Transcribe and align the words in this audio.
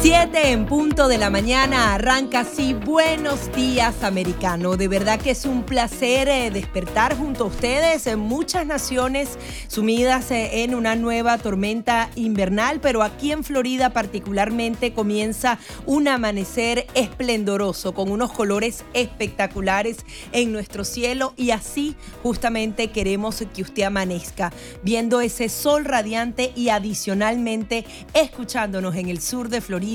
7 0.00 0.52
en 0.52 0.64
punto 0.64 1.08
de 1.08 1.18
la 1.18 1.28
mañana 1.28 1.92
arranca 1.94 2.40
así 2.40 2.72
Buenos 2.72 3.52
días 3.52 4.04
americano. 4.04 4.76
De 4.76 4.86
verdad 4.86 5.20
que 5.20 5.32
es 5.32 5.44
un 5.44 5.64
placer 5.64 6.28
eh, 6.28 6.52
despertar 6.52 7.18
junto 7.18 7.44
a 7.44 7.46
ustedes 7.48 8.06
en 8.06 8.20
muchas 8.20 8.64
naciones 8.64 9.36
sumidas 9.66 10.30
eh, 10.30 10.62
en 10.62 10.76
una 10.76 10.94
nueva 10.94 11.36
tormenta 11.38 12.10
invernal, 12.14 12.78
pero 12.80 13.02
aquí 13.02 13.32
en 13.32 13.42
Florida 13.42 13.90
particularmente 13.90 14.92
comienza 14.92 15.58
un 15.84 16.06
amanecer 16.06 16.86
esplendoroso 16.94 17.92
con 17.92 18.12
unos 18.12 18.30
colores 18.30 18.84
espectaculares 18.94 19.96
en 20.30 20.52
nuestro 20.52 20.84
cielo 20.84 21.34
y 21.36 21.50
así 21.50 21.96
justamente 22.22 22.92
queremos 22.92 23.42
que 23.52 23.62
usted 23.62 23.82
amanezca 23.82 24.52
viendo 24.84 25.20
ese 25.20 25.48
sol 25.48 25.84
radiante 25.84 26.52
y 26.54 26.68
adicionalmente 26.68 27.84
escuchándonos 28.14 28.94
en 28.94 29.08
el 29.08 29.20
sur 29.20 29.48
de 29.48 29.60
Florida 29.60 29.87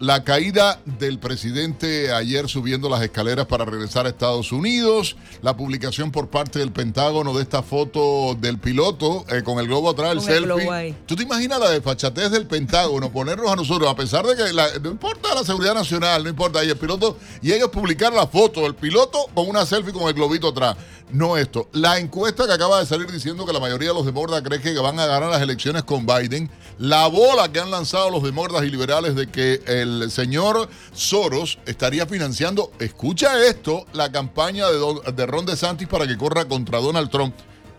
la 0.01 0.25
caída 0.25 0.81
del 0.85 1.19
presidente 1.19 2.13
ayer 2.13 2.49
subiendo 2.49 2.89
las 2.89 3.03
escaleras 3.03 3.47
para 3.47 3.65
regresar 3.65 4.07
a 4.07 4.09
Estados 4.09 4.51
Unidos, 4.51 5.17
la 5.41 5.57
publicación 5.57 6.11
por 6.11 6.29
parte 6.29 6.59
del 6.59 6.73
Pentágono 6.73 7.33
de 7.33 7.43
esta 7.43 7.63
foto 7.63 8.37
del 8.41 8.59
piloto 8.59 9.25
eh, 9.29 9.43
con 9.45 9.59
el 9.59 9.67
globo 9.67 9.91
atrás, 9.91 10.13
el 10.13 10.21
selfie. 10.21 10.95
¿Tú 11.07 11.15
te 11.15 11.23
imaginas 11.23 11.61
la 11.61 11.71
desfachatez 11.71 12.31
del 12.31 12.47
Pentágono? 12.47 13.13
Ponernos 13.13 13.51
a 13.51 13.57
nosotros, 13.57 13.89
a 13.89 13.95
pesar 13.95 14.27
de 14.27 14.37
que 14.37 14.81
no 14.81 14.91
importa 14.91 15.35
la 15.35 15.45
seguridad 15.45 15.75
nacional, 15.75 16.25
no 16.25 16.31
importa, 16.31 16.65
y 16.65 16.71
el 16.71 16.77
piloto, 16.77 17.17
y 17.41 17.53
ellos 17.53 17.69
publicar 17.69 18.13
la 18.13 18.27
foto 18.27 18.63
del 18.63 18.75
piloto 18.75 19.27
con 19.33 19.49
una 19.49 19.65
selfie 19.65 19.93
con 19.93 20.09
el 20.09 20.15
globito 20.15 20.49
atrás. 20.49 20.77
No 21.11 21.37
esto. 21.37 21.69
La 21.73 21.99
encuesta 21.99 22.47
que 22.47 22.53
acaba 22.53 22.81
de 22.81 22.87
salir 22.87 23.11
diciendo 23.11 23.47
que 23.47 23.53
la 23.53 23.61
mayoría 23.61 23.89
de 23.89 23.95
los 23.95 24.05
demócratas 24.05 24.43
creen 24.43 24.63
que 24.63 24.77
van 24.81 24.99
a 24.99 25.07
ganar 25.07 25.31
las 25.31 25.41
elecciones 25.41 25.85
con 25.85 26.05
Biden, 26.05 26.51
la 26.79 27.07
bola 27.07 27.51
que 27.53 27.61
han 27.61 27.71
lanzado 27.71 28.11
los 28.11 28.25
demócratas 28.25 28.67
y 28.67 28.71
liberales 28.71 29.15
de 29.15 29.29
que 29.29 29.63
el 29.67 30.11
señor 30.11 30.69
Soros 30.93 31.59
estaría 31.65 32.07
financiando, 32.07 32.73
escucha 32.81 33.41
esto, 33.45 33.87
la 33.93 34.11
campaña 34.11 34.67
de, 34.67 35.13
de 35.13 35.27
Ron 35.27 35.47
DeSantis 35.47 35.87
para 35.87 36.07
que 36.07 36.17
corra 36.17 36.47
contra 36.47 36.81
Donald 36.81 37.11
Trump. 37.11 37.35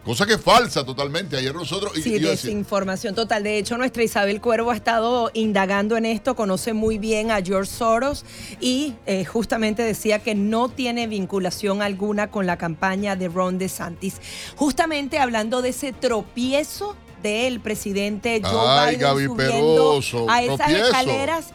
Cosa 0.08 0.26
que 0.26 0.36
es 0.36 0.42
falsa 0.42 0.86
totalmente. 0.86 1.36
Ayer 1.36 1.54
nosotros. 1.54 1.92
Sí, 2.02 2.18
desinformación 2.18 3.14
total. 3.14 3.44
De 3.44 3.58
hecho, 3.58 3.78
nuestra 3.78 4.04
Isabel 4.04 4.40
Cuervo 4.40 4.72
ha 4.72 4.76
estado 4.76 5.30
indagando 5.34 5.98
en 5.98 6.06
esto, 6.06 6.34
conoce 6.34 6.72
muy 6.72 6.98
bien 6.98 7.30
a 7.30 7.42
George 7.42 7.70
Soros 7.70 8.24
y 8.62 8.94
eh, 9.06 9.26
justamente 9.26 9.84
decía 9.84 10.20
que 10.20 10.34
no 10.34 10.70
tiene 10.70 11.08
vinculación 11.08 11.82
alguna 11.82 12.32
con 12.32 12.46
la 12.46 12.58
campaña 12.58 13.18
de 13.18 13.28
Ron 13.28 13.58
DeSantis. 13.58 14.22
Justamente 14.56 15.20
hablando 15.20 15.62
de 15.62 15.70
ese 15.70 15.92
tropiezo 15.92 16.96
del 17.22 17.60
presidente 17.60 18.42
Joe 18.42 18.96
Biden 18.96 19.28
subiendo 19.28 20.00
a 20.30 20.42
esas 20.42 20.72
escaleras 20.72 21.54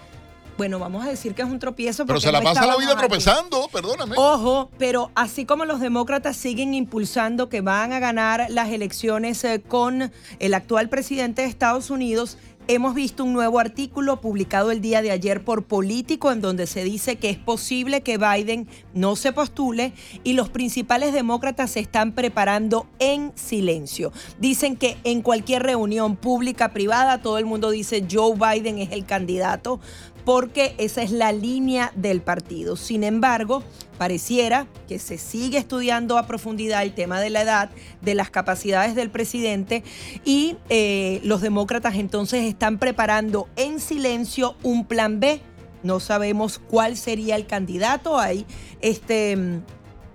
bueno, 0.62 0.78
vamos 0.78 1.04
a 1.04 1.08
decir 1.08 1.34
que 1.34 1.42
es 1.42 1.48
un 1.48 1.58
tropiezo. 1.58 2.06
Pero 2.06 2.20
se 2.20 2.30
la 2.30 2.40
pasa 2.40 2.64
la 2.64 2.76
vida 2.76 2.96
tropezando, 2.96 3.68
perdóname. 3.72 4.14
Ojo, 4.16 4.70
pero 4.78 5.10
así 5.16 5.44
como 5.44 5.64
los 5.64 5.80
demócratas 5.80 6.36
siguen 6.36 6.72
impulsando 6.72 7.48
que 7.48 7.62
van 7.62 7.92
a 7.92 7.98
ganar 7.98 8.46
las 8.48 8.70
elecciones 8.70 9.42
eh, 9.42 9.60
con 9.66 10.12
el 10.38 10.54
actual 10.54 10.88
presidente 10.88 11.42
de 11.42 11.48
Estados 11.48 11.90
Unidos, 11.90 12.38
Hemos 12.68 12.94
visto 12.94 13.24
un 13.24 13.32
nuevo 13.32 13.58
artículo 13.58 14.20
publicado 14.20 14.70
el 14.70 14.80
día 14.80 15.02
de 15.02 15.10
ayer 15.10 15.44
por 15.44 15.64
Político 15.64 16.30
en 16.30 16.40
donde 16.40 16.68
se 16.68 16.84
dice 16.84 17.16
que 17.16 17.28
es 17.28 17.36
posible 17.36 18.02
que 18.02 18.18
Biden 18.18 18.68
no 18.94 19.16
se 19.16 19.32
postule 19.32 19.92
y 20.22 20.34
los 20.34 20.48
principales 20.48 21.12
demócratas 21.12 21.72
se 21.72 21.80
están 21.80 22.12
preparando 22.12 22.86
en 23.00 23.32
silencio. 23.34 24.12
Dicen 24.38 24.76
que 24.76 24.96
en 25.02 25.22
cualquier 25.22 25.64
reunión 25.64 26.14
pública, 26.14 26.72
privada, 26.72 27.20
todo 27.20 27.38
el 27.38 27.46
mundo 27.46 27.68
dice 27.70 28.06
Joe 28.08 28.36
Biden 28.36 28.78
es 28.78 28.92
el 28.92 29.06
candidato, 29.06 29.80
porque 30.24 30.74
esa 30.78 31.02
es 31.02 31.10
la 31.10 31.32
línea 31.32 31.92
del 31.96 32.20
partido. 32.20 32.76
Sin 32.76 33.04
embargo, 33.04 33.62
pareciera 33.98 34.66
que 34.88 34.98
se 34.98 35.18
sigue 35.18 35.58
estudiando 35.58 36.18
a 36.18 36.26
profundidad 36.26 36.82
el 36.82 36.94
tema 36.94 37.20
de 37.20 37.30
la 37.30 37.42
edad, 37.42 37.70
de 38.00 38.14
las 38.14 38.30
capacidades 38.30 38.94
del 38.94 39.10
presidente 39.10 39.82
y 40.24 40.56
eh, 40.68 41.20
los 41.24 41.40
demócratas 41.40 41.96
entonces 41.96 42.44
están 42.44 42.78
preparando 42.78 43.48
en 43.56 43.80
silencio 43.80 44.56
un 44.62 44.86
plan 44.86 45.20
B. 45.20 45.40
No 45.82 45.98
sabemos 45.98 46.60
cuál 46.60 46.96
sería 46.96 47.36
el 47.36 47.46
candidato. 47.46 48.18
Hay 48.18 48.46
este 48.80 49.62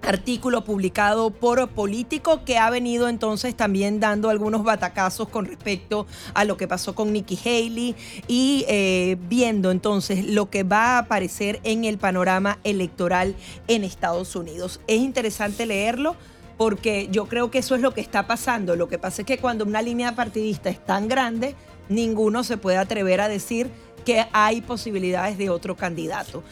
artículo 0.02 0.64
publicado 0.64 1.32
por 1.32 1.68
Político 1.70 2.44
que 2.46 2.58
ha 2.58 2.70
venido 2.70 3.10
entonces 3.10 3.56
también 3.56 4.00
dando 4.00 4.30
algunos 4.30 4.64
batacazos 4.64 5.28
con 5.28 5.46
respecto 5.46 6.08
a 6.34 6.44
lo 6.46 6.58
que 6.58 6.68
pasó 6.68 6.96
con 6.96 7.12
Nikki 7.12 7.38
Haley 7.44 7.96
y 8.28 8.66
eh, 8.68 9.18
viendo 9.28 9.72
entonces 9.72 10.26
lo 10.26 10.50
que 10.50 10.64
va 10.64 10.96
a 10.96 10.98
aparecer 11.00 11.60
en 11.64 11.84
el 11.84 11.98
panorama 11.98 12.60
electoral 12.64 13.36
en 13.68 13.84
Estados 13.84 14.36
Unidos. 14.36 14.80
Es 14.88 15.02
interesante 15.02 15.66
leerlo 15.66 16.16
porque 16.58 17.08
yo 17.12 17.28
creo 17.28 17.52
que 17.52 17.60
eso 17.60 17.76
es 17.76 17.82
lo 17.82 17.94
que 17.94 18.02
está 18.02 18.28
pasando. 18.28 18.76
Lo 18.76 18.88
que 18.88 18.98
pasa 18.98 19.22
es 19.22 19.26
que 19.26 19.38
cuando 19.38 19.66
una 19.66 19.82
línea 19.82 20.16
partidista 20.16 20.70
es 20.70 20.84
tan 20.84 21.08
grande, 21.08 21.56
ninguno 21.90 22.44
se 22.44 22.58
puede 22.58 22.78
atrever 22.78 23.22
a 23.22 23.28
decir 23.28 23.70
que 24.06 24.26
hay 24.32 24.62
posibilidades 24.62 25.38
de 25.38 25.50
otro 25.50 25.76
candidato. 25.76 26.44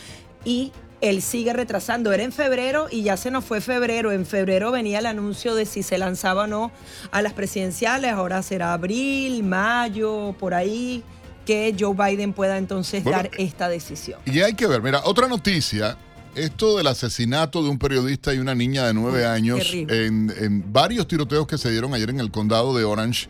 Y 0.44 0.72
él 1.02 1.22
sigue 1.22 1.54
retrasando. 1.54 2.12
Era 2.12 2.24
en 2.24 2.32
febrero 2.32 2.88
y 2.90 3.04
ya 3.04 3.18
se 3.18 3.32
nos 3.32 3.46
fue 3.46 3.62
febrero. 3.62 4.12
En 4.12 4.26
febrero 4.26 4.72
venía 4.72 5.00
el 5.00 5.06
anuncio 5.06 5.56
de 5.56 5.66
si 5.66 5.84
se 5.84 5.98
lanzaba 5.98 6.44
o 6.44 6.48
no 6.48 6.72
a 7.12 7.22
las 7.22 7.34
presidenciales. 7.34 8.12
Ahora 8.12 8.42
será 8.44 8.74
abril, 8.74 9.44
mayo, 9.44 10.36
por 10.40 10.54
ahí, 10.54 11.04
que 11.46 11.76
Joe 11.78 11.96
Biden 11.96 12.34
pueda 12.34 12.58
entonces 12.58 13.04
dar 13.04 13.30
esta 13.38 13.70
decisión. 13.70 14.20
Y 14.26 14.40
hay 14.40 14.54
que 14.54 14.68
ver, 14.68 14.82
mira, 14.82 15.02
otra 15.06 15.28
noticia. 15.28 15.98
Esto 16.36 16.76
del 16.76 16.88
asesinato 16.88 17.64
de 17.64 17.70
un 17.70 17.80
periodista 17.80 18.34
y 18.34 18.40
una 18.40 18.54
niña 18.54 18.86
de 18.86 18.94
nueve 18.94 19.26
años 19.26 19.72
en, 19.72 20.66
varios 20.74 21.08
tiroteos 21.08 21.48
que 21.48 21.58
se 21.58 21.72
dieron 21.72 21.94
ayer 21.94 22.10
en 22.10 22.20
el 22.20 22.30
condado 22.30 22.76
de 22.76 22.84
Orange. 22.84 23.30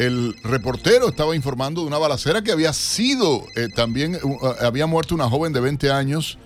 El 0.00 0.34
reportero 0.42 1.08
estaba 1.08 1.36
informando 1.36 1.82
de 1.82 1.86
una 1.86 1.98
balacera 1.98 2.42
que 2.42 2.50
había 2.50 2.72
sido, 2.72 3.44
eh, 3.54 3.68
también 3.76 4.18
había 4.60 4.86
muerto 4.86 5.14
una 5.14 5.28
joven 5.28 5.52
de 5.52 5.60
20 5.60 5.92
años 5.92 6.36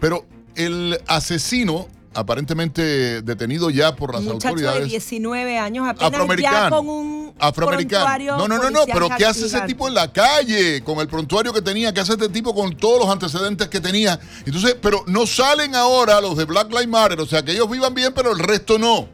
pero 0.00 0.26
el 0.54 0.98
asesino, 1.06 1.88
aparentemente 2.14 3.22
detenido 3.22 3.70
ya 3.70 3.94
por 3.94 4.14
las 4.14 4.22
Muchacho 4.22 4.48
autoridades. 4.48 4.80
de 4.80 4.86
19 4.86 5.58
años, 5.58 5.86
apenas 5.88 6.12
afroamericano, 6.12 6.58
ya 6.58 6.70
con 6.70 6.88
un 6.88 7.34
afroamericano. 7.38 8.36
No, 8.38 8.48
no, 8.48 8.58
no, 8.58 8.70
no, 8.70 8.86
pero 8.86 9.08
¿qué 9.16 9.26
hace 9.26 9.46
ese 9.46 9.60
tipo 9.62 9.86
en 9.88 9.94
la 9.94 10.12
calle 10.12 10.82
con 10.82 10.98
el 10.98 11.08
prontuario 11.08 11.52
que 11.52 11.62
tenía? 11.62 11.92
¿Qué 11.92 12.00
hace 12.00 12.12
este 12.12 12.28
tipo 12.28 12.54
con 12.54 12.76
todos 12.76 13.00
los 13.00 13.08
antecedentes 13.10 13.68
que 13.68 13.80
tenía? 13.80 14.18
Entonces, 14.44 14.76
pero 14.80 15.04
no 15.06 15.26
salen 15.26 15.74
ahora 15.74 16.20
los 16.20 16.36
de 16.36 16.44
Black 16.44 16.70
Lives 16.70 16.88
Matter, 16.88 17.20
o 17.20 17.26
sea, 17.26 17.42
que 17.42 17.52
ellos 17.52 17.70
vivan 17.70 17.94
bien, 17.94 18.12
pero 18.14 18.32
el 18.32 18.38
resto 18.38 18.78
no. 18.78 19.08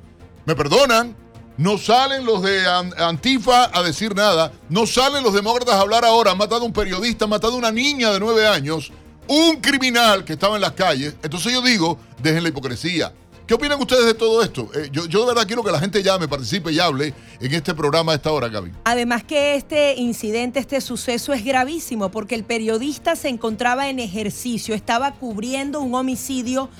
¿Me 0.45 0.55
perdonan? 0.55 1.17
No 1.57 1.79
salen 1.79 2.25
los 2.25 2.43
de 2.43 2.67
Antifa 2.67 3.71
a 3.77 3.83
decir 3.83 4.15
nada. 4.15 4.53
No 4.69 4.87
salen 4.87 5.23
los 5.23 5.35
demócratas 5.35 5.75
a 5.75 5.81
hablar 5.81 6.05
ahora. 6.05 6.33
Han 6.33 6.39
matado 6.39 6.63
a 6.63 6.65
un 6.65 6.73
periodista, 6.73 7.27
han 7.27 7.31
matado 7.31 7.55
a 7.55 7.57
una 7.57 7.71
niña 7.71 8.11
de 8.11 8.19
nueve 8.19 8.47
años 8.47 8.91
un 9.29 9.61
criminal 9.61 10.25
que 10.25 10.35
estaba 10.35 10.57
en 10.57 10.63
las 10.63 10.73
calles. 10.73 11.15
Entonces 11.23 11.53
yo 11.53 11.63
digo, 11.63 11.99
dejen 12.23 12.43
la 12.43 12.49
hipocresía. 12.49 13.13
¿Qué 13.47 13.55
opinan 13.55 13.81
ustedes 13.81 14.07
de 14.07 14.15
todo 14.15 14.43
esto? 14.43 14.71
Eh, 14.75 14.89
yo, 14.93 15.07
yo 15.07 15.21
de 15.21 15.27
verdad 15.27 15.47
quiero 15.47 15.65
que 15.65 15.73
la 15.73 15.81
gente 15.81 16.03
llame, 16.03 16.29
participe 16.29 16.73
y 16.73 16.79
hable 16.79 17.13
en 17.41 17.53
este 17.53 17.75
programa 17.75 18.13
a 18.13 18.15
esta 18.15 18.31
hora, 18.31 18.49
Gaby. 18.49 18.73
Además 18.85 19.25
que 19.25 19.57
este 19.57 19.95
incidente, 19.97 20.61
este 20.61 20.81
suceso 20.81 21.33
es 21.33 21.45
gravísimo 21.45 22.11
porque 22.11 22.35
el 22.35 22.45
periodista 22.45 23.17
se 23.17 23.29
encontraba 23.29 23.89
en 23.89 23.99
ejercicio, 23.99 24.75
estaba 24.75 25.13
cubriendo 25.15 25.81
un 25.81 25.95
homicidio 25.95 26.71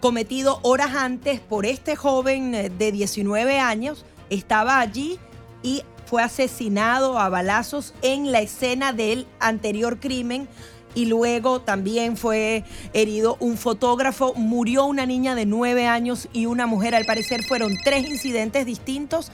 cometido 0.00 0.58
horas 0.62 0.94
antes 0.94 1.40
por 1.40 1.66
este 1.66 1.96
joven 1.96 2.54
eh, 2.54 2.70
de 2.70 2.92
19 2.92 3.58
años, 3.58 4.04
estaba 4.30 4.80
allí 4.80 5.18
y 5.62 5.82
fue 6.06 6.22
asesinado 6.22 7.18
a 7.18 7.28
balazos 7.30 7.94
en 8.02 8.32
la 8.32 8.40
escena 8.40 8.92
del 8.92 9.26
anterior 9.40 9.98
crimen 9.98 10.48
y 10.94 11.06
luego 11.06 11.60
también 11.60 12.16
fue 12.16 12.64
herido 12.92 13.36
un 13.40 13.56
fotógrafo, 13.56 14.34
murió 14.34 14.84
una 14.86 15.06
niña 15.06 15.34
de 15.34 15.46
9 15.46 15.86
años 15.86 16.28
y 16.32 16.46
una 16.46 16.66
mujer, 16.66 16.94
al 16.94 17.04
parecer 17.04 17.42
fueron 17.42 17.76
tres 17.82 18.08
incidentes 18.08 18.66
distintos 18.66 19.32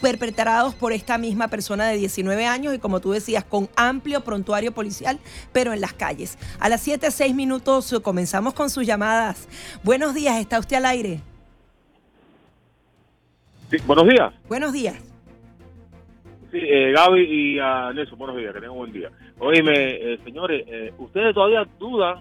perpetrados 0.00 0.74
por 0.74 0.92
esta 0.92 1.18
misma 1.18 1.48
persona 1.48 1.86
de 1.86 1.96
19 1.98 2.46
años 2.46 2.74
y 2.74 2.78
como 2.78 3.00
tú 3.00 3.12
decías, 3.12 3.44
con 3.44 3.68
amplio 3.76 4.22
prontuario 4.22 4.72
policial, 4.72 5.18
pero 5.52 5.72
en 5.72 5.80
las 5.80 5.92
calles. 5.92 6.38
A 6.58 6.68
las 6.68 6.80
7, 6.80 7.10
6 7.10 7.34
minutos 7.34 7.94
comenzamos 8.02 8.54
con 8.54 8.70
sus 8.70 8.86
llamadas. 8.86 9.48
Buenos 9.84 10.14
días, 10.14 10.38
¿está 10.40 10.58
usted 10.58 10.76
al 10.76 10.86
aire? 10.86 11.20
Sí, 13.70 13.76
buenos 13.86 14.08
días. 14.08 14.32
Buenos 14.48 14.72
días. 14.72 14.96
Sí, 16.50 16.58
eh, 16.58 16.92
Gaby 16.92 17.20
y 17.20 17.54
Nelson, 17.94 18.18
buenos 18.18 18.36
días, 18.36 18.52
que 18.52 18.60
tengan 18.60 18.72
un 18.72 18.78
buen 18.78 18.92
día. 18.92 19.10
Oíme, 19.40 19.72
eh, 19.74 20.18
señores, 20.22 20.64
eh, 20.68 20.92
ustedes 20.98 21.34
todavía 21.34 21.66
dudan, 21.78 22.18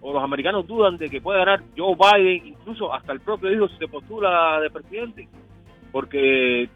o 0.00 0.12
los 0.12 0.22
americanos 0.22 0.66
dudan 0.66 0.96
de 0.96 1.08
que 1.08 1.20
puede 1.20 1.38
ganar 1.38 1.62
Joe 1.76 1.94
Biden, 1.94 2.48
incluso 2.48 2.92
hasta 2.92 3.12
el 3.12 3.20
propio 3.20 3.52
hijo 3.52 3.68
se 3.68 3.86
postula 3.86 4.60
de 4.60 4.68
presidente, 4.68 5.28
porque, 5.92 6.68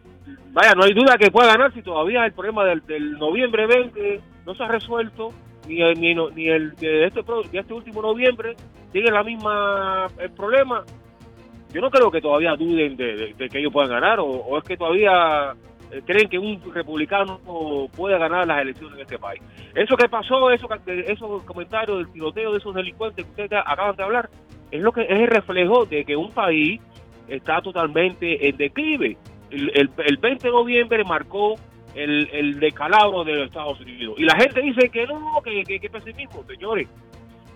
vaya, 0.52 0.74
no 0.76 0.84
hay 0.84 0.94
duda 0.94 1.18
que 1.18 1.32
pueda 1.32 1.48
ganar 1.48 1.74
si 1.74 1.82
todavía 1.82 2.24
el 2.24 2.32
problema 2.32 2.64
del, 2.64 3.18
noviembre 3.18 3.66
20 3.66 4.20
no 4.46 4.54
se 4.54 4.62
ha 4.62 4.68
resuelto, 4.68 5.32
ni, 5.66 5.82
ni, 5.94 6.14
ni 6.14 6.48
el 6.48 6.76
de 6.76 7.06
este, 7.06 7.22
de 7.22 7.58
este 7.58 7.74
último 7.74 8.00
noviembre 8.00 8.54
sigue 8.92 9.10
la 9.10 9.24
misma 9.24 10.06
el 10.18 10.30
problema. 10.30 10.84
Yo 11.74 11.80
no 11.80 11.90
creo 11.90 12.12
que 12.12 12.22
todavía 12.22 12.54
duden 12.54 12.96
de, 12.96 13.34
que 13.36 13.58
ellos 13.58 13.72
puedan 13.72 13.90
ganar, 13.90 14.20
o 14.20 14.56
es 14.56 14.62
que 14.62 14.76
todavía 14.76 15.52
eh, 15.52 15.77
creen 16.04 16.28
que 16.28 16.38
un 16.38 16.60
republicano 16.72 17.40
puede 17.96 18.18
ganar 18.18 18.46
las 18.46 18.60
elecciones 18.62 18.96
en 18.96 19.02
este 19.02 19.18
país. 19.18 19.40
Eso 19.74 19.96
que 19.96 20.08
pasó, 20.08 20.50
eso, 20.50 20.68
esos 20.86 21.42
comentarios 21.44 21.98
del 21.98 22.12
tiroteo 22.12 22.52
de 22.52 22.58
esos 22.58 22.74
delincuentes 22.74 23.24
que 23.24 23.30
ustedes 23.30 23.62
acaban 23.64 23.96
de 23.96 24.02
hablar, 24.02 24.30
es 24.70 24.80
lo 24.80 24.92
que 24.92 25.02
es 25.02 25.10
el 25.10 25.26
reflejo 25.26 25.86
de 25.86 26.04
que 26.04 26.16
un 26.16 26.30
país 26.32 26.80
está 27.28 27.60
totalmente 27.62 28.48
en 28.48 28.56
declive. 28.56 29.16
El, 29.50 29.88
20 30.18 30.46
de 30.46 30.50
noviembre 30.50 31.04
marcó 31.04 31.54
el, 31.94 32.28
el 32.32 32.60
decalabro 32.60 33.24
de 33.24 33.34
los 33.34 33.46
Estados 33.46 33.80
Unidos. 33.80 34.14
Y 34.18 34.24
la 34.24 34.36
gente 34.36 34.60
dice 34.60 34.88
que 34.90 35.06
no, 35.06 35.40
que, 35.42 35.64
que, 35.64 35.80
que 35.80 35.88
pesimismo, 35.88 36.44
señores. 36.44 36.88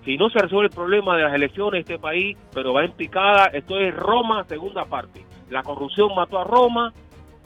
Si 0.05 0.17
no 0.17 0.31
se 0.31 0.39
resuelve 0.39 0.67
el 0.67 0.75
problema 0.75 1.17
de 1.17 1.23
las 1.23 1.35
elecciones 1.35 1.75
en 1.75 1.81
este 1.81 1.99
país, 1.99 2.37
pero 2.53 2.73
va 2.73 2.85
en 2.85 2.93
picada, 2.93 3.47
esto 3.53 3.79
es 3.79 3.95
Roma, 3.95 4.45
segunda 4.49 4.85
parte. 4.85 5.25
La 5.49 5.63
corrupción 5.63 6.15
mató 6.17 6.39
a 6.39 6.45
Roma, 6.45 6.93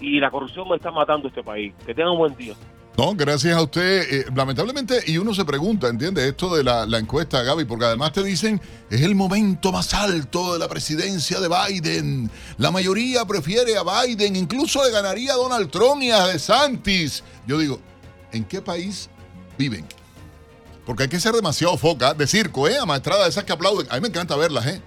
y 0.01 0.21
la 0.21 0.31
corrupción 0.31 0.69
me 0.69 0.77
está 0.77 0.91
matando 0.91 1.29
este 1.29 1.43
país. 1.43 1.73
Que 1.85 1.95
tengan 1.95 2.13
un 2.13 2.19
buen 2.19 2.37
día. 2.37 2.55
No, 2.97 3.15
gracias 3.15 3.55
a 3.55 3.63
usted. 3.63 4.07
Eh, 4.11 4.25
lamentablemente, 4.35 5.03
y 5.07 5.19
uno 5.19 5.35
se 5.35 5.45
pregunta, 5.45 5.89
¿entiende? 5.89 6.27
Esto 6.27 6.57
de 6.57 6.65
la, 6.65 6.85
encuesta, 6.99 7.43
Gaby, 7.43 7.67
porque 7.67 7.85
además 7.85 8.13
te 8.13 8.23
dicen, 8.23 8.59
es 8.91 9.03
el 9.03 9.15
momento 9.15 9.71
más 9.71 9.93
alto 9.93 10.55
de 10.55 10.59
la 10.59 10.67
presidencia 10.67 11.39
de 11.39 11.49
Biden. 11.49 12.31
La 12.57 12.71
mayoría 12.71 13.27
prefiere 13.27 13.77
a 13.77 13.83
Biden, 13.83 14.35
incluso 14.35 14.83
le 14.83 14.91
ganaría 14.93 15.35
a 15.35 15.37
Donald 15.37 15.71
Trump 15.71 16.03
y 16.03 16.11
a 16.11 16.27
DeSantis. 16.27 17.23
Yo 17.47 17.59
digo, 17.59 17.81
¿en 18.33 18.45
qué 18.45 18.63
país 18.63 19.11
viven? 19.59 19.85
Porque 20.87 21.03
hay 21.03 21.09
que 21.11 21.21
ser 21.21 21.35
demasiado 21.35 21.77
foca, 21.77 22.15
de 22.15 22.27
circo, 22.27 22.67
¿eh? 22.67 22.77
De 22.77 23.29
esas 23.29 23.45
que 23.45 23.53
aplauden. 23.53 23.87
A 23.91 23.97
mí 23.97 24.01
me 24.01 24.09
encanta 24.09 24.37
verlas, 24.37 24.67
¿eh? 24.67 24.81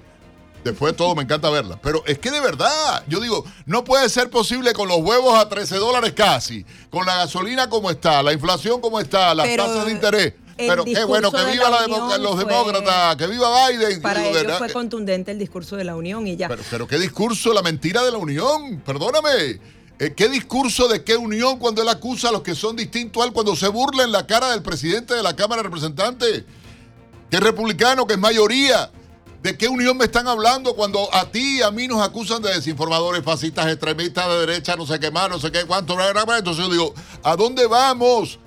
Después 0.63 0.93
de 0.93 0.97
todo, 0.97 1.15
me 1.15 1.23
encanta 1.23 1.49
verla. 1.49 1.79
Pero 1.81 2.03
es 2.05 2.19
que 2.19 2.31
de 2.31 2.41
verdad, 2.41 3.03
yo 3.07 3.19
digo, 3.19 3.45
no 3.65 3.83
puede 3.83 4.09
ser 4.09 4.29
posible 4.29 4.73
con 4.73 4.87
los 4.87 4.97
huevos 4.97 5.37
a 5.37 5.47
13 5.47 5.77
dólares 5.77 6.13
casi, 6.13 6.65
con 6.89 7.05
la 7.05 7.15
gasolina 7.17 7.69
como 7.69 7.89
está, 7.89 8.21
la 8.21 8.33
inflación 8.33 8.81
como 8.81 8.99
está, 8.99 9.33
las 9.33 9.55
tasas 9.55 9.85
de 9.85 9.91
interés. 9.91 10.33
Pero 10.67 10.83
qué 10.83 11.03
bueno, 11.05 11.31
que 11.31 11.43
viva 11.45 12.17
los 12.17 12.37
demócratas, 12.37 13.15
que 13.15 13.27
viva 13.27 13.69
Biden. 13.69 14.01
Para 14.01 14.27
ellos 14.27 14.57
fue 14.57 14.71
contundente 14.71 15.31
el 15.31 15.39
discurso 15.39 15.77
de 15.77 15.85
la 15.85 15.95
Unión 15.95 16.27
y 16.27 16.35
ya. 16.35 16.49
Pero, 16.69 16.87
qué 16.87 16.99
discurso, 16.99 17.53
la 17.53 17.61
mentira 17.61 18.03
de 18.03 18.11
la 18.11 18.17
Unión, 18.17 18.81
perdóname. 18.85 19.59
Eh, 19.99 20.13
¿Qué 20.15 20.29
discurso 20.29 20.87
de 20.87 21.03
qué 21.03 21.17
unión 21.17 21.59
cuando 21.59 21.81
él 21.81 21.89
acusa 21.89 22.29
a 22.29 22.31
los 22.31 22.41
que 22.41 22.55
son 22.55 22.77
distintos 22.77 23.21
a 23.21 23.25
él, 23.25 23.33
cuando 23.33 23.53
se 23.53 23.67
burla 23.67 24.03
en 24.03 24.13
la 24.13 24.25
cara 24.25 24.51
del 24.51 24.61
presidente 24.61 25.13
de 25.13 25.21
la 25.21 25.35
Cámara 25.35 25.61
de 25.61 25.63
Representantes? 25.63 26.45
Que 27.29 27.35
es 27.35 27.43
republicano, 27.43 28.07
que 28.07 28.13
es 28.13 28.19
mayoría. 28.19 28.91
¿De 29.41 29.57
qué 29.57 29.69
unión 29.69 29.95
me 29.97 30.03
están 30.05 30.27
hablando 30.27 30.75
cuando 30.75 31.13
a 31.13 31.31
ti 31.31 31.59
y 31.59 31.61
a 31.61 31.71
mí 31.71 31.87
nos 31.87 32.01
acusan 32.01 32.41
de 32.41 32.53
desinformadores, 32.53 33.23
fascistas, 33.23 33.67
extremistas 33.67 34.27
de 34.27 34.45
derecha, 34.45 34.75
no 34.75 34.85
sé 34.85 34.99
qué 34.99 35.11
más, 35.11 35.29
no 35.29 35.39
sé 35.39 35.49
qué 35.49 35.63
cuánto? 35.65 35.95
Entonces 35.99 36.57
yo 36.57 36.69
digo, 36.69 36.93
¿a 37.23 37.37
dónde 37.37 37.65
vamos? 37.65 38.37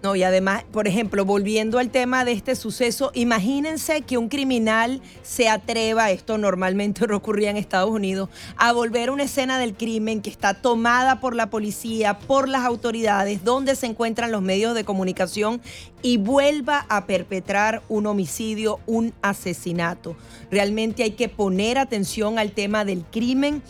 No, 0.00 0.14
y 0.14 0.22
además, 0.22 0.64
por 0.70 0.86
ejemplo, 0.86 1.24
volviendo 1.24 1.80
al 1.80 1.90
tema 1.90 2.24
de 2.24 2.30
este 2.30 2.54
suceso, 2.54 3.10
imagínense 3.14 4.02
que 4.02 4.16
un 4.16 4.28
criminal 4.28 5.02
se 5.22 5.48
atreva, 5.48 6.12
esto 6.12 6.38
normalmente 6.38 7.04
no 7.06 7.16
ocurría 7.16 7.50
en 7.50 7.56
Estados 7.56 7.90
Unidos, 7.90 8.28
a 8.56 8.72
volver 8.72 9.10
una 9.10 9.24
escena 9.24 9.58
del 9.58 9.74
crimen 9.74 10.22
que 10.22 10.30
está 10.30 10.54
tomada 10.54 11.18
por 11.18 11.34
la 11.34 11.50
policía, 11.50 12.16
por 12.16 12.48
las 12.48 12.64
autoridades, 12.64 13.42
donde 13.42 13.74
se 13.74 13.86
encuentran 13.86 14.30
los 14.30 14.40
medios 14.40 14.76
de 14.76 14.84
comunicación 14.84 15.60
y 16.00 16.16
vuelva 16.16 16.86
a 16.88 17.06
perpetrar 17.06 17.82
un 17.88 18.06
homicidio, 18.06 18.78
un 18.86 19.12
asesinato. 19.20 20.14
Realmente 20.48 21.02
hay 21.02 21.12
que 21.12 21.28
poner 21.28 21.76
atención 21.76 22.38
al 22.38 22.52
tema 22.52 22.84
del 22.84 23.04
crimen. 23.04 23.62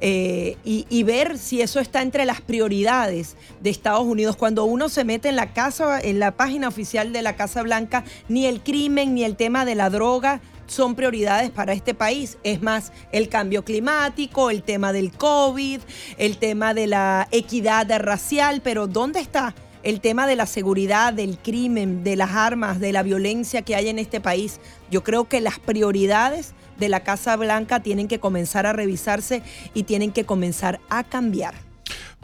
Eh, 0.00 0.56
y, 0.64 1.02
ver 1.04 1.38
si 1.38 1.60
eso 1.60 1.80
está 1.80 2.02
entre 2.02 2.24
las 2.24 2.40
prioridades 2.40 3.36
de 3.60 3.70
Estados 3.70 4.04
Unidos. 4.04 4.36
Cuando 4.36 4.64
uno 4.64 4.88
se 4.88 5.04
mete 5.04 5.28
en 5.28 5.36
la 5.36 5.52
casa, 5.52 6.00
en 6.00 6.18
la 6.18 6.32
página 6.32 6.68
oficial 6.68 7.12
de 7.12 7.22
la 7.22 7.36
Casa 7.36 7.62
Blanca, 7.62 8.04
ni 8.28 8.46
el 8.46 8.62
crimen 8.62 9.14
ni 9.14 9.24
el 9.24 9.36
tema 9.36 9.64
de 9.64 9.74
la 9.74 9.90
droga 9.90 10.40
son 10.66 10.94
prioridades 10.94 11.50
para 11.50 11.74
este 11.74 11.92
país. 11.92 12.38
Es 12.42 12.62
más, 12.62 12.92
el 13.12 13.28
cambio 13.28 13.64
climático, 13.64 14.50
el 14.50 14.62
tema 14.62 14.92
del 14.92 15.12
COVID, 15.12 15.80
el 16.16 16.38
tema 16.38 16.72
de 16.72 16.86
la 16.86 17.28
equidad 17.30 17.86
racial, 18.00 18.62
pero 18.62 18.86
¿dónde 18.86 19.20
está? 19.20 19.54
el 19.84 20.00
tema 20.00 20.26
de 20.26 20.34
la 20.34 20.46
seguridad, 20.46 21.12
del 21.12 21.36
crimen, 21.38 22.02
de 22.04 22.16
las 22.16 22.30
armas, 22.30 22.80
de 22.80 22.90
la 22.90 23.02
violencia 23.02 23.62
que 23.62 23.76
hay 23.76 23.90
en 23.90 23.98
este 23.98 24.18
país. 24.18 24.58
Yo 24.90 25.04
creo 25.04 25.28
que 25.28 25.42
las 25.42 25.58
prioridades 25.58 26.54
de 26.78 26.88
la 26.88 27.00
Casa 27.00 27.36
Blanca 27.36 27.80
tienen 27.80 28.08
que 28.08 28.20
comenzar 28.20 28.66
a 28.66 28.72
revisarse 28.72 29.42
y 29.74 29.84
tienen 29.84 30.12
que 30.12 30.24
comenzar 30.24 30.80
a 30.88 31.04
cambiar. 31.04 31.54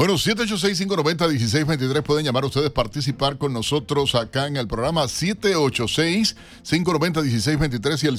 Bueno, 0.00 0.14
786-590-1623 0.14 2.02
pueden 2.02 2.25
llamar 2.25 2.47
ustedes, 2.47 2.71
participar 2.71 3.37
con 3.37 3.52
nosotros 3.52 4.14
acá 4.14 4.47
en 4.47 4.57
el 4.57 4.66
programa 4.66 5.04
786-590-1623 5.04 8.04
y 8.04 8.07
el 8.07 8.19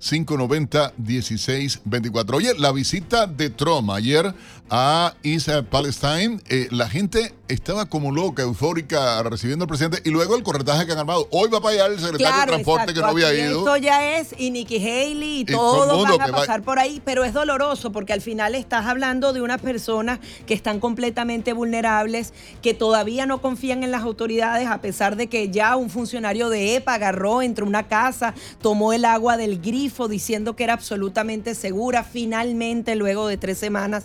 786-590-1624. 0.00 2.34
Oye, 2.34 2.54
la 2.58 2.72
visita 2.72 3.28
de 3.28 3.50
Trump 3.50 3.88
ayer 3.90 4.34
a 4.68 5.14
Israel 5.22 5.64
Palestine, 5.64 6.40
eh, 6.48 6.66
la 6.72 6.88
gente 6.88 7.36
estaba 7.48 7.86
como 7.86 8.10
loca, 8.10 8.42
eufórica, 8.42 9.22
recibiendo 9.22 9.64
al 9.64 9.68
presidente 9.68 10.00
y 10.04 10.10
luego 10.10 10.34
el 10.34 10.42
corretaje 10.42 10.86
que 10.86 10.92
han 10.92 10.98
armado. 10.98 11.28
Hoy 11.30 11.50
va 11.50 11.60
para 11.60 11.74
allá 11.74 11.86
el 11.86 12.00
secretario 12.00 12.40
de 12.40 12.46
Transporte 12.46 12.94
que 12.94 13.00
no 13.00 13.06
había 13.06 13.34
ido. 13.34 13.58
Esto 13.58 13.76
ya 13.76 14.18
es, 14.18 14.34
y 14.38 14.50
Nikki 14.50 14.76
Haley 14.76 15.40
y, 15.40 15.44
todos 15.44 16.08
van 16.08 16.22
a 16.22 16.28
pasar 16.28 16.62
por 16.62 16.78
ahí, 16.78 17.02
pero 17.04 17.24
es 17.24 17.34
doloroso 17.34 17.92
porque 17.92 18.12
al 18.12 18.22
final 18.22 18.54
estás 18.54 18.86
hablando 18.86 19.32
de 19.32 19.42
unas 19.42 19.60
personas 19.60 20.20
que 20.46 20.54
están 20.54 20.80
completamente 20.80 21.52
vulnerables, 21.52 22.32
que 22.62 22.72
todavía 22.72 23.26
no 23.26 23.42
confían 23.42 23.82
en 23.82 23.90
las 23.90 24.02
autoridades, 24.02 24.68
a 24.68 24.80
pesar 24.80 25.16
de 25.16 25.26
que 25.26 25.50
ya 25.50 25.76
un 25.76 25.90
funcionario 25.90 26.48
de 26.48 26.76
EPA 26.76 26.94
agarró, 26.94 27.42
entró 27.42 27.66
una 27.66 27.88
casa, 27.88 28.34
tomó 28.62 28.92
el 28.94 29.04
agua 29.04 29.36
del 29.36 29.60
grifo 29.60 30.08
diciendo 30.08 30.56
que 30.56 30.64
era 30.64 30.72
absolutamente 30.72 31.54
segura. 31.54 32.04
Finalmente, 32.04 32.96
luego 32.96 33.26
de 33.28 33.36
tres 33.36 33.58
semanas, 33.58 34.04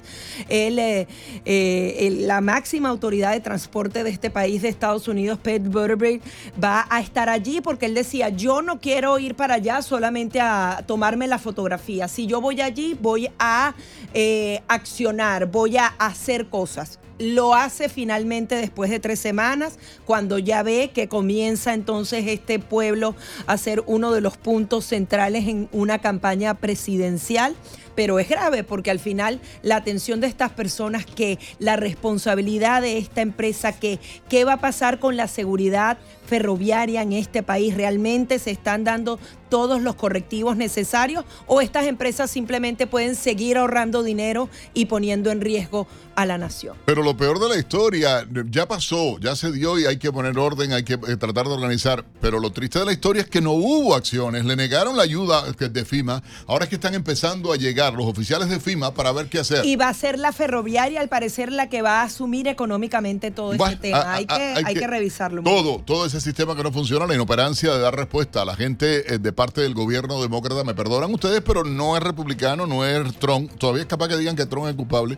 eh, 0.50 1.08
eh, 1.46 2.18
la 2.20 2.42
máxima 2.42 2.90
autoridad 2.90 3.29
de 3.32 3.40
transporte 3.40 4.04
de 4.04 4.10
este 4.10 4.30
país, 4.30 4.62
de 4.62 4.70
Estados 4.70 5.08
Unidos, 5.08 5.40
Pete 5.42 5.68
Buttigieg, 5.68 6.22
va 6.62 6.86
a 6.90 7.00
estar 7.02 7.30
allí 7.30 7.62
porque 7.62 7.86
él 7.86 7.94
decía, 7.94 8.30
yo 8.30 8.62
no 8.62 8.80
quiero 8.80 9.18
ir 9.20 9.36
para 9.36 9.56
allá 9.56 9.82
solamente 9.82 10.40
a 10.40 10.84
tomarme 10.86 11.28
la 11.28 11.40
fotografía. 11.40 12.08
Si 12.08 12.28
yo 12.28 12.42
voy 12.42 12.62
allí, 12.62 12.98
voy 13.00 13.30
a 13.40 13.74
eh, 14.14 14.62
accionar, 14.68 15.48
voy 15.48 15.78
a 15.78 15.88
hacer 15.88 16.48
cosas. 16.48 17.00
lo 17.20 17.54
hace 17.54 17.90
finalmente 17.90 18.56
después 18.56 18.90
de 18.90 19.02
tres 19.02 19.20
semanas, 19.20 19.78
cuando 20.06 20.40
ya 20.40 20.64
ve 20.64 20.92
que 20.94 21.10
comienza 21.10 21.74
entonces 21.74 22.26
este 22.28 22.60
pueblo 22.60 23.14
a 23.46 23.58
ser 23.58 23.84
uno 23.88 24.14
de 24.14 24.22
los 24.22 24.38
puntos 24.38 24.86
centrales 24.86 25.46
en 25.48 25.68
una 25.74 26.00
campaña 26.00 26.54
presidencial 26.54 27.56
pero 28.00 28.18
es 28.18 28.30
grave 28.30 28.64
porque 28.64 28.92
al 28.92 29.00
final 29.00 29.42
la 29.62 29.76
atención 29.76 30.22
de 30.22 30.28
estas 30.28 30.52
personas, 30.52 31.06
que 31.06 31.38
la 31.60 31.76
responsabilidad 31.76 32.82
de 32.82 32.98
esta 32.98 33.20
empresa, 33.20 33.78
que 33.78 34.00
qué 34.30 34.46
va 34.46 34.54
a 34.54 34.62
pasar 34.62 35.00
con 35.00 35.18
la 35.18 35.28
seguridad 35.28 35.98
ferroviaria 36.26 37.02
en 37.02 37.12
este 37.12 37.44
país, 37.44 37.76
realmente 37.76 38.40
se 38.40 38.52
están 38.52 38.86
dando 38.86 39.20
todos 39.50 39.82
los 39.82 39.96
correctivos 39.96 40.56
necesarios 40.56 41.26
o 41.48 41.62
estas 41.62 41.88
empresas 41.88 42.32
simplemente 42.32 42.88
pueden 42.88 43.16
seguir 43.16 43.58
ahorrando 43.58 44.04
dinero 44.04 44.50
y 44.74 44.86
poniendo 44.86 45.32
en 45.32 45.42
riesgo 45.42 45.88
a 46.16 46.26
la 46.26 46.38
nación. 46.38 46.76
Pero 46.86 47.02
lo 47.02 47.16
peor 47.16 47.40
de 47.40 47.48
la 47.48 47.58
historia 47.58 48.28
ya 48.50 48.68
pasó, 48.68 49.18
ya 49.20 49.36
se 49.36 49.52
dio 49.52 49.80
y 49.80 49.86
hay 49.86 49.98
que 49.98 50.12
poner 50.12 50.38
orden, 50.38 50.74
hay 50.74 50.84
que 50.84 50.94
eh, 50.94 51.18
tratar 51.18 51.48
de 51.48 51.54
organizar. 51.54 52.04
Pero 52.20 52.40
lo 52.40 52.52
triste 52.52 52.80
de 52.80 52.86
la 52.86 52.92
historia 52.92 53.22
es 53.22 53.30
que 53.30 53.42
no 53.42 53.52
hubo 53.52 53.96
acciones, 53.96 54.44
le 54.44 54.56
negaron 54.56 54.98
la 54.98 55.04
ayuda 55.04 55.44
de 55.52 55.86
FIMA. 55.86 56.22
Ahora 56.46 56.66
es 56.66 56.70
que 56.70 56.76
están 56.76 56.94
empezando 56.94 57.54
a 57.54 57.56
llegar 57.56 57.94
los 57.94 58.06
oficiales 58.06 58.50
de 58.50 58.60
FIMA 58.60 58.94
para 58.94 59.12
ver 59.14 59.30
qué 59.30 59.40
hacer. 59.40 59.66
Y 59.66 59.78
va 59.78 59.88
a 59.88 59.94
ser 59.94 60.20
la 60.20 60.34
ferroviaria, 60.34 61.00
al 61.00 61.08
parecer, 61.08 61.52
la 61.52 61.70
que 61.70 61.82
va 61.82 62.02
a 62.02 62.04
asumir 62.04 62.48
económicamente 62.48 63.32
todo 63.32 63.54
este 63.54 63.78
tema. 63.78 64.14
hay, 64.14 64.26
que, 64.26 64.54
hay, 64.66 64.76
que, 64.76 64.88
revisarlo. 64.88 65.42
Todo, 65.44 65.80
todo 65.80 66.06
ese 66.06 66.20
sistema 66.20 66.56
que 66.56 66.64
no 66.64 66.72
funciona, 66.72 67.08
la 67.08 67.16
inoperancia 67.16 67.74
de 67.74 67.80
dar 67.80 67.96
respuesta 67.96 68.42
a 68.42 68.46
la 68.46 68.56
gente 68.56 69.14
eh, 69.14 69.20
de 69.20 69.32
parte 69.40 69.62
del 69.62 69.74
gobierno 69.74 70.22
demócrata. 70.22 70.66
Me 70.66 70.74
perdonan 70.74 71.14
ustedes, 71.14 71.40
pero 71.40 71.64
no 71.64 71.96
es 71.96 72.04
republicano, 72.04 72.68
no 72.68 72.84
es 72.84 73.18
Trump. 73.20 73.50
Todavía 73.58 73.84
es 73.84 73.88
capaz 73.88 74.10
que 74.10 74.18
digan 74.18 74.36
que 74.36 74.46
Trump 74.46 74.68
es 74.68 74.76
culpable. 74.76 75.18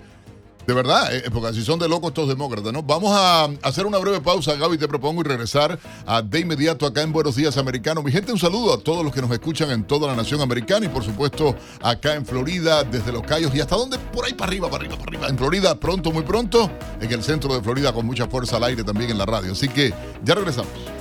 De 0.68 0.76
verdad, 0.76 1.12
eh, 1.12 1.24
porque 1.34 1.56
si 1.56 1.66
son 1.66 1.80
de 1.80 1.90
locos 1.90 2.10
estos 2.10 2.28
demócratas, 2.28 2.72
¿no? 2.72 2.84
Vamos 2.84 3.12
a 3.16 3.46
hacer 3.64 3.88
una 3.88 3.98
breve 3.98 4.22
pausa, 4.22 4.54
Gaby, 4.54 4.78
te 4.78 4.88
propongo, 4.88 5.22
y 5.22 5.24
regresar 5.24 5.80
a, 6.06 6.22
de 6.22 6.40
inmediato 6.40 6.86
acá 6.86 7.02
en 7.02 7.12
Buenos 7.12 7.36
Días 7.36 7.58
Americano. 7.58 8.04
Mi 8.04 8.12
gente, 8.12 8.32
un 8.32 8.38
saludo 8.38 8.76
a 8.76 8.78
todos 8.78 9.04
los 9.04 9.12
que 9.12 9.22
nos 9.22 9.32
escuchan 9.32 9.72
en 9.72 9.86
toda 9.86 10.08
la 10.08 10.16
nación 10.16 10.40
americana 10.40 10.86
y, 10.86 10.90
por 10.90 11.04
supuesto, 11.04 11.56
acá 11.82 12.14
en 12.14 12.24
Florida, 12.24 12.84
desde 12.84 13.12
Los 13.12 13.24
Cayos 13.24 13.56
y 13.56 13.60
hasta 13.60 13.76
donde, 13.76 13.98
por 13.98 14.24
ahí 14.26 14.36
para 14.36 14.50
arriba, 14.50 14.70
para 14.70 14.84
arriba, 14.84 14.98
para 15.00 15.10
arriba. 15.10 15.28
En 15.30 15.38
Florida, 15.40 15.80
pronto, 15.80 16.12
muy 16.12 16.22
pronto, 16.22 16.70
en 17.02 17.12
el 17.12 17.24
centro 17.24 17.56
de 17.56 17.62
Florida, 17.64 17.92
con 17.92 18.06
mucha 18.06 18.28
fuerza 18.28 18.58
al 18.58 18.66
aire 18.66 18.84
también 18.84 19.10
en 19.10 19.18
la 19.18 19.26
radio. 19.26 19.54
Así 19.54 19.68
que 19.68 19.92
ya 20.24 20.36
regresamos. 20.36 21.01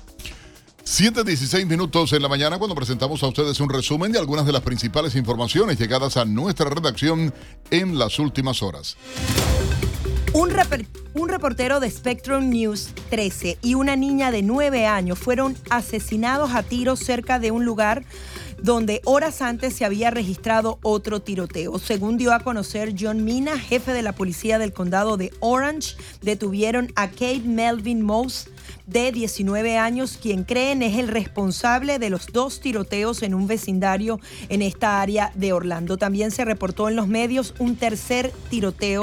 7.16 0.86 1.66
minutos 1.66 2.12
en 2.12 2.22
la 2.22 2.28
mañana 2.28 2.58
cuando 2.58 2.76
presentamos 2.76 3.24
a 3.24 3.28
ustedes 3.28 3.58
un 3.62 3.70
resumen 3.70 4.12
de 4.12 4.20
algunas 4.20 4.46
de 4.46 4.52
las 4.52 4.62
principales 4.62 5.16
informaciones 5.16 5.80
llegadas 5.80 6.18
a 6.18 6.26
nuestra 6.26 6.70
redacción 6.70 7.34
en 7.72 7.98
las 7.98 8.20
últimas 8.20 8.62
horas. 8.62 8.98
Un, 10.34 11.30
reportero 11.30 11.80
de 11.80 11.90
Spectrum 11.90 12.50
News 12.50 12.90
13 13.10 13.60
y 13.62 13.76
una 13.76 13.96
niña 13.96 14.30
de 14.30 14.42
9 14.42 14.86
años 14.86 15.20
fueron 15.20 15.56
asesinados 15.70 16.52
a 16.54 16.64
tiros 16.64 17.00
cerca 17.00 17.40
de 17.40 17.52
un 17.52 17.64
lugar 17.64 18.04
donde 18.62 19.02
horas 19.06 19.42
antes 19.42 19.76
se 19.76 19.86
había 19.86 20.12
registrado 20.12 20.80
otro 20.82 21.22
tiroteo. 21.22 21.80
Según 21.80 22.18
dio 22.18 22.34
a 22.34 22.40
conocer 22.40 22.94
John 23.00 23.24
Mina, 23.24 23.58
jefe 23.58 23.94
de 23.94 24.02
la 24.02 24.14
policía 24.14 24.58
del 24.60 24.74
condado 24.74 25.16
de 25.16 25.32
Orange, 25.40 25.96
detuvieron 26.22 26.92
a 26.96 27.10
Kate 27.10 27.44
Melvin 27.46 28.02
Moss 28.02 28.50
de 28.88 29.12
19 29.12 29.78
años, 29.78 30.18
quien 30.22 30.44
creen 30.44 30.82
es 30.82 30.98
el 30.98 31.08
responsable 31.08 32.00
de 32.00 32.10
los 32.10 32.28
dos 32.28 32.60
tiroteos 32.60 33.24
en 33.24 33.34
un 33.34 33.48
vecindario 33.48 34.20
en 34.50 34.62
esta 34.62 35.02
área 35.02 35.32
de 35.36 35.54
Orlando. 35.54 35.98
También 35.98 36.32
se 36.32 36.46
reportó 36.46 36.90
en 36.90 36.96
los 36.96 37.08
medios 37.08 37.54
un 37.60 37.76
tercer 37.76 38.32
tiroteo 38.50 38.94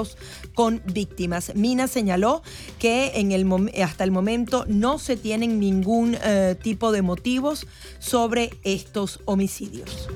con 0.55 0.83
víctimas. 0.87 1.55
Mina 1.55 1.88
señaló 1.88 2.43
que 2.79 3.12
en 3.14 3.33
el 3.33 3.47
hasta 3.83 4.05
el 4.05 4.11
momento 4.11 4.64
no 4.69 4.99
se 4.99 5.17
tienen 5.17 5.59
ningún 5.59 6.17
eh, 6.23 6.57
tipo 6.62 6.93
de 6.93 7.02
motivos 7.02 7.67
sobre 7.99 8.50
estos 8.62 9.21
homicidios. 9.25 10.09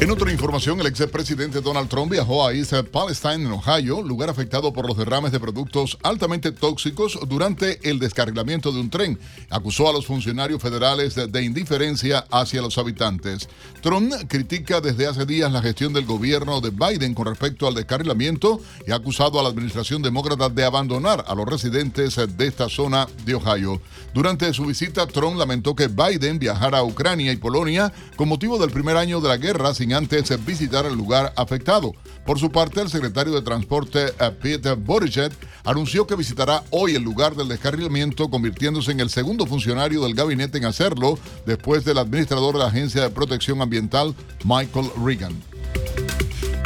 En 0.00 0.12
otra 0.12 0.30
información, 0.30 0.78
el 0.78 0.86
expresidente 0.86 1.60
Donald 1.60 1.88
Trump 1.88 2.12
viajó 2.12 2.46
a 2.46 2.54
East 2.54 2.72
Palestine, 2.92 3.46
en 3.46 3.50
Ohio, 3.50 4.00
lugar 4.00 4.30
afectado 4.30 4.72
por 4.72 4.86
los 4.86 4.96
derrames 4.96 5.32
de 5.32 5.40
productos 5.40 5.98
altamente 6.04 6.52
tóxicos 6.52 7.18
durante 7.26 7.80
el 7.82 7.98
descarrilamiento 7.98 8.70
de 8.70 8.78
un 8.78 8.90
tren. 8.90 9.18
Acusó 9.50 9.88
a 9.88 9.92
los 9.92 10.06
funcionarios 10.06 10.62
federales 10.62 11.16
de 11.16 11.42
indiferencia 11.42 12.24
hacia 12.30 12.62
los 12.62 12.78
habitantes. 12.78 13.48
Trump 13.82 14.12
critica 14.28 14.80
desde 14.80 15.08
hace 15.08 15.26
días 15.26 15.50
la 15.50 15.62
gestión 15.62 15.92
del 15.92 16.06
gobierno 16.06 16.60
de 16.60 16.70
Biden 16.70 17.12
con 17.12 17.26
respecto 17.26 17.66
al 17.66 17.74
descarrilamiento 17.74 18.60
y 18.86 18.92
ha 18.92 18.96
acusado 18.96 19.40
a 19.40 19.42
la 19.42 19.48
administración 19.48 20.00
demócrata 20.00 20.48
de 20.48 20.64
abandonar 20.64 21.24
a 21.26 21.34
los 21.34 21.44
residentes 21.44 22.14
de 22.14 22.46
esta 22.46 22.68
zona 22.68 23.08
de 23.24 23.34
Ohio. 23.34 23.80
Durante 24.14 24.52
su 24.52 24.64
visita, 24.64 25.08
Trump 25.08 25.36
lamentó 25.36 25.74
que 25.74 25.88
Biden 25.88 26.38
viajara 26.38 26.78
a 26.78 26.84
Ucrania 26.84 27.32
y 27.32 27.36
Polonia 27.36 27.92
con 28.14 28.28
motivo 28.28 28.58
del 28.58 28.70
primer 28.70 28.96
año 28.96 29.20
de 29.20 29.28
la 29.28 29.36
guerra 29.38 29.74
sin 29.74 29.87
antes 29.92 30.44
visitar 30.44 30.86
el 30.86 30.94
lugar 30.94 31.32
afectado. 31.36 31.92
Por 32.26 32.38
su 32.38 32.50
parte, 32.50 32.80
el 32.80 32.90
secretario 32.90 33.32
de 33.34 33.42
Transporte 33.42 34.06
eh, 34.06 34.30
Peter 34.42 34.76
Buttigieg 34.76 35.32
anunció 35.64 36.06
que 36.06 36.16
visitará 36.16 36.62
hoy 36.70 36.94
el 36.94 37.02
lugar 37.02 37.34
del 37.34 37.48
descarrilamiento, 37.48 38.28
convirtiéndose 38.30 38.92
en 38.92 39.00
el 39.00 39.10
segundo 39.10 39.46
funcionario 39.46 40.02
del 40.02 40.14
gabinete 40.14 40.58
en 40.58 40.66
hacerlo 40.66 41.18
después 41.46 41.84
del 41.84 41.98
administrador 41.98 42.54
de 42.54 42.60
la 42.60 42.66
Agencia 42.66 43.02
de 43.02 43.10
Protección 43.10 43.62
Ambiental, 43.62 44.14
Michael 44.44 44.90
Regan. 45.04 45.34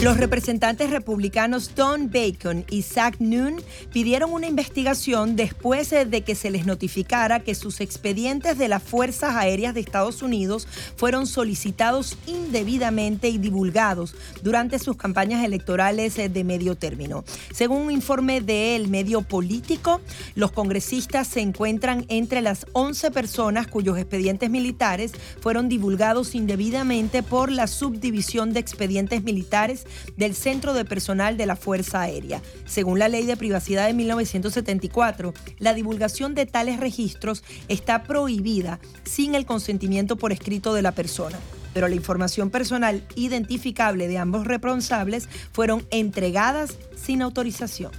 Los 0.02 0.16
representantes 0.16 0.90
republicanos 0.90 1.76
Don 1.76 2.10
Bacon 2.10 2.64
y 2.68 2.82
Zach 2.82 3.20
Noon 3.20 3.62
pidieron 3.92 4.32
una 4.32 4.48
investigación 4.48 5.36
después 5.36 5.90
de 5.90 6.22
que 6.22 6.34
se 6.34 6.50
les 6.50 6.66
notificara 6.66 7.38
que 7.38 7.54
sus 7.54 7.80
expedientes 7.80 8.58
de 8.58 8.66
las 8.66 8.82
Fuerzas 8.82 9.36
Aéreas 9.36 9.74
de 9.74 9.80
Estados 9.80 10.20
Unidos 10.22 10.66
fueron 10.96 11.28
solicitados 11.28 12.18
indebidamente 12.26 13.28
y 13.28 13.38
divulgados 13.38 14.16
durante 14.42 14.80
sus 14.80 14.96
campañas 14.96 15.44
electorales 15.44 16.16
de 16.16 16.44
medio 16.44 16.74
término. 16.74 17.22
Según 17.54 17.82
un 17.82 17.90
informe 17.92 18.40
del 18.40 18.88
medio 18.88 19.22
político, 19.22 20.00
los 20.34 20.50
congresistas 20.50 21.28
se 21.28 21.42
encuentran 21.42 22.06
entre 22.08 22.42
las 22.42 22.66
11 22.72 23.12
personas 23.12 23.68
cuyos 23.68 23.96
expedientes 23.98 24.50
militares 24.50 25.12
fueron 25.40 25.68
divulgados 25.68 26.34
indebidamente 26.34 27.22
por 27.22 27.52
la 27.52 27.68
Subdivisión 27.68 28.52
de 28.52 28.58
Expedientes 28.58 29.22
Militares 29.22 29.86
del 30.16 30.34
Centro 30.34 30.74
de 30.74 30.84
Personal 30.84 31.36
de 31.36 31.46
la 31.46 31.56
Fuerza 31.56 32.02
Aérea. 32.02 32.42
Según 32.66 32.98
la 32.98 33.08
Ley 33.08 33.26
de 33.26 33.36
Privacidad 33.36 33.86
de 33.86 33.94
1974, 33.94 35.34
la 35.58 35.74
divulgación 35.74 36.34
de 36.34 36.46
tales 36.46 36.80
registros 36.80 37.42
está 37.68 38.04
prohibida 38.04 38.80
sin 39.04 39.34
el 39.34 39.46
consentimiento 39.46 40.16
por 40.16 40.32
escrito 40.32 40.74
de 40.74 40.82
la 40.82 40.92
persona 40.92 41.38
pero 41.72 41.88
la 41.88 41.94
información 41.94 42.50
personal 42.50 43.02
identificable 43.14 44.08
de 44.08 44.18
ambos 44.18 44.46
responsables 44.46 45.28
fueron 45.52 45.86
entregadas 45.90 46.76
sin 46.94 47.22
autorización. 47.22 47.92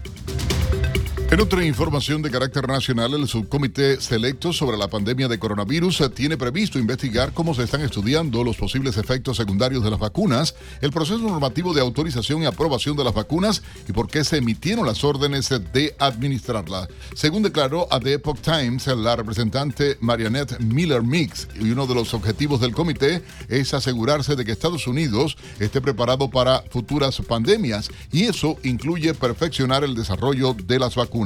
En 1.33 1.41
otra 1.41 1.65
información 1.65 2.21
de 2.21 2.29
carácter 2.29 2.67
nacional, 2.67 3.15
el 3.15 3.27
subcomité 3.27 3.99
selecto 3.99 4.53
sobre 4.53 4.77
la 4.77 4.87
pandemia 4.87 5.27
de 5.27 5.39
coronavirus 5.39 6.11
tiene 6.13 6.37
previsto 6.37 6.77
investigar 6.77 7.33
cómo 7.33 7.55
se 7.55 7.63
están 7.63 7.81
estudiando 7.81 8.43
los 8.43 8.55
posibles 8.55 8.97
efectos 8.97 9.37
secundarios 9.37 9.83
de 9.83 9.89
las 9.89 9.97
vacunas, 9.97 10.53
el 10.79 10.91
proceso 10.91 11.17
normativo 11.17 11.73
de 11.73 11.81
autorización 11.81 12.43
y 12.43 12.45
aprobación 12.45 12.95
de 12.95 13.03
las 13.03 13.15
vacunas 13.15 13.63
y 13.89 13.93
por 13.93 14.09
qué 14.09 14.23
se 14.23 14.37
emitieron 14.37 14.85
las 14.85 15.03
órdenes 15.03 15.49
de 15.49 15.95
administrarla. 15.97 16.87
Según 17.15 17.41
declaró 17.41 17.87
a 17.91 17.99
The 17.99 18.13
Epoch 18.13 18.39
Times 18.39 18.85
la 18.85 19.15
representante 19.15 19.97
Marianette 20.01 20.59
Miller 20.59 21.01
Mix, 21.01 21.47
y 21.59 21.71
uno 21.71 21.87
de 21.87 21.95
los 21.95 22.13
objetivos 22.13 22.61
del 22.61 22.73
comité 22.73 23.23
es 23.49 23.73
asegurarse 23.73 24.35
de 24.35 24.45
que 24.45 24.51
Estados 24.51 24.85
Unidos 24.85 25.35
esté 25.59 25.81
preparado 25.81 26.29
para 26.29 26.61
futuras 26.69 27.19
pandemias 27.27 27.89
y 28.11 28.25
eso 28.25 28.55
incluye 28.61 29.15
perfeccionar 29.15 29.83
el 29.83 29.95
desarrollo 29.95 30.53
de 30.53 30.77
las 30.77 30.93
vacunas. 30.93 31.23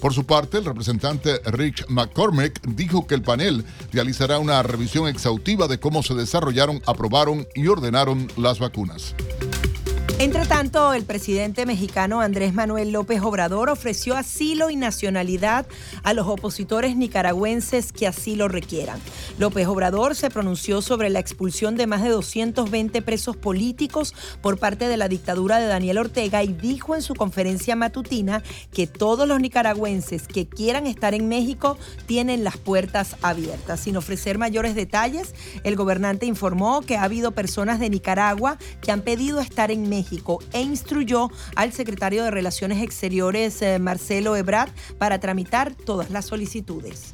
Por 0.00 0.14
su 0.14 0.24
parte, 0.24 0.58
el 0.58 0.64
representante 0.64 1.40
Rich 1.44 1.86
McCormick 1.88 2.60
dijo 2.66 3.06
que 3.06 3.14
el 3.14 3.22
panel 3.22 3.64
realizará 3.92 4.38
una 4.38 4.62
revisión 4.62 5.08
exhaustiva 5.08 5.66
de 5.66 5.80
cómo 5.80 6.02
se 6.02 6.14
desarrollaron, 6.14 6.82
aprobaron 6.86 7.46
y 7.54 7.66
ordenaron 7.66 8.28
las 8.36 8.58
vacunas. 8.58 9.14
Entre 10.20 10.44
tanto, 10.44 10.92
el 10.92 11.04
presidente 11.04 11.64
mexicano 11.64 12.20
Andrés 12.20 12.52
Manuel 12.52 12.92
López 12.92 13.22
Obrador 13.22 13.70
ofreció 13.70 14.18
asilo 14.18 14.68
y 14.68 14.76
nacionalidad 14.76 15.66
a 16.02 16.12
los 16.12 16.26
opositores 16.26 16.94
nicaragüenses 16.94 17.90
que 17.90 18.06
así 18.06 18.36
lo 18.36 18.46
requieran. 18.46 19.00
López 19.38 19.66
Obrador 19.66 20.14
se 20.14 20.28
pronunció 20.28 20.82
sobre 20.82 21.08
la 21.08 21.20
expulsión 21.20 21.74
de 21.74 21.86
más 21.86 22.02
de 22.02 22.10
220 22.10 23.00
presos 23.00 23.34
políticos 23.38 24.14
por 24.42 24.58
parte 24.58 24.88
de 24.88 24.98
la 24.98 25.08
dictadura 25.08 25.58
de 25.58 25.68
Daniel 25.68 25.96
Ortega 25.96 26.42
y 26.42 26.52
dijo 26.52 26.94
en 26.94 27.00
su 27.00 27.14
conferencia 27.14 27.74
matutina 27.74 28.42
que 28.74 28.86
todos 28.86 29.26
los 29.26 29.40
nicaragüenses 29.40 30.28
que 30.28 30.46
quieran 30.46 30.86
estar 30.86 31.14
en 31.14 31.28
México 31.28 31.78
tienen 32.04 32.44
las 32.44 32.58
puertas 32.58 33.16
abiertas. 33.22 33.80
Sin 33.80 33.96
ofrecer 33.96 34.36
mayores 34.36 34.74
detalles, 34.74 35.34
el 35.64 35.76
gobernante 35.76 36.26
informó 36.26 36.82
que 36.82 36.98
ha 36.98 37.04
habido 37.04 37.30
personas 37.30 37.80
de 37.80 37.88
Nicaragua 37.88 38.58
que 38.82 38.92
han 38.92 39.00
pedido 39.00 39.40
estar 39.40 39.70
en 39.70 39.88
México 39.88 40.09
e 40.52 40.60
instruyó 40.60 41.30
al 41.56 41.72
secretario 41.72 42.24
de 42.24 42.30
Relaciones 42.30 42.82
Exteriores, 42.82 43.62
eh, 43.62 43.78
Marcelo 43.78 44.36
Ebrard, 44.36 44.70
para 44.98 45.20
tramitar 45.20 45.74
todas 45.74 46.10
las 46.10 46.26
solicitudes. 46.26 47.12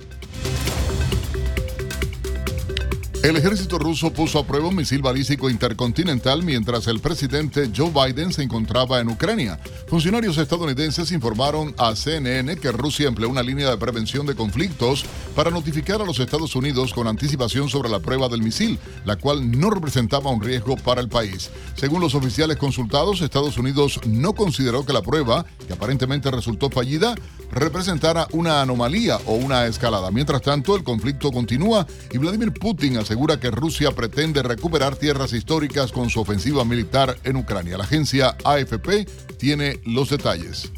El 3.27 3.37
ejército 3.37 3.77
ruso 3.81 4.13
puso 4.13 4.39
a 4.39 4.47
prueba 4.47 4.69
un 4.69 4.77
misil 4.77 5.03
balístico 5.03 5.51
intercontinental 5.51 6.45
mientras 6.45 6.87
el 6.87 7.01
presidente 7.01 7.73
Joe 7.77 7.91
Biden 7.91 8.33
se 8.33 8.45
encontraba 8.45 9.01
en 9.01 9.09
Ucrania. 9.09 9.59
Funcionarios 9.89 10.39
estadounidenses 10.39 11.11
informaron 11.11 11.75
a 11.77 11.97
CNN 11.97 12.55
que 12.55 12.71
Rusia 12.71 13.09
empleó 13.09 13.29
una 13.29 13.43
línea 13.43 13.69
de 13.69 13.77
prevención 13.79 14.27
de 14.27 14.37
conflictos 14.37 15.05
para 15.35 15.51
notificar 15.51 16.01
a 16.01 16.05
los 16.05 16.21
Estados 16.21 16.55
Unidos 16.55 16.95
con 16.95 17.09
anticipación 17.09 17.69
sobre 17.69 17.89
la 17.89 17.99
prueba 17.99 18.29
del 18.29 18.45
misil, 18.45 18.79
la 19.05 19.17
cual 19.17 19.51
no 19.51 19.71
representaba 19.71 20.31
un 20.31 20.41
riesgo 20.41 20.77
para 20.77 21.01
el 21.01 21.09
país. 21.09 21.51
Según 21.75 22.03
los 22.03 22.15
oficiales 22.15 22.59
consultados, 22.59 23.23
Estados 23.23 23.59
Unidos 23.59 23.99
no 24.07 24.35
consideró 24.35 24.87
que 24.87 24.93
la 24.93 25.03
prueba, 25.03 25.45
que 25.67 25.73
aparentemente 25.73 26.31
resultó 26.31 26.71
fallida, 26.71 27.17
representara 27.51 28.29
una 28.31 28.63
anomalía 28.63 29.19
o 29.27 29.35
una 29.35 29.67
escalada. 29.67 30.13
Mientras 30.13 30.43
tanto, 30.43 30.77
el 30.77 30.85
conflicto 30.85 31.33
continúa 31.33 31.89
y 32.13 32.19
Vladimir 32.19 32.53
Putin 32.53 32.99
asegura 32.99 33.16
asegura 33.17 33.41
que 33.41 33.51
Rusia 33.51 33.93
pretende 33.93 34.43
recuperar 34.43 34.95
tierras 34.95 35.33
históricas 35.33 35.91
con 35.91 36.11
su 36.11 36.21
ofensiva 36.21 36.67
militar 36.67 37.17
en 37.25 37.37
Ucrania. 37.37 37.79
La 37.79 37.85
agencia 37.85 38.37
AFP 38.45 39.07
tiene 39.39 39.81
los 39.87 40.11
detalles. 40.11 40.71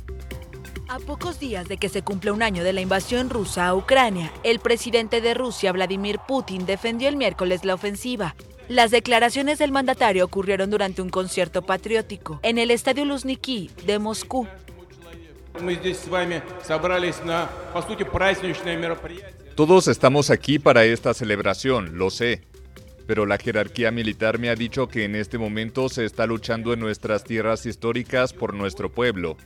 A 0.87 1.01
pocos 1.01 1.41
días 1.41 1.67
de 1.67 1.79
que 1.79 1.89
se 1.89 2.03
cumple 2.03 2.31
un 2.31 2.45
año 2.45 2.63
de 2.63 2.73
la 2.73 2.81
invasión 2.81 3.29
rusa 3.29 3.67
a 3.67 3.75
Ucrania, 3.75 4.31
el 4.45 4.61
presidente 4.61 5.21
de 5.21 5.35
Rusia, 5.35 5.73
Vladimir 5.73 6.21
Putin, 6.29 6.65
defendió 6.65 7.09
el 7.09 7.17
miércoles 7.17 7.65
la 7.65 7.75
ofensiva. 7.75 8.37
Las 8.69 8.93
declaraciones 8.93 9.59
del 9.59 9.73
mandatario 9.73 10.25
ocurrieron 10.25 10.71
durante 10.71 11.03
un 11.03 11.11
concierto 11.11 11.63
patriótico 11.63 12.39
en 12.45 12.59
el 12.59 12.71
Estadio 12.71 13.05
Luzhniki 13.05 13.69
de 13.85 13.99
Moscú. 13.99 14.47
Todos 19.59 19.89
estamos 19.89 20.31
aquí 20.31 20.61
para 20.61 20.85
esta 20.85 21.13
celebración, 21.15 21.99
lo 21.99 22.11
sé. 22.11 22.43
Pero 23.09 23.27
la 23.27 23.39
jerarquía 23.39 23.91
militar 23.91 24.39
me 24.39 24.51
ha 24.51 24.55
dicho 24.55 24.87
que 24.87 25.05
en 25.05 25.17
este 25.17 25.37
momento 25.37 25.89
se 25.89 26.05
está 26.05 26.27
luchando 26.27 26.73
en 26.73 26.79
nuestras 26.79 27.25
tierras 27.25 27.67
históricas 27.67 28.33
por 28.33 28.55
nuestro 28.55 28.93
pueblo. 28.93 29.37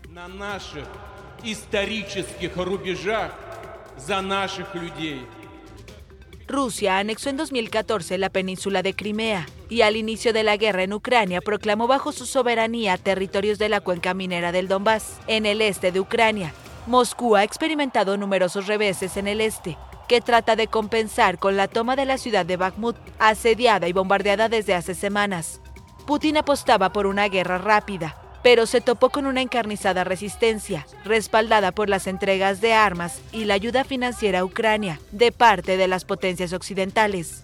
Rusia 6.47 6.99
anexó 6.99 7.31
en 7.31 7.37
2014 7.39 8.19
la 8.19 8.29
península 8.29 8.83
de 8.83 8.95
Crimea 8.95 9.47
y 9.71 9.81
al 9.81 9.97
inicio 9.97 10.35
de 10.35 10.43
la 10.43 10.59
guerra 10.59 10.83
en 10.83 10.93
Ucrania 10.93 11.41
proclamó 11.41 11.87
bajo 11.87 12.13
su 12.13 12.27
soberanía 12.27 12.99
territorios 12.99 13.59
de 13.59 13.71
la 13.71 13.81
cuenca 13.81 14.13
minera 14.13 14.53
del 14.53 14.69
Donbass, 14.69 15.21
en 15.27 15.47
el 15.47 15.63
este 15.63 15.91
de 15.91 16.01
Ucrania. 16.01 16.53
Moscú 16.87 17.35
ha 17.35 17.45
experimentado 17.45 18.19
numerosos 18.19 18.67
reveses 18.67 19.17
en 19.17 19.29
el 19.29 19.41
este, 19.41 19.79
que 20.13 20.21
trata 20.21 20.57
de 20.57 20.67
compensar 20.67 21.39
con 21.39 21.57
la 21.57 21.69
toma 21.69 21.97
de 21.97 22.05
la 22.05 22.19
ciudad 22.19 22.45
de 22.45 22.59
Bakhmut, 22.59 22.99
asediada 23.19 23.89
y 23.89 23.95
bombardeada 23.95 24.51
desde 24.51 24.75
hace 24.75 24.95
semanas. 24.95 25.63
Putin 26.07 26.37
apostaba 26.37 26.93
por 26.93 27.07
una 27.07 27.31
guerra 27.31 27.57
rápida, 27.57 28.15
pero 28.43 28.67
se 28.67 28.83
topó 28.83 29.09
con 29.09 29.25
una 29.25 29.41
encarnizada 29.41 30.05
resistencia, 30.05 30.87
respaldada 31.07 31.73
por 31.73 31.89
las 31.89 32.07
entregas 32.07 32.61
de 32.61 32.75
armas 32.75 33.23
y 33.33 33.47
la 33.47 33.55
ayuda 33.55 33.85
financiera 33.85 34.41
a 34.41 34.45
Ucrania 34.45 35.01
de 35.13 35.33
parte 35.33 35.79
de 35.79 35.89
las 35.89 36.05
potencias 36.05 36.53
occidentales. 36.53 37.41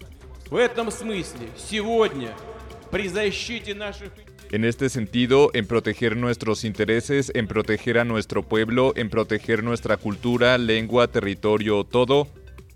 En 4.51 4.63
este 4.63 4.89
sentido, 4.89 5.49
en 5.55 5.65
proteger 5.65 6.15
nuestros 6.17 6.63
intereses, 6.63 7.31
en 7.33 7.47
proteger 7.47 7.97
a 7.97 8.05
nuestro 8.05 8.43
pueblo, 8.43 8.93
en 8.95 9.09
proteger 9.09 9.63
nuestra 9.63 9.97
cultura, 9.97 10.59
lengua, 10.59 11.07
territorio, 11.07 11.83
todo, 11.83 12.27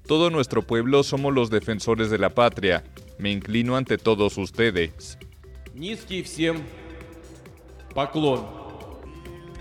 todo 0.08 0.30
nuestro 0.30 0.62
pueblo 0.62 1.04
somos 1.04 1.34
los 1.34 1.50
defensores 1.50 2.10
de 2.10 2.18
la 2.18 2.30
patria. 2.30 2.84
Me 3.18 3.32
inclino 3.32 3.78
ante 3.78 3.98
todos 3.98 4.38
ustedes. 4.38 5.18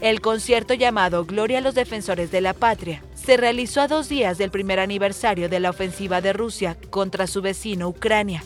El 0.00 0.20
concierto 0.20 0.74
llamado 0.74 1.24
Gloria 1.24 1.58
a 1.58 1.60
los 1.60 1.76
Defensores 1.76 2.32
de 2.32 2.40
la 2.40 2.54
Patria 2.54 3.04
se 3.14 3.36
realizó 3.36 3.82
a 3.82 3.86
dos 3.86 4.08
días 4.08 4.36
del 4.36 4.50
primer 4.50 4.80
aniversario 4.80 5.48
de 5.48 5.60
la 5.60 5.70
ofensiva 5.70 6.20
de 6.20 6.32
Rusia 6.32 6.76
contra 6.90 7.28
su 7.28 7.40
vecino 7.40 7.88
Ucrania. 7.88 8.42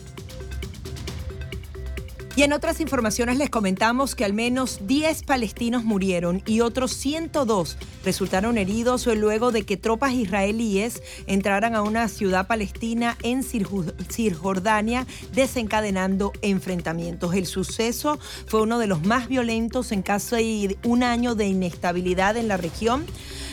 Y 2.37 2.43
en 2.43 2.53
otras 2.53 2.79
informaciones 2.81 3.39
les 3.39 3.49
comentamos 3.49 4.13
que 4.13 4.23
al 4.23 4.31
menos 4.31 4.81
10 4.85 5.23
palestinos 5.23 5.83
murieron 5.83 6.43
y 6.45 6.59
otros 6.59 6.93
102 6.93 7.77
resultaron 8.05 8.59
heridos 8.59 9.07
luego 9.07 9.51
de 9.51 9.63
que 9.63 9.75
tropas 9.75 10.13
israelíes 10.13 11.01
entraran 11.25 11.73
a 11.73 11.81
una 11.81 12.07
ciudad 12.07 12.45
palestina 12.45 13.17
en 13.23 13.41
Cisjordania 13.41 15.07
desencadenando 15.33 16.31
enfrentamientos. 16.43 17.33
El 17.33 17.47
suceso 17.47 18.19
fue 18.45 18.61
uno 18.61 18.77
de 18.77 18.85
los 18.85 19.03
más 19.03 19.27
violentos 19.27 19.91
en 19.91 20.03
casi 20.03 20.77
un 20.83 21.01
año 21.01 21.33
de 21.33 21.47
inestabilidad 21.47 22.37
en 22.37 22.49
la 22.49 22.57
región 22.57 23.07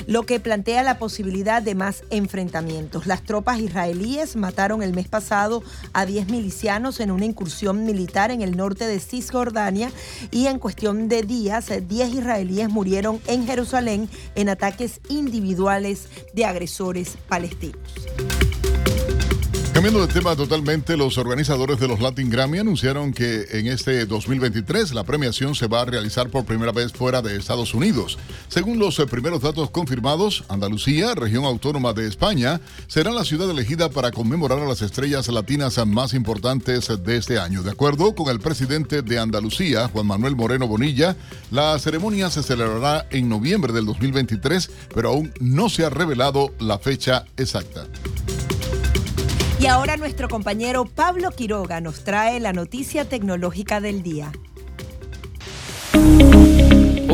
lo 0.06 0.24
que 0.26 0.40
plantea 0.40 0.82
la 0.82 0.98
posibilidad 0.98 1.62
de 1.62 1.74
más 1.74 2.02
enfrentamientos. 2.10 3.06
Las 3.06 3.22
tropas 3.22 3.60
israelíes 3.60 4.36
mataron 4.36 4.82
el 4.82 4.92
mes 4.92 5.08
pasado 5.08 5.62
a 5.94 6.04
10 6.04 6.28
milicianos 6.28 7.00
en 7.00 7.10
una 7.10 7.24
incursión 7.24 7.86
militar 7.86 8.30
en 8.30 8.42
el 8.42 8.56
norte 8.56 8.73
de 8.74 8.98
Cisjordania 8.98 9.90
y 10.30 10.46
en 10.46 10.58
cuestión 10.58 11.08
de 11.08 11.22
días 11.22 11.70
10 11.86 12.14
israelíes 12.14 12.68
murieron 12.68 13.20
en 13.26 13.46
Jerusalén 13.46 14.08
en 14.34 14.48
ataques 14.48 15.00
individuales 15.08 16.08
de 16.32 16.44
agresores 16.44 17.16
palestinos. 17.28 17.78
Cambiando 19.84 20.06
de 20.06 20.14
tema 20.14 20.34
totalmente, 20.34 20.96
los 20.96 21.18
organizadores 21.18 21.78
de 21.78 21.86
los 21.86 22.00
Latin 22.00 22.30
Grammy 22.30 22.58
anunciaron 22.58 23.12
que 23.12 23.44
en 23.50 23.66
este 23.66 24.06
2023 24.06 24.94
la 24.94 25.04
premiación 25.04 25.54
se 25.54 25.66
va 25.66 25.82
a 25.82 25.84
realizar 25.84 26.30
por 26.30 26.46
primera 26.46 26.72
vez 26.72 26.90
fuera 26.90 27.20
de 27.20 27.36
Estados 27.36 27.74
Unidos. 27.74 28.16
Según 28.48 28.78
los 28.78 28.98
eh, 28.98 29.06
primeros 29.06 29.42
datos 29.42 29.68
confirmados, 29.68 30.44
Andalucía, 30.48 31.14
región 31.14 31.44
autónoma 31.44 31.92
de 31.92 32.08
España, 32.08 32.62
será 32.86 33.10
la 33.10 33.26
ciudad 33.26 33.50
elegida 33.50 33.90
para 33.90 34.10
conmemorar 34.10 34.60
a 34.60 34.66
las 34.66 34.80
estrellas 34.80 35.28
latinas 35.28 35.78
más 35.86 36.14
importantes 36.14 36.90
de 37.04 37.16
este 37.18 37.38
año. 37.38 37.62
De 37.62 37.72
acuerdo 37.72 38.14
con 38.14 38.30
el 38.30 38.40
presidente 38.40 39.02
de 39.02 39.18
Andalucía, 39.18 39.88
Juan 39.88 40.06
Manuel 40.06 40.34
Moreno 40.34 40.66
Bonilla, 40.66 41.14
la 41.50 41.78
ceremonia 41.78 42.30
se 42.30 42.42
celebrará 42.42 43.06
en 43.10 43.28
noviembre 43.28 43.74
del 43.74 43.84
2023, 43.84 44.70
pero 44.94 45.10
aún 45.10 45.30
no 45.40 45.68
se 45.68 45.84
ha 45.84 45.90
revelado 45.90 46.54
la 46.58 46.78
fecha 46.78 47.26
exacta. 47.36 47.86
Y 49.64 49.66
ahora 49.66 49.96
nuestro 49.96 50.28
compañero 50.28 50.84
Pablo 50.84 51.30
Quiroga 51.30 51.80
nos 51.80 52.04
trae 52.04 52.38
la 52.38 52.52
noticia 52.52 53.08
tecnológica 53.08 53.80
del 53.80 54.02
día. 54.02 54.30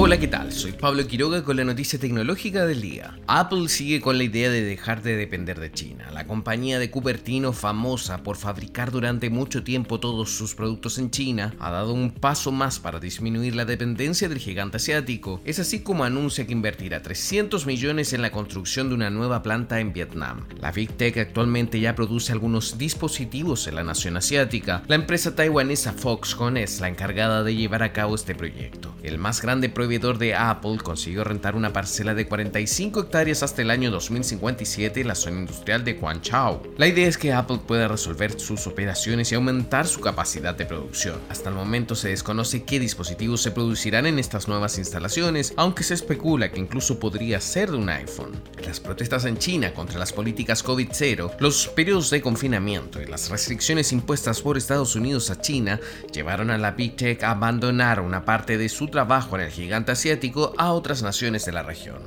Hola, 0.02 0.18
¿qué 0.18 0.28
tal? 0.28 0.50
Soy 0.50 0.72
Pablo 0.72 1.06
Quiroga 1.06 1.44
con 1.44 1.58
la 1.58 1.64
noticia 1.64 1.98
tecnológica 1.98 2.64
del 2.64 2.80
día. 2.80 3.18
Apple 3.26 3.68
sigue 3.68 4.00
con 4.00 4.16
la 4.16 4.24
idea 4.24 4.48
de 4.48 4.62
dejar 4.62 5.02
de 5.02 5.14
depender 5.14 5.60
de 5.60 5.70
China. 5.70 6.10
La 6.10 6.26
compañía 6.26 6.78
de 6.78 6.90
Cupertino, 6.90 7.52
famosa 7.52 8.22
por 8.22 8.38
fabricar 8.38 8.92
durante 8.92 9.28
mucho 9.28 9.62
tiempo 9.62 10.00
todos 10.00 10.30
sus 10.30 10.54
productos 10.54 10.96
en 10.96 11.10
China, 11.10 11.54
ha 11.58 11.70
dado 11.70 11.92
un 11.92 12.12
paso 12.12 12.50
más 12.50 12.78
para 12.78 12.98
disminuir 12.98 13.54
la 13.54 13.66
dependencia 13.66 14.30
del 14.30 14.38
gigante 14.38 14.78
asiático. 14.78 15.42
Es 15.44 15.58
así 15.58 15.80
como 15.80 16.02
anuncia 16.02 16.46
que 16.46 16.54
invertirá 16.54 17.02
300 17.02 17.66
millones 17.66 18.14
en 18.14 18.22
la 18.22 18.32
construcción 18.32 18.88
de 18.88 18.94
una 18.94 19.10
nueva 19.10 19.42
planta 19.42 19.80
en 19.80 19.92
Vietnam. 19.92 20.46
La 20.62 20.72
Big 20.72 20.94
Tech 20.94 21.18
actualmente 21.18 21.78
ya 21.78 21.94
produce 21.94 22.32
algunos 22.32 22.78
dispositivos 22.78 23.66
en 23.66 23.74
la 23.74 23.84
nación 23.84 24.16
asiática. 24.16 24.82
La 24.88 24.94
empresa 24.94 25.34
taiwanesa 25.34 25.92
Foxconn 25.92 26.56
es 26.56 26.80
la 26.80 26.88
encargada 26.88 27.44
de 27.44 27.54
llevar 27.54 27.82
a 27.82 27.92
cabo 27.92 28.14
este 28.14 28.34
proyecto. 28.34 28.96
El 29.02 29.18
más 29.18 29.42
grande 29.42 29.68
proyecto 29.68 29.89
de 29.98 30.34
Apple 30.36 30.78
consiguió 30.80 31.24
rentar 31.24 31.56
una 31.56 31.72
parcela 31.72 32.14
de 32.14 32.28
45 32.28 33.00
hectáreas 33.00 33.42
hasta 33.42 33.62
el 33.62 33.70
año 33.72 33.90
2057 33.90 35.00
en 35.00 35.08
la 35.08 35.16
zona 35.16 35.40
industrial 35.40 35.84
de 35.84 35.94
Guangzhou. 35.94 36.62
La 36.78 36.86
idea 36.86 37.08
es 37.08 37.18
que 37.18 37.32
Apple 37.32 37.58
pueda 37.66 37.88
resolver 37.88 38.38
sus 38.38 38.68
operaciones 38.68 39.32
y 39.32 39.34
aumentar 39.34 39.88
su 39.88 40.00
capacidad 40.00 40.54
de 40.54 40.64
producción. 40.64 41.18
Hasta 41.28 41.48
el 41.48 41.56
momento 41.56 41.96
se 41.96 42.10
desconoce 42.10 42.62
qué 42.62 42.78
dispositivos 42.78 43.42
se 43.42 43.50
producirán 43.50 44.06
en 44.06 44.20
estas 44.20 44.46
nuevas 44.46 44.78
instalaciones, 44.78 45.54
aunque 45.56 45.82
se 45.82 45.94
especula 45.94 46.52
que 46.52 46.60
incluso 46.60 47.00
podría 47.00 47.40
ser 47.40 47.72
de 47.72 47.76
un 47.76 47.88
iPhone. 47.88 48.40
Las 48.64 48.78
protestas 48.78 49.24
en 49.24 49.38
China 49.38 49.74
contra 49.74 49.98
las 49.98 50.12
políticas 50.12 50.64
COVID-0, 50.64 51.36
los 51.40 51.66
periodos 51.66 52.10
de 52.10 52.20
confinamiento 52.20 53.02
y 53.02 53.06
las 53.06 53.28
restricciones 53.28 53.90
impuestas 53.90 54.40
por 54.40 54.56
Estados 54.56 54.94
Unidos 54.94 55.30
a 55.30 55.40
China 55.40 55.80
llevaron 56.12 56.50
a 56.50 56.58
la 56.58 56.70
Big 56.70 56.94
Tech 56.94 57.24
a 57.24 57.32
abandonar 57.32 58.00
una 58.00 58.24
parte 58.24 58.56
de 58.56 58.68
su 58.68 58.86
trabajo 58.86 59.34
en 59.34 59.42
el 59.42 59.50
gigante 59.50 59.79
asiático 59.88 60.52
a 60.58 60.72
otras 60.72 61.02
naciones 61.02 61.44
de 61.44 61.52
la 61.52 61.62
región. 61.62 61.98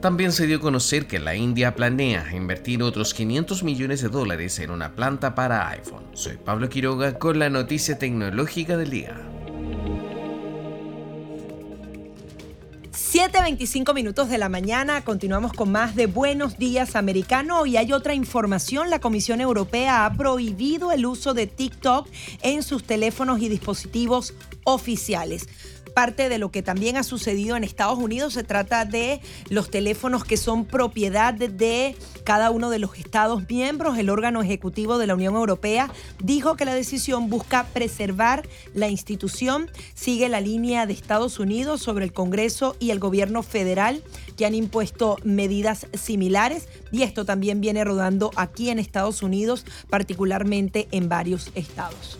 También 0.00 0.32
se 0.32 0.46
dio 0.46 0.58
a 0.58 0.60
conocer 0.60 1.06
que 1.06 1.18
la 1.18 1.34
India 1.34 1.74
planea 1.74 2.34
invertir 2.34 2.82
otros 2.82 3.14
500 3.14 3.62
millones 3.62 4.02
de 4.02 4.08
dólares 4.08 4.58
en 4.58 4.70
una 4.70 4.94
planta 4.94 5.34
para 5.34 5.68
iPhone. 5.68 6.04
Soy 6.14 6.36
Pablo 6.36 6.68
Quiroga 6.68 7.18
con 7.18 7.38
la 7.38 7.50
noticia 7.50 7.98
tecnológica 7.98 8.76
del 8.76 8.90
día. 8.90 9.30
7.25 13.12 13.92
minutos 13.92 14.28
de 14.28 14.38
la 14.38 14.48
mañana, 14.48 15.02
continuamos 15.04 15.52
con 15.52 15.72
más 15.72 15.96
de 15.96 16.06
Buenos 16.06 16.58
Días 16.58 16.94
Americano 16.94 17.66
y 17.66 17.76
hay 17.76 17.92
otra 17.92 18.14
información. 18.14 18.88
La 18.88 19.00
Comisión 19.00 19.40
Europea 19.40 20.06
ha 20.06 20.12
prohibido 20.14 20.92
el 20.92 21.04
uso 21.06 21.34
de 21.34 21.48
TikTok 21.48 22.08
en 22.42 22.62
sus 22.62 22.84
teléfonos 22.84 23.40
y 23.40 23.48
dispositivos 23.48 24.34
oficiales 24.62 25.48
parte 26.00 26.30
de 26.30 26.38
lo 26.38 26.50
que 26.50 26.62
también 26.62 26.96
ha 26.96 27.02
sucedido 27.02 27.58
en 27.58 27.62
Estados 27.62 27.98
Unidos. 27.98 28.32
Se 28.32 28.42
trata 28.42 28.86
de 28.86 29.20
los 29.50 29.70
teléfonos 29.70 30.24
que 30.24 30.38
son 30.38 30.64
propiedad 30.64 31.34
de 31.34 31.94
cada 32.24 32.50
uno 32.50 32.70
de 32.70 32.78
los 32.78 32.96
Estados 32.96 33.46
miembros. 33.50 33.98
El 33.98 34.08
órgano 34.08 34.40
ejecutivo 34.40 34.96
de 34.96 35.06
la 35.06 35.14
Unión 35.14 35.34
Europea 35.34 35.92
dijo 36.18 36.56
que 36.56 36.64
la 36.64 36.74
decisión 36.74 37.28
busca 37.28 37.66
preservar 37.74 38.48
la 38.72 38.88
institución. 38.88 39.70
Sigue 39.92 40.30
la 40.30 40.40
línea 40.40 40.86
de 40.86 40.94
Estados 40.94 41.38
Unidos 41.38 41.82
sobre 41.82 42.06
el 42.06 42.14
Congreso 42.14 42.76
y 42.80 42.92
el 42.92 42.98
gobierno 42.98 43.42
federal 43.42 44.02
que 44.38 44.46
han 44.46 44.54
impuesto 44.54 45.18
medidas 45.22 45.86
similares 45.92 46.66
y 46.90 47.02
esto 47.02 47.26
también 47.26 47.60
viene 47.60 47.84
rodando 47.84 48.30
aquí 48.36 48.70
en 48.70 48.78
Estados 48.78 49.22
Unidos, 49.22 49.66
particularmente 49.90 50.88
en 50.92 51.10
varios 51.10 51.50
estados. 51.54 52.18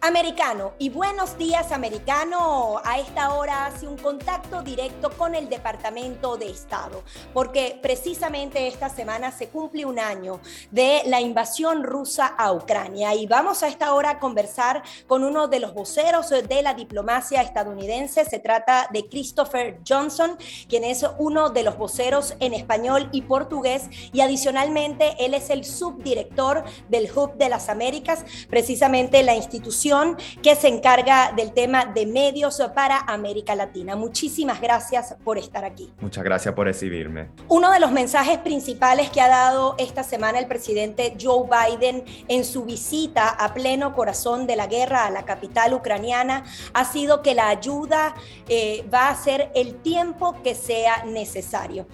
Americano 0.00 0.74
y 0.78 0.90
buenos 0.90 1.36
días 1.38 1.72
americano. 1.72 2.80
A 2.84 3.00
esta 3.00 3.34
hora 3.34 3.66
hace 3.66 3.88
un 3.88 3.96
contacto 3.96 4.62
directo 4.62 5.10
con 5.10 5.34
el 5.34 5.48
Departamento 5.48 6.36
de 6.36 6.48
Estado, 6.48 7.02
porque 7.34 7.76
precisamente 7.82 8.68
esta 8.68 8.90
semana 8.90 9.32
se 9.32 9.48
cumple 9.48 9.86
un 9.86 9.98
año 9.98 10.40
de 10.70 11.02
la 11.06 11.20
invasión 11.20 11.82
rusa 11.82 12.26
a 12.26 12.52
Ucrania 12.52 13.16
y 13.16 13.26
vamos 13.26 13.64
a 13.64 13.68
esta 13.68 13.92
hora 13.92 14.10
a 14.10 14.18
conversar 14.20 14.84
con 15.08 15.24
uno 15.24 15.48
de 15.48 15.58
los 15.58 15.74
voceros 15.74 16.30
de 16.30 16.62
la 16.62 16.74
diplomacia 16.74 17.42
estadounidense. 17.42 18.24
Se 18.24 18.38
trata 18.38 18.88
de 18.92 19.08
Christopher 19.08 19.80
Johnson, 19.86 20.38
quien 20.68 20.84
es 20.84 21.04
uno 21.18 21.50
de 21.50 21.64
los 21.64 21.76
voceros 21.76 22.36
en 22.38 22.54
español 22.54 23.08
y 23.10 23.22
portugués 23.22 23.88
y 24.12 24.20
adicionalmente 24.20 25.16
él 25.18 25.34
es 25.34 25.50
el 25.50 25.64
subdirector 25.64 26.62
del 26.88 27.10
Hub 27.10 27.34
de 27.34 27.48
las 27.48 27.68
Américas, 27.68 28.24
precisamente 28.48 29.24
la 29.24 29.34
institución 29.34 29.87
que 30.42 30.54
se 30.54 30.68
encarga 30.68 31.32
del 31.32 31.52
tema 31.52 31.86
de 31.86 32.06
medios 32.06 32.60
para 32.74 32.98
América 33.00 33.54
Latina. 33.54 33.96
Muchísimas 33.96 34.60
gracias 34.60 35.16
por 35.24 35.38
estar 35.38 35.64
aquí. 35.64 35.92
Muchas 36.00 36.24
gracias 36.24 36.54
por 36.54 36.66
recibirme. 36.66 37.30
Uno 37.48 37.70
de 37.70 37.80
los 37.80 37.92
mensajes 37.92 38.38
principales 38.38 39.10
que 39.10 39.20
ha 39.20 39.28
dado 39.28 39.74
esta 39.78 40.02
semana 40.02 40.38
el 40.38 40.46
presidente 40.46 41.16
Joe 41.20 41.48
Biden 41.48 42.04
en 42.28 42.44
su 42.44 42.64
visita 42.64 43.28
a 43.28 43.54
pleno 43.54 43.94
corazón 43.94 44.46
de 44.46 44.56
la 44.56 44.66
guerra 44.66 45.06
a 45.06 45.10
la 45.10 45.24
capital 45.24 45.74
ucraniana 45.74 46.44
ha 46.74 46.84
sido 46.84 47.22
que 47.22 47.34
la 47.34 47.48
ayuda 47.48 48.14
eh, 48.48 48.84
va 48.92 49.08
a 49.08 49.16
ser 49.16 49.50
el 49.54 49.76
tiempo 49.76 50.36
que 50.42 50.54
sea 50.54 51.04
necesario. 51.04 51.86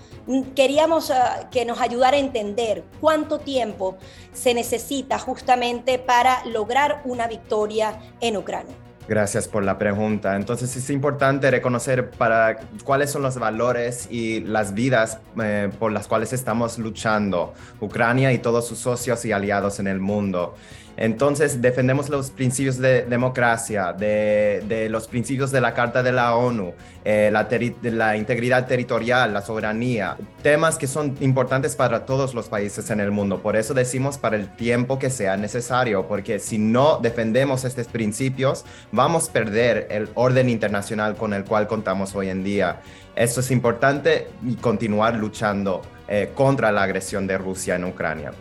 Queríamos 0.55 1.11
eh, 1.11 1.15
que 1.51 1.65
nos 1.65 1.81
ayudara 1.81 2.17
a 2.17 2.21
entender 2.21 2.85
cuánto 3.01 3.39
tiempo 3.39 3.97
se 4.33 4.55
necesita 4.55 5.19
justamente 5.19 5.99
para 5.99 6.45
lograr 6.47 7.03
una 7.05 7.27
victoria 7.27 7.99
en 8.21 8.37
Ucrania. 8.37 8.75
Gracias 9.07 9.49
por 9.49 9.65
la 9.65 9.77
pregunta. 9.77 10.35
Entonces 10.35 10.75
es 10.77 10.89
importante 10.89 11.51
reconocer 11.51 12.11
para 12.11 12.59
cuáles 12.85 13.11
son 13.11 13.23
los 13.23 13.39
valores 13.39 14.09
y 14.11 14.41
las 14.41 14.73
vidas 14.73 15.19
eh, 15.43 15.71
por 15.79 15.93
las 15.93 16.09
cuales 16.09 16.33
estamos 16.33 16.79
luchando, 16.79 17.53
Ucrania 17.81 18.33
y 18.33 18.39
todos 18.39 18.67
sus 18.67 18.79
socios 18.79 19.25
y 19.27 19.33
aliados 19.33 19.79
en 19.79 19.89
el 19.89 20.01
mundo. 20.01 20.55
Entonces 20.97 21.61
defendemos 21.61 22.09
los 22.09 22.31
principios 22.31 22.79
de 22.79 23.03
democracia, 23.03 23.93
de, 23.93 24.89
los 24.91 25.09
principios 25.09 25.51
de 25.51 25.61
la 25.61 25.75
Carta 25.75 26.03
de 26.03 26.13
la 26.13 26.37
ONU, 26.37 26.73
eh, 27.05 27.31
la, 27.33 27.49
la, 27.83 28.17
integridad 28.17 28.67
territorial, 28.67 29.35
la 29.35 29.43
soberanía, 29.43 30.17
temas 30.43 30.79
que 30.79 30.87
son 30.87 31.17
importantes 31.21 31.75
para 31.75 32.07
todos 32.07 32.35
los 32.35 32.49
países 32.49 32.91
en 32.91 33.01
el 33.01 33.11
mundo. 33.11 33.43
Por 33.43 33.57
eso 33.57 33.75
decimos 33.75 34.19
para 34.19 34.37
el 34.37 34.55
tiempo 34.55 34.99
que 34.99 35.11
sea 35.11 35.37
necesario, 35.37 36.07
porque 36.07 36.39
si 36.39 36.59
no 36.59 36.99
defendemos 36.99 37.65
estos 37.65 37.89
principios, 37.89 38.65
vamos 38.93 39.29
a 39.29 39.33
perder 39.33 39.89
el 39.91 40.09
orden 40.15 40.49
internacional 40.49 41.17
con 41.17 41.35
el 41.35 41.45
cual 41.45 41.67
contamos 41.67 42.15
hoy 42.15 42.29
en 42.29 42.45
día. 42.45 42.81
Esto 43.17 43.41
es 43.41 43.51
importante 43.51 44.29
y 44.45 44.55
continuar 44.57 45.17
luchando 45.17 45.83
eh, 46.09 46.31
contra 46.35 46.73
la 46.73 46.83
agresión 46.83 47.27
de 47.27 47.39
Rusia 47.39 47.77
en 47.77 47.85
Ucrania. 47.85 48.33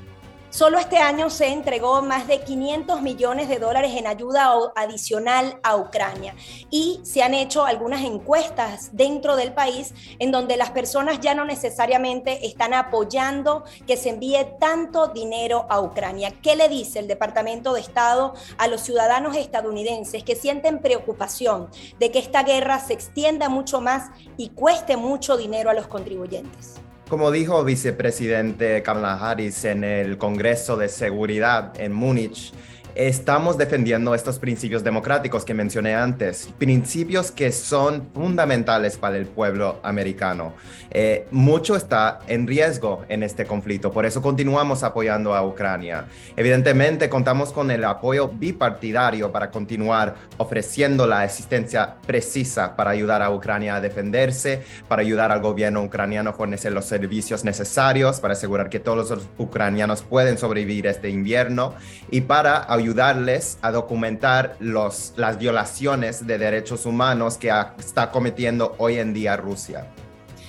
Solo 0.53 0.77
este 0.77 0.99
año 0.99 1.31
se 1.31 1.47
entregó 1.47 2.03
más 2.03 2.27
de 2.27 2.41
500 2.41 3.01
millones 3.01 3.49
de 3.49 3.57
dólares 3.57 3.93
en 3.97 4.05
ayuda 4.05 4.53
adicional 4.75 5.59
a 5.63 5.77
Ucrania 5.77 6.35
y 6.69 6.99
se 7.01 7.23
han 7.23 7.33
hecho 7.33 7.65
algunas 7.65 8.03
encuestas 8.03 8.89
dentro 8.91 9.35
del 9.35 9.53
país 9.53 9.95
en 10.19 10.31
donde 10.31 10.55
las 10.55 10.69
personas 10.69 11.19
ya 11.21 11.33
no 11.33 11.43
necesariamente 11.43 12.45
están 12.45 12.75
apoyando 12.75 13.63
que 13.87 13.97
se 13.97 14.09
envíe 14.09 14.45
tanto 14.59 15.07
dinero 15.07 15.65
a 15.71 15.81
Ucrania. 15.81 16.31
¿Qué 16.43 16.55
le 16.55 16.69
dice 16.69 16.99
el 16.99 17.07
Departamento 17.07 17.73
de 17.73 17.81
Estado 17.81 18.35
a 18.59 18.67
los 18.67 18.81
ciudadanos 18.81 19.35
estadounidenses 19.35 20.23
que 20.23 20.35
sienten 20.35 20.81
preocupación 20.83 21.69
de 21.97 22.11
que 22.11 22.19
esta 22.19 22.43
guerra 22.43 22.79
se 22.79 22.93
extienda 22.93 23.49
mucho 23.49 23.81
más 23.81 24.11
y 24.37 24.49
cueste 24.49 24.97
mucho 24.97 25.35
dinero 25.35 25.71
a 25.71 25.73
los 25.73 25.87
contribuyentes? 25.87 26.82
Como 27.09 27.31
dijo 27.31 27.63
vicepresidente 27.63 28.81
Kamala 28.81 29.15
Harris 29.15 29.65
en 29.65 29.83
el 29.83 30.17
Congreso 30.17 30.77
de 30.77 30.89
Seguridad 30.89 31.73
en 31.79 31.93
Múnich, 31.93 32.53
estamos 32.95 33.57
defendiendo 33.57 34.13
estos 34.13 34.39
principios 34.39 34.83
democráticos 34.83 35.45
que 35.45 35.53
mencioné 35.53 35.95
antes, 35.95 36.49
principios 36.57 37.31
que 37.31 37.51
son 37.51 38.07
fundamentales 38.13 38.97
para 38.97 39.17
el 39.17 39.25
pueblo 39.25 39.79
americano. 39.83 40.53
Eh, 40.91 41.25
mucho 41.31 41.75
está 41.75 42.19
en 42.27 42.45
riesgo 42.45 43.03
en 43.09 43.23
este 43.23 43.45
conflicto, 43.45 43.91
por 43.91 44.05
eso 44.05 44.21
continuamos 44.21 44.83
apoyando 44.83 45.33
a 45.33 45.45
Ucrania. 45.45 46.05
Evidentemente, 46.35 47.09
contamos 47.09 47.51
con 47.51 47.71
el 47.71 47.83
apoyo 47.83 48.27
bipartidario 48.27 49.31
para 49.31 49.49
continuar 49.49 50.15
ofreciendo 50.37 51.07
la 51.07 51.21
asistencia 51.21 51.95
precisa 52.05 52.75
para 52.75 52.91
ayudar 52.91 53.21
a 53.21 53.31
Ucrania 53.31 53.75
a 53.75 53.81
defenderse, 53.81 54.63
para 54.87 55.01
ayudar 55.01 55.31
al 55.31 55.41
gobierno 55.41 55.83
ucraniano 55.83 56.29
a 56.29 56.33
fornecer 56.33 56.71
los 56.71 56.85
servicios 56.85 57.43
necesarios, 57.43 58.19
para 58.19 58.33
asegurar 58.33 58.69
que 58.69 58.79
todos 58.79 59.09
los 59.09 59.27
ucranianos 59.37 60.03
pueden 60.03 60.37
sobrevivir 60.37 60.85
este 60.87 61.09
invierno 61.09 61.73
y 62.11 62.21
para 62.21 62.57
ayudarles 62.83 63.57
a 63.61 63.71
documentar 63.71 64.57
los, 64.59 65.13
las 65.15 65.37
violaciones 65.37 66.27
de 66.27 66.37
derechos 66.37 66.85
humanos 66.85 67.37
que 67.37 67.49
está 67.79 68.11
cometiendo 68.11 68.75
hoy 68.77 68.99
en 68.99 69.13
día 69.13 69.37
Rusia. 69.37 69.87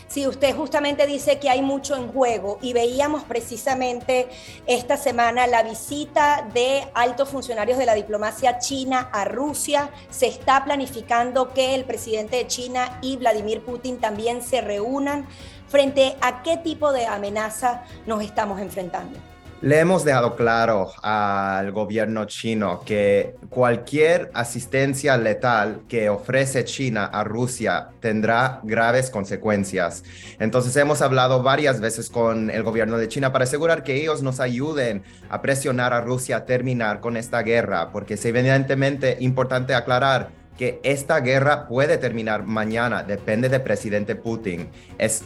Sí, 0.09 0.27
usted 0.27 0.55
justamente 0.55 1.07
dice 1.07 1.39
que 1.39 1.49
hay 1.49 1.63
mucho 1.63 1.97
en 1.97 2.09
juego 2.09 2.59
y 2.63 2.73
veíamos 2.73 3.25
precisamente 3.25 4.29
esta 4.67 4.97
semana 4.97 5.47
la 5.47 5.63
visita 5.63 6.49
de 6.55 6.87
altos 6.95 7.29
funcionarios 7.29 7.79
de 7.79 7.87
la 7.87 7.95
diplomacia 7.95 8.59
china 8.59 9.11
a 9.13 9.25
Rusia. 9.25 9.91
Se 10.11 10.27
está 10.27 10.65
planificando 10.65 11.53
que 11.53 11.75
el 11.75 11.85
presidente 11.85 12.37
de 12.37 12.47
China 12.47 12.99
y 13.01 13.17
Vladimir 13.17 13.65
Putin 13.65 13.99
también 13.99 14.43
se 14.43 14.61
reúnan. 14.61 15.27
¿Frente 15.69 16.17
a 16.21 16.43
qué 16.43 16.59
tipo 16.59 16.93
de 16.93 17.07
amenaza 17.07 17.83
nos 18.07 18.23
estamos 18.23 18.61
enfrentando? 18.61 19.34
Le 19.65 19.81
hemos 19.81 20.05
dejado 20.05 20.37
claro 20.37 20.93
al 21.01 21.73
gobierno 21.73 22.27
chino 22.27 22.83
que 22.85 23.35
cualquier 23.49 24.31
asistencia 24.35 25.17
letal 25.17 25.85
que 25.89 26.11
ofrece 26.11 26.67
China 26.67 27.07
a 27.07 27.25
Rusia 27.25 27.89
tendrá 27.99 28.61
graves 28.63 29.09
consecuencias. 29.09 30.05
Entonces 30.39 30.77
hemos 30.77 31.01
hablado 31.01 31.43
varias 31.43 31.81
veces 31.81 32.11
con 32.11 32.51
el 32.51 32.63
gobierno 32.63 32.99
de 32.99 33.09
China 33.09 33.33
para 33.33 33.45
asegurar 33.45 33.85
que 33.85 33.95
ellos 33.95 34.23
nos 34.23 34.39
ayuden 34.39 35.03
a 35.31 35.41
presionar 35.41 35.95
a 35.95 36.03
Rusia 36.03 36.37
a 36.37 36.45
terminar 36.45 37.01
con 37.01 37.17
esta 37.17 37.41
guerra, 37.41 37.91
porque 37.91 38.15
es 38.15 38.25
evidentemente 38.27 39.17
importante 39.21 39.75
aclarar 39.75 40.44
que 40.59 40.81
esta 40.85 41.21
guerra 41.21 41.67
puede 41.67 41.99
terminar 41.99 42.45
mañana, 42.45 43.03
depende 43.03 43.49
del 43.49 43.63
presidente 43.63 44.15
Putin. 44.15 44.69
Es, 44.99 45.25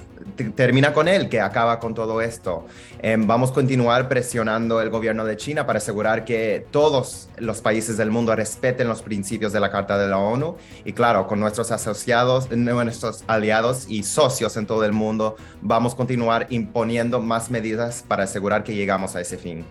termina 0.54 0.92
con 0.92 1.06
él, 1.06 1.28
que 1.28 1.40
acaba 1.40 1.78
con 1.78 1.94
todo 1.94 2.22
esto. 2.22 2.66
Em, 3.00 3.26
vamos 3.26 3.50
a 3.50 3.54
continuar 3.54 4.08
presionando 4.08 4.80
el 4.80 4.90
gobierno 4.90 5.24
de 5.24 5.36
China 5.36 5.66
para 5.66 5.78
asegurar 5.78 6.24
que 6.24 6.66
todos 6.70 7.28
los 7.36 7.60
países 7.60 7.96
del 7.96 8.10
mundo 8.10 8.34
respeten 8.34 8.88
los 8.88 9.02
principios 9.02 9.52
de 9.52 9.60
la 9.60 9.70
Carta 9.70 9.98
de 9.98 10.08
la 10.08 10.18
ONU 10.18 10.56
y 10.84 10.92
claro, 10.92 11.26
con 11.26 11.40
nuestros 11.40 11.70
asociados, 11.70 12.50
nuestros 12.50 13.24
aliados 13.26 13.86
y 13.88 14.02
socios 14.04 14.56
en 14.56 14.66
todo 14.66 14.84
el 14.84 14.92
mundo, 14.92 15.36
vamos 15.60 15.92
a 15.92 15.96
continuar 15.96 16.46
imponiendo 16.50 17.20
más 17.20 17.50
medidas 17.50 18.02
para 18.06 18.24
asegurar 18.24 18.64
que 18.64 18.74
llegamos 18.74 19.14
a 19.14 19.20
ese 19.20 19.36
fin. 19.36 19.64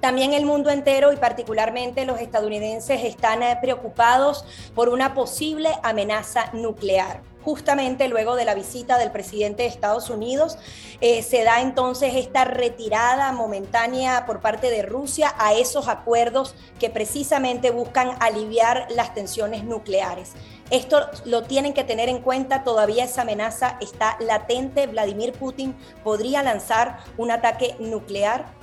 También 0.00 0.32
el 0.32 0.44
mundo 0.44 0.70
entero 0.70 1.12
y 1.12 1.16
particularmente 1.16 2.04
los 2.04 2.20
estadounidenses 2.20 3.04
están 3.04 3.42
eh, 3.42 3.58
preocupados 3.60 4.44
por 4.74 4.88
una 4.88 5.14
posible 5.14 5.70
amenaza 5.82 6.50
nuclear 6.52 7.22
justamente 7.46 8.08
luego 8.08 8.34
de 8.34 8.44
la 8.44 8.56
visita 8.56 8.98
del 8.98 9.12
presidente 9.12 9.62
de 9.62 9.68
Estados 9.68 10.10
Unidos, 10.10 10.58
eh, 11.00 11.22
se 11.22 11.44
da 11.44 11.60
entonces 11.60 12.16
esta 12.16 12.44
retirada 12.44 13.30
momentánea 13.30 14.26
por 14.26 14.40
parte 14.40 14.68
de 14.68 14.82
Rusia 14.82 15.32
a 15.38 15.54
esos 15.54 15.86
acuerdos 15.86 16.56
que 16.80 16.90
precisamente 16.90 17.70
buscan 17.70 18.16
aliviar 18.18 18.88
las 18.90 19.14
tensiones 19.14 19.62
nucleares. 19.62 20.32
Esto 20.70 21.08
lo 21.24 21.44
tienen 21.44 21.72
que 21.72 21.84
tener 21.84 22.08
en 22.08 22.20
cuenta, 22.20 22.64
todavía 22.64 23.04
esa 23.04 23.22
amenaza 23.22 23.78
está 23.80 24.16
latente. 24.18 24.88
Vladimir 24.88 25.32
Putin 25.32 25.76
podría 26.02 26.42
lanzar 26.42 26.98
un 27.16 27.30
ataque 27.30 27.76
nuclear 27.78 28.55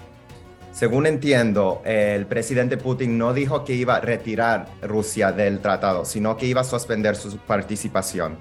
según 0.74 1.06
entiendo, 1.06 1.82
el 1.86 2.26
presidente 2.26 2.78
Putin 2.78 3.18
no 3.18 3.34
dijo 3.34 3.64
que 3.64 3.74
iba 3.74 3.96
a 3.96 4.00
retirar 4.02 4.66
Rusia 4.82 5.32
del 5.32 5.60
tratado, 5.60 6.04
sino 6.04 6.36
que 6.36 6.48
iba 6.48 6.62
a 6.62 6.66
suspender 6.66 7.16
su 7.16 7.38
participación. 7.38 8.38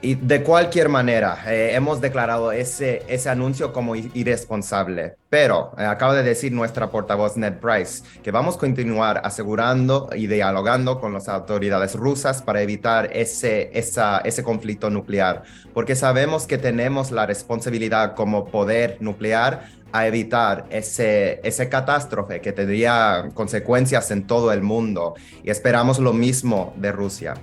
Y 0.00 0.14
de 0.14 0.44
cualquier 0.44 0.88
manera, 0.88 1.42
eh, 1.48 1.72
hemos 1.74 2.00
declarado 2.00 2.52
ese, 2.52 3.02
ese 3.08 3.30
anuncio 3.30 3.72
como 3.72 3.96
irresponsable. 3.96 5.16
Pero 5.28 5.72
eh, 5.76 5.84
acaba 5.84 6.14
de 6.14 6.22
decir 6.22 6.52
nuestra 6.52 6.88
portavoz 6.88 7.36
Ned 7.36 7.54
Price 7.54 8.04
que 8.22 8.30
vamos 8.30 8.54
a 8.54 8.58
continuar 8.60 9.20
asegurando 9.24 10.08
y 10.14 10.28
dialogando 10.28 11.00
con 11.00 11.12
las 11.12 11.28
autoridades 11.28 11.96
rusas 11.96 12.42
para 12.42 12.62
evitar 12.62 13.10
ese, 13.12 13.76
esa, 13.76 14.18
ese 14.18 14.44
conflicto 14.44 14.88
nuclear, 14.88 15.42
porque 15.74 15.96
sabemos 15.96 16.46
que 16.46 16.58
tenemos 16.58 17.10
la 17.10 17.26
responsabilidad 17.26 18.14
como 18.14 18.46
poder 18.46 18.98
nuclear 19.00 19.68
a 19.92 20.06
evitar 20.06 20.66
ese, 20.70 21.40
ese 21.42 21.68
catástrofe 21.68 22.40
que 22.40 22.52
tendría 22.52 23.30
consecuencias 23.34 24.10
en 24.10 24.26
todo 24.26 24.52
el 24.52 24.62
mundo. 24.62 25.14
Y 25.42 25.50
esperamos 25.50 25.98
lo 25.98 26.12
mismo 26.12 26.72
de 26.76 26.92
Rusia. 26.92 27.34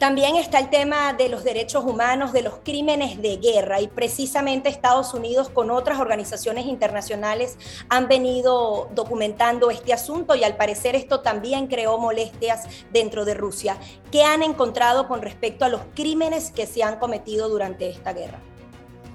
También 0.00 0.36
está 0.36 0.58
el 0.58 0.70
tema 0.70 1.12
de 1.12 1.28
los 1.28 1.44
derechos 1.44 1.84
humanos, 1.84 2.32
de 2.32 2.40
los 2.40 2.54
crímenes 2.64 3.20
de 3.20 3.36
guerra 3.36 3.82
y 3.82 3.86
precisamente 3.86 4.70
Estados 4.70 5.12
Unidos 5.12 5.50
con 5.50 5.70
otras 5.70 6.00
organizaciones 6.00 6.64
internacionales 6.64 7.58
han 7.90 8.08
venido 8.08 8.88
documentando 8.94 9.70
este 9.70 9.92
asunto 9.92 10.34
y 10.34 10.42
al 10.42 10.56
parecer 10.56 10.96
esto 10.96 11.20
también 11.20 11.66
creó 11.66 11.98
molestias 11.98 12.66
dentro 12.94 13.26
de 13.26 13.34
Rusia. 13.34 13.76
¿Qué 14.10 14.24
han 14.24 14.42
encontrado 14.42 15.06
con 15.06 15.20
respecto 15.20 15.66
a 15.66 15.68
los 15.68 15.82
crímenes 15.94 16.50
que 16.50 16.66
se 16.66 16.82
han 16.82 16.98
cometido 16.98 17.50
durante 17.50 17.90
esta 17.90 18.14
guerra? 18.14 18.40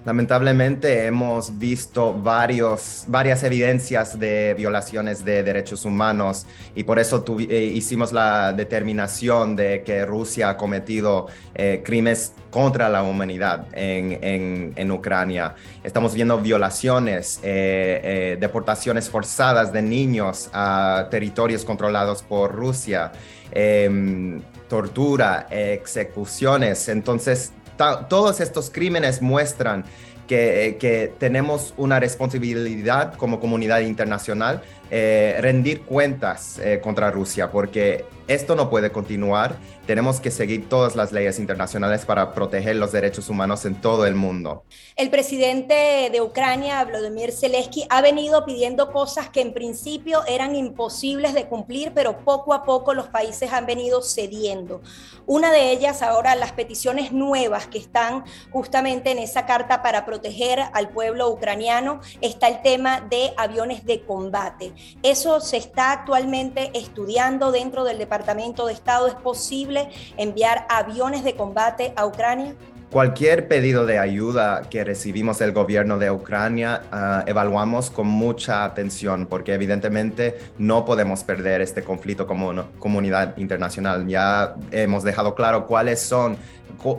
Lamentablemente 0.05 1.07
hemos 1.07 1.57
visto 1.57 2.13
varias 2.13 3.07
evidencias 3.43 4.19
de 4.19 4.53
violaciones 4.53 5.25
de 5.25 5.41
derechos 5.41 5.83
humanos 5.83 6.45
y 6.75 6.83
por 6.83 6.99
eso 6.99 7.25
eh, 7.49 7.71
hicimos 7.73 8.13
la 8.13 8.53
determinación 8.53 9.55
de 9.55 9.81
que 9.83 10.05
Rusia 10.05 10.49
ha 10.49 10.57
cometido 10.57 11.25
eh, 11.55 11.81
crímenes 11.83 12.33
contra 12.51 12.87
la 12.87 13.01
humanidad 13.01 13.65
en, 13.73 14.91
Ucrania. 14.91 15.55
Estamos 15.83 16.13
viendo 16.13 16.37
violaciones, 16.37 17.39
eh, 17.41 18.37
deportaciones 18.39 19.09
forzadas 19.09 19.73
de 19.73 19.81
niños 19.81 20.51
a 20.53 21.07
territorios 21.09 21.65
controlados 21.65 22.21
por 22.21 22.53
Rusia, 22.53 23.11
em, 23.51 24.39
tortura, 24.69 25.47
ejecuciones. 25.49 26.87
Entonces, 26.89 27.51
todos 27.77 28.39
estos 28.39 28.69
crímenes 28.69 29.21
muestran 29.21 29.85
que, 30.27 30.77
que, 30.79 31.13
tenemos 31.19 31.73
una 31.77 31.99
responsabilidad 31.99 33.13
como 33.15 33.39
comunidad 33.39 33.81
internacional 33.81 34.63
eh, 34.91 35.37
rendir 35.41 35.81
cuentas 35.81 36.59
eh, 36.59 36.79
contra 36.81 37.11
Rusia, 37.11 37.51
porque 37.51 38.05
esto 38.27 38.55
no 38.55 38.69
puede 38.69 38.91
continuar. 38.91 39.55
Tenemos 39.85 40.19
que 40.19 40.31
seguir 40.31 40.67
todas 40.67 40.95
las 40.95 41.11
leyes 41.11 41.37
internacionales 41.37 42.05
para 42.05 42.33
proteger 42.33 42.75
los 42.75 42.91
derechos 42.91 43.29
humanos 43.29 43.65
en 43.65 43.75
todo 43.75 44.07
el 44.07 44.15
mundo. 44.15 44.63
El 44.95 45.11
presidente 45.11 46.09
de 46.11 46.21
Ucrania, 46.21 46.83
Vladimir 46.85 47.31
Zelensky, 47.31 47.85
ha 47.89 48.01
venido 48.01 48.43
pidiendo 48.43 48.91
cosas 48.91 49.29
que 49.29 49.41
en 49.41 49.53
principio 49.53 50.25
eran 50.27 50.55
imposibles 50.55 51.35
de 51.35 51.45
cumplir, 51.45 51.91
pero 51.93 52.17
poco 52.25 52.55
a 52.55 52.63
poco 52.63 52.95
los 52.95 53.09
países 53.09 53.53
han 53.53 53.67
venido 53.67 54.01
cediendo. 54.01 54.81
Una 55.27 55.51
de 55.51 55.71
ellas 55.71 56.01
ahora 56.01 56.35
las 56.35 56.51
peticiones 56.51 57.11
nuevas 57.11 57.67
que 57.67 57.77
están 57.77 58.23
justamente 58.51 59.11
en 59.11 59.19
esa 59.19 59.45
carta 59.45 59.83
para 59.83 60.03
proteger 60.05 60.61
al 60.73 60.89
pueblo 60.89 61.29
ucraniano 61.29 61.99
está 62.21 62.47
el 62.47 62.63
tema 62.63 63.01
de 63.01 63.33
aviones 63.37 63.85
de 63.85 64.03
combate. 64.03 64.73
Eso 65.03 65.39
se 65.41 65.57
está 65.57 65.91
actualmente 65.91 66.71
estudiando 66.73 67.51
dentro 67.51 67.83
del 67.83 67.97
Departamento 67.97 68.65
de 68.65 68.73
Estado. 68.73 69.07
¿Es 69.07 69.15
posible 69.15 69.89
enviar 70.17 70.65
aviones 70.69 71.23
de 71.23 71.35
combate 71.35 71.93
a 71.95 72.05
Ucrania? 72.05 72.55
Cualquier 72.91 73.47
pedido 73.47 73.85
de 73.85 73.99
ayuda 73.99 74.61
que 74.69 74.83
recibimos 74.83 75.39
del 75.39 75.51
gobierno 75.51 75.97
de 75.97 76.11
Ucrania 76.11 76.83
ah, 76.91 77.23
evaluamos 77.27 77.89
con 77.89 78.07
mucha 78.07 78.63
atención 78.63 79.25
porque 79.25 79.53
evidentemente 79.53 80.37
no 80.57 80.85
podemos 80.85 81.23
perder 81.23 81.61
este 81.61 81.83
conflicto 81.83 82.25
como 82.25 82.69
comunidad 82.79 83.35
internacional. 83.37 84.07
Ya 84.07 84.55
hemos 84.71 85.03
dejado 85.03 85.35
claro 85.35 85.67
cuáles 85.67 85.99
son 85.99 86.37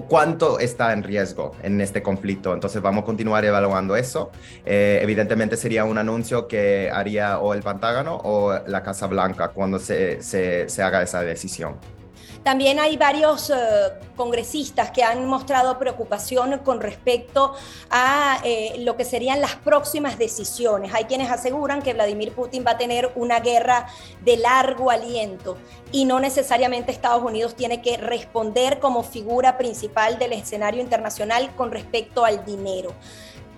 cuánto 0.08 0.58
está 0.58 0.92
en 0.92 1.02
riesgo 1.02 1.52
en 1.62 1.80
este 1.80 2.02
conflicto. 2.02 2.52
Entonces 2.52 2.82
vamos 2.82 3.02
a 3.02 3.06
continuar 3.06 3.44
evaluando 3.44 3.96
eso. 3.96 4.30
Eh, 4.64 4.98
evidentemente 5.02 5.56
sería 5.56 5.84
un 5.84 5.98
anuncio 5.98 6.48
que 6.48 6.90
haría 6.92 7.38
o 7.38 7.54
el 7.54 7.62
Pentágono 7.62 8.20
o 8.24 8.58
la 8.66 8.82
Casa 8.82 9.06
Blanca 9.06 9.48
cuando 9.48 9.78
se, 9.78 10.20
se, 10.22 10.68
se 10.68 10.82
haga 10.82 11.02
esa 11.02 11.22
decisión. 11.22 11.76
También 12.46 12.78
hay 12.78 12.96
varios 12.96 13.50
eh, 13.50 13.54
congresistas 14.14 14.92
que 14.92 15.02
han 15.02 15.26
mostrado 15.26 15.80
preocupación 15.80 16.60
con 16.60 16.80
respecto 16.80 17.54
a 17.90 18.38
eh, 18.44 18.76
lo 18.84 18.96
que 18.96 19.04
serían 19.04 19.40
las 19.40 19.56
próximas 19.56 20.16
decisiones. 20.16 20.94
Hay 20.94 21.06
quienes 21.06 21.28
aseguran 21.28 21.82
que 21.82 21.92
Vladimir 21.92 22.30
Putin 22.30 22.62
va 22.64 22.70
a 22.70 22.78
tener 22.78 23.10
una 23.16 23.40
guerra 23.40 23.88
de 24.24 24.36
largo 24.36 24.92
aliento 24.92 25.58
y 25.90 26.04
no 26.04 26.20
necesariamente 26.20 26.92
Estados 26.92 27.24
Unidos 27.24 27.56
tiene 27.56 27.82
que 27.82 27.96
responder 27.96 28.78
como 28.78 29.02
figura 29.02 29.58
principal 29.58 30.16
del 30.20 30.32
escenario 30.32 30.80
internacional 30.80 31.52
con 31.56 31.72
respecto 31.72 32.24
al 32.24 32.44
dinero 32.44 32.94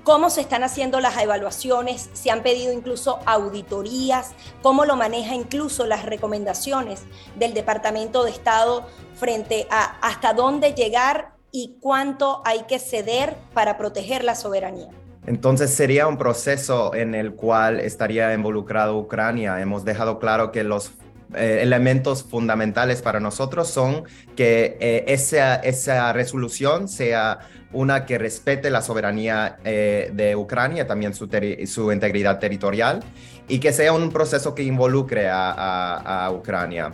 cómo 0.08 0.30
se 0.30 0.40
están 0.40 0.64
haciendo 0.64 1.00
las 1.00 1.18
evaluaciones, 1.18 2.08
se 2.14 2.30
han 2.30 2.42
pedido 2.42 2.72
incluso 2.72 3.18
auditorías, 3.26 4.30
cómo 4.62 4.86
lo 4.86 4.96
maneja 4.96 5.34
incluso 5.34 5.84
las 5.84 6.06
recomendaciones 6.06 7.02
del 7.36 7.52
Departamento 7.52 8.24
de 8.24 8.30
Estado 8.30 8.86
frente 9.16 9.66
a 9.70 9.98
hasta 10.00 10.32
dónde 10.32 10.72
llegar 10.72 11.32
y 11.52 11.76
cuánto 11.82 12.40
hay 12.46 12.62
que 12.62 12.78
ceder 12.78 13.36
para 13.52 13.76
proteger 13.76 14.24
la 14.24 14.34
soberanía. 14.34 14.88
Entonces 15.26 15.74
sería 15.74 16.06
un 16.06 16.16
proceso 16.16 16.94
en 16.94 17.14
el 17.14 17.34
cual 17.34 17.78
estaría 17.78 18.32
involucrado 18.32 18.96
Ucrania. 18.96 19.60
Hemos 19.60 19.84
dejado 19.84 20.18
claro 20.18 20.52
que 20.52 20.64
los 20.64 20.92
eh, 21.34 21.58
elementos 21.60 22.24
fundamentales 22.24 23.02
para 23.02 23.20
nosotros 23.20 23.68
son 23.68 24.04
que 24.34 24.78
eh, 24.80 25.04
esa, 25.08 25.56
esa 25.56 26.10
resolución 26.14 26.88
sea 26.88 27.40
una 27.72 28.06
que 28.06 28.18
respete 28.18 28.70
la 28.70 28.82
soberanía 28.82 29.58
eh, 29.64 30.10
de 30.12 30.36
Ucrania, 30.36 30.86
también 30.86 31.14
su, 31.14 31.28
su, 31.66 31.92
integridad 31.92 32.38
territorial, 32.38 33.04
y 33.46 33.58
que 33.58 33.72
sea 33.72 33.92
un 33.92 34.10
proceso 34.10 34.54
que 34.54 34.62
involucre 34.62 35.28
a, 35.30 36.30
Ucrania. 36.34 36.92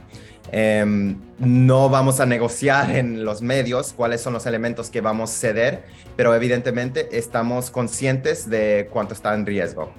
Em, 0.53 1.19
no 1.39 1.89
vamos 1.89 2.21
a 2.21 2.27
negociar 2.27 2.91
en 2.91 3.25
los 3.25 3.41
medios 3.43 3.93
cuáles 3.93 4.21
son 4.21 4.35
los 4.35 4.47
elementos 4.47 4.91
que 4.91 5.01
vamos 5.01 5.31
a 5.31 5.35
ceder, 5.35 5.85
pero 6.17 6.35
evidentemente 6.35 7.09
estamos 7.17 7.71
conscientes 7.71 8.49
de 8.49 8.89
cuánto 8.93 9.15
está 9.15 9.35
en 9.35 9.47
riesgo. 9.47 9.93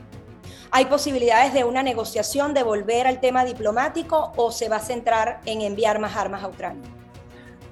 ¿Hay 0.72 0.86
posibilidades 0.86 1.54
de 1.54 1.64
una 1.64 1.84
negociación, 1.84 2.54
de 2.54 2.64
volver 2.64 3.08
al 3.08 3.22
tema 3.22 3.46
diplomático 3.46 4.34
o 4.36 4.52
se 4.52 4.68
va 4.68 4.78
a 4.78 4.82
centrar 4.82 5.40
en 5.46 5.62
enviar 5.62 6.00
más 6.00 6.16
armas 6.18 6.44
a 6.44 6.50
Ucrania? 6.50 6.95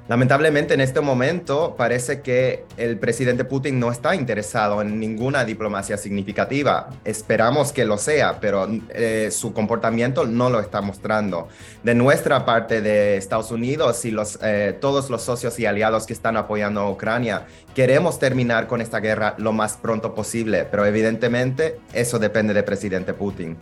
Lamentablemente 0.09 0.73
en 0.73 0.81
este 0.81 0.99
momento 0.99 1.75
parece 1.77 2.21
que 2.21 2.65
el 2.75 2.99
presidente 2.99 3.45
Putin 3.45 3.79
no 3.79 3.89
está 3.89 4.15
interesado 4.15 4.81
en 4.81 4.99
ninguna 4.99 5.45
diplomacia 5.45 5.95
significativa. 5.95 6.89
Esperamos 7.05 7.71
que 7.71 7.85
lo 7.85 7.97
sea, 7.97 8.41
pero 8.41 8.67
eh, 8.89 9.29
su 9.31 9.53
comportamiento 9.53 10.25
no 10.25 10.49
lo 10.49 10.59
está 10.59 10.81
mostrando. 10.81 11.47
De 11.83 11.95
nuestra 11.95 12.45
parte 12.45 12.81
de 12.81 13.15
Estados 13.15 13.49
Unidos 13.51 14.03
y 14.03 14.11
los, 14.11 14.39
eh, 14.43 14.77
todos 14.81 15.09
los 15.09 15.21
socios 15.21 15.57
y 15.59 15.65
aliados 15.65 16.05
que 16.05 16.11
están 16.11 16.35
apoyando 16.35 16.81
a 16.81 16.91
Ucrania, 16.91 17.45
queremos 17.73 18.19
terminar 18.19 18.67
con 18.67 18.81
esta 18.81 18.99
guerra 18.99 19.35
lo 19.37 19.53
más 19.53 19.77
pronto 19.77 20.13
posible, 20.13 20.67
pero 20.69 20.85
evidentemente 20.85 21.79
eso 21.93 22.19
depende 22.19 22.53
del 22.53 22.65
presidente 22.65 23.13
Putin. 23.13 23.55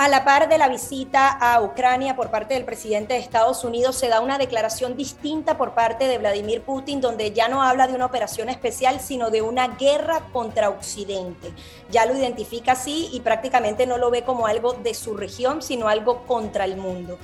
A 0.00 0.06
la 0.06 0.24
par 0.24 0.48
de 0.48 0.58
la 0.58 0.68
visita 0.68 1.28
a 1.28 1.60
Ucrania 1.60 2.14
por 2.14 2.30
parte 2.30 2.54
del 2.54 2.64
presidente 2.64 3.14
de 3.14 3.18
Estados 3.18 3.64
Unidos, 3.64 3.96
se 3.96 4.06
da 4.06 4.20
una 4.20 4.38
declaración 4.38 4.96
distinta 4.96 5.58
por 5.58 5.74
parte 5.74 6.06
de 6.06 6.18
Vladimir 6.18 6.62
Putin, 6.62 7.00
donde 7.00 7.32
ya 7.32 7.48
no 7.48 7.64
habla 7.64 7.88
de 7.88 7.94
una 7.94 8.06
operación 8.06 8.48
especial, 8.48 9.00
sino 9.00 9.30
de 9.30 9.42
una 9.42 9.66
guerra 9.76 10.28
contra 10.32 10.68
Occidente. 10.68 11.52
Ya 11.90 12.06
lo 12.06 12.16
identifica 12.16 12.72
así 12.72 13.08
y 13.12 13.18
prácticamente 13.22 13.86
no 13.86 13.98
lo 13.98 14.12
ve 14.12 14.22
como 14.22 14.46
algo 14.46 14.74
de 14.74 14.94
su 14.94 15.16
región, 15.16 15.62
sino 15.62 15.88
algo 15.88 16.24
contra 16.26 16.64
el 16.64 16.76
mundo. 16.76 17.18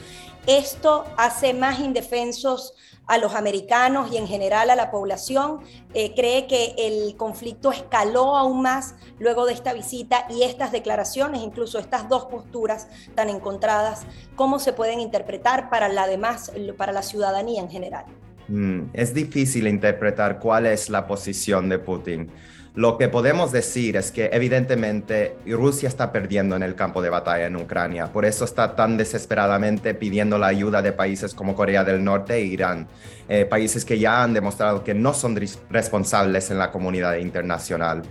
Esto 0.49 1.05
hace 1.17 1.55
más 1.55 1.79
indefensos 1.79 2.75
a 3.07 3.19
los 3.19 3.35
americanos 3.35 4.13
y 4.13 4.17
en 4.17 4.27
general 4.27 4.71
a 4.71 4.77
la 4.77 4.91
población. 4.91 5.61
Eh, 5.93 6.15
cree 6.15 6.47
que 6.47 6.75
el 6.79 7.17
conflicto 7.17 7.71
escaló 7.71 8.37
aún 8.37 8.63
más 8.63 8.95
luego 9.19 9.47
de 9.47 9.53
esta 9.53 9.73
visita 9.73 10.27
y 10.31 10.43
estas 10.43 10.73
declaraciones, 10.73 11.43
incluso 11.43 11.79
estas 11.79 12.09
dos 12.09 12.27
posturas 12.27 12.89
tan 13.15 13.29
encontradas, 13.29 14.07
¿cómo 14.37 14.59
se 14.59 14.73
pueden 14.73 15.01
interpretar 15.01 15.71
para 15.71 15.89
la 15.89 16.07
demás, 16.07 16.53
para 16.77 16.93
la 16.93 17.03
ciudadanía 17.03 17.61
en 17.61 17.71
general? 17.71 18.05
Mm, 18.49 18.91
es 18.93 19.15
difícil 19.15 19.67
interpretar 19.67 20.39
cuál 20.39 20.67
es 20.67 20.91
la 20.91 21.07
posición 21.07 21.69
de 21.69 21.79
Putin. 21.79 22.31
Lo 22.77 22.99
que 22.99 23.09
podemos 23.09 23.53
decir 23.53 23.97
es 23.97 24.11
que 24.11 24.31
evidentemente 24.33 25.37
Rusia 25.47 25.89
está 25.89 26.11
perdiendo 26.11 26.57
en 26.57 26.65
el 26.65 26.75
campo 26.75 27.03
de 27.03 27.09
batalla 27.09 27.47
en 27.47 27.55
Ucrania, 27.55 28.13
por 28.13 28.25
eso 28.25 28.45
está 28.45 28.75
tan 28.75 28.97
desesperadamente 28.97 29.95
pidiendo 29.95 30.39
la 30.39 30.49
ayuda 30.49 30.83
de 30.83 30.91
países 30.91 31.35
como 31.35 31.55
Corea 31.55 31.85
del 31.85 32.03
Norte 32.03 32.35
e 32.35 32.41
Irán, 32.41 32.89
eh, 33.29 33.45
países 33.45 33.85
que 33.85 33.99
ya 33.99 34.23
han 34.23 34.35
demostrado 34.35 34.85
que 34.85 34.95
no 34.95 35.15
son 35.15 35.39
responsables 35.71 36.51
en 36.51 36.59
la 36.59 36.71
comunidad 36.71 37.17
internacional. 37.17 38.03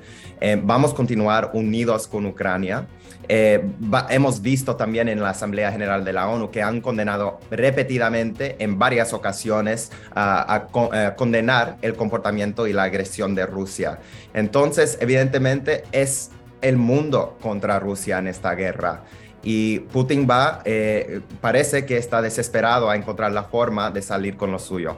Eh, 0.41 0.59
vamos 0.61 0.93
a 0.93 0.95
continuar 0.95 1.51
unidos 1.53 2.07
con 2.07 2.25
Ucrania. 2.25 2.87
Eh, 3.29 3.63
hemos 4.09 4.41
visto 4.41 4.75
también 4.75 5.07
en 5.07 5.21
la 5.21 5.29
Asamblea 5.29 5.71
General 5.71 6.03
de 6.03 6.11
la 6.11 6.27
ONU 6.27 6.51
que 6.51 6.61
han 6.61 6.81
condenado 6.81 7.39
repetidamente 7.49 8.57
en 8.59 8.77
varias 8.77 9.13
ocasiones 9.13 9.91
a, 10.13 10.67
condenar 11.15 11.77
el 11.81 11.95
comportamiento 11.95 12.67
y 12.67 12.73
la 12.73 12.83
agresión 12.83 13.35
de 13.35 13.45
Rusia. 13.45 13.99
Entonces, 14.33 14.97
evidentemente, 14.99 15.83
es 15.91 16.31
el 16.61 16.77
mundo 16.77 17.37
contra 17.41 17.79
Rusia 17.79 18.17
en 18.17 18.27
esta 18.27 18.55
guerra. 18.55 19.03
Y 19.43 19.79
Putin 19.79 20.25
va, 20.29 20.61
eh, 20.63 21.21
parece 21.41 21.85
que 21.85 21.97
está 21.97 22.21
desesperado 22.21 22.89
a 22.89 22.95
encontrar 22.95 23.31
la 23.31 23.43
forma 23.43 23.91
de 23.91 24.01
salir 24.01 24.37
con 24.37 24.51
lo 24.51 24.59
suyo. 24.59 24.97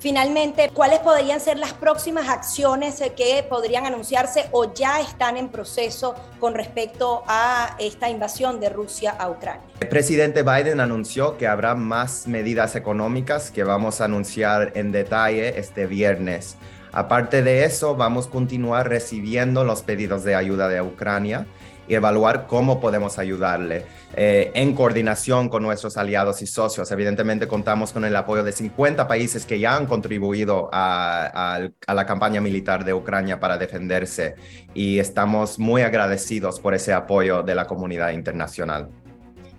Finalmente, 0.00 0.70
¿cuáles 0.72 1.00
podrían 1.00 1.40
ser 1.40 1.58
las 1.58 1.72
próximas 1.72 2.28
acciones 2.28 3.02
que 3.16 3.44
podrían 3.48 3.84
anunciarse 3.84 4.46
o 4.52 4.72
ya 4.72 5.00
están 5.00 5.36
en 5.36 5.48
proceso 5.48 6.14
con 6.38 6.54
respecto 6.54 7.24
a 7.26 7.74
esta 7.80 8.08
invasión 8.08 8.60
de 8.60 8.68
Rusia 8.68 9.10
a 9.18 9.28
Ucrania? 9.28 9.62
El 9.80 9.88
presidente 9.88 10.44
Biden 10.44 10.78
anunció 10.78 11.36
que 11.36 11.48
habrá 11.48 11.74
más 11.74 12.28
medidas 12.28 12.76
económicas 12.76 13.50
que 13.50 13.64
vamos 13.64 14.00
a 14.00 14.04
anunciar 14.04 14.70
en 14.76 14.92
detalle 14.92 15.58
este 15.58 15.86
viernes. 15.86 16.56
Aparte 16.92 17.42
de 17.42 17.64
eso, 17.64 17.96
vamos 17.96 18.28
a 18.28 18.30
continuar 18.30 18.88
recibiendo 18.88 19.64
los 19.64 19.82
pedidos 19.82 20.22
de 20.22 20.36
ayuda 20.36 20.68
de 20.68 20.80
Ucrania 20.80 21.46
y 21.88 21.94
evaluar 21.94 22.46
cómo 22.46 22.80
podemos 22.80 23.18
ayudarle 23.18 23.84
eh, 24.14 24.50
en 24.54 24.74
coordinación 24.74 25.48
con 25.48 25.62
nuestros 25.62 25.96
aliados 25.96 26.42
y 26.42 26.46
socios. 26.46 26.90
Evidentemente 26.90 27.48
contamos 27.48 27.92
con 27.92 28.04
el 28.04 28.14
apoyo 28.14 28.44
de 28.44 28.52
50 28.52 29.08
países 29.08 29.44
que 29.44 29.58
ya 29.58 29.76
han 29.76 29.86
contribuido 29.86 30.68
a, 30.72 31.58
a 31.86 31.94
la 31.94 32.06
campaña 32.06 32.40
militar 32.40 32.84
de 32.84 32.94
Ucrania 32.94 33.40
para 33.40 33.58
defenderse 33.58 34.36
y 34.74 34.98
estamos 34.98 35.58
muy 35.58 35.82
agradecidos 35.82 36.60
por 36.60 36.74
ese 36.74 36.92
apoyo 36.92 37.42
de 37.42 37.54
la 37.54 37.66
comunidad 37.66 38.10
internacional. 38.10 38.88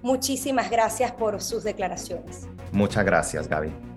Muchísimas 0.02 0.70
gracias 0.70 1.12
por 1.12 1.42
sus 1.42 1.63
declaraciones. 1.63 2.48
Muchas 2.72 3.04
gracias, 3.04 3.48
Gaby. 3.48 3.88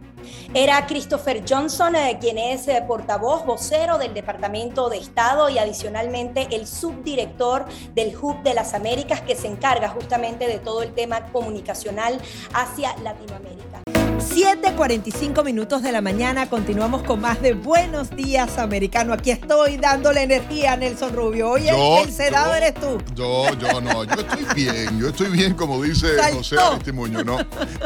Era 0.54 0.86
Christopher 0.86 1.42
Johnson, 1.48 1.94
eh, 1.96 2.18
quien 2.20 2.38
es 2.38 2.68
eh, 2.68 2.82
portavoz, 2.86 3.44
vocero 3.44 3.98
del 3.98 4.14
Departamento 4.14 4.88
de 4.88 4.98
Estado 4.98 5.48
y 5.48 5.58
adicionalmente 5.58 6.48
el 6.50 6.66
subdirector 6.66 7.66
del 7.94 8.16
Hub 8.16 8.42
de 8.42 8.54
las 8.54 8.74
Américas 8.74 9.20
que 9.20 9.36
se 9.36 9.48
encarga 9.48 9.88
justamente 9.88 10.46
de 10.46 10.58
todo 10.58 10.82
el 10.82 10.92
tema 10.94 11.32
comunicacional 11.32 12.20
hacia 12.54 12.96
Latinoamérica. 12.98 13.82
7:45 14.22 15.42
minutos 15.44 15.82
de 15.82 15.90
la 15.90 16.00
mañana. 16.00 16.48
Continuamos 16.48 17.02
con 17.02 17.20
más 17.20 17.42
de 17.42 17.54
Buenos 17.54 18.10
Días 18.10 18.56
Americano. 18.58 19.12
Aquí 19.12 19.32
estoy 19.32 19.78
dándole 19.78 20.22
energía 20.22 20.74
a 20.74 20.76
Nelson 20.76 21.12
Rubio. 21.12 21.50
Oye, 21.50 21.70
el 22.02 22.12
sedado 22.12 22.54
eres 22.54 22.74
tú. 22.74 22.98
Yo, 23.14 23.52
yo 23.58 23.80
no. 23.80 24.04
Yo 24.04 24.14
estoy 24.14 24.46
bien. 24.54 25.00
Yo 25.00 25.08
estoy 25.08 25.28
bien, 25.28 25.54
como 25.54 25.82
dice 25.82 26.06
José 26.32 26.56
Aristimuño. 26.58 27.24
No. 27.24 27.38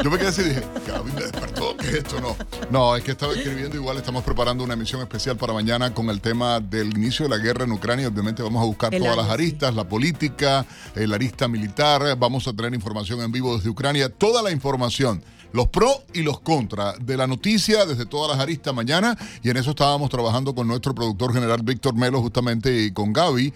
Yo 0.03 0.11
me 0.11 0.17
quedé 0.17 0.27
así 0.27 0.41
y 0.41 0.49
dije, 0.49 0.61
me 1.03 1.21
despertó. 1.21 1.75
¿Qué 1.75 1.87
es 1.87 1.93
esto? 1.95 2.21
No. 2.21 2.26
No, 2.71 2.95
es 2.95 3.03
que 3.03 3.11
estaba 3.11 3.33
escribiendo. 3.33 3.75
Igual 3.75 3.97
estamos 3.97 4.23
preparando 4.23 4.63
una 4.63 4.73
emisión 4.73 5.01
especial 5.01 5.37
para 5.37 5.53
mañana 5.53 5.93
con 5.93 6.09
el 6.09 6.21
tema 6.21 6.59
del 6.59 6.97
inicio 6.97 7.27
de 7.27 7.37
la 7.37 7.37
guerra 7.37 7.65
en 7.65 7.71
Ucrania. 7.71 8.07
Obviamente 8.07 8.43
vamos 8.43 8.61
a 8.61 8.65
buscar 8.65 8.95
todas 8.95 9.15
las 9.15 9.29
aristas, 9.29 9.73
la 9.75 9.87
política, 9.87 10.65
la 10.95 11.15
arista 11.15 11.47
militar. 11.47 12.17
Vamos 12.17 12.47
a 12.47 12.53
tener 12.53 12.73
información 12.73 13.21
en 13.21 13.31
vivo 13.31 13.55
desde 13.55 13.69
Ucrania. 13.69 14.09
Toda 14.09 14.41
la 14.41 14.51
información 14.51 15.21
los 15.53 15.67
pros 15.67 16.01
y 16.13 16.21
los 16.21 16.39
contras 16.39 16.95
de 17.05 17.17
la 17.17 17.27
noticia 17.27 17.85
desde 17.85 18.05
todas 18.05 18.31
las 18.35 18.39
aristas 18.39 18.73
mañana 18.73 19.17
y 19.43 19.49
en 19.49 19.57
eso 19.57 19.71
estábamos 19.71 20.09
trabajando 20.09 20.53
con 20.53 20.67
nuestro 20.67 20.93
productor 20.93 21.33
general 21.33 21.61
Víctor 21.63 21.95
Melo 21.95 22.21
justamente 22.21 22.83
y 22.83 22.91
con 22.91 23.13
Gaby 23.13 23.53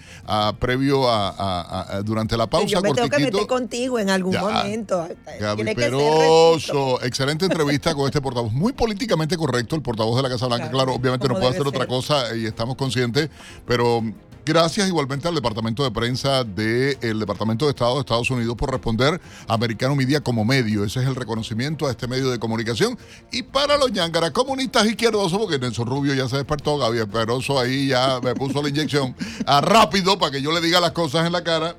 previo 0.60 1.10
a, 1.10 2.02
durante 2.04 2.38
la 2.38 2.48
pausa. 2.48 2.68
Yo 2.68 2.82
me 2.82 2.94
tengo 2.94 3.10
que 3.10 3.20
meter 3.20 3.48
contigo 3.48 4.00
en 4.00 4.10
algún 4.10 4.36
momento. 4.36 5.08
Gaby 5.40 5.76
Peroso, 5.76 7.02
excelente 7.04 7.46
entrevista 7.46 7.94
con 7.94 8.06
este 8.06 8.22
portavoz, 8.22 8.52
muy 8.52 8.74
políticamente 8.74 9.38
correcto, 9.38 9.76
el 9.76 9.82
portavoz 9.82 10.18
de 10.18 10.24
la 10.24 10.30
Casa 10.30 10.48
Blanca, 10.48 10.70
claro, 10.70 10.94
obviamente 10.94 11.28
no 11.28 11.36
puede 11.36 11.50
hacer 11.50 11.68
otra 11.68 11.88
cosa 11.88 12.36
y 12.36 12.46
estamos 12.46 12.76
conscientes, 12.76 13.30
pero 13.66 14.04
Gracias 14.44 14.88
igualmente 14.88 15.28
al 15.28 15.36
Departamento 15.36 15.84
de 15.84 15.92
Prensa 15.92 16.44
del 16.44 17.20
Departamento 17.20 17.66
de 17.66 17.72
Estado 17.72 17.94
de 17.94 18.00
Estados 18.00 18.32
Unidos 18.32 18.56
por 18.56 18.72
responder 18.72 19.22
a 19.48 19.54
Americano 19.54 19.96
Media 19.96 20.20
como 20.22 20.44
medio. 20.44 20.84
Ese 20.84 21.00
es 21.00 21.08
el 21.08 21.16
reconocimiento 21.16 21.86
a 21.86 21.92
este 21.92 22.08
medio 22.08 22.32
de 22.32 22.40
comunicación. 22.40 22.98
Y 23.32 23.44
para 23.44 23.78
los 23.78 23.92
ñangaras 23.92 24.32
comunistas 24.32 24.88
izquierdosos, 24.88 25.38
porque 25.38 25.60
Nelson 25.60 25.86
Rubio 25.86 26.16
ya 26.16 26.28
se 26.28 26.38
despertó, 26.38 26.80
Gabriel 26.80 27.08
Peroso 27.08 27.60
ahí 27.60 27.90
ya 27.90 28.20
me 28.24 28.34
puso 28.34 28.64
la 28.64 28.70
inyección 28.70 29.16
a 29.46 29.62
rápido 29.62 30.18
para 30.18 30.32
que 30.32 30.42
yo 30.42 30.52
le 30.52 30.60
diga 30.60 30.80
las 30.80 30.92
cosas 30.92 31.28
en 31.28 31.34
la 31.34 31.44
cara. 31.44 31.76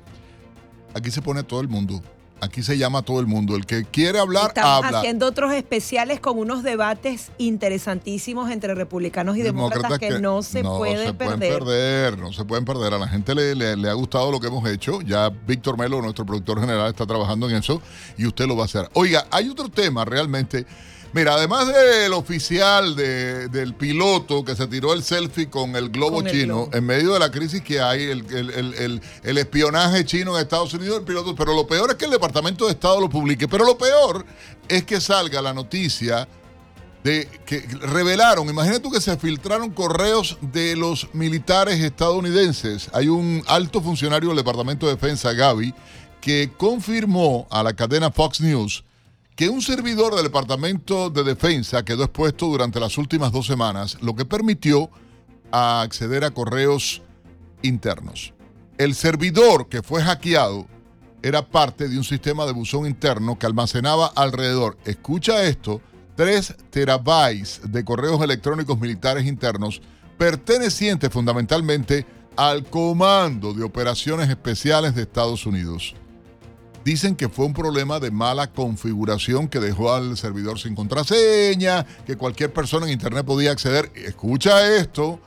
Aquí 0.93 1.11
se 1.11 1.21
pone 1.21 1.43
todo 1.43 1.59
el 1.59 1.67
mundo. 1.67 2.01
Aquí 2.41 2.61
se 2.61 2.77
llama 2.77 2.99
a 2.99 3.01
todo 3.03 3.21
el 3.21 3.25
mundo. 3.25 3.55
El 3.55 3.65
que 3.65 3.85
quiere 3.85 4.19
hablar, 4.19 4.47
Estamos 4.49 4.85
habla. 4.85 4.99
haciendo 4.99 5.27
otros 5.27 5.53
especiales 5.53 6.19
con 6.19 6.37
unos 6.37 6.61
debates 6.61 7.31
interesantísimos 7.37 8.51
entre 8.51 8.75
republicanos 8.75 9.37
y 9.37 9.41
demócratas, 9.41 9.97
que, 9.97 10.19
no 10.19 10.43
se 10.43 10.61
pueden 10.61 11.07
se 11.07 11.13
perder. 11.13 11.37
pueden 11.39 11.59
perder, 11.59 12.17
no 12.19 12.33
se 12.33 12.43
pueden 12.43 12.65
perder. 12.65 12.93
A 12.93 12.97
la 12.99 13.07
gente 13.07 13.33
le, 13.33 13.55
le- 13.55 13.77
le 13.77 13.89
ha 13.89 13.93
gustado 13.93 14.29
lo 14.29 14.39
que 14.41 14.47
hemos 14.47 14.67
hecho. 14.69 15.01
Ya 15.01 15.29
Víctor 15.29 15.77
Melo, 15.77 16.01
nuestro 16.01 16.25
productor 16.25 16.59
general, 16.59 16.89
está 16.89 17.05
trabajando 17.05 17.49
en 17.49 17.55
eso 17.55 17.81
y 18.17 18.25
usted 18.25 18.45
lo 18.45 18.57
va 18.57 18.63
a 18.63 18.65
hacer. 18.65 18.89
Oiga, 18.93 19.25
hay 19.31 19.47
otro 19.47 19.69
tema 19.69 20.03
realmente. 20.03 20.65
Mira, 21.13 21.35
además 21.35 21.67
del 21.67 22.11
oficial, 22.13 22.95
de- 22.95 23.47
del 23.49 23.75
piloto 23.75 24.43
que 24.43 24.55
se 24.55 24.65
tiró 24.65 24.93
el 24.93 25.03
selfie 25.03 25.47
con 25.47 25.75
el 25.75 25.89
globo 25.89 26.17
Con 26.17 26.27
el 26.27 26.33
chino, 26.33 26.55
globo. 26.65 26.69
en 26.75 26.85
medio 26.85 27.13
de 27.13 27.19
la 27.19 27.29
crisis 27.29 27.61
que 27.61 27.79
hay, 27.79 28.03
el, 28.05 28.25
el- 28.33 28.49
el- 28.49 28.73
el- 28.73 29.01
el 29.21 29.37
espionaje 29.37 30.05
chino 30.05 30.35
en 30.35 30.41
Estados 30.41 30.73
Unidos, 30.73 30.97
el 30.99 31.03
piloto, 31.05 31.35
pero 31.35 31.53
lo 31.53 31.67
peor 31.67 31.91
es 31.91 31.97
que 31.97 32.05
el 32.05 32.11
Departamento 32.11 32.65
de 32.65 32.71
Estado 32.71 32.99
lo 32.99 33.09
publique, 33.09 33.47
pero 33.47 33.63
lo 33.63 33.77
peor 33.77 34.25
es 34.67 34.83
que 34.85 34.99
salga 34.99 35.39
la 35.41 35.53
noticia 35.53 36.27
de 37.03 37.27
que 37.45 37.59
revelaron, 37.81 38.49
imagínate 38.49 38.79
tú 38.79 38.89
que 38.89 39.01
se 39.01 39.15
filtraron 39.17 39.69
correos 39.69 40.37
de 40.41 40.75
los 40.75 41.09
militares 41.13 41.79
estadounidenses. 41.79 42.89
Hay 42.91 43.09
un 43.09 43.43
alto 43.45 43.81
funcionario 43.81 44.29
del 44.29 44.37
Departamento 44.37 44.87
de 44.87 44.93
Defensa, 44.93 45.33
Gaby, 45.33 45.75
que 46.21 46.49
confirmó 46.57 47.45
a 47.51 47.61
la 47.61 47.73
cadena 47.73 48.09
Fox 48.09 48.39
News 48.41 48.83
que 49.35 49.49
un 49.49 49.61
servidor 49.61 50.15
del 50.15 50.25
Departamento 50.25 51.09
de 51.09 51.23
Defensa 51.23 51.83
quedó 51.83 52.03
expuesto 52.03 52.47
durante 52.47 52.79
las 52.79 52.97
últimas 52.97 53.31
dos 53.31 53.47
semanas, 53.47 53.97
lo 54.01 54.15
que 54.15 54.25
permitió 54.25 54.89
acceder 55.51 56.23
a 56.23 56.31
correos 56.31 57.01
internos. 57.61 58.33
El 58.77 58.95
servidor 58.95 59.69
que 59.69 59.81
fue 59.81 60.03
hackeado 60.03 60.67
era 61.21 61.47
parte 61.47 61.87
de 61.87 61.97
un 61.97 62.03
sistema 62.03 62.45
de 62.45 62.51
buzón 62.51 62.85
interno 62.85 63.39
que 63.39 63.45
almacenaba 63.45 64.07
alrededor, 64.07 64.77
escucha 64.85 65.43
esto, 65.43 65.81
3 66.15 66.55
terabytes 66.69 67.61
de 67.65 67.83
correos 67.83 68.21
electrónicos 68.21 68.79
militares 68.79 69.25
internos 69.25 69.81
pertenecientes 70.17 71.09
fundamentalmente 71.11 72.05
al 72.35 72.65
Comando 72.65 73.53
de 73.53 73.63
Operaciones 73.63 74.29
Especiales 74.29 74.95
de 74.95 75.03
Estados 75.03 75.45
Unidos. 75.45 75.95
Dicen 76.83 77.15
que 77.15 77.29
fue 77.29 77.45
un 77.45 77.53
problema 77.53 77.99
de 77.99 78.11
mala 78.11 78.47
configuración 78.51 79.47
que 79.47 79.59
dejó 79.59 79.93
al 79.93 80.17
servidor 80.17 80.59
sin 80.59 80.75
contraseña, 80.75 81.85
que 82.05 82.17
cualquier 82.17 82.51
persona 82.51 82.85
en 82.87 82.91
Internet 82.93 83.25
podía 83.25 83.51
acceder, 83.51 83.89
escucha 83.95 84.75
esto, 84.75 85.19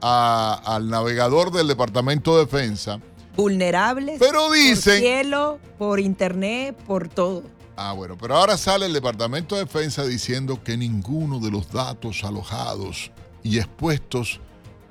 a- 0.00 0.60
al 0.64 0.88
navegador 0.90 1.52
del 1.52 1.68
Departamento 1.68 2.34
de 2.36 2.44
Defensa. 2.46 3.00
Vulnerables. 3.36 4.18
Pero 4.18 4.50
dicen- 4.52 4.94
Por 4.94 5.00
cielo, 5.00 5.58
por 5.78 6.00
internet, 6.00 6.76
por 6.86 7.08
todo. 7.08 7.42
Ah, 7.76 7.92
bueno, 7.92 8.16
pero 8.20 8.36
ahora 8.36 8.56
sale 8.56 8.86
el 8.86 8.92
Departamento 8.92 9.54
de 9.56 9.62
Defensa 9.64 10.04
diciendo 10.04 10.62
que 10.62 10.76
ninguno 10.76 11.40
de 11.40 11.50
los 11.50 11.70
datos 11.72 12.22
alojados 12.24 13.10
y 13.42 13.58
expuestos 13.58 14.40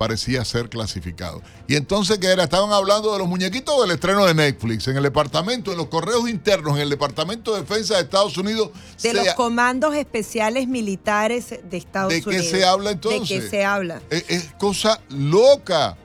parecía 0.04 0.44
ser 0.44 0.68
clasificado. 0.68 1.40
Y 1.66 1.76
entonces, 1.76 2.18
¿qué 2.18 2.26
era? 2.26 2.44
Estaban 2.44 2.70
hablando 2.72 3.10
de 3.14 3.18
los 3.18 3.26
muñequitos 3.26 3.80
del 3.80 3.90
estreno 3.92 4.26
de 4.26 4.34
Netflix. 4.34 4.86
En 4.88 4.98
el 4.98 5.02
departamento, 5.02 5.72
en 5.72 5.78
los 5.78 5.86
correos 5.86 6.28
internos, 6.28 6.76
en 6.76 6.82
el 6.82 6.90
Departamento 6.90 7.54
de 7.54 7.62
Defensa 7.62 7.94
de 7.94 8.02
Estados 8.02 8.36
Unidos. 8.36 8.68
De 9.02 9.10
se- 9.10 9.14
los 9.14 9.32
comandos 9.32 9.94
especiales 9.94 10.68
militares 10.68 11.54
de 11.70 11.76
Estados 11.78 12.12
¿De 12.12 12.20
qué 12.20 12.28
Unidos. 12.28 12.46
se 12.48 12.64
habla 12.66 12.90
¿De 12.90 12.94
entonces? 12.96 13.44
qué 13.44 13.48
se 13.48 13.64
habla? 13.64 14.02
es, 14.10 14.24
es 14.28 14.52
cosa 14.58 15.00
loca. 15.08 15.96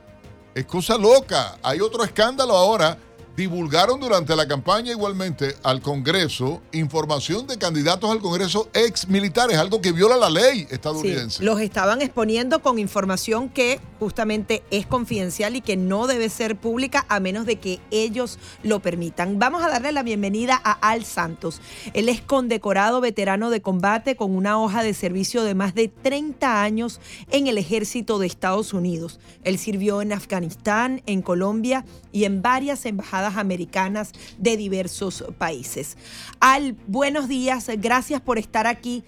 Es 0.55 0.65
cosa 0.65 0.97
loca. 0.97 1.57
Hay 1.61 1.81
otro 1.81 2.03
escándalo 2.05 2.55
ahora. 2.55 2.97
Divulgaron 3.39 4.01
durante 4.01 4.35
la 4.35 4.45
campaña 4.49 4.91
igualmente 4.91 5.55
al 5.63 5.81
Congreso 5.81 6.61
información 6.73 7.47
de 7.47 7.57
candidatos 7.57 8.11
al 8.11 8.19
Congreso 8.19 8.67
ex 8.73 9.07
militares, 9.07 9.57
algo 9.57 9.79
que 9.79 9.93
viola 9.93 10.17
la 10.17 10.29
ley 10.29 10.67
estadounidense. 10.69 11.41
los 11.41 11.61
estaban 11.61 12.01
exponiendo 12.01 12.61
con 12.61 12.79
información 12.79 13.47
que 13.47 13.79
justamente 13.97 14.61
es 14.71 14.85
confidencial 14.85 15.55
y 15.55 15.61
que 15.61 15.77
no 15.77 16.05
debe 16.05 16.27
ser 16.27 16.57
pública 16.57 17.05
a 17.07 17.21
menos 17.21 17.45
de 17.45 17.55
que 17.55 17.79
ellos 17.91 18.39
lo 18.61 18.81
permitan. 18.81 19.39
Vamos 19.39 19.63
a 19.63 19.69
darle 19.69 19.93
la 19.93 20.03
bienvenida 20.03 20.59
a 20.61 20.73
Al 20.73 21.05
Santos. 21.05 21.61
Él 21.93 22.09
es 22.09 22.19
condecorado 22.19 22.99
veterano 22.99 23.49
de 23.51 23.61
combate 23.61 24.17
con 24.17 24.35
una 24.35 24.61
hoja 24.61 24.83
de 24.83 24.93
servicio 24.93 25.43
de 25.43 25.55
más 25.55 25.73
de 25.75 25.87
30 25.87 26.61
años 26.61 26.99
en 27.31 27.47
el 27.47 27.57
ejército 27.57 28.19
de 28.19 28.27
Estados 28.27 28.73
Unidos. 28.73 29.21
Él 29.45 29.57
sirvió 29.59 30.01
en 30.01 30.11
Afganistán, 30.11 31.01
en 31.05 31.21
Colombia 31.21 31.85
y 32.11 32.25
en 32.25 32.41
varias 32.41 32.85
embajadas 32.85 33.28
americanas 33.37 34.11
de 34.37 34.57
diversos 34.57 35.23
países. 35.37 35.97
Al, 36.39 36.75
buenos 36.87 37.27
días, 37.27 37.69
gracias 37.77 38.21
por 38.21 38.37
estar 38.37 38.67
aquí. 38.67 39.03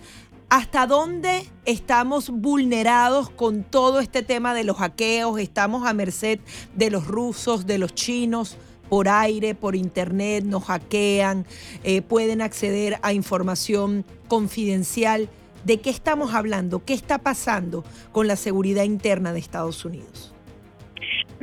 ¿Hasta 0.52 0.86
dónde 0.86 1.48
estamos 1.64 2.30
vulnerados 2.30 3.30
con 3.30 3.64
todo 3.64 4.02
este 4.02 4.22
tema 4.22 4.54
de 4.54 4.66
los 4.66 4.76
hackeos? 4.76 5.40
¿Estamos 5.40 5.88
a 5.88 5.94
merced 5.94 6.42
de 6.76 6.92
los 6.92 7.08
rusos, 7.08 7.66
de 7.66 7.78
los 7.78 7.96
chinos? 7.96 8.58
Por 8.90 9.08
aire, 9.08 9.56
por 9.56 9.78
internet, 9.78 10.44
nos 10.44 10.66
hackean, 10.66 11.46
eh, 11.86 12.02
pueden 12.02 12.42
acceder 12.42 13.00
a 13.02 13.14
información 13.14 14.04
confidencial. 14.28 15.30
¿De 15.64 15.80
qué 15.80 15.90
estamos 15.90 16.34
hablando? 16.34 16.84
¿Qué 16.84 16.96
está 16.96 17.20
pasando 17.20 17.86
con 18.12 18.28
la 18.28 18.36
seguridad 18.36 18.84
interna 18.84 19.32
de 19.32 19.40
Estados 19.40 19.86
Unidos? 19.86 20.31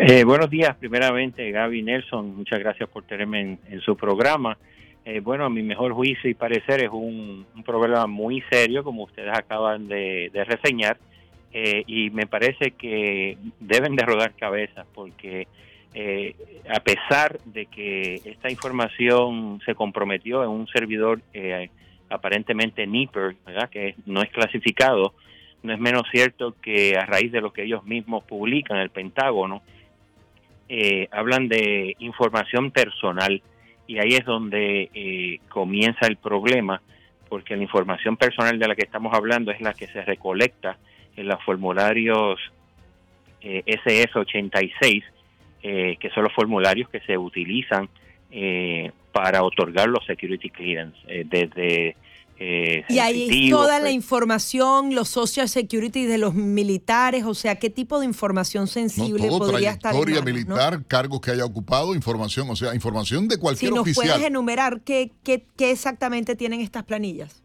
Eh, 0.01 0.23
buenos 0.23 0.49
días, 0.49 0.77
primeramente, 0.77 1.51
Gaby 1.51 1.83
Nelson. 1.83 2.37
Muchas 2.37 2.61
gracias 2.61 2.89
por 2.89 3.03
tenerme 3.03 3.59
en, 3.69 3.81
su 3.81 3.97
programa. 3.97 4.57
Eh, 5.05 5.19
bueno, 5.19 5.45
a 5.45 5.51
mi 5.51 5.65
mejor 5.65 5.93
juicio 5.93 6.31
y 6.31 6.35
parecer 6.35 6.85
es 6.85 6.91
un, 6.93 7.45
problema 7.67 8.07
muy 8.07 8.41
serio, 8.49 8.85
como 8.85 9.03
ustedes 9.03 9.37
acaban 9.37 9.89
de, 9.89 10.31
de 10.33 10.45
reseñar, 10.45 10.99
eh, 11.53 11.83
y 11.89 12.11
me 12.11 12.29
parece 12.29 12.71
que 12.73 13.39
deben 13.59 13.97
de 13.97 14.05
rodar 14.05 14.35
cabezas, 14.37 14.87
porque 14.95 15.49
eh, 15.95 16.37
a 16.73 16.79
pesar 16.79 17.41
de 17.45 17.67
que 17.67 18.21
esta 18.25 18.53
información 18.53 19.61
se 19.67 19.75
comprometió 19.75 20.45
en 20.45 20.51
un 20.51 20.69
servidor 20.69 21.21
eh, 21.35 21.71
aparentemente 22.09 22.87
NIPER, 22.87 23.35
¿verdad? 23.45 23.69
que 23.69 23.97
no 24.07 24.23
es 24.23 24.31
clasificado, 24.31 25.13
no 25.65 25.73
es 25.73 25.81
menos 25.81 26.03
cierto 26.13 26.55
que 26.63 26.97
a 26.97 27.05
raíz 27.05 27.33
de 27.33 27.41
lo 27.41 27.53
que 27.53 27.65
ellos 27.65 27.85
mismos 27.85 28.23
publican, 28.23 28.79
el 28.79 28.91
Pentágono, 28.91 29.63
eh, 30.69 31.09
hablan 31.11 31.49
de 31.49 31.97
información 31.99 32.71
personal 32.71 33.43
y 33.87 33.99
ahí 33.99 34.15
es 34.15 34.25
donde 34.25 34.91
eh, 34.93 35.41
comienza 35.49 36.07
el 36.07 36.17
problema 36.17 36.83
porque 37.29 37.57
la 37.57 37.63
información 37.63 38.17
personal 38.17 38.59
de 38.59 38.69
la 38.69 38.75
que 38.75 38.85
estamos 38.85 39.15
hablando 39.15 39.51
es 39.51 39.61
la 39.61 39.75
que 39.75 39.87
se 39.87 40.03
recolecta 40.03 40.79
en 41.17 41.29
los 41.29 41.43
formularios 41.43 42.39
eh, 43.41 43.63
SS86 43.67 45.05
eh, 45.63 45.97
que 45.99 46.11
son 46.11 46.23
los 46.23 46.33
formularios 46.33 46.89
que 46.89 47.01
se 47.01 47.19
utilizan 47.19 47.89
eh, 48.31 48.93
para 49.11 49.43
otorgar 49.43 49.89
los 49.89 50.07
security 50.07 50.51
clearance 50.51 50.97
eh, 51.09 51.25
desde 51.27 51.97
eh, 52.41 52.85
Y 52.89 52.99
ahí 52.99 53.51
toda 53.51 53.79
la 53.79 53.85
pues, 53.87 53.95
información, 53.95 54.95
los 54.95 55.09
social 55.09 55.49
security 55.49 56.05
de 56.07 56.19
los 56.19 56.35
militares, 56.35 57.25
o 57.25 57.35
sea, 57.35 57.57
¿qué 57.57 57.71
tipo 57.71 57.99
de 57.99 58.07
información 58.07 58.65
No, 58.65 58.67
sensible 58.69 59.29
todo, 59.29 59.39
podría 59.51 59.71
estar 59.73 59.95
no? 59.95 60.23
militar, 60.23 60.85
cargos 60.87 61.21
que 61.21 61.31
haya 61.33 61.45
ocupado, 61.45 61.95
información, 61.95 62.49
o 62.51 62.57
sea, 62.57 62.75
información 62.75 63.29
de 63.29 63.35
Si 63.37 63.41
cualquier 63.41 63.73
nos 63.73 63.81
oficial. 63.81 64.07
puedes 64.09 64.27
enumerar 64.27 64.81
qué, 64.83 65.11
qué, 65.25 65.45
qué 65.57 65.71
exactamente 65.71 66.37
tienen 66.37 66.61
estas 66.61 66.85
planillas. 66.85 67.43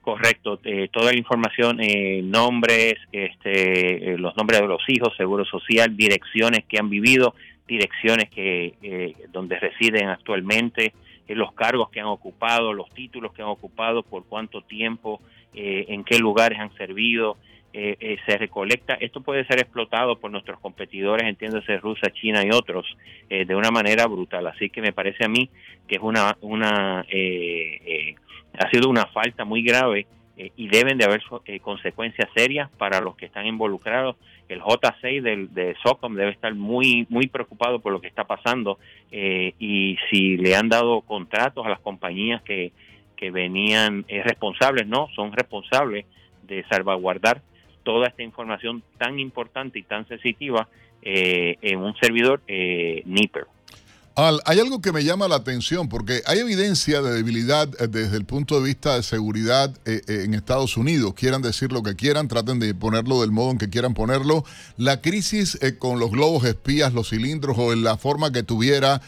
Correcto, 0.00 0.58
eh, 0.64 0.88
toda 0.90 1.12
la 1.12 1.18
información, 1.18 1.78
eh, 1.80 2.22
nombres, 2.24 2.94
este, 3.12 4.12
eh, 4.14 4.18
los 4.18 4.34
nombres 4.34 4.60
de 4.62 4.66
los 4.66 4.80
hijos, 4.88 5.12
seguro 5.16 5.44
social, 5.44 5.94
direcciones 5.94 6.64
que 6.66 6.78
han 6.78 6.88
vivido, 6.88 7.34
direcciones 7.68 8.30
que 8.30 8.74
eh, 8.82 9.14
donde 9.30 9.58
residen 9.60 10.08
actualmente, 10.08 10.94
los 11.34 11.52
cargos 11.52 11.90
que 11.90 12.00
han 12.00 12.06
ocupado, 12.06 12.72
los 12.72 12.90
títulos 12.90 13.32
que 13.32 13.42
han 13.42 13.48
ocupado, 13.48 14.02
por 14.02 14.24
cuánto 14.24 14.62
tiempo, 14.62 15.20
eh, 15.54 15.86
en 15.88 16.04
qué 16.04 16.18
lugares 16.18 16.58
han 16.58 16.72
servido, 16.76 17.36
eh, 17.72 17.96
eh, 18.00 18.16
se 18.26 18.36
recolecta. 18.36 18.94
Esto 18.94 19.20
puede 19.20 19.44
ser 19.46 19.60
explotado 19.60 20.18
por 20.18 20.30
nuestros 20.30 20.58
competidores, 20.60 21.28
entiéndase 21.28 21.76
Rusia, 21.78 22.10
China 22.12 22.44
y 22.44 22.50
otros, 22.50 22.84
eh, 23.28 23.44
de 23.44 23.54
una 23.54 23.70
manera 23.70 24.06
brutal. 24.06 24.46
Así 24.48 24.70
que 24.70 24.82
me 24.82 24.92
parece 24.92 25.24
a 25.24 25.28
mí 25.28 25.50
que 25.86 25.96
es 25.96 26.02
una, 26.02 26.36
una 26.40 27.04
eh, 27.08 27.80
eh, 27.84 28.14
ha 28.58 28.68
sido 28.70 28.88
una 28.88 29.06
falta 29.06 29.44
muy 29.44 29.62
grave 29.62 30.06
eh, 30.36 30.50
y 30.56 30.68
deben 30.68 30.98
de 30.98 31.04
haber 31.04 31.22
eh, 31.44 31.60
consecuencias 31.60 32.28
serias 32.34 32.70
para 32.76 33.00
los 33.00 33.16
que 33.16 33.26
están 33.26 33.46
involucrados. 33.46 34.16
El 34.50 34.60
J6 34.60 35.22
del, 35.22 35.54
de 35.54 35.76
SOCOM 35.82 36.14
debe 36.14 36.32
estar 36.32 36.54
muy, 36.54 37.06
muy 37.08 37.26
preocupado 37.28 37.80
por 37.80 37.92
lo 37.92 38.00
que 38.00 38.08
está 38.08 38.24
pasando 38.24 38.78
eh, 39.10 39.54
y 39.58 39.96
si 40.10 40.36
le 40.36 40.56
han 40.56 40.68
dado 40.68 41.02
contratos 41.02 41.64
a 41.64 41.70
las 41.70 41.80
compañías 41.80 42.42
que, 42.42 42.72
que 43.16 43.30
venían 43.30 44.04
responsables, 44.08 44.86
no, 44.86 45.08
son 45.14 45.32
responsables 45.32 46.06
de 46.42 46.64
salvaguardar 46.68 47.42
toda 47.84 48.08
esta 48.08 48.22
información 48.22 48.82
tan 48.98 49.18
importante 49.18 49.78
y 49.78 49.82
tan 49.82 50.06
sensitiva 50.08 50.68
en 51.02 51.78
un 51.78 51.94
servidor 51.96 52.42
NIPER 52.46 53.46
hay 54.44 54.60
algo 54.60 54.80
que 54.82 54.92
me 54.92 55.04
llama 55.04 55.28
la 55.28 55.36
atención 55.36 55.88
porque 55.88 56.22
hay 56.26 56.40
evidencia 56.40 57.00
de 57.00 57.12
debilidad 57.12 57.68
eh, 57.80 57.86
desde 57.88 58.16
el 58.16 58.24
punto 58.24 58.60
de 58.60 58.66
vista 58.66 58.96
de 58.96 59.02
seguridad 59.02 59.74
eh, 59.84 60.02
eh, 60.06 60.22
en 60.24 60.34
Estados 60.34 60.76
Unidos. 60.76 61.14
Quieran 61.14 61.42
decir 61.42 61.72
lo 61.72 61.82
que 61.82 61.96
quieran, 61.96 62.28
traten 62.28 62.58
de 62.58 62.74
ponerlo 62.74 63.20
del 63.20 63.30
modo 63.30 63.52
en 63.52 63.58
que 63.58 63.70
quieran 63.70 63.94
ponerlo. 63.94 64.44
La 64.76 65.00
crisis 65.00 65.58
con 65.78 65.98
los 65.98 66.10
globos 66.10 66.44
espías, 66.44 66.92
los 66.92 67.10
cilindros 67.10 67.56
o 67.58 67.72
en 67.72 67.82
la 67.82 67.96
forma 67.96 68.32
que 68.32 68.42
tuviera, 68.42 69.00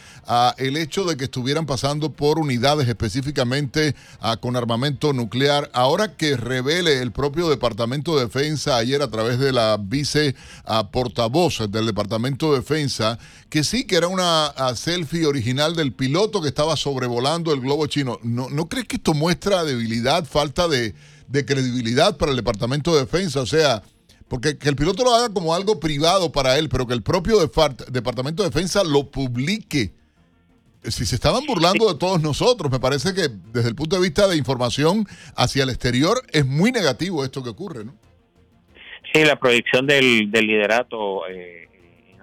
el 0.56 0.76
hecho 0.76 1.04
de 1.04 1.16
que 1.16 1.24
estuvieran 1.24 1.66
pasando 1.66 2.12
por 2.12 2.38
unidades 2.38 2.88
específicamente 2.88 3.94
con 4.40 4.56
armamento 4.56 5.12
nuclear, 5.12 5.70
ahora 5.72 6.16
que 6.16 6.36
revele 6.36 7.00
el 7.00 7.12
propio 7.12 7.48
Departamento 7.48 8.16
de 8.16 8.24
Defensa 8.24 8.76
ayer 8.76 9.02
a 9.02 9.10
través 9.10 9.38
de 9.38 9.52
la 9.52 9.78
vice 9.80 10.34
portavoz 10.90 11.70
del 11.70 11.86
Departamento 11.86 12.52
de 12.52 12.58
Defensa, 12.58 13.18
que 13.48 13.64
sí 13.64 13.84
que 13.84 13.96
era 13.96 14.08
una 14.08 14.52
selfie 15.03 15.26
original 15.26 15.74
del 15.74 15.92
piloto 15.92 16.40
que 16.40 16.48
estaba 16.48 16.76
sobrevolando 16.76 17.53
el 17.53 17.61
globo 17.61 17.86
chino. 17.86 18.18
¿No, 18.22 18.48
¿no 18.48 18.68
crees 18.68 18.86
que 18.86 18.96
esto 18.96 19.14
muestra 19.14 19.64
debilidad, 19.64 20.24
falta 20.24 20.68
de, 20.68 20.94
credibilidad 21.30 22.16
para 22.16 22.30
el 22.30 22.36
Departamento 22.36 22.94
de 22.94 23.00
Defensa? 23.00 23.40
O 23.40 23.46
sea, 23.46 23.82
porque 24.28 24.59
que 24.59 24.68
el 24.68 24.76
piloto 24.76 25.05
lo 25.05 25.14
haga 25.14 25.32
como 25.32 25.55
algo 25.55 25.80
privado 25.80 26.30
para 26.30 26.59
él, 26.59 26.68
pero 26.68 26.86
que 26.86 26.94
el 26.94 27.03
propio 27.03 27.38
Departamento 27.40 28.42
de 28.42 28.50
Defensa 28.50 28.84
lo 28.84 29.11
publique. 29.11 29.92
Si 30.84 31.07
se 31.07 31.14
estaban 31.14 31.46
burlando 31.46 31.92
de 31.92 31.98
todos 31.98 32.20
nosotros, 32.20 32.70
me 32.70 32.80
parece 32.80 33.14
que 33.14 33.28
desde 33.53 33.68
el 33.68 33.76
punto 33.76 33.96
de 33.96 34.03
vista 34.03 34.26
de 34.26 34.36
información 34.36 35.07
hacia 35.36 35.62
el 35.62 35.70
exterior 35.70 36.20
es 36.32 36.44
muy 36.44 36.72
negativo 36.72 37.24
esto 37.24 37.42
que 37.42 37.50
ocurre, 37.50 37.84
¿no? 37.84 37.94
Sí, 39.12 39.24
la 39.24 39.36
proyección 39.36 39.86
del, 39.86 40.30
liderato 40.30 41.28
eh, 41.28 41.68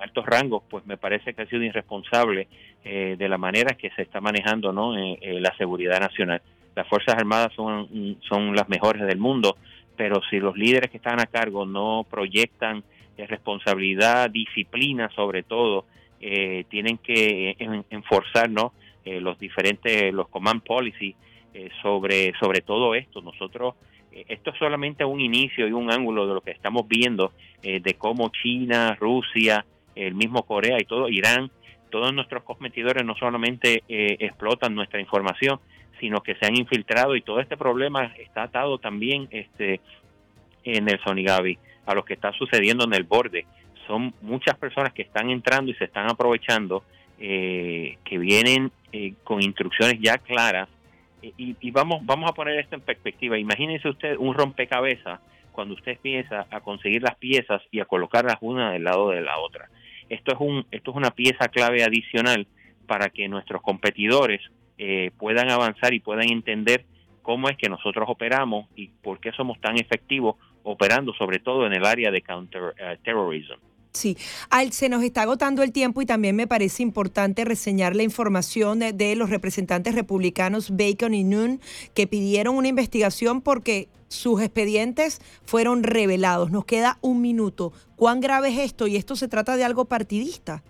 altos 0.02 0.26
rangos, 0.26 0.64
pues 0.70 0.86
me 0.86 0.98
parece 0.98 1.34
que 1.34 1.44
ha 1.44 1.46
sido 1.46 1.64
irresponsable 1.64 2.48
eh, 2.86 3.18
de 3.20 3.28
la 3.28 3.38
manera 3.38 3.76
que 3.76 3.90
se 3.92 4.04
está 4.04 4.22
manejando 4.22 4.72
¿no? 4.72 4.98
Eh, 4.98 5.20
eh, 5.22 5.42
la 5.42 5.54
seguridad 5.58 6.00
nacional. 6.00 6.42
Las 6.76 6.88
Fuerzas 6.88 7.16
Armadas 7.16 7.52
son, 7.54 8.18
son 8.22 8.56
las 8.56 8.70
mejores 8.70 9.06
del 9.06 9.18
mundo, 9.18 9.58
pero 9.98 10.22
si 10.30 10.40
los 10.40 10.58
líderes 10.58 10.90
que 10.90 10.96
están 10.96 11.20
a 11.20 11.26
cargo 11.26 11.66
no 11.66 12.06
proyectan 12.10 12.84
responsabilidad, 13.18 14.30
disciplina 14.30 15.10
sobre 15.14 15.44
todo, 15.44 15.84
tienen 16.20 17.00
que 17.00 17.58
enforzar 17.90 18.50
¿no? 18.50 18.72
los 19.04 19.38
diferentes, 19.38 20.14
los 20.14 20.30
command 20.30 20.64
policy 20.64 21.16
sobre, 21.82 22.32
sobre 22.40 22.62
todo 22.62 22.96
esto. 22.96 23.22
Nosotros 23.22 23.76
esto 24.14 24.52
es 24.52 24.58
solamente 24.58 25.04
un 25.04 25.20
inicio 25.20 25.68
y 25.68 25.74
un 25.74 25.92
ángulo 25.92 26.28
de 26.28 26.34
lo 26.36 26.40
que 26.40 26.52
estamos 26.52 26.88
viendo 26.88 27.34
de 27.62 27.94
cómo 27.96 28.30
China, 28.30 28.96
Rusia, 28.98 29.66
el 29.96 30.16
mismo 30.16 30.44
Corea 30.44 30.78
y 30.80 30.86
todo, 30.86 31.10
Irán, 31.10 31.52
todos 31.90 32.14
nuestros 32.14 32.44
competidores 32.44 33.04
no 33.06 33.16
solamente 33.16 33.84
eh, 33.88 34.18
explotan 34.20 34.76
nuestra 34.76 35.00
información, 35.00 35.60
sino 36.00 36.22
que 36.22 36.36
se 36.36 36.46
han 36.46 36.56
infiltrado 36.56 37.16
y 37.16 37.22
todo 37.22 37.40
este 37.40 37.58
problema 37.58 38.14
está 38.18 38.44
atado 38.44 38.78
también 38.78 39.28
este 39.32 39.82
en 40.64 40.90
el 40.90 41.00
Sonigavi 41.02 41.58
a 41.86 41.94
lo 41.94 42.06
que 42.06 42.14
está 42.14 42.32
sucediendo 42.34 42.86
en 42.86 42.94
el 42.94 43.04
borde. 43.04 43.46
Son 43.88 44.14
muchas 44.22 44.58
personas 44.58 44.94
que 44.94 45.02
están 45.02 45.30
entrando 45.30 45.72
y 45.72 45.74
se 45.76 45.86
están 45.86 46.10
aprovechando, 46.10 46.84
eh, 47.20 47.98
que 48.04 48.18
vienen 48.18 48.72
eh, 48.92 49.14
con 49.24 49.42
instrucciones 49.42 49.98
ya 50.00 50.18
claras. 50.20 50.70
Y, 51.22 51.56
y, 51.60 51.72
vamos, 51.72 52.06
vamos 52.06 52.30
a 52.30 52.34
poner 52.34 52.60
esto 52.60 52.76
en 52.76 52.82
perspectiva. 52.82 53.38
Imagínense 53.38 53.90
usted 53.90 54.16
un 54.18 54.36
rompecabezas 54.36 55.20
cuando 55.52 55.74
usted 55.74 55.94
empieza 55.94 56.46
a 56.50 56.62
conseguir 56.62 57.02
las 57.02 57.16
piezas 57.16 57.62
y 57.72 57.82
a 57.82 57.86
colocarlas 57.86 58.38
una 58.40 58.72
del 58.72 58.84
lado 58.84 59.10
de 59.10 59.22
la 59.22 59.38
otra. 59.40 59.68
Esto 60.10 60.34
es, 60.34 60.40
un, 60.40 60.66
esto 60.72 60.92
es 60.92 60.98
una 60.98 61.12
pieza 61.12 61.48
clave 61.48 61.84
adicional 61.84 62.48
para 62.88 63.10
que 63.10 63.28
nuestros 63.28 63.62
competidores 63.62 64.42
eh, 64.78 65.12
puedan 65.18 65.50
avanzar 65.50 65.94
y 65.94 66.00
puedan 66.00 66.30
entender 66.30 66.86
cómo 67.22 67.50
es 67.50 67.58
que 67.58 67.70
nosotros 67.70 68.10
operamos 68.10 68.68
y 68.76 68.88
por 68.88 69.20
qué 69.20 69.32
somos 69.34 69.60
tan 69.62 69.78
efectivos 69.78 70.36
operando 70.64 71.14
sobre 71.14 71.40
todo 71.40 71.68
en 71.68 71.74
el 71.74 71.86
área 71.86 72.12
de 72.12 72.22
counterterrorism. 72.22 73.60
Eh, 73.90 73.94
sí, 73.94 74.18
Al, 74.50 74.72
se 74.72 74.90
nos 74.90 75.04
está 75.04 75.24
agotando 75.24 75.64
el 75.64 75.72
tiempo 75.72 76.02
y 76.02 76.06
también 76.06 76.36
me 76.36 76.48
parece 76.48 76.84
importante 76.84 77.46
reseñar 77.46 77.96
la 77.96 78.04
información 78.04 78.80
de, 78.80 78.94
de, 78.94 79.16
los 79.16 79.30
representantes 79.30 79.96
republicanos 79.96 80.72
Bacon 80.72 81.14
y 81.14 81.24
Noon 81.24 81.60
que 81.94 82.08
pidieron 82.08 82.56
una 82.56 82.68
investigación 82.68 83.42
porque 83.42 83.90
sus 84.08 84.42
expedientes 84.42 85.20
fueron 85.46 85.84
revelados. 85.84 86.52
Nos 86.52 86.66
queda 86.66 86.98
un 87.02 87.22
minuto. 87.22 87.74
¿Cuán 87.96 88.20
grave 88.20 88.50
es 88.50 88.60
esto? 88.60 88.88
Y 88.88 88.96
esto 88.96 89.16
se 89.16 89.28
trata 89.28 89.56
de 89.56 89.64
algo 89.64 89.86
partidista. 89.86 90.64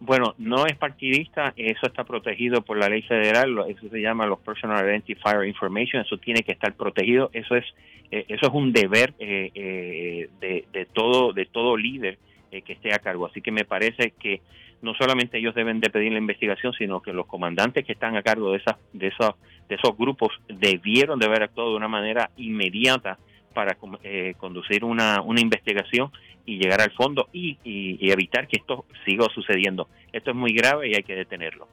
Bueno, 0.00 0.34
no 0.38 0.64
es 0.64 0.76
partidista, 0.78 1.52
eso 1.56 1.86
está 1.86 2.04
protegido 2.04 2.62
por 2.62 2.78
la 2.78 2.88
ley 2.88 3.02
federal, 3.02 3.64
eso 3.68 3.86
se 3.90 4.00
llama 4.00 4.24
los 4.24 4.38
Personal 4.40 4.82
Identifier 4.86 5.44
Information, 5.44 6.02
eso 6.02 6.16
tiene 6.16 6.42
que 6.42 6.52
estar 6.52 6.72
protegido, 6.72 7.28
eso 7.34 7.54
es 7.54 7.66
eh, 8.10 8.24
eso 8.28 8.46
es 8.46 8.52
un 8.52 8.72
deber 8.72 9.14
eh, 9.18 9.50
eh, 9.54 10.28
de, 10.40 10.64
de, 10.72 10.86
todo 10.86 11.32
de 11.32 11.44
todo 11.46 11.76
líder 11.76 12.18
que 12.50 12.72
esté 12.72 12.92
a 12.92 12.98
cargo. 12.98 13.26
Así 13.26 13.40
que 13.42 13.52
me 13.52 13.64
parece 13.64 14.12
que 14.18 14.40
no 14.82 14.94
solamente 14.94 15.38
ellos 15.38 15.54
deben 15.54 15.80
de 15.80 15.90
pedir 15.90 16.10
la 16.10 16.18
investigación, 16.18 16.72
sino 16.72 17.00
que 17.00 17.12
los 17.12 17.26
comandantes 17.26 17.84
que 17.84 17.92
están 17.92 18.16
a 18.16 18.22
cargo 18.22 18.50
de 18.52 18.58
esas 18.58 18.76
de 18.92 19.08
esos 19.08 19.34
de 19.68 19.76
esos 19.76 19.96
grupos 19.96 20.32
debieron 20.48 21.18
de 21.18 21.26
haber 21.26 21.44
actuado 21.44 21.70
de 21.70 21.76
una 21.76 21.88
manera 21.88 22.30
inmediata 22.38 23.18
para 23.52 23.76
eh, 24.02 24.34
conducir 24.38 24.84
una, 24.84 25.20
una 25.22 25.40
investigación 25.40 26.10
y 26.46 26.58
llegar 26.58 26.80
al 26.80 26.92
fondo 26.92 27.28
y, 27.32 27.58
y 27.64 28.10
evitar 28.10 28.48
que 28.48 28.58
esto 28.58 28.84
siga 29.04 29.26
sucediendo. 29.34 29.88
Esto 30.12 30.30
es 30.30 30.36
muy 30.36 30.52
grave 30.52 30.88
y 30.88 30.94
hay 30.94 31.02
que 31.02 31.14
detenerlo. 31.14 31.68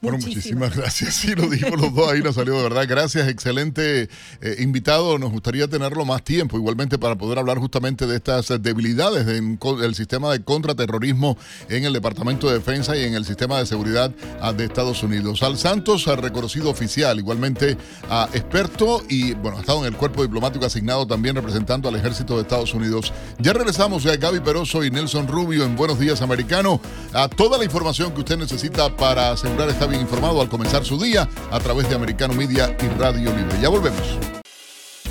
Bueno, 0.00 0.18
muchísimas 0.18 0.76
gracias. 0.76 1.10
Sí, 1.20 1.34
lo 1.34 1.48
dijimos 1.48 1.78
los 1.78 1.94
dos 1.94 2.10
ahí, 2.10 2.22
nos 2.22 2.36
salió 2.36 2.56
de 2.56 2.62
verdad. 2.62 2.86
Gracias, 2.88 3.28
excelente 3.28 4.08
eh, 4.40 4.56
invitado. 4.60 5.18
Nos 5.18 5.30
gustaría 5.30 5.68
tenerlo 5.68 6.04
más 6.06 6.22
tiempo, 6.22 6.56
igualmente 6.56 6.98
para 6.98 7.16
poder 7.16 7.38
hablar 7.38 7.58
justamente 7.58 8.06
de 8.06 8.16
estas 8.16 8.48
debilidades 8.62 9.26
del 9.26 9.94
sistema 9.94 10.32
de 10.32 10.42
contraterrorismo 10.42 11.36
en 11.68 11.84
el 11.84 11.92
Departamento 11.92 12.48
de 12.48 12.54
Defensa 12.54 12.96
y 12.96 13.04
en 13.04 13.14
el 13.14 13.26
sistema 13.26 13.58
de 13.58 13.66
seguridad 13.66 14.14
ah, 14.40 14.52
de 14.52 14.64
Estados 14.64 15.02
Unidos. 15.02 15.42
Al 15.42 15.58
Santos, 15.58 16.06
reconocido 16.06 16.70
oficial, 16.70 17.18
igualmente 17.18 17.76
a 18.08 18.28
experto 18.32 19.02
y, 19.08 19.34
bueno, 19.34 19.58
ha 19.58 19.60
estado 19.60 19.80
en 19.80 19.92
el 19.92 19.96
cuerpo 19.96 20.22
diplomático 20.22 20.64
asignado 20.64 21.06
también 21.06 21.34
representando 21.34 21.88
al 21.88 21.96
ejército 21.96 22.36
de 22.36 22.42
Estados 22.42 22.72
Unidos. 22.72 23.12
Ya 23.38 23.52
regresamos 23.52 24.04
ya 24.04 24.16
Gaby 24.16 24.40
Peroso 24.40 24.84
y 24.84 24.90
Nelson 24.90 25.28
Rubio 25.28 25.64
en 25.64 25.76
Buenos 25.76 25.98
Días 25.98 26.22
Americano. 26.22 26.80
A 27.12 27.28
toda 27.28 27.58
la 27.58 27.64
información 27.64 28.12
que 28.12 28.20
usted 28.20 28.38
necesita 28.38 28.96
para 28.96 29.32
asegurar 29.32 29.68
esta 29.68 29.89
bien 29.90 30.02
informado 30.02 30.40
al 30.40 30.48
comenzar 30.48 30.84
su 30.84 30.96
día 30.98 31.28
a 31.50 31.60
través 31.60 31.88
de 31.88 31.96
Americano 31.96 32.34
Media 32.34 32.76
y 32.80 32.86
Radio 32.98 33.34
Libre. 33.36 33.58
Ya 33.60 33.68
volvemos. 33.68 34.18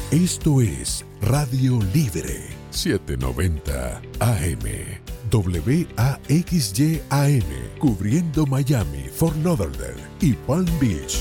Esto 0.09 0.61
es 0.61 1.05
Radio 1.21 1.80
Libre 1.93 2.47
790 2.71 4.01
AM. 4.19 4.59
WAXYAM, 5.32 7.43
cubriendo 7.77 8.47
Miami, 8.47 9.03
Fort 9.13 9.36
Lauderdale 9.43 10.01
y 10.21 10.34
Palm 10.34 10.65
Beach. 10.80 11.19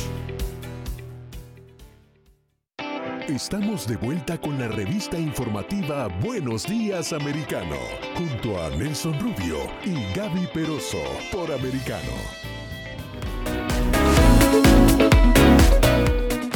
Estamos 3.28 3.86
de 3.86 3.96
vuelta 3.96 4.40
con 4.40 4.59
la 4.59 4.68
revista 4.68 5.18
informativa 5.18 6.09
Buenos 6.22 6.64
Días 6.64 7.12
Americano, 7.12 7.76
junto 8.16 8.59
a 8.62 8.70
Nelson 8.70 9.20
Rubio 9.20 9.59
y 9.84 10.11
Gaby 10.14 10.48
Peroso 10.54 11.02
por 11.30 11.52
Americano. 11.52 12.57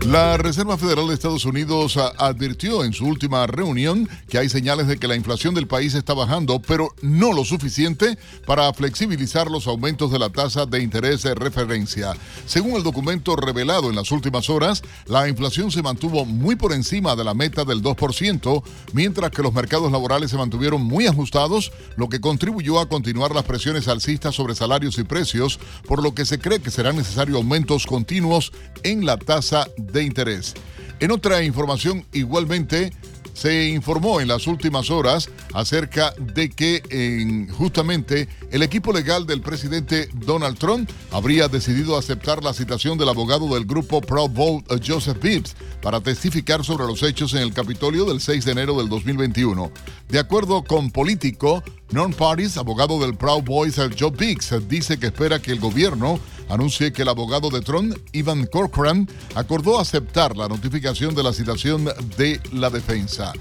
La 0.07 0.39
Reserva 0.39 0.79
Federal 0.79 1.09
de 1.09 1.15
Estados 1.15 1.45
Unidos 1.45 1.99
ah, 1.99 2.13
advirtió 2.17 2.85
en 2.85 2.95
su 2.95 3.07
última 3.07 3.47
reunión 3.47 4.09
que 4.29 4.39
hay 4.39 4.49
señales 4.49 4.89
de 4.89 4.97
que 4.97 5.07
la 5.07 5.15
inflación 5.15 5.55
del 5.55 5.67
país 5.67 5.95
está 5.95 6.15
bajando, 6.15 6.61
pero 6.61 6.95
no 7.03 7.35
lo 7.35 7.45
suficiente 7.45 8.19
para 8.47 8.73
flexibilizar 8.73 9.51
los 9.51 9.67
aumentos 9.67 10.11
de 10.11 10.19
la 10.19 10.31
tasa 10.31 10.65
de 10.65 10.83
interés 10.83 11.23
de 11.23 11.35
referencia. 11.35 12.15
Según 12.47 12.77
el 12.77 12.83
documento 12.83 13.37
revelado 13.37 13.91
en 13.91 13.95
las 13.95 14.11
últimas 14.11 14.49
horas, 14.49 14.83
la 15.07 15.29
inflación 15.29 15.71
se 15.71 15.83
mantuvo 15.83 16.25
muy 16.25 16.57
por 16.57 16.73
encima 16.73 17.15
de 17.15 17.25
la 17.25 17.35
meta 17.35 17.65
del 17.65 17.83
2%, 17.83 18.63
mientras 18.95 19.31
que 19.31 19.43
los 19.43 19.53
mercados 19.53 19.93
laborales 19.93 20.31
se 20.31 20.39
mantuvieron 20.39 20.83
muy 20.83 21.07
ajustados, 21.07 21.73
lo 21.97 22.09
que 22.09 22.23
contribuyó 22.23 22.81
a 22.81 22.89
continuar 22.89 23.35
las 23.35 23.45
presiones 23.45 23.87
alcistas 23.87 24.35
sobre 24.35 24.55
salarios 24.55 24.99
y 24.99 25.05
precios, 25.05 25.61
por 25.87 26.03
lo 26.03 26.15
que 26.15 26.25
se 26.25 26.39
cree 26.39 26.61
que 26.61 26.71
serán 26.71 26.97
necesarios 26.97 27.37
aumentos 27.37 27.87
continuos 27.87 28.51
en 28.83 29.05
la 29.05 29.19
tasa 29.19 29.69
de 29.77 29.90
de 29.93 30.05
interés. 30.05 30.55
En 31.01 31.11
otra 31.11 31.43
información, 31.43 32.05
igualmente, 32.13 32.93
se 33.41 33.69
informó 33.71 34.21
en 34.21 34.29
las 34.29 34.47
últimas 34.47 34.91
horas 34.91 35.31
acerca 35.55 36.13
de 36.19 36.51
que 36.51 36.83
en, 36.91 37.49
justamente 37.49 38.29
el 38.51 38.63
equipo 38.63 38.93
legal 38.93 39.27
del 39.27 39.41
presidente 39.41 40.11
Donald 40.13 40.59
Trump 40.59 40.91
habría 41.11 41.49
decidido 41.49 41.97
aceptar 41.97 42.45
la 42.45 42.53
citación 42.53 42.99
del 42.99 43.09
abogado 43.09 43.55
del 43.55 43.65
grupo 43.65 44.03
Proud 44.03 44.31
Vote, 44.31 44.81
Joseph 44.87 45.23
Bibbs, 45.23 45.57
para 45.81 46.03
testificar 46.03 46.65
sobre 46.65 46.85
los 46.85 47.03
hechos 47.03 47.33
en 47.33 47.41
el 47.41 47.55
Capitolio 47.55 48.05
del 48.05 48.21
6 48.21 48.45
de 48.45 48.53
enero 48.53 48.77
del 48.77 48.91
2021. 48.91 49.73
De 50.11 50.19
acuerdo 50.19 50.63
con 50.63 50.91
Político, 50.91 51.63
Non 51.93 52.13
Parties, 52.15 52.57
abogado 52.57 53.01
del 53.01 53.17
Proud 53.17 53.43
Boys, 53.43 53.75
Joe 53.99 54.13
Biggs, 54.13 54.55
dice 54.69 54.97
que 54.97 55.07
espera 55.07 55.43
que 55.43 55.51
el 55.51 55.59
gobierno 55.59 56.21
anuncie 56.49 56.93
que 56.93 57.03
el 57.03 57.09
abogado 57.09 57.51
de 57.51 57.63
Trump, 57.63 57.97
Ivan 58.13 58.47
Corcoran, 58.47 59.09
acordó 59.35 59.81
aceptar 59.81 60.37
la 60.37 60.47
notificación 60.47 61.17
de 61.17 61.25
la 61.25 61.33
citación 61.33 61.87
de 62.17 62.41
la 62.53 62.71
defensa. 62.71 63.33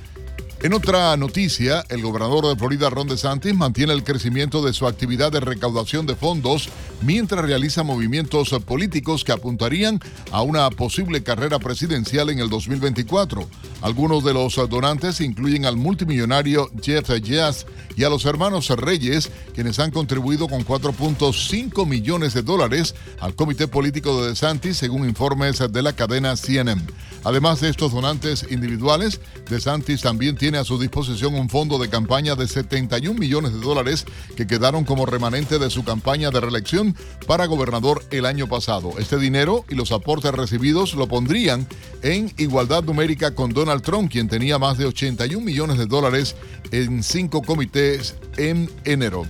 En 0.61 0.73
otra 0.73 1.15
noticia, 1.15 1.85
el 1.87 2.01
gobernador 2.01 2.45
de 2.45 2.55
Florida, 2.57 2.89
Ron 2.89 3.07
DeSantis, 3.07 3.55
mantiene 3.55 3.93
el 3.93 4.03
crecimiento 4.03 4.61
de 4.61 4.73
su 4.73 4.87
actividad 4.87 5.31
de 5.31 5.39
recaudación 5.39 6.05
de 6.05 6.17
fondos 6.17 6.67
mientras 7.01 7.45
realiza 7.45 7.83
movimientos 7.83 8.49
políticos 8.65 9.23
que 9.23 9.31
apuntarían 9.31 10.01
a 10.31 10.41
una 10.41 10.69
posible 10.69 11.23
carrera 11.23 11.59
presidencial 11.59 12.29
en 12.29 12.39
el 12.39 12.49
2024. 12.49 13.47
Algunos 13.81 14.25
de 14.25 14.33
los 14.33 14.55
donantes 14.69 15.21
incluyen 15.21 15.65
al 15.65 15.77
multimillonario 15.77 16.69
Jeff 16.83 17.09
Jazz 17.21 17.65
y 17.95 18.03
a 18.03 18.09
los 18.09 18.25
hermanos 18.25 18.69
Reyes, 18.69 19.31
quienes 19.53 19.79
han 19.79 19.91
contribuido 19.91 20.49
con 20.49 20.65
4.5 20.65 21.85
millones 21.87 22.33
de 22.33 22.41
dólares 22.41 22.95
al 23.21 23.33
comité 23.33 23.69
político 23.69 24.21
de 24.21 24.29
DeSantis, 24.31 24.75
según 24.75 25.07
informes 25.07 25.59
de 25.71 25.81
la 25.81 25.93
cadena 25.93 26.35
CNN. 26.35 26.81
Además 27.23 27.61
de 27.61 27.69
estos 27.69 27.93
donantes 27.93 28.45
individuales, 28.49 29.19
DeSantis 29.49 30.01
también 30.01 30.35
tiene 30.35 30.48
a 30.57 30.63
su 30.63 30.79
disposición 30.79 31.35
un 31.35 31.49
fondo 31.49 31.77
de 31.77 31.89
campaña 31.89 32.35
de 32.35 32.47
71 32.47 33.19
millones 33.19 33.53
de 33.53 33.59
dólares 33.59 34.05
que 34.35 34.47
quedaron 34.47 34.83
como 34.83 35.05
remanente 35.05 35.59
de 35.59 35.69
su 35.69 35.83
campaña 35.83 36.31
de 36.31 36.39
reelección 36.39 36.95
para 37.27 37.45
gobernador 37.45 38.03
el 38.11 38.25
año 38.25 38.47
pasado. 38.47 38.93
Este 38.97 39.17
dinero 39.17 39.65
y 39.69 39.75
los 39.75 39.91
aportes 39.91 40.31
recibidos 40.31 40.95
lo 40.95 41.07
pondrían 41.07 41.67
en 42.01 42.33
igualdad 42.37 42.83
numérica 42.83 43.35
con 43.35 43.53
Donald 43.53 43.83
Trump, 43.83 44.11
quien 44.11 44.27
tenía 44.27 44.57
más 44.57 44.77
de 44.77 44.85
81 44.85 45.45
millones 45.45 45.77
de 45.77 45.85
dólares 45.85 46.35
en 46.71 47.03
cinco 47.03 47.41
comités 47.41 48.15
en 48.37 48.69
enero. 48.85 49.25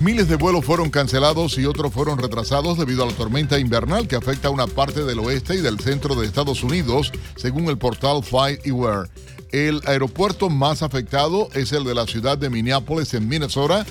Miles 0.00 0.28
de 0.28 0.36
vuelos 0.36 0.64
fueron 0.64 0.88
cancelados 0.88 1.58
y 1.58 1.66
otros 1.66 1.92
fueron 1.92 2.16
retrasados 2.16 2.78
debido 2.78 3.02
a 3.02 3.06
la 3.06 3.12
tormenta 3.12 3.58
invernal 3.58 4.08
que 4.08 4.16
afecta 4.16 4.48
a 4.48 4.50
una 4.50 4.66
parte 4.66 5.04
del 5.04 5.18
oeste 5.18 5.56
y 5.56 5.60
del 5.60 5.78
centro 5.78 6.14
de 6.14 6.26
Estados 6.26 6.62
Unidos, 6.62 7.12
según 7.36 7.66
el 7.66 7.76
portal 7.76 8.22
FlightAware. 8.24 9.10
El 9.52 9.80
aeropuerto 9.86 10.48
más 10.48 10.82
afectado 10.82 11.48
es 11.54 11.72
el 11.72 11.84
de 11.84 11.94
la 11.94 12.06
ciudad 12.06 12.38
de 12.38 12.50
Minneapolis, 12.50 13.14
en 13.14 13.28
Minnesota, 13.28 13.84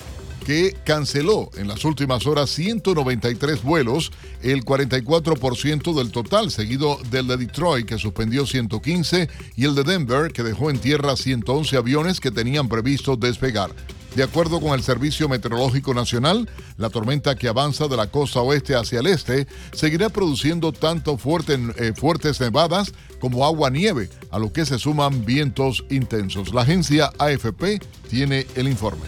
que 0.45 0.75
canceló 0.85 1.49
en 1.57 1.67
las 1.67 1.83
últimas 1.83 2.25
horas 2.25 2.49
193 2.51 3.61
vuelos, 3.61 4.11
el 4.41 4.63
44% 4.63 5.93
del 5.93 6.11
total, 6.11 6.49
seguido 6.49 6.97
del 7.11 7.27
de 7.27 7.37
Detroit, 7.37 7.85
que 7.85 7.97
suspendió 7.97 8.45
115, 8.45 9.29
y 9.57 9.65
el 9.65 9.75
de 9.75 9.83
Denver, 9.83 10.31
que 10.31 10.43
dejó 10.43 10.69
en 10.69 10.79
tierra 10.79 11.17
111 11.17 11.75
aviones 11.75 12.21
que 12.21 12.31
tenían 12.31 12.69
previsto 12.69 13.17
despegar. 13.17 13.71
De 14.15 14.23
acuerdo 14.23 14.59
con 14.59 14.73
el 14.73 14.83
Servicio 14.83 15.29
Meteorológico 15.29 15.93
Nacional, 15.93 16.49
la 16.77 16.89
tormenta 16.89 17.35
que 17.35 17.47
avanza 17.47 17.87
de 17.87 17.95
la 17.95 18.07
costa 18.07 18.41
oeste 18.41 18.75
hacia 18.75 18.99
el 18.99 19.07
este 19.07 19.47
seguirá 19.71 20.09
produciendo 20.09 20.71
tanto 20.71 21.13
eh, 21.13 21.93
fuertes 21.95 22.41
nevadas 22.41 22.93
como 23.19 23.45
agua-nieve, 23.45 24.09
a 24.31 24.39
lo 24.39 24.51
que 24.51 24.65
se 24.65 24.79
suman 24.79 25.25
vientos 25.25 25.85
intensos. 25.89 26.53
La 26.53 26.61
agencia 26.61 27.11
AFP 27.19 27.79
tiene 28.09 28.47
el 28.55 28.67
informe. 28.67 29.05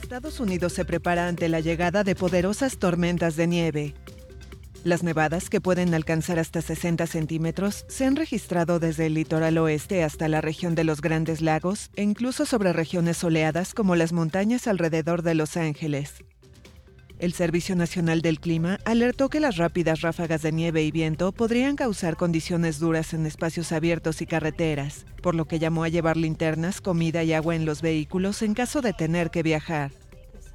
Estados 0.00 0.38
Unidos 0.38 0.72
se 0.72 0.84
prepara 0.84 1.26
ante 1.26 1.48
la 1.48 1.58
llegada 1.58 2.04
de 2.04 2.14
poderosas 2.14 2.78
tormentas 2.78 3.34
de 3.34 3.48
nieve. 3.48 3.94
Las 4.86 5.02
nevadas, 5.02 5.50
que 5.50 5.60
pueden 5.60 5.94
alcanzar 5.94 6.38
hasta 6.38 6.62
60 6.62 7.08
centímetros, 7.08 7.84
se 7.88 8.04
han 8.04 8.14
registrado 8.14 8.78
desde 8.78 9.06
el 9.06 9.14
litoral 9.14 9.58
oeste 9.58 10.04
hasta 10.04 10.28
la 10.28 10.40
región 10.40 10.76
de 10.76 10.84
los 10.84 11.00
Grandes 11.00 11.40
Lagos 11.40 11.90
e 11.96 12.04
incluso 12.04 12.46
sobre 12.46 12.72
regiones 12.72 13.16
soleadas 13.16 13.74
como 13.74 13.96
las 13.96 14.12
montañas 14.12 14.68
alrededor 14.68 15.22
de 15.22 15.34
Los 15.34 15.56
Ángeles. 15.56 16.22
El 17.18 17.32
Servicio 17.32 17.74
Nacional 17.74 18.22
del 18.22 18.38
Clima 18.38 18.78
alertó 18.84 19.28
que 19.28 19.40
las 19.40 19.56
rápidas 19.56 20.02
ráfagas 20.02 20.42
de 20.42 20.52
nieve 20.52 20.84
y 20.84 20.92
viento 20.92 21.32
podrían 21.32 21.74
causar 21.74 22.16
condiciones 22.16 22.78
duras 22.78 23.12
en 23.12 23.26
espacios 23.26 23.72
abiertos 23.72 24.22
y 24.22 24.26
carreteras, 24.26 25.04
por 25.20 25.34
lo 25.34 25.46
que 25.46 25.58
llamó 25.58 25.82
a 25.82 25.88
llevar 25.88 26.16
linternas, 26.16 26.80
comida 26.80 27.24
y 27.24 27.32
agua 27.32 27.56
en 27.56 27.64
los 27.64 27.82
vehículos 27.82 28.40
en 28.40 28.54
caso 28.54 28.82
de 28.82 28.92
tener 28.92 29.32
que 29.32 29.42
viajar. 29.42 29.90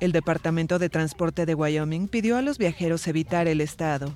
El 0.01 0.13
Departamento 0.13 0.79
de 0.79 0.89
Transporte 0.89 1.45
de 1.45 1.53
Wyoming 1.53 2.07
pidió 2.07 2.35
a 2.35 2.41
los 2.41 2.57
viajeros 2.57 3.07
evitar 3.07 3.47
el 3.47 3.61
estado. 3.61 4.11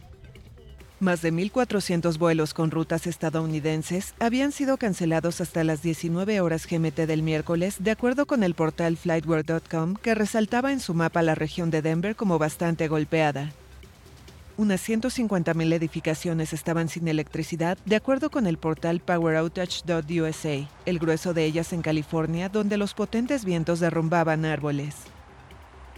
Más 0.99 1.21
de 1.21 1.31
1.400 1.31 2.17
vuelos 2.17 2.55
con 2.55 2.71
rutas 2.71 3.05
estadounidenses 3.05 4.15
habían 4.19 4.51
sido 4.51 4.77
cancelados 4.77 5.41
hasta 5.41 5.63
las 5.63 5.83
19 5.83 6.41
horas 6.41 6.65
GMT 6.65 7.01
del 7.01 7.21
miércoles, 7.21 7.75
de 7.81 7.91
acuerdo 7.91 8.25
con 8.25 8.43
el 8.43 8.55
portal 8.55 8.97
flightware.com, 8.97 9.93
que 9.93 10.15
resaltaba 10.15 10.71
en 10.71 10.79
su 10.79 10.95
mapa 10.95 11.21
la 11.21 11.35
región 11.35 11.69
de 11.69 11.83
Denver 11.83 12.15
como 12.15 12.39
bastante 12.39 12.87
golpeada. 12.87 13.51
Unas 14.57 14.89
150.000 14.89 15.71
edificaciones 15.71 16.51
estaban 16.53 16.89
sin 16.89 17.07
electricidad, 17.07 17.77
de 17.85 17.97
acuerdo 17.97 18.31
con 18.31 18.47
el 18.47 18.57
portal 18.57 19.01
poweroutage.usa, 19.01 20.67
el 20.87 20.97
grueso 20.97 21.35
de 21.35 21.45
ellas 21.45 21.73
en 21.73 21.83
California, 21.83 22.49
donde 22.49 22.77
los 22.77 22.95
potentes 22.95 23.45
vientos 23.45 23.79
derrumbaban 23.79 24.45
árboles. 24.45 24.95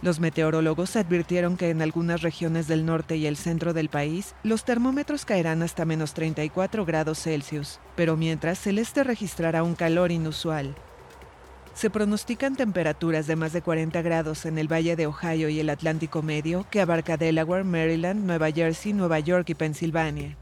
Los 0.00 0.20
meteorólogos 0.20 0.94
advirtieron 0.94 1.56
que 1.56 1.70
en 1.70 1.82
algunas 1.82 2.22
regiones 2.22 2.68
del 2.68 2.86
norte 2.86 3.16
y 3.16 3.26
el 3.26 3.36
centro 3.36 3.72
del 3.72 3.88
país 3.88 4.34
los 4.44 4.64
termómetros 4.64 5.24
caerán 5.24 5.62
hasta 5.62 5.84
menos 5.84 6.14
34 6.14 6.84
grados 6.84 7.22
Celsius, 7.22 7.80
pero 7.96 8.16
mientras 8.16 8.64
el 8.68 8.78
este 8.78 9.02
registrará 9.02 9.64
un 9.64 9.74
calor 9.74 10.12
inusual. 10.12 10.76
Se 11.74 11.90
pronostican 11.90 12.56
temperaturas 12.56 13.26
de 13.26 13.36
más 13.36 13.52
de 13.52 13.62
40 13.62 14.02
grados 14.02 14.46
en 14.46 14.58
el 14.58 14.66
Valle 14.70 14.96
de 14.96 15.06
Ohio 15.06 15.48
y 15.48 15.60
el 15.60 15.70
Atlántico 15.70 16.22
Medio, 16.22 16.66
que 16.70 16.80
abarca 16.80 17.16
Delaware, 17.16 17.64
Maryland, 17.64 18.24
Nueva 18.24 18.50
Jersey, 18.50 18.92
Nueva 18.92 19.20
York 19.20 19.48
y 19.50 19.54
Pensilvania. 19.54 20.36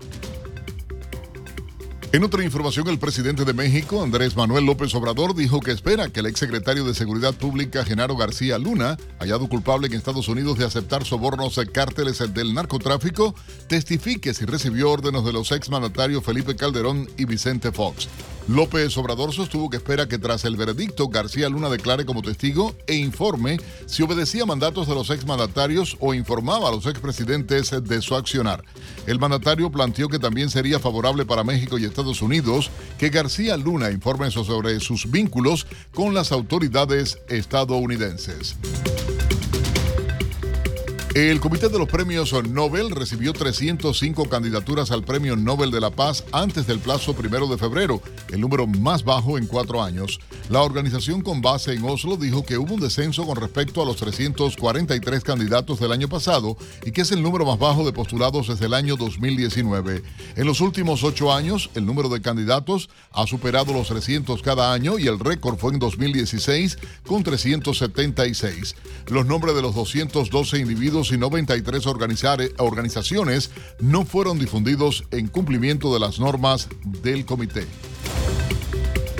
En 2.12 2.22
otra 2.22 2.44
información, 2.44 2.86
el 2.88 3.00
presidente 3.00 3.44
de 3.44 3.52
México, 3.52 4.02
Andrés 4.02 4.36
Manuel 4.36 4.64
López 4.64 4.94
Obrador, 4.94 5.34
dijo 5.34 5.60
que 5.60 5.72
espera 5.72 6.08
que 6.08 6.20
el 6.20 6.26
exsecretario 6.26 6.84
de 6.84 6.94
Seguridad 6.94 7.34
Pública, 7.34 7.84
Genaro 7.84 8.16
García 8.16 8.58
Luna, 8.58 8.96
hallado 9.18 9.48
culpable 9.48 9.88
en 9.88 9.94
Estados 9.94 10.28
Unidos 10.28 10.56
de 10.56 10.64
aceptar 10.64 11.04
sobornos 11.04 11.58
a 11.58 11.66
cárteles 11.66 12.22
del 12.32 12.54
narcotráfico, 12.54 13.34
testifique 13.68 14.34
si 14.34 14.44
recibió 14.44 14.90
órdenes 14.90 15.24
de 15.24 15.32
los 15.32 15.50
exmandatarios 15.50 16.24
Felipe 16.24 16.54
Calderón 16.54 17.08
y 17.18 17.24
Vicente 17.24 17.72
Fox. 17.72 18.08
López 18.48 18.96
Obrador 18.96 19.32
sostuvo 19.32 19.68
que 19.68 19.78
espera 19.78 20.06
que 20.06 20.18
tras 20.18 20.44
el 20.44 20.56
veredicto 20.56 21.08
García 21.08 21.48
Luna 21.48 21.68
declare 21.68 22.06
como 22.06 22.22
testigo 22.22 22.76
e 22.86 22.94
informe 22.94 23.58
si 23.86 24.04
obedecía 24.04 24.46
mandatos 24.46 24.86
de 24.86 24.94
los 24.94 25.10
exmandatarios 25.10 25.96
o 25.98 26.14
informaba 26.14 26.68
a 26.68 26.72
los 26.72 26.86
expresidentes 26.86 27.74
de 27.82 28.02
su 28.02 28.14
accionar. 28.14 28.62
El 29.06 29.18
mandatario 29.18 29.70
planteó 29.70 30.08
que 30.08 30.20
también 30.20 30.48
sería 30.48 30.78
favorable 30.78 31.24
para 31.24 31.42
México 31.42 31.76
y 31.76 31.84
Estados 31.84 32.22
Unidos 32.22 32.70
que 32.98 33.10
García 33.10 33.56
Luna 33.56 33.90
informe 33.90 34.30
sobre 34.30 34.78
sus 34.80 35.10
vínculos 35.10 35.66
con 35.92 36.14
las 36.14 36.30
autoridades 36.30 37.18
estadounidenses. 37.28 38.56
El 41.16 41.40
Comité 41.40 41.70
de 41.70 41.78
los 41.78 41.88
Premios 41.88 42.34
Nobel 42.46 42.90
recibió 42.90 43.32
305 43.32 44.28
candidaturas 44.28 44.90
al 44.90 45.02
Premio 45.02 45.34
Nobel 45.34 45.70
de 45.70 45.80
la 45.80 45.90
Paz 45.90 46.22
antes 46.30 46.66
del 46.66 46.78
plazo 46.78 47.14
primero 47.14 47.46
de 47.46 47.56
febrero, 47.56 48.02
el 48.28 48.42
número 48.42 48.66
más 48.66 49.02
bajo 49.02 49.38
en 49.38 49.46
cuatro 49.46 49.82
años. 49.82 50.20
La 50.50 50.60
organización 50.60 51.22
con 51.22 51.40
base 51.40 51.72
en 51.72 51.82
Oslo 51.84 52.18
dijo 52.18 52.44
que 52.44 52.58
hubo 52.58 52.74
un 52.74 52.82
descenso 52.82 53.24
con 53.24 53.36
respecto 53.36 53.80
a 53.80 53.86
los 53.86 53.96
343 53.96 55.24
candidatos 55.24 55.80
del 55.80 55.92
año 55.92 56.06
pasado 56.06 56.58
y 56.84 56.92
que 56.92 57.00
es 57.00 57.10
el 57.12 57.22
número 57.22 57.46
más 57.46 57.58
bajo 57.58 57.86
de 57.86 57.94
postulados 57.94 58.48
desde 58.48 58.66
el 58.66 58.74
año 58.74 58.96
2019. 58.96 60.02
En 60.36 60.46
los 60.46 60.60
últimos 60.60 61.02
ocho 61.02 61.32
años, 61.32 61.70
el 61.76 61.86
número 61.86 62.10
de 62.10 62.20
candidatos 62.20 62.90
ha 63.12 63.26
superado 63.26 63.72
los 63.72 63.88
300 63.88 64.42
cada 64.42 64.70
año 64.74 64.98
y 64.98 65.06
el 65.06 65.18
récord 65.18 65.56
fue 65.56 65.72
en 65.72 65.78
2016 65.78 66.76
con 67.06 67.22
376. 67.22 68.76
Los 69.08 69.24
nombres 69.24 69.54
de 69.54 69.62
los 69.62 69.74
212 69.74 70.58
individuos 70.58 71.05
y 71.12 71.18
93 71.18 71.86
organizaciones 72.58 73.50
no 73.80 74.04
fueron 74.04 74.38
difundidos 74.38 75.04
en 75.10 75.28
cumplimiento 75.28 75.92
de 75.92 76.00
las 76.00 76.18
normas 76.18 76.68
del 77.02 77.24
comité. 77.24 77.66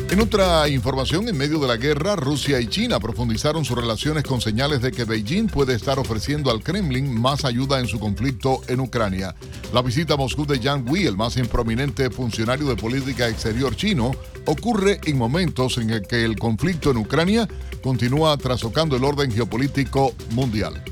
En 0.09 0.21
otra 0.21 0.69
información, 0.69 1.29
en 1.29 1.37
medio 1.37 1.59
de 1.59 1.67
la 1.67 1.77
guerra, 1.77 2.15
Rusia 2.15 2.61
y 2.61 2.69
China 2.69 3.01
profundizaron 3.01 3.65
sus 3.65 3.77
relaciones 3.77 4.23
con 4.23 4.41
señales 4.41 4.81
de 4.81 4.93
que 4.93 5.05
Beijing 5.05 5.49
puede 5.49 5.75
estar 5.75 5.99
ofreciendo 5.99 6.53
al 6.53 6.63
Kremlin 6.63 7.13
más 7.13 7.45
ayuda 7.45 7.81
en 7.81 7.89
su 7.89 7.99
conflicto 7.99 8.61
en 8.69 8.79
Ucrania. 8.81 9.35
La 9.75 9.83
visita 9.83 10.15
a 10.15 10.17
Moscú 10.17 10.47
de 10.47 10.61
Yang 10.61 10.89
Wei, 10.89 11.07
el 11.07 11.17
más 11.17 11.37
prominente 11.51 12.09
funcionario 12.09 12.69
de 12.69 12.77
política 12.77 13.29
exterior 13.29 13.75
chino, 13.75 14.13
ocurre 14.47 15.01
en 15.05 15.19
momentos 15.19 15.77
en 15.79 16.01
que 16.09 16.25
el 16.25 16.39
conflicto 16.39 16.93
en 16.93 16.99
Ucrania 16.99 17.49
continúa 17.83 18.37
trastocando 18.37 18.97
el 18.97 19.03
orden 19.03 19.33
geopolítico 19.33 20.15
mundial. 20.31 20.83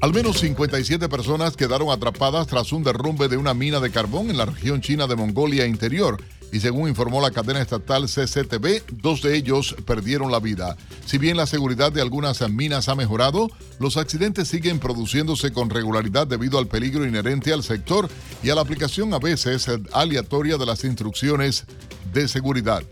Al 0.00 0.14
menos 0.14 0.40
57 0.40 1.10
personas 1.10 1.58
quedaron 1.58 1.90
atrapadas 1.90 2.46
tras 2.46 2.72
un 2.72 2.82
derrumbe 2.82 3.28
de 3.28 3.36
una 3.36 3.52
mina 3.52 3.80
de 3.80 3.90
carbón 3.90 4.30
en 4.30 4.38
la 4.38 4.46
región 4.46 4.80
china 4.80 5.06
de 5.06 5.14
Mongolia 5.14 5.66
Interior. 5.66 6.16
Y 6.52 6.60
según 6.60 6.88
informó 6.88 7.20
la 7.20 7.30
cadena 7.30 7.60
estatal 7.60 8.06
CCTV, 8.06 8.82
dos 9.02 9.20
de 9.20 9.36
ellos 9.36 9.76
perdieron 9.84 10.32
la 10.32 10.40
vida. 10.40 10.74
Si 11.04 11.18
bien 11.18 11.36
la 11.36 11.46
seguridad 11.46 11.92
de 11.92 12.00
algunas 12.00 12.40
minas 12.48 12.88
ha 12.88 12.94
mejorado, 12.94 13.50
los 13.78 13.98
accidentes 13.98 14.48
siguen 14.48 14.78
produciéndose 14.78 15.52
con 15.52 15.68
regularidad 15.68 16.26
debido 16.26 16.58
al 16.58 16.66
peligro 16.66 17.06
inherente 17.06 17.52
al 17.52 17.62
sector 17.62 18.08
y 18.42 18.48
a 18.48 18.54
la 18.54 18.62
aplicación 18.62 19.12
a 19.12 19.18
veces 19.18 19.66
aleatoria 19.92 20.56
de 20.56 20.64
las 20.64 20.82
instrucciones 20.84 21.66
de 22.10 22.26
seguridad. 22.26 22.82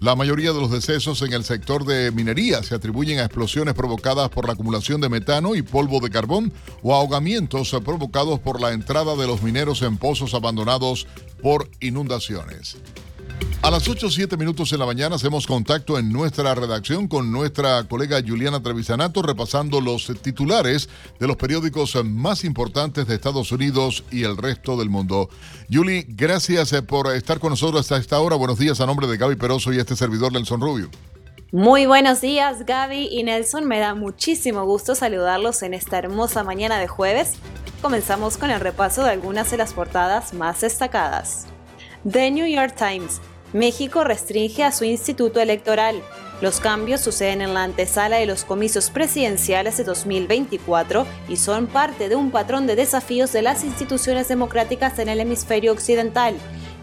La 0.00 0.14
mayoría 0.14 0.52
de 0.52 0.60
los 0.60 0.70
decesos 0.70 1.22
en 1.22 1.32
el 1.32 1.42
sector 1.42 1.84
de 1.84 2.12
minería 2.12 2.62
se 2.62 2.76
atribuyen 2.76 3.18
a 3.18 3.24
explosiones 3.24 3.74
provocadas 3.74 4.28
por 4.28 4.46
la 4.46 4.52
acumulación 4.52 5.00
de 5.00 5.08
metano 5.08 5.56
y 5.56 5.62
polvo 5.62 5.98
de 5.98 6.08
carbón 6.08 6.52
o 6.82 6.94
ahogamientos 6.94 7.74
provocados 7.84 8.38
por 8.38 8.60
la 8.60 8.72
entrada 8.72 9.16
de 9.16 9.26
los 9.26 9.42
mineros 9.42 9.82
en 9.82 9.96
pozos 9.96 10.34
abandonados 10.34 11.08
por 11.42 11.68
inundaciones. 11.80 12.76
A 13.60 13.70
las 13.70 13.88
8 13.88 14.06
o 14.06 14.10
7 14.10 14.36
minutos 14.36 14.72
en 14.72 14.78
la 14.78 14.86
mañana 14.86 15.16
hacemos 15.16 15.46
contacto 15.46 15.98
en 15.98 16.10
nuestra 16.10 16.54
redacción 16.54 17.06
con 17.08 17.30
nuestra 17.30 17.84
colega 17.84 18.22
Juliana 18.26 18.62
Trevisanato 18.62 19.20
repasando 19.20 19.80
los 19.80 20.10
titulares 20.22 20.88
de 21.18 21.26
los 21.26 21.36
periódicos 21.36 22.02
más 22.04 22.44
importantes 22.44 23.06
de 23.06 23.16
Estados 23.16 23.52
Unidos 23.52 24.04
y 24.10 24.22
el 24.22 24.36
resto 24.36 24.76
del 24.78 24.88
mundo. 24.88 25.28
Julie, 25.70 26.06
gracias 26.08 26.72
eh, 26.72 26.82
por 26.82 27.12
estar 27.14 27.40
con 27.40 27.50
nosotros 27.50 27.80
hasta 27.80 27.98
esta 27.98 28.20
hora. 28.20 28.36
Buenos 28.36 28.58
días 28.58 28.80
a 28.80 28.86
nombre 28.86 29.06
de 29.06 29.18
Gaby 29.18 29.36
Peroso 29.36 29.72
y 29.72 29.78
este 29.78 29.96
servidor 29.96 30.32
Nelson 30.32 30.60
Rubio. 30.60 30.88
Muy 31.52 31.84
buenos 31.86 32.20
días 32.20 32.64
Gaby 32.64 33.08
y 33.10 33.22
Nelson, 33.22 33.66
me 33.66 33.80
da 33.80 33.94
muchísimo 33.94 34.64
gusto 34.64 34.94
saludarlos 34.94 35.62
en 35.62 35.74
esta 35.74 35.98
hermosa 35.98 36.44
mañana 36.44 36.78
de 36.78 36.88
jueves. 36.88 37.34
Comenzamos 37.82 38.38
con 38.38 38.50
el 38.50 38.60
repaso 38.60 39.02
de 39.02 39.10
algunas 39.10 39.50
de 39.50 39.56
las 39.56 39.74
portadas 39.74 40.32
más 40.32 40.60
destacadas. 40.60 41.48
The 42.10 42.30
New 42.30 42.46
York 42.46 42.74
Times 42.74 43.20
México 43.52 44.02
restringe 44.02 44.64
a 44.64 44.72
su 44.72 44.84
instituto 44.84 45.40
electoral. 45.40 46.00
Los 46.40 46.58
cambios 46.58 47.02
suceden 47.02 47.42
en 47.42 47.52
la 47.52 47.64
antesala 47.64 48.16
de 48.16 48.24
los 48.24 48.44
comicios 48.44 48.88
presidenciales 48.88 49.76
de 49.76 49.84
2024 49.84 51.06
y 51.28 51.36
son 51.36 51.66
parte 51.66 52.08
de 52.08 52.16
un 52.16 52.30
patrón 52.30 52.66
de 52.66 52.76
desafíos 52.76 53.32
de 53.32 53.42
las 53.42 53.62
instituciones 53.62 54.28
democráticas 54.28 54.98
en 55.00 55.10
el 55.10 55.20
hemisferio 55.20 55.72
occidental. 55.72 56.34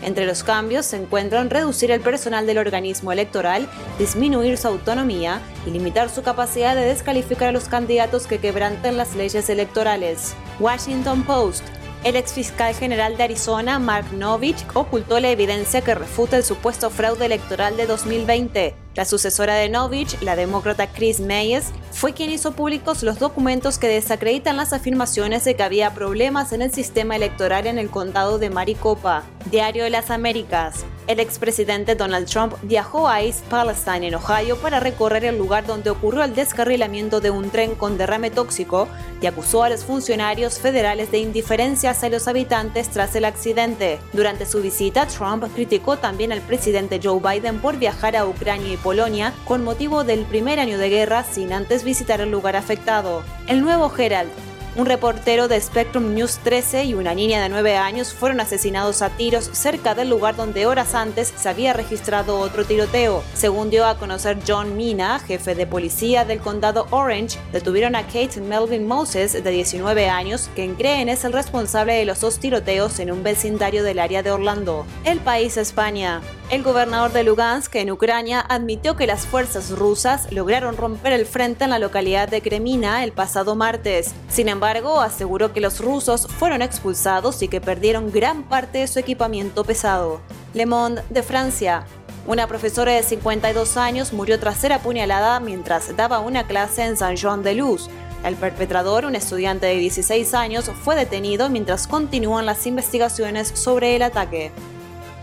Entre 0.04 0.28
los 0.28 0.44
cambios 0.44 0.86
se 0.86 0.98
encuentran 0.98 1.50
reducir 1.50 1.90
el 1.90 2.02
personal 2.02 2.46
del 2.46 2.60
organismo 2.60 3.12
electoral, 3.12 3.68
disminuir 3.98 4.58
su 4.58 4.68
autonomía 4.68 5.42
y 5.66 5.72
limitar 5.72 6.10
su 6.10 6.22
capacidad 6.22 6.76
de 6.76 6.86
descalificar 6.86 7.50
a 7.50 7.54
los 7.54 7.70
candidatos 7.70 8.28
que 8.28 8.40
quebranten 8.40 8.98
las 8.98 9.16
leyes 9.16 9.50
electorales. 9.50 10.36
Washington 10.60 11.24
Post 11.24 11.64
el 12.06 12.16
ex 12.16 12.34
fiscal 12.34 12.76
general 12.76 13.18
de 13.18 13.24
Arizona, 13.24 13.80
Mark 13.80 14.14
Novich, 14.14 14.64
ocultó 14.76 15.20
la 15.20 15.32
evidencia 15.32 15.82
que 15.82 15.96
refuta 15.96 16.38
el 16.38 16.44
supuesto 16.44 16.92
fraude 16.92 17.26
electoral 17.26 17.76
de 17.78 17.88
2020. 17.88 18.85
La 18.96 19.04
sucesora 19.04 19.56
de 19.56 19.68
Novich, 19.68 20.22
la 20.22 20.38
demócrata 20.38 20.88
Chris 20.88 21.20
Mayes, 21.20 21.66
fue 21.92 22.14
quien 22.14 22.30
hizo 22.32 22.54
públicos 22.54 23.04
los 23.04 23.20
documentos 23.20 23.78
que 23.78 23.90
desacreditan 23.90 24.56
las 24.56 24.72
afirmaciones 24.72 25.44
de 25.44 25.58
que 25.58 25.64
había 25.64 25.94
problemas 25.94 26.54
en 26.54 26.62
el 26.62 26.72
sistema 26.72 27.18
electoral 27.18 27.68
en 27.68 27.78
el 27.78 27.90
condado 27.90 28.40
de 28.40 28.50
Maricopa. 28.50 29.24
Diario 29.52 29.84
de 29.84 29.90
las 29.90 30.12
Américas. 30.12 30.86
El 31.08 31.20
expresidente 31.20 31.94
Donald 31.94 32.28
Trump 32.28 32.56
viajó 32.64 33.08
a 33.08 33.22
East 33.22 33.46
Palestine, 33.46 34.08
en 34.08 34.16
Ohio, 34.16 34.58
para 34.58 34.80
recorrer 34.80 35.24
el 35.26 35.38
lugar 35.38 35.68
donde 35.68 35.92
ocurrió 35.92 36.24
el 36.24 36.34
descarrilamiento 36.34 37.22
de 37.22 37.30
un 37.30 37.52
tren 37.52 37.76
con 37.76 37.98
derrame 37.98 38.32
tóxico 38.32 38.88
y 39.22 39.28
acusó 39.28 39.64
a 39.64 39.70
los 39.70 39.84
funcionarios 39.84 40.58
federales 40.58 41.12
de 41.12 41.20
indiferencia 41.20 41.92
hacia 41.92 42.10
los 42.10 42.28
habitantes 42.28 42.90
tras 42.90 43.16
el 43.16 43.26
accidente. 43.26 44.00
Durante 44.14 44.48
su 44.48 44.62
visita, 44.62 45.06
Trump 45.06 45.44
criticó 45.54 45.98
también 45.98 46.32
al 46.32 46.42
presidente 46.42 47.00
Joe 47.02 47.20
Biden 47.20 47.60
por 47.60 47.78
viajar 47.78 48.16
a 48.16 48.26
Ucrania 48.26 48.74
y 48.74 48.78
Polonia 48.86 49.34
con 49.46 49.64
motivo 49.64 50.04
del 50.04 50.26
primer 50.26 50.60
año 50.60 50.78
de 50.78 50.90
guerra 50.92 51.24
sin 51.24 51.54
antes 51.54 51.84
visitar 51.84 52.22
el 52.22 52.30
lugar 52.30 52.56
afectado. 52.56 53.24
El 53.48 53.64
nuevo 53.64 53.92
Herald 53.98 54.30
un 54.76 54.86
reportero 54.86 55.48
de 55.48 55.60
Spectrum 55.62 56.14
News 56.14 56.40
13 56.44 56.84
y 56.84 56.94
una 56.96 57.16
niña 57.16 57.42
de 57.42 57.48
9 57.48 57.78
años 57.78 58.14
fueron 58.14 58.42
asesinados 58.42 59.02
a 59.02 59.10
tiros 59.10 59.50
cerca 59.54 59.96
del 59.96 60.10
lugar 60.10 60.36
donde 60.36 60.66
horas 60.66 60.96
antes 60.96 61.34
se 61.36 61.48
había 61.48 61.72
registrado 61.72 62.40
otro 62.40 62.66
tiroteo. 62.66 63.24
Según 63.34 63.70
dio 63.70 63.86
a 63.86 63.98
conocer 63.98 64.38
John 64.46 64.76
Mina, 64.76 65.20
jefe 65.20 65.56
de 65.56 65.66
policía 65.66 66.26
del 66.26 66.40
condado 66.40 66.88
Orange, 66.92 67.40
detuvieron 67.54 67.96
a 67.96 68.04
Kate 68.04 68.42
Melvin 68.42 68.86
Moses, 68.86 69.32
de 69.32 69.50
19 69.50 70.10
años, 70.10 70.50
quien 70.56 70.76
creen 70.76 71.08
es 71.08 71.24
el 71.24 71.32
responsable 71.32 71.94
de 71.94 72.06
los 72.06 72.20
dos 72.20 72.40
tiroteos 72.40 73.00
en 73.00 73.12
un 73.12 73.24
vecindario 73.24 73.82
del 73.84 74.00
área 74.00 74.24
de 74.24 74.32
Orlando. 74.32 74.86
El 75.06 75.20
país 75.20 75.56
España. 75.56 76.22
El 76.52 76.64
gobernador 76.64 77.12
de 77.12 77.24
Lugansk, 77.24 77.76
en 77.76 77.92
Ucrania, 77.92 78.40
admitió 78.40 78.96
que 78.96 79.08
las 79.08 79.26
fuerzas 79.26 79.72
rusas 79.72 80.32
lograron 80.32 80.78
romper 80.78 81.14
el 81.14 81.26
frente 81.26 81.64
en 81.64 81.72
la 81.72 81.80
localidad 81.80 82.30
de 82.30 82.42
Kremina 82.42 83.04
el 83.04 83.14
pasado 83.14 83.56
martes. 83.56 84.14
Sin 84.30 84.48
embargo, 84.48 84.65
aseguró 84.66 85.54
que 85.54 85.62
los 85.62 85.80
rusos 85.80 86.28
fueron 86.28 86.62
expulsados 86.62 87.42
y 87.42 87.48
que 87.48 87.62
perdieron 87.62 88.12
gran 88.12 88.44
parte 88.44 88.80
de 88.80 88.88
su 88.88 89.00
equipamiento 89.00 89.64
pesado. 89.64 90.22
Le 90.54 90.66
Monde 90.66 91.04
de 91.10 91.24
Francia. 91.24 91.86
Una 92.28 92.48
profesora 92.48 92.92
de 92.92 93.04
52 93.04 93.78
años 93.78 94.12
murió 94.12 94.40
tras 94.40 94.58
ser 94.58 94.74
apuñalada 94.74 95.40
mientras 95.40 95.96
daba 95.96 96.20
una 96.20 96.48
clase 96.48 96.84
en 96.84 96.98
Saint-Jean-de-Luz. 96.98 97.90
El 98.24 98.36
perpetrador, 98.36 99.06
un 99.06 99.16
estudiante 99.16 99.68
de 99.68 99.76
16 99.76 100.34
años, 100.34 100.72
fue 100.84 100.96
detenido 100.96 101.50
mientras 101.50 101.88
continúan 101.88 102.48
las 102.48 102.66
investigaciones 102.66 103.50
sobre 103.50 103.96
el 103.96 104.02
ataque. 104.02 104.52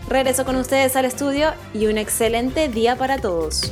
Regreso 0.07 0.45
con 0.45 0.55
ustedes 0.55 0.95
al 0.95 1.05
estudio 1.05 1.51
y 1.73 1.87
un 1.87 1.97
excelente 1.97 2.69
día 2.69 2.95
para 2.95 3.17
todos. 3.17 3.71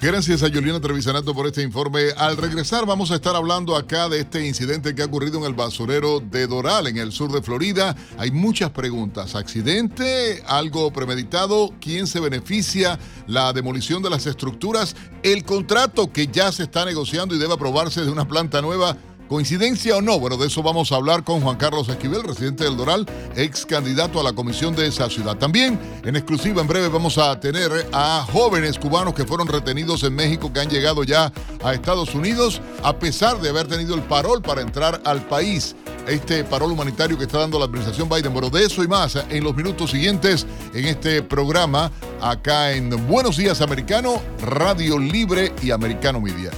Gracias 0.00 0.44
a 0.44 0.48
Juliana 0.48 0.80
Trevisanato 0.80 1.34
por 1.34 1.48
este 1.48 1.60
informe. 1.60 2.12
Al 2.16 2.36
regresar 2.36 2.86
vamos 2.86 3.10
a 3.10 3.16
estar 3.16 3.34
hablando 3.34 3.74
acá 3.74 4.08
de 4.08 4.20
este 4.20 4.46
incidente 4.46 4.94
que 4.94 5.02
ha 5.02 5.06
ocurrido 5.06 5.38
en 5.38 5.44
el 5.44 5.54
basurero 5.54 6.20
de 6.20 6.46
Doral, 6.46 6.86
en 6.86 6.98
el 6.98 7.10
sur 7.10 7.32
de 7.32 7.42
Florida. 7.42 7.96
Hay 8.16 8.30
muchas 8.30 8.70
preguntas. 8.70 9.34
¿Accidente? 9.34 10.44
¿Algo 10.46 10.92
premeditado? 10.92 11.74
¿Quién 11.80 12.06
se 12.06 12.20
beneficia? 12.20 12.96
¿La 13.26 13.52
demolición 13.52 14.00
de 14.00 14.10
las 14.10 14.26
estructuras? 14.26 14.94
¿El 15.24 15.42
contrato 15.42 16.12
que 16.12 16.28
ya 16.28 16.52
se 16.52 16.62
está 16.62 16.84
negociando 16.84 17.34
y 17.34 17.38
debe 17.38 17.54
aprobarse 17.54 18.04
de 18.04 18.12
una 18.12 18.28
planta 18.28 18.62
nueva? 18.62 18.96
¿Coincidencia 19.28 19.94
o 19.94 20.00
no? 20.00 20.18
Bueno, 20.18 20.38
de 20.38 20.46
eso 20.46 20.62
vamos 20.62 20.90
a 20.90 20.96
hablar 20.96 21.22
con 21.22 21.42
Juan 21.42 21.56
Carlos 21.56 21.86
Esquivel, 21.90 22.22
residente 22.22 22.64
del 22.64 22.78
Doral, 22.78 23.06
ex 23.36 23.66
candidato 23.66 24.18
a 24.18 24.22
la 24.22 24.32
comisión 24.32 24.74
de 24.74 24.86
esa 24.86 25.10
ciudad. 25.10 25.36
También, 25.36 25.78
en 26.02 26.16
exclusiva, 26.16 26.62
en 26.62 26.66
breve 26.66 26.88
vamos 26.88 27.18
a 27.18 27.38
tener 27.38 27.70
a 27.92 28.26
jóvenes 28.32 28.78
cubanos 28.78 29.12
que 29.12 29.26
fueron 29.26 29.46
retenidos 29.46 30.02
en 30.04 30.14
México, 30.14 30.50
que 30.50 30.60
han 30.60 30.70
llegado 30.70 31.04
ya 31.04 31.30
a 31.62 31.74
Estados 31.74 32.14
Unidos, 32.14 32.62
a 32.82 32.98
pesar 32.98 33.38
de 33.42 33.50
haber 33.50 33.68
tenido 33.68 33.94
el 33.94 34.02
parol 34.02 34.40
para 34.40 34.62
entrar 34.62 35.02
al 35.04 35.20
país 35.28 35.76
este 36.06 36.42
parol 36.44 36.72
humanitario 36.72 37.18
que 37.18 37.24
está 37.24 37.40
dando 37.40 37.58
la 37.58 37.66
administración 37.66 38.08
Biden. 38.08 38.32
Bueno, 38.32 38.48
de 38.48 38.64
eso 38.64 38.82
y 38.82 38.88
más 38.88 39.16
en 39.28 39.44
los 39.44 39.54
minutos 39.54 39.90
siguientes 39.90 40.46
en 40.72 40.86
este 40.86 41.22
programa 41.22 41.92
acá 42.22 42.72
en 42.72 43.06
Buenos 43.06 43.36
Días 43.36 43.60
Americano, 43.60 44.22
Radio 44.40 44.98
Libre 44.98 45.52
y 45.62 45.70
Americano 45.70 46.18
Media. 46.18 46.50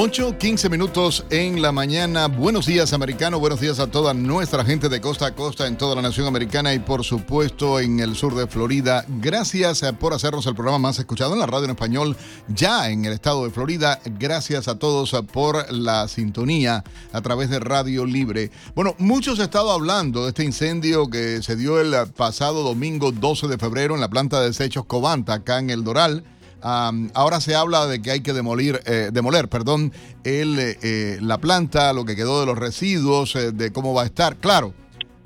8, 0.00 0.38
15 0.38 0.68
minutos 0.68 1.24
en 1.28 1.60
la 1.60 1.72
mañana. 1.72 2.28
Buenos 2.28 2.66
días, 2.66 2.92
americano. 2.92 3.40
Buenos 3.40 3.60
días 3.60 3.80
a 3.80 3.88
toda 3.88 4.14
nuestra 4.14 4.64
gente 4.64 4.88
de 4.88 5.00
costa 5.00 5.26
a 5.26 5.34
costa 5.34 5.66
en 5.66 5.76
toda 5.76 5.96
la 5.96 6.02
nación 6.02 6.28
americana 6.28 6.72
y, 6.72 6.78
por 6.78 7.02
supuesto, 7.02 7.80
en 7.80 7.98
el 7.98 8.14
sur 8.14 8.36
de 8.36 8.46
Florida. 8.46 9.04
Gracias 9.08 9.82
eh, 9.82 9.92
por 9.92 10.14
hacernos 10.14 10.46
el 10.46 10.54
programa 10.54 10.78
más 10.78 11.00
escuchado 11.00 11.32
en 11.32 11.40
la 11.40 11.46
radio 11.46 11.64
en 11.64 11.72
español 11.72 12.16
ya 12.46 12.90
en 12.90 13.06
el 13.06 13.12
estado 13.12 13.42
de 13.42 13.50
Florida. 13.50 13.98
Gracias 14.04 14.68
a 14.68 14.78
todos 14.78 15.12
eh, 15.14 15.22
por 15.24 15.72
la 15.72 16.06
sintonía 16.06 16.84
a 17.12 17.20
través 17.20 17.50
de 17.50 17.58
Radio 17.58 18.06
Libre. 18.06 18.52
Bueno, 18.76 18.94
muchos 18.98 19.40
han 19.40 19.46
estado 19.46 19.72
hablando 19.72 20.22
de 20.22 20.28
este 20.28 20.44
incendio 20.44 21.10
que 21.10 21.42
se 21.42 21.56
dio 21.56 21.80
el 21.80 21.92
pasado 22.12 22.62
domingo 22.62 23.10
12 23.10 23.48
de 23.48 23.58
febrero 23.58 23.96
en 23.96 24.00
la 24.00 24.08
planta 24.08 24.40
de 24.40 24.46
desechos 24.46 24.84
Covanta, 24.84 25.34
acá 25.34 25.58
en 25.58 25.70
el 25.70 25.82
Doral 25.82 26.22
ahora 26.62 27.40
se 27.40 27.54
habla 27.54 27.86
de 27.86 28.02
que 28.02 28.10
hay 28.10 28.20
que 28.20 28.32
eh, 28.32 29.10
demoler 29.12 29.48
perdón, 29.48 29.92
el, 30.24 30.56
eh, 30.58 31.18
la 31.20 31.38
planta, 31.38 31.92
lo 31.92 32.04
que 32.04 32.16
quedó 32.16 32.40
de 32.40 32.46
los 32.46 32.58
residuos, 32.58 33.34
eh, 33.36 33.52
de 33.52 33.72
cómo 33.72 33.94
va 33.94 34.02
a 34.02 34.06
estar. 34.06 34.36
Claro, 34.36 34.74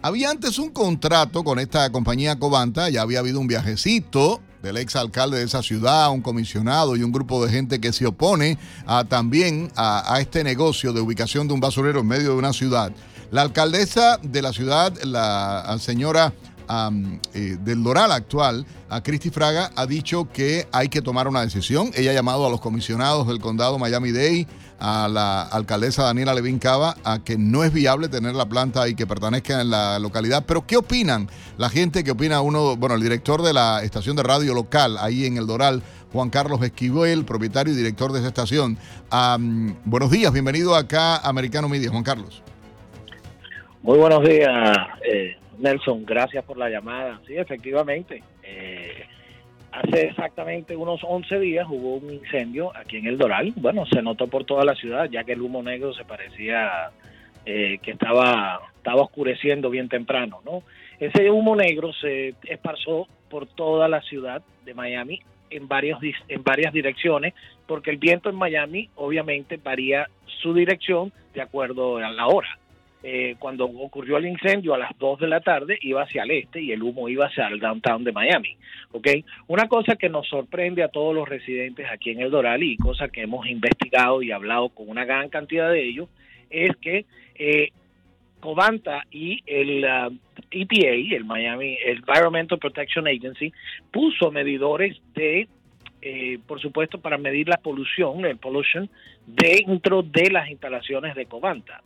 había 0.02 0.30
antes 0.30 0.58
un 0.58 0.70
contrato 0.70 1.44
con 1.44 1.58
esta 1.58 1.90
compañía 1.90 2.38
Covanta, 2.38 2.90
ya 2.90 3.02
había 3.02 3.20
habido 3.20 3.40
un 3.40 3.46
viajecito 3.46 4.40
del 4.62 4.76
ex 4.76 4.94
alcalde 4.94 5.38
de 5.38 5.44
esa 5.44 5.62
ciudad, 5.62 6.10
un 6.12 6.22
comisionado 6.22 6.94
y 6.94 7.02
un 7.02 7.10
grupo 7.10 7.44
de 7.44 7.50
gente 7.50 7.80
que 7.80 7.92
se 7.92 8.06
opone 8.06 8.58
también 9.08 9.72
a 9.74 10.18
este 10.20 10.44
negocio 10.44 10.92
de 10.92 11.00
ubicación 11.00 11.48
de 11.48 11.54
un 11.54 11.58
basurero 11.58 11.98
en 12.00 12.06
medio 12.06 12.30
de 12.30 12.36
una 12.36 12.52
ciudad. 12.52 12.92
La 13.32 13.42
alcaldesa 13.42 14.18
de 14.22 14.40
la 14.40 14.52
ciudad, 14.52 14.92
la 15.02 15.76
señora 15.80 16.32
eh, 17.34 17.56
del 17.60 17.82
Doral 17.82 18.12
actual, 18.12 18.66
a 18.88 19.02
Cristi 19.02 19.30
Fraga, 19.30 19.70
ha 19.76 19.86
dicho 19.86 20.28
que 20.32 20.66
hay 20.72 20.88
que 20.88 21.02
tomar 21.02 21.28
una 21.28 21.42
decisión. 21.42 21.90
Ella 21.94 22.12
ha 22.12 22.14
llamado 22.14 22.46
a 22.46 22.50
los 22.50 22.60
comisionados 22.60 23.26
del 23.26 23.40
condado 23.40 23.78
Miami-Dade, 23.78 24.46
a 24.78 25.08
la 25.08 25.42
alcaldesa 25.42 26.04
Daniela 26.04 26.34
Levin 26.34 26.58
Cava, 26.58 26.96
a 27.04 27.22
que 27.22 27.38
no 27.38 27.62
es 27.62 27.72
viable 27.72 28.08
tener 28.08 28.34
la 28.34 28.46
planta 28.46 28.88
y 28.88 28.94
que 28.94 29.06
pertenezca 29.06 29.60
en 29.60 29.70
la 29.70 29.98
localidad. 29.98 30.44
Pero, 30.46 30.66
¿qué 30.66 30.76
opinan 30.76 31.28
la 31.56 31.68
gente? 31.68 32.02
¿Qué 32.02 32.10
opina 32.10 32.40
uno? 32.40 32.76
Bueno, 32.76 32.96
el 32.96 33.02
director 33.02 33.42
de 33.42 33.52
la 33.52 33.82
estación 33.82 34.16
de 34.16 34.22
radio 34.22 34.54
local 34.54 34.96
ahí 34.98 35.26
en 35.26 35.36
el 35.36 35.46
Doral, 35.46 35.82
Juan 36.12 36.30
Carlos 36.30 36.62
Esquivel, 36.62 37.24
propietario 37.24 37.72
y 37.72 37.76
director 37.76 38.12
de 38.12 38.18
esa 38.18 38.28
estación. 38.28 38.76
buenos 39.84 40.10
días, 40.10 40.32
bienvenido 40.32 40.74
acá 40.74 41.16
a 41.16 41.28
Americano 41.28 41.68
Media, 41.68 41.90
Juan 41.90 42.02
Carlos. 42.02 42.42
Muy 43.82 43.98
buenos 43.98 44.22
días, 44.22 44.50
eh, 45.04 45.36
Nelson, 45.62 46.04
gracias 46.04 46.44
por 46.44 46.58
la 46.58 46.68
llamada. 46.68 47.20
Sí, 47.26 47.36
efectivamente. 47.36 48.22
Eh, 48.42 49.06
hace 49.70 50.08
exactamente 50.08 50.76
unos 50.76 51.00
11 51.02 51.38
días 51.38 51.66
hubo 51.70 51.96
un 51.96 52.12
incendio 52.12 52.76
aquí 52.76 52.98
en 52.98 53.06
el 53.06 53.16
Doral. 53.16 53.52
Bueno, 53.56 53.86
se 53.86 54.02
notó 54.02 54.26
por 54.26 54.44
toda 54.44 54.64
la 54.64 54.74
ciudad, 54.74 55.08
ya 55.10 55.24
que 55.24 55.32
el 55.32 55.40
humo 55.40 55.62
negro 55.62 55.94
se 55.94 56.04
parecía 56.04 56.90
eh, 57.46 57.78
que 57.82 57.92
estaba, 57.92 58.60
estaba 58.76 59.02
oscureciendo 59.02 59.70
bien 59.70 59.88
temprano, 59.88 60.40
¿no? 60.44 60.62
Ese 61.00 61.30
humo 61.30 61.56
negro 61.56 61.92
se 61.92 62.34
esparció 62.44 63.06
por 63.28 63.46
toda 63.46 63.88
la 63.88 64.02
ciudad 64.02 64.42
de 64.64 64.74
Miami 64.74 65.20
en, 65.50 65.66
varios, 65.68 65.98
en 66.28 66.44
varias 66.44 66.72
direcciones, 66.72 67.34
porque 67.66 67.90
el 67.90 67.96
viento 67.96 68.28
en 68.28 68.36
Miami 68.36 68.90
obviamente 68.96 69.56
varía 69.56 70.08
su 70.42 70.54
dirección 70.54 71.12
de 71.34 71.42
acuerdo 71.42 71.96
a 71.96 72.10
la 72.10 72.26
hora. 72.26 72.58
Eh, 73.04 73.34
cuando 73.38 73.64
ocurrió 73.64 74.16
el 74.16 74.26
incendio 74.26 74.74
a 74.74 74.78
las 74.78 74.96
2 74.98 75.20
de 75.20 75.26
la 75.26 75.40
tarde, 75.40 75.76
iba 75.80 76.02
hacia 76.02 76.22
el 76.22 76.30
este 76.30 76.62
y 76.62 76.70
el 76.70 76.82
humo 76.82 77.08
iba 77.08 77.26
hacia 77.26 77.48
el 77.48 77.58
downtown 77.58 78.04
de 78.04 78.12
Miami. 78.12 78.56
¿okay? 78.92 79.24
Una 79.48 79.66
cosa 79.66 79.96
que 79.96 80.08
nos 80.08 80.28
sorprende 80.28 80.84
a 80.84 80.88
todos 80.88 81.14
los 81.14 81.28
residentes 81.28 81.86
aquí 81.90 82.10
en 82.10 82.20
el 82.20 82.30
Doral 82.30 82.62
y 82.62 82.76
cosa 82.76 83.08
que 83.08 83.22
hemos 83.22 83.46
investigado 83.48 84.22
y 84.22 84.30
hablado 84.30 84.68
con 84.68 84.88
una 84.88 85.04
gran 85.04 85.28
cantidad 85.30 85.70
de 85.70 85.82
ellos, 85.82 86.08
es 86.48 86.76
que 86.76 87.06
eh, 87.34 87.70
Covanta 88.38 89.04
y 89.10 89.42
el 89.46 89.84
EPA, 89.84 90.76
uh, 90.76 91.14
el 91.16 91.24
Miami 91.24 91.78
Environmental 91.84 92.58
Protection 92.58 93.08
Agency, 93.08 93.52
puso 93.90 94.30
medidores 94.30 95.00
de 95.14 95.48
eh, 96.04 96.40
por 96.48 96.60
supuesto, 96.60 97.00
para 97.00 97.16
medir 97.16 97.48
la 97.48 97.58
polución, 97.58 98.24
el 98.24 98.36
pollution, 98.36 98.90
dentro 99.24 100.02
de 100.02 100.30
las 100.30 100.50
instalaciones 100.50 101.14
de 101.14 101.26
Covanta. 101.26 101.80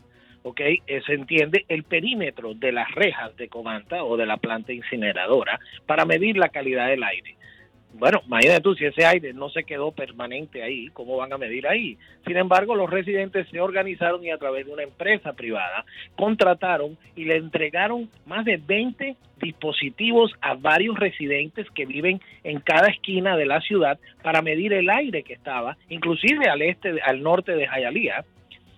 ¿Ok? 0.47 0.61
Eh, 0.61 1.03
se 1.05 1.15
entiende 1.15 1.65
el 1.69 1.83
perímetro 1.83 2.55
de 2.55 2.71
las 2.71 2.89
rejas 2.95 3.37
de 3.37 3.49
Covanta 3.49 4.05
o 4.05 4.17
de 4.17 4.27
la 4.27 4.37
planta 4.37 4.73
incineradora 4.73 5.59
para 5.87 6.05
medir 6.05 6.37
la 6.37 6.51
calidad 6.51 6.87
del 6.87 7.03
aire. 7.03 7.35
Bueno, 7.95 8.23
imagínate 8.27 8.61
tú, 8.61 8.75
si 8.77 8.85
ese 8.85 9.05
aire 9.05 9.33
no 9.33 9.49
se 9.49 9.65
quedó 9.65 9.91
permanente 9.91 10.63
ahí, 10.63 10.87
¿cómo 10.93 11.17
van 11.17 11.33
a 11.33 11.39
medir 11.39 11.67
ahí? 11.67 11.99
Sin 12.25 12.37
embargo, 12.37 12.77
los 12.77 12.89
residentes 12.89 13.49
se 13.49 13.59
organizaron 13.59 14.23
y 14.23 14.31
a 14.31 14.39
través 14.39 14.67
de 14.67 14.73
una 14.73 14.85
empresa 14.85 15.33
privada 15.33 15.85
contrataron 16.15 16.97
y 17.17 17.25
le 17.25 17.39
entregaron 17.39 18.09
más 18.27 18.45
de 18.45 18.59
20 18.59 19.17
dispositivos 19.41 20.31
a 20.43 20.55
varios 20.55 20.97
residentes 20.97 21.69
que 21.71 21.87
viven 21.87 22.21
en 22.45 22.61
cada 22.61 22.89
esquina 22.89 23.37
de 23.37 23.47
la 23.47 23.61
ciudad 23.63 23.99
para 24.23 24.43
medir 24.43 24.75
el 24.75 24.91
aire 24.91 25.25
que 25.25 25.33
estaba, 25.33 25.77
inclusive 25.89 26.49
al 26.49 26.63
este, 26.63 27.01
al 27.03 27.21
norte 27.21 27.57
de 27.57 27.67
Hialeah, 27.67 28.25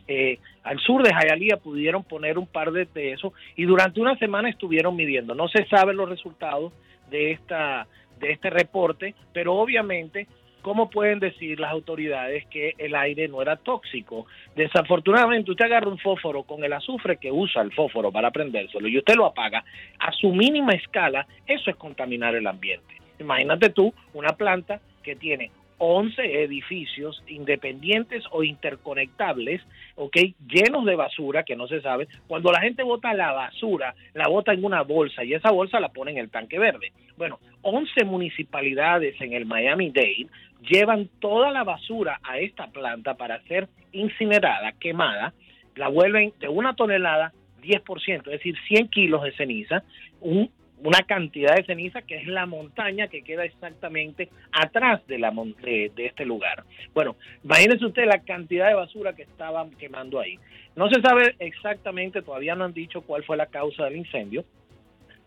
eh, 0.09 0.39
al 0.65 0.79
sur 0.81 1.03
de 1.03 1.13
Jayalía 1.13 1.59
pudieron 1.59 2.03
poner 2.03 2.39
un 2.39 2.47
par 2.47 2.73
de, 2.73 2.87
de 2.87 3.17
y 3.57 3.65
durante 3.65 4.01
una 4.01 4.17
semana 4.19 4.49
estuvieron 4.49 4.97
midiendo. 4.97 5.35
No 5.35 5.49
se 5.49 5.67
saben 5.67 5.97
los 5.97 6.09
resultados 6.09 6.73
de 7.11 7.33
esta 7.33 7.87
de 8.19 8.33
este 8.33 8.51
reporte, 8.51 9.15
pero 9.33 9.55
obviamente 9.55 10.27
¿cómo 10.63 10.91
pueden 10.91 11.19
decir 11.19 11.61
las 11.61 11.71
autoridades 11.71 12.45
que 12.47 12.75
el 12.79 12.95
aire 12.95 13.29
no 13.29 13.41
era 13.41 13.57
tóxico? 13.57 14.27
Desafortunadamente, 14.57 15.51
usted 15.51 15.67
agarra 15.67 15.89
un 15.89 15.99
fósforo 15.99 16.43
con 16.43 16.65
el 16.65 16.73
azufre 16.73 17.17
que 17.17 17.31
usa 17.31 17.63
el 17.63 17.73
fósforo 17.73 18.11
para 18.11 18.31
prendérselo 18.31 18.89
y 18.89 18.99
usted 18.99 19.15
lo 19.15 19.27
apaga 19.27 19.65
a 19.99 20.13
su 20.13 20.33
mínima 20.33 20.73
escala, 20.73 21.27
eso 21.47 21.71
es 21.71 21.77
contaminar 21.77 22.35
el 22.35 22.47
ambiente. 22.47 22.97
Imagínate 23.19 23.71
tú 23.71 23.93
una 24.15 24.31
planta 24.31 24.81
que 25.03 25.17
tiene 25.17 25.51
11 25.79 26.43
edificios 26.43 27.23
independientes 27.29 28.25
o 28.31 28.43
interconectables, 28.43 29.63
¿ok? 29.95 30.17
Llenos 30.49 30.85
de 30.85 30.97
basura 30.97 31.45
que 31.45 31.57
no 31.57 31.69
se 31.69 31.81
sabe. 31.81 32.09
Cuando 32.27 32.53
la 32.53 32.61
gente 32.61 32.83
bota 32.83 33.15
la 33.15 33.33
basura, 33.33 33.95
la 34.15 34.29
bota 34.29 34.53
en 34.53 34.65
una 34.65 34.83
bolsa 34.83 35.25
y 35.25 35.35
esa 35.35 35.51
bolsa 35.51 35.81
la 35.81 35.91
pone 35.91 36.11
en 36.11 36.19
el 36.19 36.31
tanque 36.31 36.59
verde. 36.59 36.93
Bueno, 37.17 37.39
11 37.63 38.05
municipalidades 38.05 39.21
en 39.21 39.33
el 39.33 39.47
Miami-Dade 39.47 40.27
llevan 40.69 41.09
toda 41.21 41.51
la 41.51 41.65
basura 41.65 42.21
a 42.23 42.39
esta 42.39 42.67
planta 42.69 43.15
para 43.15 43.41
ser 43.43 43.69
incinerada, 43.93 44.73
quemada, 44.73 45.33
la 45.77 45.89
vuelven 45.89 46.33
de 46.41 46.49
una 46.49 46.75
tonelada 46.75 47.33
10%, 47.63 48.19
es 48.19 48.25
decir, 48.25 48.57
100 48.67 48.89
kilos 48.89 49.23
de 49.23 49.33
ceniza, 49.33 49.83
un 50.21 50.51
una 50.83 51.01
cantidad 51.03 51.57
de 51.57 51.65
ceniza 51.65 52.03
que 52.03 52.17
es 52.17 52.27
la 52.27 52.47
montaña 52.47 53.09
que 53.09 53.23
queda 53.23 53.45
exactamente 53.45 54.29
atrás 54.53 55.07
de, 55.07 55.19
la, 55.19 55.31
de, 55.31 55.91
de 55.95 56.07
este 56.07 56.25
lugar. 56.25 56.65
Bueno, 56.95 57.17
imagínense 57.45 57.85
usted 57.85 58.07
la 58.07 58.21
cantidad 58.21 58.69
de 58.69 58.75
basura 58.75 59.13
que 59.13 59.23
estaban 59.23 59.71
quemando 59.73 60.21
ahí. 60.21 60.39
No 60.77 60.89
se 60.89 61.01
sabe 61.01 61.35
exactamente, 61.41 62.23
todavía 62.23 62.55
no 62.55 62.65
han 62.65 62.73
dicho 62.73 63.03
cuál 63.03 63.25
fue 63.25 63.37
la 63.37 63.47
causa 63.47 63.85
del 63.85 63.97
incendio. 63.97 64.45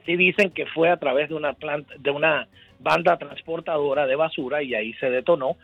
Sí 0.06 0.16
dicen 0.16 0.52
que 0.52 0.66
fue 0.66 0.89
a 0.89 0.97
través 0.97 1.30
de 1.30 1.36
una 1.36 1.54
planta, 1.54 1.93
de 1.99 2.10
una 2.10 2.47
banda 2.80 3.18
transportadora 3.18 4.08
de 4.08 4.16
basura 4.16 4.64
y 4.64 4.74
ahí 4.74 4.93
se 4.93 5.10
detonó. 5.10 5.58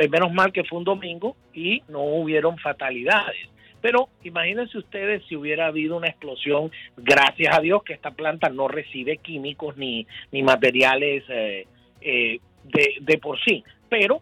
Eh, 0.00 0.08
menos 0.08 0.32
mal 0.32 0.52
que 0.52 0.64
fue 0.64 0.78
un 0.78 0.84
domingo 0.84 1.36
y 1.52 1.82
no 1.88 2.02
hubieron 2.02 2.58
fatalidades. 2.58 3.48
Pero 3.80 4.08
imagínense 4.24 4.78
ustedes 4.78 5.24
si 5.26 5.36
hubiera 5.36 5.66
habido 5.66 5.96
una 5.96 6.08
explosión, 6.08 6.70
gracias 6.96 7.56
a 7.56 7.60
Dios 7.60 7.82
que 7.82 7.92
esta 7.92 8.10
planta 8.10 8.48
no 8.48 8.68
recibe 8.68 9.18
químicos 9.18 9.76
ni, 9.76 10.06
ni 10.32 10.42
materiales 10.42 11.24
eh, 11.28 11.66
eh, 12.00 12.40
de, 12.64 12.94
de 13.00 13.18
por 13.18 13.38
sí. 13.40 13.62
Pero 13.88 14.20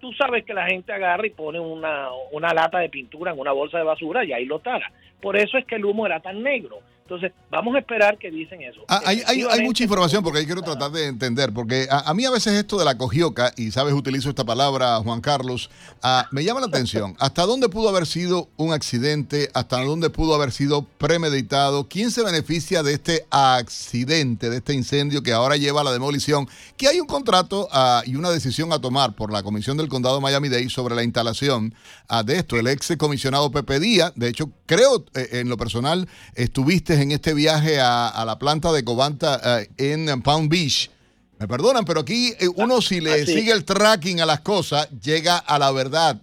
tú 0.00 0.12
sabes 0.12 0.44
que 0.44 0.54
la 0.54 0.66
gente 0.66 0.92
agarra 0.92 1.26
y 1.26 1.30
pone 1.30 1.58
una, 1.58 2.08
una 2.32 2.54
lata 2.54 2.78
de 2.78 2.88
pintura 2.88 3.32
en 3.32 3.38
una 3.38 3.52
bolsa 3.52 3.78
de 3.78 3.84
basura 3.84 4.24
y 4.24 4.32
ahí 4.32 4.44
lo 4.44 4.60
tara. 4.60 4.90
Por 5.20 5.36
eso 5.36 5.58
es 5.58 5.64
que 5.64 5.76
el 5.76 5.84
humo 5.84 6.06
era 6.06 6.20
tan 6.20 6.42
negro. 6.42 6.78
Entonces, 7.06 7.30
vamos 7.52 7.76
a 7.76 7.78
esperar 7.78 8.18
que 8.18 8.32
dicen 8.32 8.62
eso. 8.62 8.80
Ah, 8.88 9.00
hay, 9.06 9.22
hay, 9.28 9.42
hay, 9.48 9.62
mucha 9.62 9.84
información 9.84 10.24
porque 10.24 10.40
ahí 10.40 10.44
quiero 10.44 10.62
tratar 10.62 10.90
de 10.90 11.06
entender, 11.06 11.52
porque 11.52 11.86
a, 11.88 12.10
a, 12.10 12.14
mí 12.14 12.24
a 12.24 12.32
veces 12.32 12.54
esto 12.54 12.76
de 12.78 12.84
la 12.84 12.98
cogioca, 12.98 13.52
y 13.56 13.70
sabes, 13.70 13.94
utilizo 13.94 14.28
esta 14.28 14.42
palabra, 14.42 14.96
Juan 14.96 15.20
Carlos, 15.20 15.70
uh, 16.02 16.22
me 16.32 16.42
llama 16.42 16.58
la 16.58 16.66
atención. 16.66 17.14
¿Hasta 17.20 17.46
dónde 17.46 17.68
pudo 17.68 17.90
haber 17.90 18.08
sido 18.08 18.48
un 18.56 18.72
accidente? 18.72 19.50
¿Hasta 19.54 19.84
dónde 19.84 20.10
pudo 20.10 20.34
haber 20.34 20.50
sido 20.50 20.82
premeditado? 20.98 21.86
¿Quién 21.86 22.10
se 22.10 22.24
beneficia 22.24 22.82
de 22.82 22.94
este 22.94 23.24
accidente, 23.30 24.50
de 24.50 24.56
este 24.56 24.74
incendio 24.74 25.22
que 25.22 25.32
ahora 25.32 25.56
lleva 25.56 25.82
a 25.82 25.84
la 25.84 25.92
demolición? 25.92 26.48
Que 26.76 26.88
hay 26.88 26.98
un 26.98 27.06
contrato 27.06 27.68
uh, 27.72 28.02
y 28.04 28.16
una 28.16 28.30
decisión 28.30 28.72
a 28.72 28.80
tomar 28.80 29.14
por 29.14 29.32
la 29.32 29.44
Comisión 29.44 29.76
del 29.76 29.86
Condado 29.86 30.20
Miami-Dade 30.20 30.70
sobre 30.70 30.96
la 30.96 31.04
instalación 31.04 31.72
uh, 32.10 32.24
de 32.24 32.38
esto. 32.38 32.56
El 32.56 32.66
ex 32.66 32.96
comisionado 32.98 33.52
Pepe 33.52 33.78
Díaz, 33.78 34.12
de 34.16 34.28
hecho, 34.28 34.50
creo 34.66 35.04
eh, 35.14 35.28
en 35.34 35.48
lo 35.48 35.56
personal, 35.56 36.08
estuviste 36.34 36.95
en 37.00 37.12
este 37.12 37.34
viaje 37.34 37.80
a, 37.80 38.08
a 38.08 38.24
la 38.24 38.38
planta 38.38 38.72
de 38.72 38.84
Cobanta 38.84 39.40
uh, 39.42 39.72
en 39.76 40.22
Palm 40.22 40.48
Beach. 40.48 40.90
Me 41.38 41.46
perdonan, 41.46 41.84
pero 41.84 42.00
aquí 42.00 42.32
eh, 42.40 42.48
uno 42.56 42.80
si 42.80 43.00
le 43.00 43.12
Así. 43.12 43.26
sigue 43.26 43.52
el 43.52 43.64
tracking 43.64 44.20
a 44.20 44.26
las 44.26 44.40
cosas, 44.40 44.88
llega 45.00 45.36
a 45.36 45.58
la 45.58 45.70
verdad. 45.70 46.20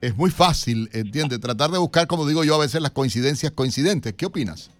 Es 0.00 0.14
muy 0.16 0.30
fácil, 0.30 0.88
¿entiendes? 0.92 1.40
Tratar 1.40 1.70
de 1.70 1.78
buscar, 1.78 2.06
como 2.06 2.26
digo 2.26 2.44
yo, 2.44 2.54
a 2.54 2.58
veces 2.58 2.80
las 2.80 2.92
coincidencias 2.92 3.50
coincidentes. 3.52 4.12
¿Qué 4.12 4.26
opinas? 4.26 4.70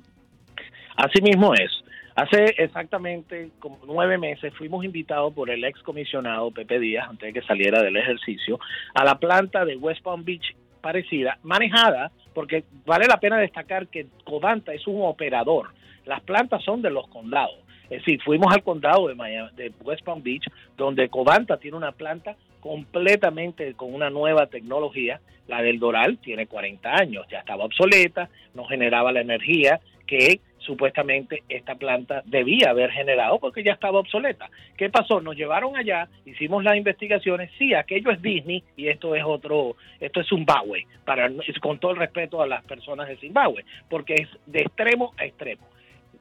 Así 0.96 1.20
mismo 1.20 1.52
es. 1.54 1.70
Hace 2.14 2.54
exactamente 2.58 3.50
como 3.58 3.78
nueve 3.86 4.18
meses 4.18 4.52
fuimos 4.56 4.84
invitados 4.84 5.34
por 5.34 5.50
el 5.50 5.62
ex 5.64 5.82
comisionado 5.82 6.50
Pepe 6.50 6.78
Díaz, 6.78 7.08
antes 7.10 7.26
de 7.32 7.40
que 7.40 7.46
saliera 7.46 7.82
del 7.82 7.96
ejercicio, 7.96 8.58
a 8.94 9.04
la 9.04 9.18
planta 9.18 9.64
de 9.64 9.76
West 9.76 10.02
Palm 10.02 10.24
Beach 10.24 10.54
parecida, 10.80 11.38
manejada, 11.42 12.12
porque 12.36 12.64
vale 12.84 13.06
la 13.08 13.18
pena 13.18 13.38
destacar 13.38 13.88
que 13.88 14.06
Covanta 14.24 14.74
es 14.74 14.86
un 14.86 15.00
operador 15.02 15.70
las 16.06 16.22
plantas 16.22 16.62
son 16.62 16.80
de 16.80 16.90
los 16.90 17.06
condados. 17.08 17.56
Es 17.90 17.98
decir, 17.98 18.20
fuimos 18.22 18.52
al 18.52 18.62
condado 18.62 19.08
de, 19.08 19.14
Miami, 19.14 19.50
de 19.56 19.72
West 19.84 20.04
Palm 20.04 20.22
Beach, 20.22 20.44
donde 20.76 21.08
Covanta 21.08 21.58
tiene 21.58 21.76
una 21.76 21.92
planta 21.92 22.36
completamente 22.60 23.74
con 23.74 23.92
una 23.92 24.08
nueva 24.08 24.46
tecnología. 24.46 25.20
La 25.46 25.62
del 25.62 25.78
Doral 25.78 26.18
tiene 26.18 26.46
40 26.46 26.92
años, 26.92 27.26
ya 27.30 27.40
estaba 27.40 27.64
obsoleta, 27.64 28.28
no 28.54 28.64
generaba 28.64 29.12
la 29.12 29.20
energía 29.20 29.80
que 30.06 30.40
supuestamente 30.66 31.44
esta 31.48 31.76
planta 31.76 32.22
debía 32.26 32.70
haber 32.70 32.90
generado 32.90 33.38
porque 33.38 33.62
ya 33.62 33.72
estaba 33.72 34.00
obsoleta. 34.00 34.50
¿Qué 34.76 34.90
pasó? 34.90 35.20
Nos 35.20 35.36
llevaron 35.36 35.76
allá, 35.76 36.08
hicimos 36.26 36.64
las 36.64 36.76
investigaciones, 36.76 37.50
sí, 37.56 37.72
aquello 37.72 38.10
es 38.10 38.20
Disney 38.20 38.62
y 38.76 38.88
esto 38.88 39.14
es 39.14 39.24
otro, 39.24 39.76
esto 40.00 40.20
es 40.20 40.28
Zimbabue, 40.28 40.86
para, 41.04 41.30
con 41.60 41.78
todo 41.78 41.92
el 41.92 41.98
respeto 41.98 42.42
a 42.42 42.46
las 42.46 42.64
personas 42.64 43.08
de 43.08 43.16
Zimbabue, 43.16 43.64
porque 43.88 44.14
es 44.14 44.28
de 44.46 44.60
extremo 44.60 45.14
a 45.16 45.24
extremo 45.24 45.64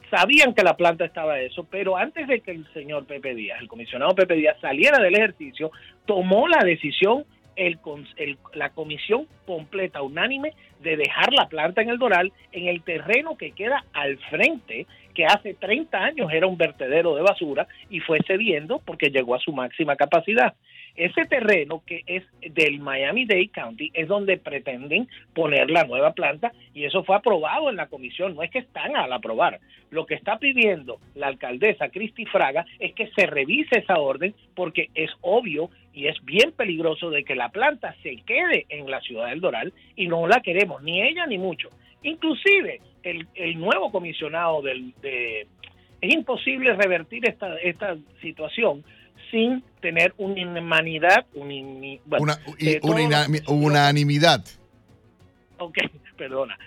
sabían 0.09 0.53
que 0.53 0.63
la 0.63 0.77
planta 0.77 1.03
estaba 1.03 1.39
eso, 1.39 1.65
pero 1.69 1.97
antes 1.97 2.27
de 2.27 2.39
que 2.41 2.51
el 2.51 2.71
señor 2.73 3.05
Pepe 3.05 3.33
Díaz, 3.33 3.59
el 3.59 3.67
comisionado 3.67 4.13
Pepe 4.13 4.35
Díaz, 4.35 4.55
saliera 4.61 4.99
del 4.99 5.15
ejercicio, 5.15 5.71
tomó 6.05 6.47
la 6.47 6.63
decisión 6.63 7.25
el, 7.55 7.79
el, 8.17 8.37
la 8.53 8.69
comisión 8.69 9.27
completa, 9.45 10.01
unánime, 10.01 10.53
de 10.81 10.97
dejar 10.97 11.33
la 11.33 11.47
planta 11.47 11.81
en 11.81 11.89
el 11.89 11.97
Doral 11.97 12.31
en 12.51 12.67
el 12.67 12.81
terreno 12.83 13.37
que 13.37 13.51
queda 13.51 13.83
al 13.93 14.17
frente, 14.29 14.87
que 15.13 15.25
hace 15.25 15.53
30 15.53 15.97
años 15.97 16.31
era 16.31 16.47
un 16.47 16.57
vertedero 16.57 17.15
de 17.15 17.21
basura 17.21 17.67
y 17.89 17.99
fue 17.99 18.19
cediendo 18.27 18.79
porque 18.85 19.09
llegó 19.09 19.35
a 19.35 19.39
su 19.39 19.51
máxima 19.51 19.95
capacidad. 19.95 20.53
Ese 20.95 21.25
terreno 21.25 21.83
que 21.85 22.03
es 22.07 22.23
del 22.53 22.79
Miami-Dade 22.79 23.49
County 23.49 23.91
es 23.93 24.07
donde 24.07 24.37
pretenden 24.37 25.09
poner 25.33 25.69
la 25.69 25.83
nueva 25.83 26.13
planta 26.13 26.53
y 26.73 26.85
eso 26.85 27.03
fue 27.03 27.17
aprobado 27.17 27.69
en 27.69 27.75
la 27.75 27.87
comisión, 27.87 28.33
no 28.33 28.43
es 28.43 28.51
que 28.51 28.59
están 28.59 28.95
al 28.95 29.11
aprobar. 29.11 29.59
Lo 29.89 30.05
que 30.05 30.15
está 30.15 30.39
pidiendo 30.39 30.99
la 31.13 31.27
alcaldesa 31.27 31.89
Cristi 31.89 32.25
Fraga 32.25 32.65
es 32.79 32.93
que 32.93 33.07
se 33.07 33.25
revise 33.25 33.79
esa 33.79 33.99
orden 33.99 34.33
porque 34.55 34.89
es 34.95 35.11
obvio 35.21 35.69
y 35.93 36.07
es 36.07 36.23
bien 36.23 36.53
peligroso 36.53 37.09
de 37.09 37.23
que 37.23 37.35
la 37.35 37.49
planta 37.49 37.95
se 38.01 38.17
quede 38.25 38.65
en 38.69 38.89
la 38.89 39.01
ciudad 39.01 39.27
del 39.29 39.41
Doral 39.41 39.73
y 39.97 40.07
no 40.07 40.27
la 40.27 40.39
queremos, 40.39 40.81
ni 40.81 41.01
ella 41.01 41.25
ni 41.25 41.37
mucho. 41.37 41.69
Inclusive 42.03 42.79
el, 43.03 43.27
el 43.35 43.59
nuevo 43.59 43.91
comisionado 43.91 44.61
del... 44.61 44.93
De, 45.01 45.47
es 46.01 46.13
imposible 46.13 46.73
revertir 46.75 47.27
esta, 47.27 47.57
esta 47.57 47.97
situación 48.21 48.83
sin 49.31 49.63
tener 49.81 50.13
unanimidad, 50.17 51.25
un, 51.33 51.99
bueno, 52.05 52.23
una, 52.23 52.37
eh, 52.59 52.79
una 52.83 53.27
unanimidad. 53.47 54.43
Ok, 55.57 55.77
perdona. 56.17 56.57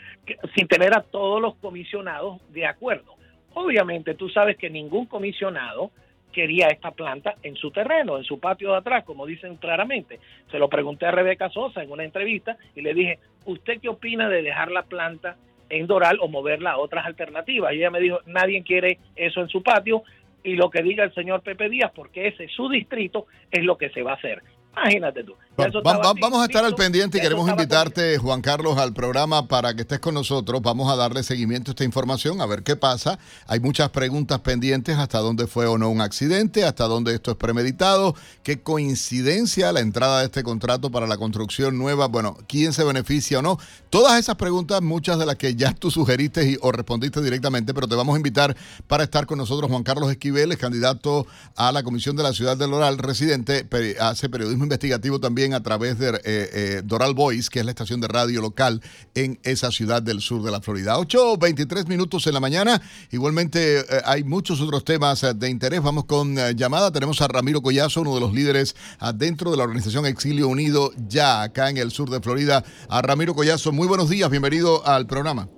Sin 0.54 0.68
tener 0.68 0.96
a 0.96 1.02
todos 1.02 1.40
los 1.40 1.56
comisionados 1.56 2.40
de 2.52 2.66
acuerdo. 2.66 3.14
Obviamente 3.54 4.14
tú 4.14 4.28
sabes 4.28 4.56
que 4.56 4.70
ningún 4.70 5.06
comisionado 5.06 5.90
quería 6.32 6.68
esta 6.68 6.90
planta 6.90 7.34
en 7.42 7.56
su 7.56 7.70
terreno, 7.70 8.18
en 8.18 8.24
su 8.24 8.38
patio 8.38 8.72
de 8.72 8.78
atrás, 8.78 9.04
como 9.04 9.26
dicen 9.26 9.56
claramente. 9.56 10.20
Se 10.50 10.59
lo 10.59 10.68
pregunté 10.68 11.06
a 11.06 11.11
Rebeca 11.11 11.48
Sosa 11.50 11.82
en 11.82 11.90
una 11.90 12.04
entrevista 12.04 12.56
y 12.74 12.82
le 12.82 12.94
dije, 12.94 13.18
¿usted 13.46 13.80
qué 13.80 13.88
opina 13.88 14.28
de 14.28 14.42
dejar 14.42 14.70
la 14.70 14.82
planta 14.82 15.36
en 15.70 15.86
Doral 15.86 16.18
o 16.20 16.28
moverla 16.28 16.72
a 16.72 16.78
otras 16.78 17.06
alternativas? 17.06 17.72
Y 17.72 17.78
ella 17.78 17.90
me 17.90 18.00
dijo, 18.00 18.20
nadie 18.26 18.62
quiere 18.62 18.98
eso 19.16 19.40
en 19.40 19.48
su 19.48 19.62
patio, 19.62 20.02
y 20.43 20.55
lo 20.57 20.70
que 20.70 20.82
diga 20.82 21.05
el 21.05 21.14
señor 21.14 21.43
Pepe 21.43 21.68
Díaz, 21.68 21.93
porque 21.95 22.28
ese 22.28 22.45
es 22.45 22.53
su 22.53 22.68
distrito, 22.68 23.26
es 23.51 23.64
lo 23.64 23.76
que 23.76 23.91
se 23.91 24.03
va 24.03 24.12
a 24.12 24.16
hacer. 24.16 24.43
Imagínate 24.76 25.24
tú. 25.24 25.34
Va, 25.58 25.98
va, 25.98 26.12
vamos 26.20 26.40
a 26.40 26.44
estar 26.44 26.64
al 26.64 26.76
pendiente 26.76 27.18
y 27.18 27.20
queremos 27.20 27.48
invitarte, 27.50 28.16
Juan 28.18 28.40
Carlos, 28.40 28.78
al 28.78 28.92
programa 28.92 29.48
para 29.48 29.74
que 29.74 29.82
estés 29.82 29.98
con 29.98 30.14
nosotros. 30.14 30.62
Vamos 30.62 30.88
a 30.88 30.94
darle 30.94 31.24
seguimiento 31.24 31.70
a 31.70 31.72
esta 31.72 31.82
información, 31.82 32.40
a 32.40 32.46
ver 32.46 32.62
qué 32.62 32.76
pasa. 32.76 33.18
Hay 33.48 33.58
muchas 33.58 33.90
preguntas 33.90 34.38
pendientes, 34.38 34.96
hasta 34.96 35.18
dónde 35.18 35.48
fue 35.48 35.66
o 35.66 35.76
no 35.76 35.90
un 35.90 36.00
accidente, 36.00 36.62
hasta 36.62 36.84
dónde 36.84 37.12
esto 37.12 37.32
es 37.32 37.36
premeditado, 37.36 38.14
qué 38.44 38.62
coincidencia 38.62 39.72
la 39.72 39.80
entrada 39.80 40.20
de 40.20 40.26
este 40.26 40.44
contrato 40.44 40.92
para 40.92 41.08
la 41.08 41.16
construcción 41.16 41.76
nueva, 41.76 42.06
bueno, 42.06 42.36
quién 42.46 42.72
se 42.72 42.84
beneficia 42.84 43.40
o 43.40 43.42
no. 43.42 43.58
Todas 43.90 44.16
esas 44.16 44.36
preguntas, 44.36 44.80
muchas 44.80 45.18
de 45.18 45.26
las 45.26 45.34
que 45.34 45.56
ya 45.56 45.72
tú 45.72 45.90
sugeriste 45.90 46.48
y, 46.52 46.56
o 46.60 46.70
respondiste 46.70 47.20
directamente, 47.20 47.74
pero 47.74 47.88
te 47.88 47.96
vamos 47.96 48.14
a 48.14 48.18
invitar 48.18 48.56
para 48.86 49.02
estar 49.02 49.26
con 49.26 49.38
nosotros 49.38 49.68
Juan 49.68 49.82
Carlos 49.82 50.08
Esquivel, 50.08 50.52
es 50.52 50.58
candidato 50.58 51.26
a 51.56 51.72
la 51.72 51.82
Comisión 51.82 52.14
de 52.14 52.22
la 52.22 52.32
Ciudad 52.32 52.56
del 52.56 52.72
Oral, 52.74 52.98
residente, 52.98 53.66
hace 53.98 54.28
periodismo 54.28 54.57
investigativo 54.64 55.20
también 55.20 55.54
a 55.54 55.62
través 55.62 55.98
de 55.98 56.09
eh, 56.11 56.20
eh, 56.24 56.82
Doral 56.84 57.14
Voice, 57.14 57.48
que 57.50 57.61
es 57.61 57.64
la 57.64 57.70
estación 57.70 58.00
de 58.00 58.09
radio 58.09 58.40
local 58.40 58.80
en 59.14 59.38
esa 59.42 59.70
ciudad 59.70 60.02
del 60.02 60.20
sur 60.20 60.42
de 60.42 60.50
la 60.50 60.61
Florida. 60.61 60.96
8.23 60.96 61.88
minutos 61.88 62.26
en 62.26 62.34
la 62.34 62.40
mañana. 62.40 62.80
Igualmente 63.11 63.80
eh, 63.80 63.84
hay 64.04 64.24
muchos 64.24 64.61
otros 64.61 64.84
temas 64.84 65.24
de 65.38 65.50
interés. 65.50 65.82
Vamos 65.82 66.04
con 66.04 66.36
llamada. 66.56 66.92
Tenemos 66.92 67.20
a 67.22 67.28
Ramiro 67.28 67.61
Collazo, 67.61 68.02
uno 68.02 68.14
de 68.14 68.20
los 68.20 68.32
líderes 68.32 68.76
dentro 69.14 69.50
de 69.50 69.56
la 69.56 69.64
organización 69.64 70.06
Exilio 70.06 70.48
Unido, 70.48 70.90
ya 71.09 71.42
acá 71.42 71.70
en 71.70 71.76
el 71.76 71.90
sur 71.90 72.11
de 72.11 72.20
Florida. 72.20 72.64
A 72.88 73.02
Ramiro 73.02 73.34
Collazo, 73.34 73.72
muy 73.72 73.86
buenos 73.88 74.09
días. 74.09 74.30
Bienvenido 74.30 74.86
al 74.86 75.06
programa. 75.06 75.48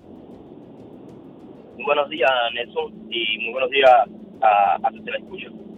Muy 1.76 1.84
buenos 1.84 2.10
días, 2.10 2.30
Nelson, 2.54 2.92
y 3.10 3.38
muy 3.38 3.52
buenos 3.52 3.70
días 3.70 3.90
a, 4.42 4.76
a 4.86 4.90
te 4.90 5.10
la 5.10 5.18
escucho. 5.18 5.69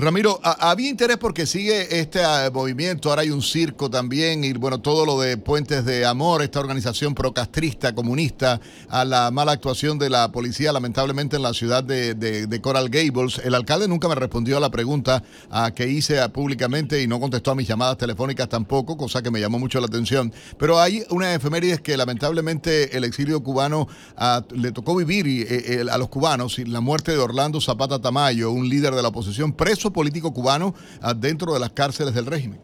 Ramiro, 0.00 0.38
había 0.44 0.88
interés 0.88 1.16
porque 1.16 1.44
sigue 1.44 1.98
este 1.98 2.20
uh, 2.20 2.52
movimiento, 2.52 3.10
ahora 3.10 3.22
hay 3.22 3.30
un 3.30 3.42
circo 3.42 3.90
también 3.90 4.44
y 4.44 4.52
bueno, 4.52 4.80
todo 4.80 5.04
lo 5.04 5.20
de 5.20 5.38
Puentes 5.38 5.84
de 5.84 6.06
Amor, 6.06 6.40
esta 6.40 6.60
organización 6.60 7.16
procastrista, 7.16 7.92
comunista, 7.92 8.60
a 8.88 9.04
la 9.04 9.32
mala 9.32 9.50
actuación 9.50 9.98
de 9.98 10.08
la 10.08 10.30
policía 10.30 10.70
lamentablemente 10.70 11.34
en 11.34 11.42
la 11.42 11.52
ciudad 11.52 11.82
de, 11.82 12.60
Coral 12.62 12.90
Gables. 12.90 13.40
El 13.42 13.56
alcalde 13.56 13.88
nunca 13.88 14.06
me 14.08 14.14
respondió 14.14 14.58
a 14.58 14.60
la 14.60 14.70
pregunta 14.70 15.24
uh, 15.50 15.74
que 15.74 15.88
hice 15.88 16.24
uh, 16.24 16.30
públicamente 16.30 17.02
y 17.02 17.08
no 17.08 17.18
contestó 17.18 17.50
a 17.50 17.56
mis 17.56 17.66
llamadas 17.66 17.98
telefónicas 17.98 18.48
tampoco, 18.48 18.96
cosa 18.96 19.20
que 19.20 19.32
me 19.32 19.40
llamó 19.40 19.58
mucho 19.58 19.80
la 19.80 19.86
atención. 19.86 20.32
Pero 20.60 20.78
hay 20.78 21.02
una 21.10 21.34
efemérides 21.34 21.80
que 21.80 21.96
lamentablemente 21.96 22.96
el 22.96 23.02
exilio 23.02 23.42
cubano 23.42 23.88
le 24.54 24.70
tocó 24.70 24.94
vivir 24.94 25.26
y, 25.26 25.42
eh, 25.42 25.84
a 25.90 25.98
los 25.98 26.08
cubanos 26.08 26.60
y 26.60 26.66
la 26.66 26.80
muerte 26.80 27.10
de 27.10 27.18
Orlando 27.18 27.60
Zapata 27.60 28.00
Tamayo, 28.00 28.52
un 28.52 28.68
líder 28.68 28.94
de 28.94 29.02
la 29.02 29.08
oposición 29.08 29.52
preso 29.52 29.87
político 29.92 30.32
cubano 30.32 30.74
dentro 31.16 31.52
de 31.52 31.60
las 31.60 31.70
cárceles 31.70 32.14
del 32.14 32.26
régimen. 32.26 32.60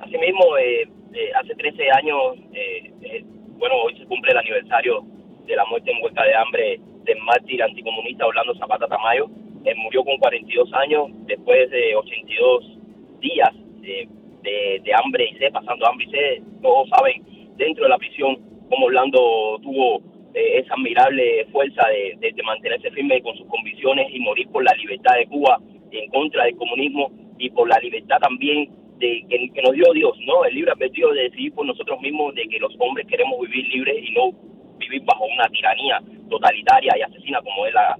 Asimismo, 0.00 0.56
eh, 0.58 0.88
eh, 1.14 1.30
hace 1.40 1.54
13 1.54 1.90
años, 1.92 2.18
eh, 2.52 2.90
eh, 3.02 3.24
bueno, 3.56 3.76
hoy 3.84 3.96
se 3.96 4.04
cumple 4.06 4.32
el 4.32 4.38
aniversario 4.38 5.04
de 5.46 5.54
la 5.54 5.64
muerte 5.66 5.92
en 5.92 6.02
huelga 6.02 6.24
de 6.24 6.34
hambre 6.34 6.80
del 7.04 7.18
mártir 7.20 7.62
anticomunista 7.62 8.26
Orlando 8.26 8.54
Zapata 8.56 8.88
Tamayo. 8.88 9.28
Murió 9.76 10.04
con 10.04 10.18
42 10.18 10.72
años 10.74 11.06
después 11.26 11.70
de 11.70 11.94
82 11.94 12.78
días 13.20 13.50
de, 13.80 14.08
de, 14.42 14.80
de 14.84 14.94
hambre 14.94 15.30
y 15.30 15.38
sed, 15.38 15.52
pasando 15.52 15.86
hambre 15.86 16.06
y 16.06 16.10
sed. 16.10 16.42
Todos 16.60 16.88
saben 16.88 17.24
dentro 17.56 17.84
de 17.84 17.90
la 17.90 17.98
prisión 17.98 18.36
cómo 18.68 18.86
Orlando 18.86 19.58
tuvo 19.62 20.02
eh, 20.34 20.58
esa 20.58 20.74
admirable 20.74 21.46
fuerza 21.52 21.86
de, 21.88 22.42
mantenerse 22.42 22.90
firme 22.90 23.22
con 23.22 23.36
sus 23.36 23.46
convicciones 23.46 24.08
y 24.12 24.18
morir 24.18 24.48
por 24.48 24.64
la 24.64 24.74
libertad 24.74 25.14
de 25.14 25.26
Cuba 25.26 25.60
en 25.92 26.10
contra 26.10 26.44
del 26.44 26.56
comunismo 26.56 27.12
y 27.38 27.50
por 27.50 27.68
la 27.68 27.78
libertad 27.78 28.18
también 28.18 28.68
de 28.98 29.24
que, 29.28 29.62
nos 29.62 29.72
dio 29.72 29.92
Dios, 29.92 30.16
¿no? 30.26 30.44
El 30.44 30.56
libre 30.56 30.72
albedrío 30.72 31.12
de 31.12 31.22
decidir 31.22 31.54
por 31.54 31.66
nosotros 31.66 32.00
mismos 32.00 32.34
de 32.34 32.48
que 32.48 32.58
los 32.58 32.74
hombres 32.80 33.06
queremos 33.06 33.40
vivir 33.42 33.68
libres 33.68 33.96
y 34.02 34.12
no 34.12 34.32
vivir 34.78 35.02
bajo 35.04 35.24
una 35.24 35.48
tiranía 35.50 36.00
totalitaria 36.28 36.92
y 36.98 37.02
asesina 37.02 37.40
como 37.40 37.66
es 37.66 37.74
la, 37.74 37.96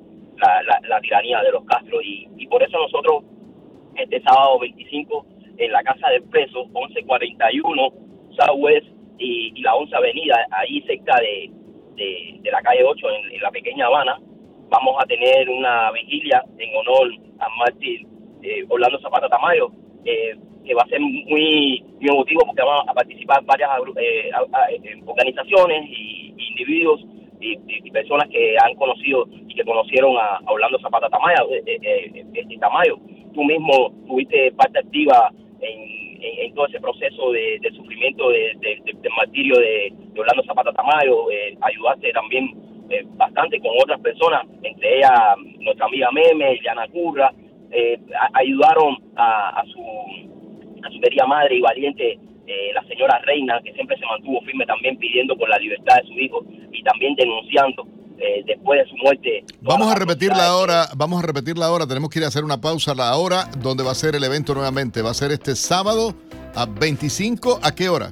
la, 0.89 1.01
tiranía 1.01 1.41
de 1.41 1.53
los 1.53 1.65
Castro. 1.67 2.03
Y, 2.03 2.29
y 2.37 2.47
por 2.49 2.63
eso 2.65 2.77
nosotros, 2.79 3.23
este 3.97 4.21
sábado 4.23 4.59
25, 4.59 5.27
en 5.59 5.71
la 5.71 5.85
casa 5.85 6.09
del 6.11 6.25
preso, 6.25 6.67
1141 6.67 7.93
Southwest 8.37 8.87
y, 9.19 9.53
y 9.55 9.63
la 9.63 9.77
11 9.77 9.95
Avenida, 9.95 10.47
ahí 10.51 10.83
cerca 10.83 11.17
de, 11.21 11.51
de, 11.97 12.51
la 12.51 12.63
calle 12.63 12.85
8, 12.85 13.07
en, 13.33 13.41
la 13.41 13.51
pequeña 13.51 13.87
Habana, 13.87 14.19
vamos 14.69 14.97
a 15.01 15.07
tener 15.07 15.49
una 15.49 15.91
vigilia 15.93 16.43
en 16.59 16.77
honor 16.77 17.09
a 17.39 17.49
mártir 17.59 18.07
eh, 18.43 18.65
Orlando 18.69 18.99
Zapata 19.01 19.29
Tamayo, 19.29 19.71
eh, 20.05 20.37
que 20.65 20.75
va 20.75 20.83
a 20.83 20.89
ser 20.89 21.01
muy, 21.01 21.83
muy 22.01 22.09
emotivo 22.09 22.43
porque 22.47 22.63
van 22.63 22.89
a 22.89 22.95
participar 22.95 23.45
varias 23.45 23.71
eh, 23.97 24.31
eh, 24.31 25.03
organizaciones 25.05 25.85
y, 25.89 26.35
individuos 26.51 27.05
y, 27.41 27.91
personas 27.91 28.29
que 28.29 28.57
han 28.59 28.75
conocido 28.75 29.27
y 29.47 29.55
que 29.55 29.65
conocieron 29.65 30.17
a, 30.17 30.41
Orlando 30.47 30.79
Zapata 30.81 31.09
Tamayo, 31.09 31.49
este 31.51 32.59
Tamayo. 32.59 32.99
Tú 33.35 33.45
mismo 33.45 33.93
tuviste 34.07 34.53
parte 34.53 34.79
activa 34.79 35.31
en, 35.61 36.55
todo 36.55 36.67
ese 36.67 36.81
proceso 36.81 37.33
de, 37.33 37.61
sufrimiento 37.77 38.31
de, 38.31 38.53
del 38.61 39.13
martirio 39.17 39.59
de, 39.59 39.93
Orlando 40.21 40.43
Zapata 40.45 40.73
Tamayo, 40.73 41.27
ayudaste 41.61 42.13
también 42.13 42.51
bastante 43.17 43.59
con 43.61 43.71
otras 43.83 44.01
personas, 44.01 44.47
entre 44.63 44.99
ellas 44.99 45.11
nuestra 45.59 45.87
amiga 45.87 46.11
Meme, 46.13 46.57
Liana 46.61 46.87
Curra, 46.89 47.33
ayudaron 48.35 48.97
a, 49.17 49.61
a 49.61 49.65
su 49.67 49.81
a 50.85 50.91
su 50.91 51.01
querida 51.01 51.27
madre 51.27 51.57
y 51.57 51.61
valiente, 51.61 52.19
eh, 52.47 52.73
la 52.75 52.83
señora 52.85 53.19
Reina, 53.25 53.61
que 53.65 53.73
siempre 53.73 53.97
se 53.99 54.07
mantuvo 54.07 54.41
firme 54.43 54.67
también 54.67 54.97
pidiendo 54.99 55.37
por 55.37 55.49
la 55.49 55.59
libertad 55.59 55.97
de 55.97 56.09
su 56.09 56.13
hijo 56.13 56.45
y 56.73 56.83
también 56.83 57.15
denunciando 57.15 57.87
eh, 58.19 58.43
después 58.47 58.83
de 58.83 58.91
su 58.91 58.97
muerte. 58.97 59.45
Vamos 59.63 59.91
a 59.91 59.95
repetirla 59.95 60.47
ahora, 60.47 60.87
vamos 60.97 61.23
a 61.23 61.27
repetirla 61.27 61.67
ahora, 61.67 61.87
tenemos 61.87 62.11
que 62.11 62.19
ir 62.19 62.25
a 62.25 62.29
hacer 62.29 62.45
una 62.45 62.61
pausa 62.61 62.95
la 62.95 63.17
hora 63.17 63.49
donde 63.59 63.83
va 63.83 63.93
a 63.93 63.95
ser 63.95 64.15
el 64.15 64.25
evento 64.25 64.55
nuevamente. 64.55 65.03
Va 65.03 65.11
a 65.11 65.15
ser 65.15 65.33
este 65.33 65.57
sábado 65.57 66.15
a 66.55 66.67
25, 66.67 67.61
¿a 67.63 67.75
qué 67.75 67.89
hora? 67.89 68.11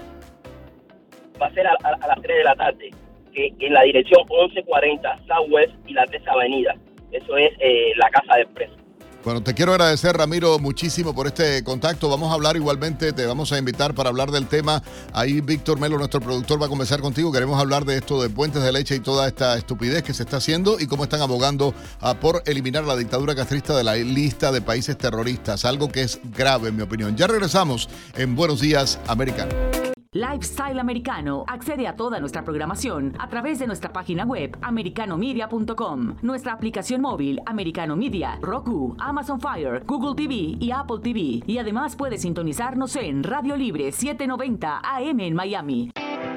Va 1.42 1.48
a 1.48 1.54
ser 1.54 1.66
a, 1.66 1.76
las 1.82 2.22
3 2.22 2.36
de 2.36 2.44
la 2.44 2.54
tarde, 2.54 2.90
en 3.34 3.72
la 3.72 3.82
dirección 3.82 4.20
1140 4.30 5.20
Southwest 5.26 5.72
y 5.88 5.92
la 5.92 6.06
3 6.06 6.22
Avenida. 6.28 6.76
Eso 7.10 7.36
es 7.36 7.50
eh, 7.58 7.92
la 7.96 8.08
casa 8.10 8.36
de 8.36 8.46
preso. 8.46 8.76
Bueno, 9.24 9.40
te 9.40 9.54
quiero 9.54 9.72
agradecer, 9.72 10.16
Ramiro, 10.16 10.58
muchísimo 10.58 11.14
por 11.14 11.26
este 11.28 11.62
contacto. 11.62 12.08
Vamos 12.08 12.30
a 12.30 12.34
hablar 12.34 12.56
igualmente, 12.56 13.12
te 13.12 13.26
vamos 13.26 13.52
a 13.52 13.58
invitar 13.58 13.94
para 13.94 14.08
hablar 14.08 14.30
del 14.30 14.48
tema. 14.48 14.82
Ahí 15.12 15.40
Víctor 15.40 15.78
Melo, 15.78 15.96
nuestro 15.96 16.20
productor, 16.20 16.60
va 16.60 16.66
a 16.66 16.68
conversar 16.68 17.00
contigo. 17.00 17.32
Queremos 17.32 17.60
hablar 17.60 17.84
de 17.84 17.96
esto 17.96 18.22
de 18.22 18.30
puentes 18.30 18.62
de 18.62 18.72
leche 18.72 18.96
y 18.96 19.00
toda 19.00 19.28
esta 19.28 19.56
estupidez 19.56 20.02
que 20.02 20.12
se 20.12 20.24
está 20.24 20.38
haciendo 20.38 20.78
y 20.80 20.86
cómo 20.86 21.04
están 21.04 21.22
abogando 21.22 21.74
ah, 22.00 22.14
por 22.14 22.42
eliminar 22.46 22.84
la 22.84 22.96
dictadura 22.96 23.34
castrista 23.34 23.76
de 23.76 23.84
la 23.84 23.94
lista 23.94 24.50
de 24.50 24.60
países 24.60 24.98
terroristas. 24.98 25.64
Algo 25.64 25.88
que 25.88 26.02
es 26.02 26.20
grave, 26.36 26.68
en 26.68 26.76
mi 26.76 26.82
opinión. 26.82 27.16
Ya 27.16 27.26
regresamos 27.26 27.88
en 28.16 28.34
Buenos 28.34 28.60
Días, 28.60 29.00
Americano. 29.06 29.81
Lifestyle 30.14 30.78
Americano 30.78 31.42
accede 31.48 31.88
a 31.88 31.96
toda 31.96 32.20
nuestra 32.20 32.44
programación 32.44 33.14
a 33.18 33.30
través 33.30 33.58
de 33.58 33.66
nuestra 33.66 33.94
página 33.94 34.26
web 34.26 34.58
americanomedia.com, 34.60 36.16
nuestra 36.20 36.52
aplicación 36.52 37.00
móvil 37.00 37.40
Americano 37.46 37.96
Media, 37.96 38.38
Roku, 38.42 38.94
Amazon 38.98 39.40
Fire, 39.40 39.82
Google 39.86 40.14
TV 40.14 40.58
y 40.60 40.70
Apple 40.70 40.98
TV. 41.02 41.42
Y 41.46 41.56
además 41.56 41.96
puede 41.96 42.18
sintonizarnos 42.18 42.94
en 42.96 43.22
Radio 43.22 43.56
Libre 43.56 43.90
790 43.90 44.82
AM 44.84 45.20
en 45.20 45.34
Miami. 45.34 45.90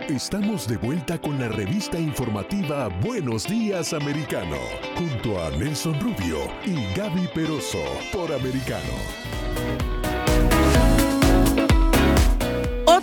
Estamos 0.08 0.70
de 0.70 0.78
vuelta 0.78 1.20
con 1.20 1.38
la 1.38 1.50
revista 1.50 2.00
informativa 2.00 2.88
Buenos 3.02 3.46
Días 3.46 3.92
Americano, 3.92 4.56
junto 4.96 5.44
a 5.44 5.50
Nelson 5.50 6.00
Rubio 6.00 6.38
y 6.66 6.98
Gaby 6.98 7.28
Peroso 7.34 7.84
por 8.14 8.32
Americano. 8.32 9.85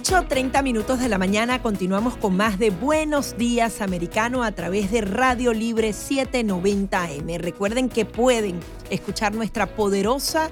8.30 0.02 0.64
minutos 0.64 0.98
de 0.98 1.08
la 1.08 1.16
mañana 1.16 1.62
continuamos 1.62 2.16
con 2.16 2.36
más 2.36 2.58
de 2.58 2.70
Buenos 2.70 3.36
Días 3.36 3.80
Americano 3.80 4.42
a 4.42 4.50
través 4.50 4.90
de 4.90 5.00
Radio 5.00 5.52
Libre 5.52 5.90
790M. 5.90 7.38
Recuerden 7.38 7.88
que 7.88 8.04
pueden 8.04 8.58
escuchar 8.90 9.32
nuestra 9.32 9.76
poderosa 9.76 10.50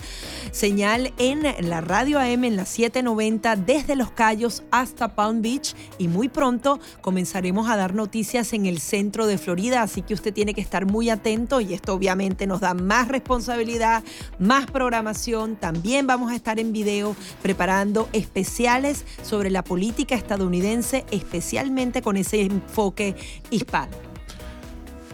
señal 0.53 1.13
en 1.19 1.43
la 1.69 1.81
radio 1.81 2.21
AM 2.21 2.45
en 2.45 2.57
la 2.57 2.65
790 2.65 3.57
desde 3.57 3.97
Los 3.97 4.13
Cayos 4.13 4.63
hasta 4.71 5.17
Palm 5.17 5.43
Beach 5.43 5.75
y 5.99 6.07
muy 6.07 6.29
pronto 6.29 6.79
comenzaremos 7.01 7.69
a 7.69 7.77
dar 7.77 7.95
noticias 7.95 8.53
en 8.53 8.67
el 8.67 8.81
centro 8.81 9.27
de 9.27 9.37
Florida, 9.37 9.83
así 9.83 10.03
que 10.03 10.15
usted 10.15 10.33
tiene 10.33 10.55
que 10.55 10.61
estar 10.61 10.87
muy 10.87 11.11
atento 11.11 11.61
y 11.61 11.75
esto 11.75 11.93
obviamente 11.93 12.47
nos 12.47 12.61
da 12.61 12.73
más 12.73 13.09
responsabilidad, 13.09 14.05
más 14.39 14.67
programación, 14.71 15.57
también 15.57 16.07
vamos 16.07 16.31
a 16.31 16.37
estar 16.37 16.61
en 16.61 16.73
video 16.73 17.17
preparando 17.43 18.09
especiales 18.13 19.05
sobre 19.23 19.40
la 19.49 19.65
política 19.65 20.15
estadounidense, 20.15 21.07
especialmente 21.11 22.03
con 22.03 22.19
ese 22.19 22.43
enfoque 22.43 23.15
hispano. 23.49 24.10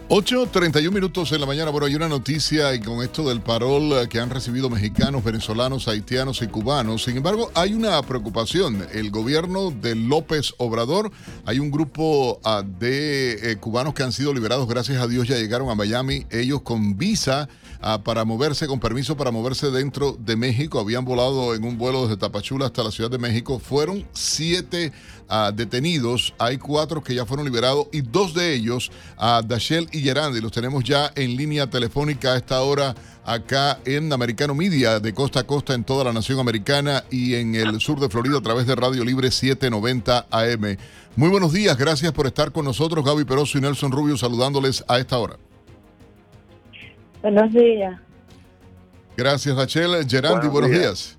8.31 0.09 0.89
minutos 0.89 1.33
en 1.33 1.41
la 1.41 1.45
mañana. 1.45 1.69
Bueno, 1.69 1.85
hay 1.85 1.95
una 1.95 2.07
noticia 2.07 2.73
y 2.73 2.79
con 2.79 3.03
esto 3.03 3.27
del 3.27 3.41
parol 3.41 3.91
eh, 3.91 4.07
que 4.07 4.21
han 4.21 4.29
recibido 4.29 4.69
mexicanos, 4.69 5.21
venezolanos, 5.21 5.89
haitianos 5.89 6.41
y 6.41 6.47
cubanos. 6.47 7.03
Sin 7.03 7.17
embargo, 7.17 7.51
hay 7.53 7.73
una 7.73 8.01
preocupación. 8.03 8.87
El 8.93 9.11
gobierno 9.11 9.69
de 9.69 9.95
López 9.95 10.53
Obrador, 10.59 11.11
hay 11.45 11.59
un 11.59 11.71
grupo 11.71 12.39
ah, 12.45 12.63
de 12.65 13.51
eh, 13.51 13.57
cubanos 13.57 13.93
que 13.93 14.03
han 14.03 14.13
sido 14.13 14.33
liberados, 14.33 14.65
gracias 14.69 15.01
a 15.01 15.07
Dios 15.07 15.27
ya 15.27 15.35
llegaron 15.35 15.69
a 15.69 15.75
Miami, 15.75 16.25
ellos 16.29 16.61
con 16.61 16.97
visa 16.97 17.49
ah, 17.81 18.01
para 18.01 18.23
moverse, 18.23 18.65
con 18.65 18.79
permiso 18.79 19.17
para 19.17 19.31
moverse 19.31 19.71
dentro 19.71 20.13
de 20.17 20.37
México. 20.37 20.79
Habían 20.79 21.03
volado 21.03 21.53
en 21.53 21.65
un 21.65 21.77
vuelo 21.77 22.03
desde 22.03 22.15
Tapachula 22.15 22.67
hasta 22.67 22.81
la 22.81 22.91
Ciudad 22.91 23.11
de 23.11 23.17
México. 23.17 23.59
Fueron 23.59 24.07
siete 24.13 24.93
detenidos. 25.53 26.33
Hay 26.37 26.57
cuatro 26.57 27.03
que 27.03 27.15
ya 27.15 27.25
fueron 27.25 27.45
liberados 27.45 27.87
y 27.91 28.01
dos 28.01 28.33
de 28.33 28.53
ellos, 28.53 28.91
a 29.17 29.41
Dachel 29.45 29.87
y 29.91 30.01
Gerandi, 30.01 30.41
los 30.41 30.51
tenemos 30.51 30.83
ya 30.83 31.11
en 31.15 31.35
línea 31.35 31.69
telefónica 31.69 32.33
a 32.33 32.37
esta 32.37 32.61
hora 32.61 32.95
acá 33.25 33.79
en 33.85 34.11
Americano 34.13 34.55
Media, 34.55 34.99
de 34.99 35.13
costa 35.13 35.41
a 35.41 35.43
costa 35.43 35.73
en 35.73 35.83
toda 35.83 36.05
la 36.05 36.13
nación 36.13 36.39
americana 36.39 37.03
y 37.11 37.35
en 37.35 37.55
el 37.55 37.81
sur 37.81 37.99
de 37.99 38.09
Florida 38.09 38.37
a 38.37 38.41
través 38.41 38.65
de 38.65 38.75
Radio 38.75 39.03
Libre 39.03 39.31
790 39.31 40.27
AM. 40.31 40.77
Muy 41.17 41.29
buenos 41.29 41.51
días, 41.51 41.77
gracias 41.77 42.11
por 42.13 42.25
estar 42.25 42.51
con 42.51 42.63
nosotros, 42.63 43.03
Gaby 43.03 43.25
Peroso 43.25 43.57
y 43.57 43.61
Nelson 43.61 43.91
Rubio, 43.91 44.15
saludándoles 44.17 44.85
a 44.87 44.97
esta 44.97 45.17
hora. 45.17 45.35
Buenos 47.21 47.51
días. 47.51 47.99
Gracias, 49.17 49.55
Dachel. 49.55 50.07
Gerandi, 50.07 50.47
buenos, 50.47 50.69
días. 50.69 51.17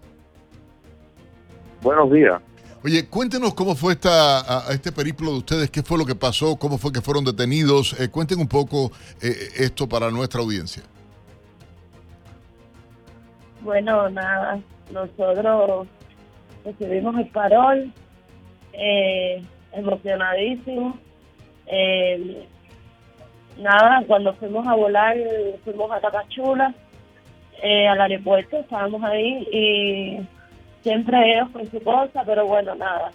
Buenos 1.83 2.11
días. 2.13 2.41
Oye, 2.85 3.09
cuéntenos 3.09 3.55
cómo 3.55 3.75
fue 3.75 3.95
esta, 3.95 4.65
este 4.71 4.93
periplo 4.93 5.33
de 5.33 5.39
ustedes, 5.39 5.69
qué 5.69 5.83
fue 5.83 5.99
lo 5.99 6.07
que 6.07 6.15
pasó, 6.15 6.57
cómo 6.57 6.79
fue 6.79 6.93
que 6.93 7.01
fueron 7.01 7.25
detenidos. 7.25 7.99
Eh, 7.99 8.09
cuenten 8.09 8.39
un 8.39 8.47
poco 8.47 8.93
eh, 9.21 9.35
esto 9.57 9.89
para 9.89 10.13
nuestra 10.13 10.41
audiencia. 10.41 10.85
Bueno, 13.63 14.09
nada, 14.11 14.61
nosotros 14.93 15.89
recibimos 16.65 17.19
el 17.19 17.27
parol, 17.31 17.93
eh, 18.73 19.43
emocionadísimos. 19.73 20.95
Eh, 21.67 22.47
nada, 23.59 24.05
cuando 24.07 24.35
fuimos 24.35 24.65
a 24.69 24.77
volar, 24.77 25.17
fuimos 25.65 25.91
a 25.91 26.01
Tapachula, 26.01 26.73
al 27.61 28.01
aeropuerto, 28.01 28.59
estábamos 28.59 29.03
ahí 29.03 29.49
y 29.51 30.38
siempre 30.83 31.33
ellos 31.33 31.51
con 31.51 31.67
su 31.71 31.81
cosa, 31.83 32.23
pero 32.25 32.47
bueno, 32.47 32.75
nada. 32.75 33.11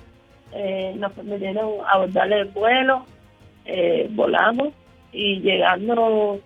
Eh, 0.51 0.93
nos 0.97 1.11
permitieron 1.13 1.79
abordarle 1.87 2.41
el 2.41 2.49
vuelo, 2.49 3.05
eh, 3.65 4.07
volamos 4.11 4.69
y 5.11 5.39
llegando 5.39 6.39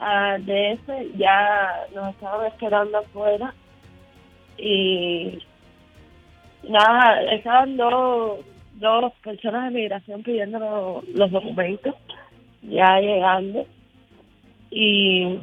a 0.00 0.36
DS 0.38 1.16
ya 1.16 1.86
nos 1.94 2.10
estaban 2.10 2.46
esperando 2.46 2.98
afuera 2.98 3.54
y 4.58 5.38
nada, 6.68 7.22
estaban 7.32 7.76
dos, 7.76 8.40
dos 8.74 9.12
personas 9.22 9.64
de 9.72 9.78
migración 9.78 10.22
pidiendo 10.22 11.02
los, 11.14 11.30
documentos, 11.30 11.94
ya 12.62 12.98
llegando 13.00 13.64
y 14.70 15.38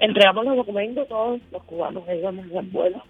entregamos 0.00 0.44
los 0.44 0.56
documentos 0.56 1.08
todos 1.08 1.40
los 1.50 1.62
cubanos 1.64 2.04
que 2.04 2.16
íbamos 2.18 2.44
el 2.50 2.66
vuelo 2.66 3.02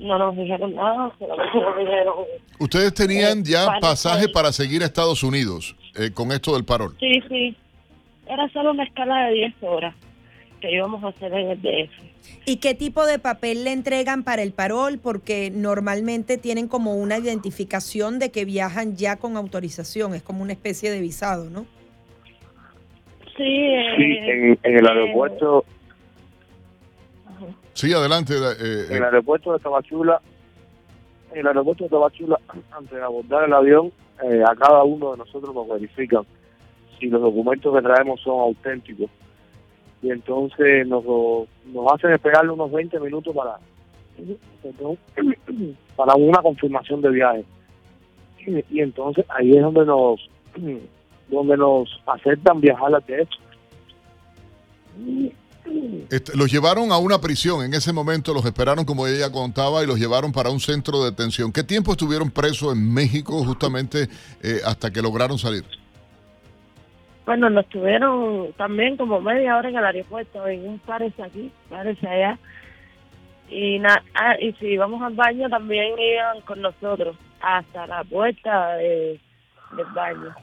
no 0.00 0.18
nos 0.18 0.36
dijeron 0.36 0.74
nada, 0.74 1.12
solamente 1.18 1.58
nos 1.58 1.78
dijeron... 1.78 2.14
Ustedes 2.58 2.94
tenían 2.94 3.40
eh, 3.40 3.42
ya 3.44 3.78
pasaje 3.80 4.28
para 4.28 4.52
seguir 4.52 4.82
a 4.82 4.86
Estados 4.86 5.22
Unidos 5.22 5.76
eh, 5.96 6.10
con 6.12 6.32
esto 6.32 6.54
del 6.54 6.64
parol. 6.64 6.96
Sí, 6.98 7.22
sí. 7.28 7.56
Era 8.26 8.48
solo 8.50 8.70
una 8.70 8.84
escala 8.84 9.26
de 9.26 9.34
10 9.34 9.54
horas 9.62 9.94
que 10.60 10.72
íbamos 10.72 11.02
a 11.04 11.08
hacer 11.08 11.32
en 11.32 11.50
el 11.50 11.62
DF. 11.62 11.90
¿Y 12.44 12.56
qué 12.56 12.74
tipo 12.74 13.06
de 13.06 13.18
papel 13.18 13.64
le 13.64 13.72
entregan 13.72 14.22
para 14.24 14.42
el 14.42 14.52
parol? 14.52 14.98
Porque 15.02 15.50
normalmente 15.52 16.38
tienen 16.38 16.68
como 16.68 16.94
una 16.94 17.18
identificación 17.18 18.18
de 18.18 18.30
que 18.30 18.44
viajan 18.44 18.96
ya 18.96 19.16
con 19.16 19.36
autorización, 19.36 20.14
es 20.14 20.22
como 20.22 20.42
una 20.42 20.52
especie 20.52 20.90
de 20.90 21.00
visado, 21.00 21.50
¿no? 21.50 21.66
Sí, 23.36 23.44
eh, 23.44 23.84
Sí, 23.96 24.02
en, 24.02 24.58
en 24.62 24.78
el 24.78 24.84
eh, 24.84 24.88
aeropuerto, 24.88 25.64
Sí, 27.74 27.92
adelante. 27.92 28.34
eh, 28.34 28.86
en 28.90 28.96
el 28.96 29.04
aeropuerto 29.04 29.52
de 29.52 29.58
Tabachula, 29.58 30.20
en 31.32 31.38
el 31.40 31.46
aeropuerto 31.46 31.84
de 31.84 31.90
Tabachula, 31.90 32.38
antes 32.72 32.90
de 32.90 33.02
abordar 33.02 33.44
el 33.44 33.52
avión, 33.52 33.92
eh, 34.22 34.42
a 34.46 34.54
cada 34.54 34.84
uno 34.84 35.12
de 35.12 35.18
nosotros 35.18 35.54
nos 35.54 35.68
verifican 35.68 36.24
si 36.98 37.06
los 37.06 37.22
documentos 37.22 37.74
que 37.74 37.82
traemos 37.82 38.20
son 38.20 38.40
auténticos. 38.40 39.10
Y 40.02 40.10
entonces 40.10 40.86
nos, 40.86 41.04
nos 41.04 41.92
hacen 41.92 42.12
esperar 42.12 42.48
unos 42.48 42.70
20 42.70 43.00
minutos 43.00 43.34
para, 43.34 43.58
para 45.96 46.14
una 46.14 46.42
confirmación 46.42 47.00
de 47.00 47.10
viaje. 47.10 47.44
Y, 48.46 48.80
entonces 48.80 49.24
ahí 49.28 49.54
es 49.54 49.62
donde 49.62 49.84
nos 49.84 50.30
donde 51.28 51.56
nos 51.56 52.02
aceptan 52.06 52.60
viajar 52.60 52.94
al 52.94 53.02
DF. 53.02 53.30
Los 56.34 56.50
llevaron 56.50 56.90
a 56.90 56.98
una 56.98 57.20
prisión. 57.20 57.64
En 57.64 57.72
ese 57.74 57.92
momento 57.92 58.34
los 58.34 58.44
esperaron, 58.44 58.84
como 58.84 59.06
ella 59.06 59.30
contaba, 59.30 59.82
y 59.82 59.86
los 59.86 59.98
llevaron 59.98 60.32
para 60.32 60.50
un 60.50 60.58
centro 60.60 61.02
de 61.04 61.10
detención. 61.10 61.52
¿Qué 61.52 61.62
tiempo 61.62 61.92
estuvieron 61.92 62.30
presos 62.30 62.72
en 62.74 62.92
México 62.92 63.44
justamente 63.44 64.08
eh, 64.42 64.60
hasta 64.64 64.90
que 64.90 65.00
lograron 65.02 65.38
salir? 65.38 65.64
Bueno, 67.26 67.48
nos 67.50 67.66
tuvieron 67.68 68.52
también 68.56 68.96
como 68.96 69.20
media 69.20 69.56
hora 69.56 69.68
en 69.68 69.76
el 69.76 69.84
aeropuerto, 69.84 70.46
en 70.48 70.66
un 70.68 70.78
parece 70.80 71.22
aquí, 71.22 71.52
parece 71.68 72.08
allá. 72.08 72.38
Y, 73.48 73.78
na- 73.78 74.02
ah, 74.14 74.34
y 74.40 74.52
si 74.54 74.66
íbamos 74.66 75.00
al 75.02 75.14
baño 75.14 75.48
también 75.48 75.94
iban 75.98 76.40
con 76.42 76.60
nosotros 76.60 77.16
hasta 77.40 77.86
la 77.86 78.02
puerta 78.04 78.74
de- 78.76 79.20
del 79.76 79.86
baño. 79.94 80.34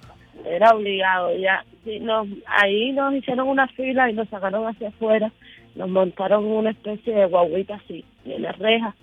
Era 0.45 0.69
obligado 0.71 1.35
ya. 1.35 1.65
Sí, 1.87 2.01
nos, 2.01 2.27
ahí 2.47 2.91
nos 2.91 3.13
hicieron 3.13 3.47
una 3.47 3.65
fila 3.69 4.09
y 4.09 4.13
nos 4.13 4.27
sacaron 4.27 4.67
hacia 4.67 4.89
afuera. 4.89 5.31
Nos 5.75 5.87
montaron 5.87 6.43
una 6.43 6.71
especie 6.71 7.15
de 7.15 7.25
guaguita 7.27 7.75
así, 7.75 8.03
en 8.25 8.41
la 8.41 8.51
reja. 8.51 8.93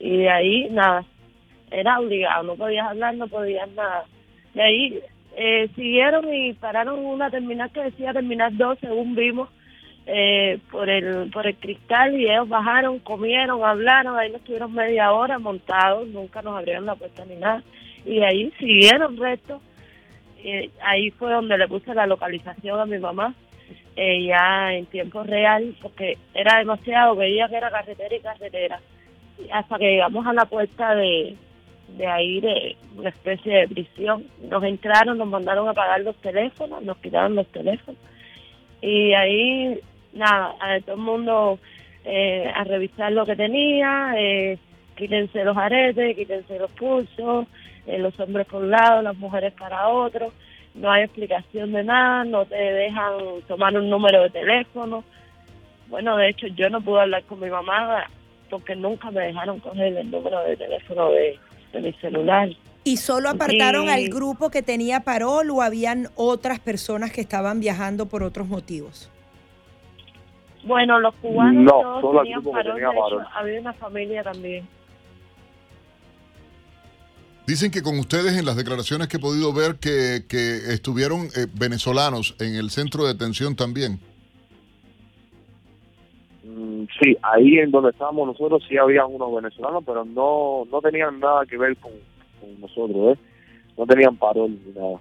Y 0.00 0.16
de 0.16 0.28
ahí, 0.28 0.68
nada, 0.70 1.04
era 1.70 2.00
obligado. 2.00 2.42
No 2.42 2.56
podías 2.56 2.88
hablar, 2.88 3.14
no 3.14 3.28
podías 3.28 3.70
nada. 3.76 4.06
De 4.54 4.62
ahí 4.62 5.00
eh, 5.36 5.68
siguieron 5.76 6.34
y 6.34 6.52
pararon 6.54 6.98
una 7.06 7.30
terminal 7.30 7.70
que 7.70 7.82
decía 7.82 8.12
terminal 8.12 8.58
2, 8.58 8.78
según 8.80 9.14
vimos, 9.14 9.48
eh, 10.06 10.58
por 10.72 10.90
el 10.90 11.30
por 11.30 11.46
el 11.46 11.54
cristal 11.56 12.18
y 12.18 12.28
ellos 12.28 12.48
bajaron, 12.48 12.98
comieron, 12.98 13.62
hablaron, 13.62 14.18
ahí 14.18 14.30
nos 14.30 14.40
estuvieron 14.40 14.72
media 14.74 15.12
hora 15.12 15.38
montados, 15.38 16.08
nunca 16.08 16.42
nos 16.42 16.58
abrieron 16.58 16.86
la 16.86 16.96
puerta 16.96 17.24
ni 17.24 17.36
nada. 17.36 17.62
Y 18.04 18.16
de 18.16 18.26
ahí 18.26 18.52
siguieron 18.58 19.16
resto. 19.16 19.60
Eh, 20.48 20.70
ahí 20.80 21.10
fue 21.10 21.32
donde 21.32 21.58
le 21.58 21.66
puse 21.66 21.92
la 21.92 22.06
localización 22.06 22.78
a 22.78 22.86
mi 22.86 22.98
mamá, 22.98 23.34
eh, 23.96 24.26
ya 24.26 24.72
en 24.72 24.86
tiempo 24.86 25.24
real, 25.24 25.74
porque 25.82 26.16
era 26.34 26.58
demasiado, 26.58 27.16
veía 27.16 27.48
que 27.48 27.56
era 27.56 27.68
carretera 27.68 28.14
y 28.14 28.20
carretera. 28.20 28.80
Y 29.44 29.50
hasta 29.50 29.76
que 29.76 29.90
llegamos 29.90 30.24
a 30.24 30.32
la 30.32 30.44
puerta 30.44 30.94
de, 30.94 31.34
de 31.98 32.06
ahí 32.06 32.40
de 32.40 32.76
una 32.96 33.08
especie 33.08 33.56
de 33.56 33.68
prisión. 33.68 34.24
Nos 34.48 34.62
entraron, 34.62 35.18
nos 35.18 35.26
mandaron 35.26 35.68
a 35.68 35.74
pagar 35.74 36.00
los 36.02 36.14
teléfonos, 36.18 36.80
nos 36.84 36.96
quitaron 36.98 37.34
los 37.34 37.48
teléfonos. 37.48 38.00
Y 38.80 39.14
ahí, 39.14 39.80
nada, 40.12 40.54
a 40.60 40.80
todo 40.80 40.94
el 40.94 41.02
mundo 41.02 41.58
eh, 42.04 42.48
a 42.54 42.62
revisar 42.62 43.10
lo 43.10 43.26
que 43.26 43.34
tenía, 43.34 44.14
eh, 44.16 44.58
quítense 44.96 45.42
los 45.42 45.56
aretes, 45.56 46.14
quítense 46.14 46.56
los 46.56 46.70
pulsos, 46.70 47.48
eh, 47.86 47.98
los 47.98 48.18
hombres 48.20 48.46
por 48.46 48.62
un 48.62 48.70
lado, 48.70 49.02
las 49.02 49.16
mujeres 49.16 49.52
para 49.54 49.88
otro. 49.88 50.32
No 50.74 50.90
hay 50.90 51.04
explicación 51.04 51.72
de 51.72 51.84
nada, 51.84 52.24
no 52.24 52.44
te 52.44 52.54
dejan 52.56 53.12
tomar 53.48 53.74
un 53.78 53.88
número 53.88 54.22
de 54.24 54.30
teléfono. 54.30 55.04
Bueno, 55.88 56.16
de 56.16 56.28
hecho, 56.30 56.46
yo 56.48 56.68
no 56.68 56.80
pude 56.80 57.00
hablar 57.02 57.22
con 57.24 57.40
mi 57.40 57.48
mamá 57.48 58.04
porque 58.50 58.76
nunca 58.76 59.10
me 59.10 59.20
dejaron 59.22 59.58
coger 59.60 59.96
el 59.96 60.10
número 60.10 60.40
de 60.42 60.56
teléfono 60.56 61.10
de, 61.10 61.38
de 61.72 61.80
mi 61.80 61.92
celular. 61.94 62.48
¿Y 62.84 62.98
solo 62.98 63.30
apartaron 63.30 63.86
Y- 63.86 63.88
al 63.88 64.08
grupo 64.08 64.50
que 64.50 64.62
tenía 64.62 65.00
parol 65.00 65.50
o 65.50 65.62
habían 65.62 66.08
otras 66.14 66.60
personas 66.60 67.10
que 67.12 67.20
estaban 67.20 67.58
viajando 67.58 68.06
por 68.06 68.22
otros 68.22 68.46
motivos? 68.46 69.10
Bueno, 70.64 70.98
los 71.00 71.14
cubanos 71.16 71.64
No, 71.64 71.70
todos 71.80 72.00
solo 72.00 72.20
tenían 72.22 72.42
parol, 72.42 72.74
tenía 72.74 72.90
de 72.90 72.96
hecho, 72.96 73.20
había 73.34 73.60
una 73.60 73.72
familia 73.72 74.22
también. 74.22 74.68
Dicen 77.46 77.70
que 77.70 77.82
con 77.82 77.98
ustedes 77.98 78.36
en 78.36 78.44
las 78.44 78.56
declaraciones 78.56 79.06
que 79.08 79.18
he 79.18 79.20
podido 79.20 79.52
ver 79.52 79.76
que, 79.76 80.24
que 80.28 80.56
estuvieron 80.72 81.26
eh, 81.36 81.46
venezolanos 81.54 82.34
en 82.40 82.56
el 82.56 82.70
centro 82.70 83.04
de 83.04 83.12
detención 83.12 83.54
también. 83.54 84.00
Mm, 86.44 86.86
Sí, 87.00 87.16
ahí 87.22 87.58
en 87.58 87.70
donde 87.70 87.90
estábamos 87.90 88.26
nosotros 88.26 88.64
sí 88.68 88.76
había 88.76 89.04
unos 89.06 89.34
venezolanos, 89.34 89.84
pero 89.84 90.04
no 90.04 90.64
no 90.70 90.80
tenían 90.80 91.20
nada 91.20 91.44
que 91.46 91.56
ver 91.56 91.76
con, 91.76 91.92
con 92.40 92.60
nosotros, 92.60 93.16
¿eh? 93.16 93.20
No 93.76 93.86
tenían 93.86 94.16
parol 94.16 94.58
ni 94.64 94.72
nada. 94.72 94.98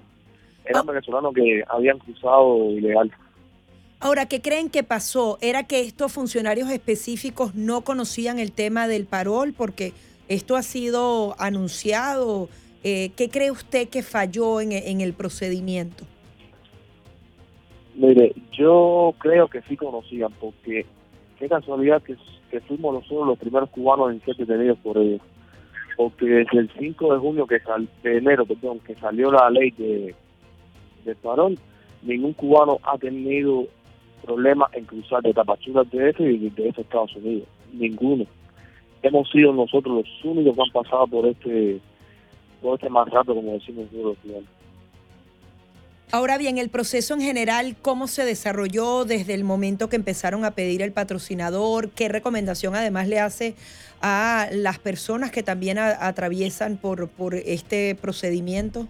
Eran 0.65 0.85
venezolanos 0.85 1.33
que 1.33 1.63
habían 1.67 1.99
cruzado 1.99 2.71
ilegal. 2.71 3.11
Ahora, 3.99 4.25
¿qué 4.25 4.41
creen 4.41 4.69
que 4.69 4.83
pasó? 4.83 5.37
¿Era 5.41 5.63
que 5.63 5.79
estos 5.79 6.11
funcionarios 6.11 6.69
específicos 6.69 7.55
no 7.55 7.81
conocían 7.81 8.39
el 8.39 8.51
tema 8.51 8.87
del 8.87 9.05
parol? 9.05 9.53
Porque 9.55 9.93
esto 10.27 10.55
ha 10.55 10.63
sido 10.63 11.35
anunciado. 11.39 12.49
Eh, 12.83 13.11
¿Qué 13.15 13.29
cree 13.29 13.51
usted 13.51 13.89
que 13.89 14.03
falló 14.03 14.61
en, 14.61 15.01
el 15.01 15.13
procedimiento? 15.13 16.03
Mire, 17.95 18.33
yo 18.51 19.13
creo 19.19 19.47
que 19.47 19.61
sí 19.63 19.75
conocían, 19.77 20.31
porque 20.39 20.85
qué 21.39 21.49
casualidad 21.49 22.01
que, 22.03 22.15
fuimos 22.67 22.93
nosotros 22.93 23.27
los 23.27 23.37
primeros 23.39 23.69
cubanos 23.69 24.11
en 24.11 24.21
ser 24.21 24.35
detenidos 24.35 24.77
por 24.79 24.97
ellos. 24.97 25.21
Porque 25.97 26.25
desde 26.25 26.59
el 26.59 26.71
5 26.77 27.13
de 27.13 27.19
junio, 27.19 27.47
que 27.47 27.59
de 28.03 28.17
enero, 28.17 28.45
perdón, 28.45 28.79
que 28.79 28.95
salió 28.95 29.31
la 29.31 29.49
ley 29.49 29.71
de, 29.71 30.13
de 31.05 31.15
parol, 31.15 31.57
ningún 32.01 32.33
cubano 32.33 32.79
ha 32.83 32.97
tenido 32.97 33.65
problemas 34.23 34.73
en 34.73 34.85
cruzar 34.85 35.21
de 35.21 35.33
Tapachula 35.33 35.81
al 35.81 35.89
DF 35.89 36.19
y 36.19 36.49
de 36.49 36.67
a 36.67 36.81
Estados 36.81 37.15
Unidos. 37.15 37.47
Ninguno. 37.73 38.25
Hemos 39.05 39.29
sido 39.29 39.53
nosotros 39.53 39.97
los 39.97 40.25
únicos 40.25 40.55
que 40.55 40.61
han 40.63 40.83
pasado 40.83 41.05
por 41.05 41.27
este 41.27 41.79
por 42.59 42.73
este 42.73 42.89
más 42.89 43.07
rato, 43.07 43.35
como 43.35 43.53
decimos 43.53 43.85
nosotros. 43.91 44.43
Ahora 46.11 46.39
bien, 46.39 46.57
el 46.57 46.69
proceso 46.69 47.13
en 47.13 47.21
general, 47.21 47.75
¿cómo 47.83 48.07
se 48.07 48.25
desarrolló 48.25 49.05
desde 49.05 49.35
el 49.35 49.43
momento 49.43 49.89
que 49.89 49.95
empezaron 49.95 50.43
a 50.43 50.51
pedir 50.51 50.81
el 50.81 50.91
patrocinador? 50.91 51.91
¿Qué 51.91 52.09
recomendación 52.09 52.75
además 52.75 53.07
le 53.07 53.19
hace 53.19 53.53
a 54.01 54.47
las 54.51 54.79
personas 54.79 55.29
que 55.31 55.43
también 55.43 55.77
atraviesan 55.77 56.77
por, 56.77 57.07
por 57.07 57.35
este 57.35 57.93
procedimiento? 57.93 58.87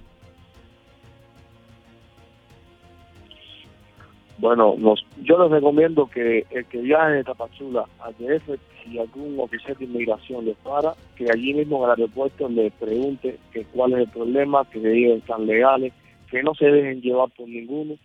Bueno, 4.38 4.76
nos, 4.78 5.06
yo 5.24 5.38
les 5.42 5.50
recomiendo 5.52 6.08
que 6.08 6.46
el 6.52 6.66
que 6.66 6.80
viaje 6.82 7.14
de 7.14 7.24
Tapachula 7.24 7.86
al 8.00 8.14
DF, 8.18 8.60
si 8.84 9.00
algún 9.00 9.40
oficial 9.40 9.76
de 9.78 9.86
inmigración 9.86 10.46
les 10.46 10.58
para, 10.58 10.94
que 11.16 11.32
allí 11.32 11.54
mismo 11.54 11.78
en 11.78 11.84
el 11.86 11.90
aeropuerto 11.92 12.50
les 12.50 12.74
pregunte 12.74 13.40
que 13.54 13.64
cuál 13.66 13.94
es 13.94 14.00
el 14.00 14.10
problema, 14.10 14.66
que 14.70 14.80
ellos 14.80 15.20
están 15.20 15.46
legales, 15.48 15.94
que 16.30 16.44
no 16.44 16.54
se 16.54 16.66
dejen 16.66 17.02
llevar 17.02 17.30
por 17.30 17.48
ninguno, 17.48 17.96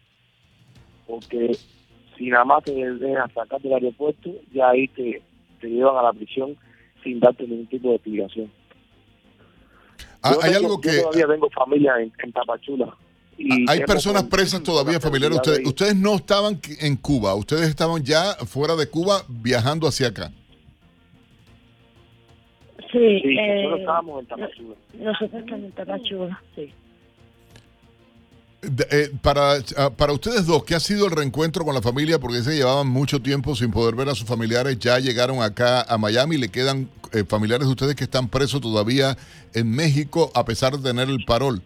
porque 1.09 1.57
si 2.17 2.29
nada 2.29 2.45
más 2.45 2.63
te 2.63 2.73
dejan 2.75 3.33
sacar 3.35 3.61
del 3.61 3.73
aeropuerto, 3.75 4.31
ya 4.53 4.71
ahí 4.71 4.87
te, 4.89 5.21
te 5.61 5.69
llevan 5.69 5.97
a 5.97 6.03
la 6.03 6.13
prisión 6.13 6.57
sin 7.03 7.19
darte 7.19 7.43
ningún 7.47 7.67
tipo 7.67 7.89
de 7.89 7.95
explicación. 7.97 8.53
Ah, 10.23 10.33
Yo 10.35 10.43
hay 10.43 10.53
tengo- 10.53 10.67
algo 10.67 10.81
yo 10.83 10.91
que- 10.91 11.01
todavía 11.01 11.27
tengo 11.27 11.51
familia 11.51 11.95
en, 12.01 12.13
en 12.23 12.33
Tapachula. 12.33 12.95
Y 13.43 13.65
Hay 13.69 13.81
personas 13.85 14.25
presas 14.25 14.63
todavía, 14.63 15.01
familiares. 15.01 15.37
Ustedes, 15.37 15.59
de- 15.61 15.69
ustedes 15.69 15.97
no 15.97 16.17
estaban 16.17 16.61
en 16.81 16.97
Cuba, 16.97 17.35
ustedes 17.35 17.69
estaban 17.69 18.03
ya 18.05 18.35
fuera 18.47 18.77
de 18.77 18.87
Cuba 18.89 19.25
viajando 19.29 19.89
hacia 19.89 20.09
acá. 20.09 20.31
Sí, 22.93 22.99
Sí, 23.23 23.39
eh, 23.39 23.55
nosotros 23.63 23.81
estábamos 23.81 24.21
en 24.21 24.27
Tapachula. 24.27 24.75
Nosotros 24.99 25.41
estamos 25.43 25.65
en 25.65 25.73
Tapachula, 25.73 26.43
sí. 26.57 26.73
De- 28.63 28.87
eh, 28.91 29.11
para, 29.23 29.53
ah, 29.79 29.91
para 29.91 30.13
ustedes 30.13 30.45
dos, 30.45 30.65
¿qué 30.65 30.75
ha 30.75 30.81
sido 30.81 31.07
el 31.07 31.13
reencuentro 31.13 31.65
con 31.65 31.75
la 31.75 31.81
familia? 31.81 32.19
Porque 32.19 32.43
se 32.43 32.55
llevaban 32.57 32.89
mucho 32.89 33.23
tiempo 33.23 33.55
sin 33.57 33.71
poder 33.71 33.95
ver 33.95 34.09
a 34.11 34.15
sus 34.15 34.27
familiares. 34.27 34.79
Ya 34.79 34.99
llegaron 34.99 35.43
acá 35.43 35.81
a 35.83 35.97
Miami. 35.97 36.37
Le 36.37 36.49
quedan 36.51 36.91
eh, 37.13 37.25
familiares 37.27 37.67
de 37.67 37.73
ustedes 37.73 37.95
que 37.97 38.05
están 38.05 38.29
presos 38.29 38.61
todavía 38.61 39.17
en 39.55 39.71
México 39.71 40.31
a 40.35 40.45
pesar 40.45 40.77
de 40.77 40.83
tener 40.91 41.09
el 41.09 41.25
parol. 41.25 41.63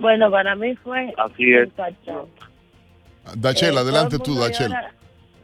Bueno, 0.00 0.30
para 0.30 0.54
mí 0.54 0.74
fue 0.76 1.12
Así 1.16 1.52
es. 1.52 1.64
impactante. 1.68 2.30
Dachel, 3.36 3.74
Eh, 3.74 3.78
adelante 3.80 4.18
tú, 4.18 4.30
mundo 4.32 4.46
Dachel. 4.46 4.68
llora. 4.68 4.92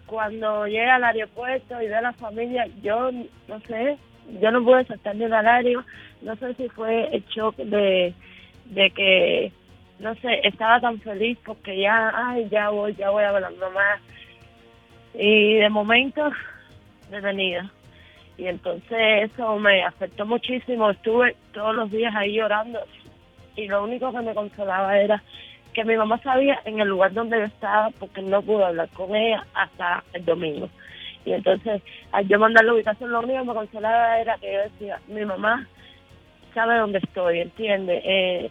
cuando 0.06 0.66
llega 0.66 0.94
al 0.96 1.04
aeropuerto 1.04 1.82
y 1.82 1.88
ve 1.88 1.94
a 1.96 2.00
la 2.00 2.12
familia, 2.12 2.66
yo 2.82 3.10
no 3.48 3.60
sé, 3.66 3.96
yo 4.40 4.50
no 4.52 4.64
pude 4.64 4.84
saltar 4.86 5.16
del 5.16 5.32
horario, 5.32 5.84
no 6.22 6.36
sé 6.36 6.54
si 6.54 6.68
fue 6.70 7.08
el 7.14 7.24
shock 7.26 7.56
de, 7.56 8.14
de 8.66 8.90
que, 8.92 9.52
no 9.98 10.14
sé, 10.16 10.40
estaba 10.44 10.80
tan 10.80 11.00
feliz 11.00 11.36
porque 11.44 11.80
ya, 11.80 12.12
ay, 12.14 12.48
ya 12.50 12.70
voy, 12.70 12.94
ya 12.94 13.10
voy 13.10 13.24
a 13.24 13.32
ver 13.32 13.44
a 13.44 13.50
mamá. 13.50 14.00
Y 15.14 15.54
de 15.54 15.68
momento, 15.70 16.30
detenida. 17.10 17.68
Y 18.38 18.46
entonces 18.46 19.32
eso 19.32 19.58
me 19.58 19.82
afectó 19.82 20.24
muchísimo, 20.26 20.90
estuve 20.90 21.34
todos 21.52 21.74
los 21.74 21.90
días 21.90 22.14
ahí 22.14 22.34
llorando 22.34 22.78
y 23.56 23.66
lo 23.68 23.84
único 23.84 24.12
que 24.12 24.20
me 24.20 24.34
consolaba 24.34 24.98
era 24.98 25.22
que 25.72 25.84
mi 25.84 25.96
mamá 25.96 26.18
sabía 26.22 26.60
en 26.64 26.80
el 26.80 26.88
lugar 26.88 27.12
donde 27.12 27.38
yo 27.38 27.44
estaba 27.44 27.90
porque 27.98 28.22
no 28.22 28.40
pude 28.42 28.64
hablar 28.64 28.88
con 28.90 29.14
ella 29.14 29.46
hasta 29.54 30.04
el 30.12 30.24
domingo. 30.24 30.68
Y 31.24 31.32
entonces, 31.32 31.82
al 32.12 32.26
yo 32.28 32.38
mandar 32.38 32.64
la 32.64 32.74
ubicación, 32.74 33.10
lo 33.10 33.20
único 33.20 33.40
que 33.40 33.48
me 33.48 33.54
consolaba 33.54 34.18
era 34.18 34.38
que 34.38 34.52
yo 34.52 34.60
decía, 34.60 35.00
mi 35.08 35.24
mamá 35.24 35.66
sabe 36.54 36.78
dónde 36.78 36.98
estoy, 36.98 37.40
¿entiende? 37.40 38.00
Eh, 38.04 38.50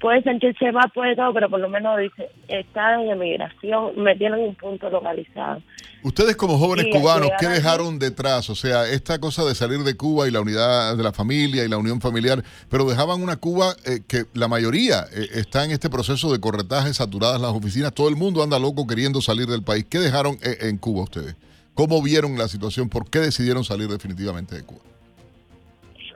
puede 0.00 0.22
sentirse 0.22 0.72
más, 0.72 0.86
puede 0.92 1.16
todo, 1.16 1.32
pero 1.32 1.48
por 1.48 1.60
lo 1.60 1.68
menos 1.68 1.98
dice, 1.98 2.28
está 2.48 3.00
en 3.00 3.10
emigración, 3.10 3.92
me 3.96 4.14
tienen 4.16 4.40
un 4.40 4.54
punto 4.54 4.90
localizado. 4.90 5.62
Ustedes 6.02 6.34
como 6.36 6.58
jóvenes 6.58 6.86
Sí, 6.86 6.92
cubanos, 6.92 7.30
¿qué 7.38 7.46
aquí- 7.46 7.54
dejaron 7.56 7.98
detrás? 7.98 8.48
O 8.50 8.54
sea, 8.54 8.88
esta 8.88 9.18
cosa 9.18 9.44
de 9.44 9.54
salir 9.54 9.80
de 9.80 9.96
Cuba 9.96 10.26
y 10.28 10.30
la 10.30 10.40
unidad 10.40 10.96
de 10.96 11.02
la 11.02 11.12
familia 11.12 11.64
y 11.64 11.68
la 11.68 11.76
unión 11.78 12.00
familiar, 12.00 12.42
pero 12.70 12.84
dejaban 12.84 13.22
una 13.22 13.36
Cuba 13.36 13.74
eh, 13.86 14.00
que 14.08 14.24
la 14.34 14.48
mayoría 14.48 15.04
eh, 15.14 15.26
está 15.34 15.64
en 15.64 15.70
este 15.72 15.90
proceso 15.90 16.32
de 16.32 16.40
corretaje, 16.40 16.92
saturadas 16.94 17.40
las 17.40 17.50
oficinas, 17.52 17.92
todo 17.94 18.08
el 18.08 18.16
mundo 18.16 18.42
anda 18.42 18.58
loco 18.58 18.86
queriendo 18.86 19.20
salir 19.20 19.46
del 19.46 19.62
país. 19.62 19.86
¿Qué 19.88 19.98
dejaron 19.98 20.36
eh, 20.42 20.56
en 20.68 20.78
Cuba 20.78 21.02
ustedes? 21.04 21.36
¿Cómo 21.74 22.02
vieron 22.02 22.36
la 22.36 22.48
situación? 22.48 22.88
¿Por 22.88 23.08
qué 23.08 23.20
decidieron 23.20 23.64
salir 23.64 23.88
definitivamente 23.88 24.54
de 24.56 24.62
Cuba? 24.64 24.80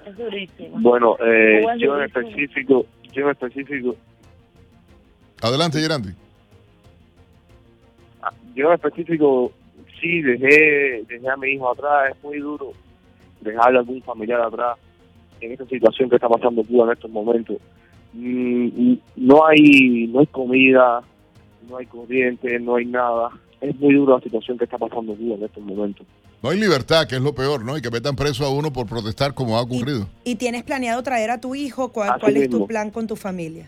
Es 0.06 0.16
durísimo. 0.16 0.78
Bueno, 0.80 1.16
eh, 1.24 1.60
Cuba 1.62 1.74
es 1.74 1.80
yo 1.80 1.96
en 1.98 2.04
específico, 2.04 2.86
yo 3.14 3.24
en 3.24 3.30
específico, 3.30 3.96
Adelante, 5.40 5.80
Gerandi. 5.80 6.10
yo 8.54 8.68
en 8.68 8.74
específico 8.74 9.52
sí 10.00 10.22
dejé, 10.22 11.04
dejé 11.08 11.28
a 11.28 11.36
mi 11.36 11.50
hijo 11.50 11.70
atrás, 11.70 12.10
es 12.10 12.22
muy 12.22 12.38
duro 12.38 12.72
dejar 13.40 13.74
a 13.76 13.78
algún 13.80 14.02
familiar 14.02 14.40
atrás 14.40 14.78
en 15.40 15.52
esta 15.52 15.66
situación 15.66 16.08
que 16.08 16.16
está 16.16 16.28
pasando 16.28 16.62
Cuba 16.64 16.86
en 16.86 16.92
estos 16.92 17.10
momentos. 17.10 17.58
Mm, 18.12 18.94
no 19.16 19.46
hay, 19.46 20.06
no 20.08 20.20
hay 20.20 20.26
comida, 20.26 21.02
no 21.68 21.76
hay 21.76 21.86
corriente, 21.86 22.58
no 22.60 22.76
hay 22.76 22.86
nada. 22.86 23.30
Es 23.60 23.78
muy 23.80 23.94
dura 23.94 24.16
la 24.16 24.20
situación 24.20 24.58
que 24.58 24.64
está 24.64 24.78
pasando 24.78 25.14
Cuba 25.14 25.36
en 25.36 25.44
estos 25.44 25.62
momentos. 25.62 26.06
No 26.42 26.50
hay 26.50 26.60
libertad, 26.60 27.06
que 27.08 27.16
es 27.16 27.22
lo 27.22 27.34
peor, 27.34 27.64
¿no? 27.64 27.76
Y 27.76 27.82
que 27.82 27.90
metan 27.90 28.16
preso 28.16 28.44
a 28.44 28.50
uno 28.50 28.72
por 28.72 28.86
protestar 28.86 29.32
como 29.32 29.56
ha 29.56 29.62
ocurrido. 29.62 30.06
¿Y 30.24 30.34
tienes 30.34 30.62
planeado 30.62 31.02
traer 31.02 31.30
a 31.30 31.40
tu 31.40 31.54
hijo? 31.54 31.90
¿Cuál, 31.90 32.10
Así 32.10 32.20
cuál 32.20 32.36
es 32.36 32.50
tu 32.50 32.66
plan 32.66 32.90
con 32.90 33.06
tu 33.06 33.16
familia? 33.16 33.66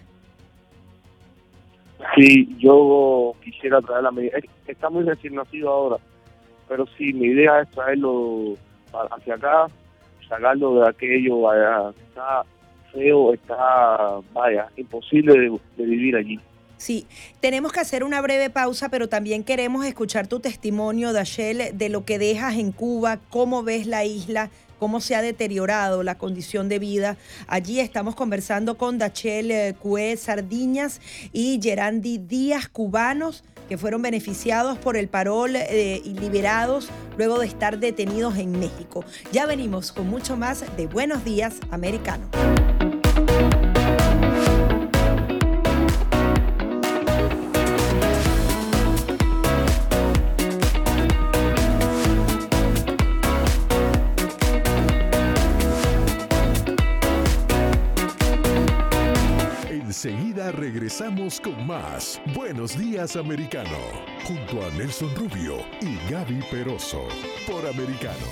Sí, 2.15 2.55
yo 2.59 3.35
quisiera 3.43 3.81
traer 3.81 4.07
a 4.07 4.11
mi... 4.11 4.29
Está 4.67 4.91
muy 4.91 5.05
recién 5.05 5.35
nacido 5.35 5.71
ahora, 5.71 5.97
pero 6.69 6.87
sí, 6.99 7.13
mi 7.13 7.29
idea 7.29 7.63
es 7.63 7.71
traerlo 7.71 8.55
hacia 9.11 9.35
acá, 9.35 9.67
sacarlo 10.29 10.81
de 10.81 10.89
aquello, 10.89 11.41
vaya, 11.41 11.91
está 11.91 12.43
feo, 12.93 13.33
está, 13.33 14.21
vaya, 14.33 14.69
imposible 14.77 15.33
de, 15.33 15.59
de 15.77 15.85
vivir 15.85 16.17
allí. 16.17 16.41
Sí, 16.79 17.07
tenemos 17.41 17.73
que 17.73 17.81
hacer 17.81 18.05
una 18.05 18.21
breve 18.21 18.51
pausa, 18.51 18.91
pero 18.91 19.09
también 19.09 19.45
queremos 19.45 19.87
escuchar 19.87 20.27
tu 20.27 20.41
testimonio, 20.41 21.13
Dashel, 21.13 21.77
de 21.77 21.89
lo 21.89 22.05
que 22.05 22.19
dejas 22.19 22.57
en 22.57 22.71
Cuba, 22.73 23.19
cómo 23.31 23.63
ves 23.63 23.87
la 23.87 24.05
isla, 24.05 24.51
cómo 24.79 25.01
se 25.01 25.15
ha 25.15 25.23
deteriorado 25.23 26.03
la 26.03 26.19
condición 26.19 26.69
de 26.69 26.79
vida. 26.79 27.17
Allí 27.47 27.81
estamos 27.81 28.15
conversando 28.15 28.77
con 28.77 28.99
Dachel 28.99 29.51
eh, 29.51 29.75
Cue 29.81 30.17
Sardiñas 30.17 31.01
y 31.33 31.59
Gerandi 31.63 32.19
Díaz, 32.19 32.69
cubanos 32.69 33.43
que 33.69 33.79
fueron 33.79 34.03
beneficiados 34.03 34.79
por 34.79 34.97
el 34.97 35.09
parol 35.09 35.57
eh, 35.57 36.01
y 36.05 36.15
liberados 36.15 36.89
luego 37.17 37.39
de 37.39 37.47
estar 37.47 37.79
detenidos 37.79 38.37
en 38.37 38.53
México. 38.59 39.05
Ya 39.33 39.47
venimos 39.47 39.93
con 39.93 40.09
mucho 40.09 40.37
más 40.37 40.65
de 40.77 40.87
Buenos 40.87 41.25
Días, 41.25 41.57
Americano. 41.71 42.29
Regresamos 60.53 61.41
con 61.41 61.67
más 61.67 62.21
Buenos 62.35 62.79
Días 62.79 63.17
Americano, 63.17 63.79
junto 64.25 64.65
a 64.65 64.71
Nelson 64.71 65.15
Rubio 65.17 65.59
y 65.81 65.97
Gaby 66.11 66.41
Peroso, 66.51 67.09
por 67.47 67.67
Americano. 67.67 68.27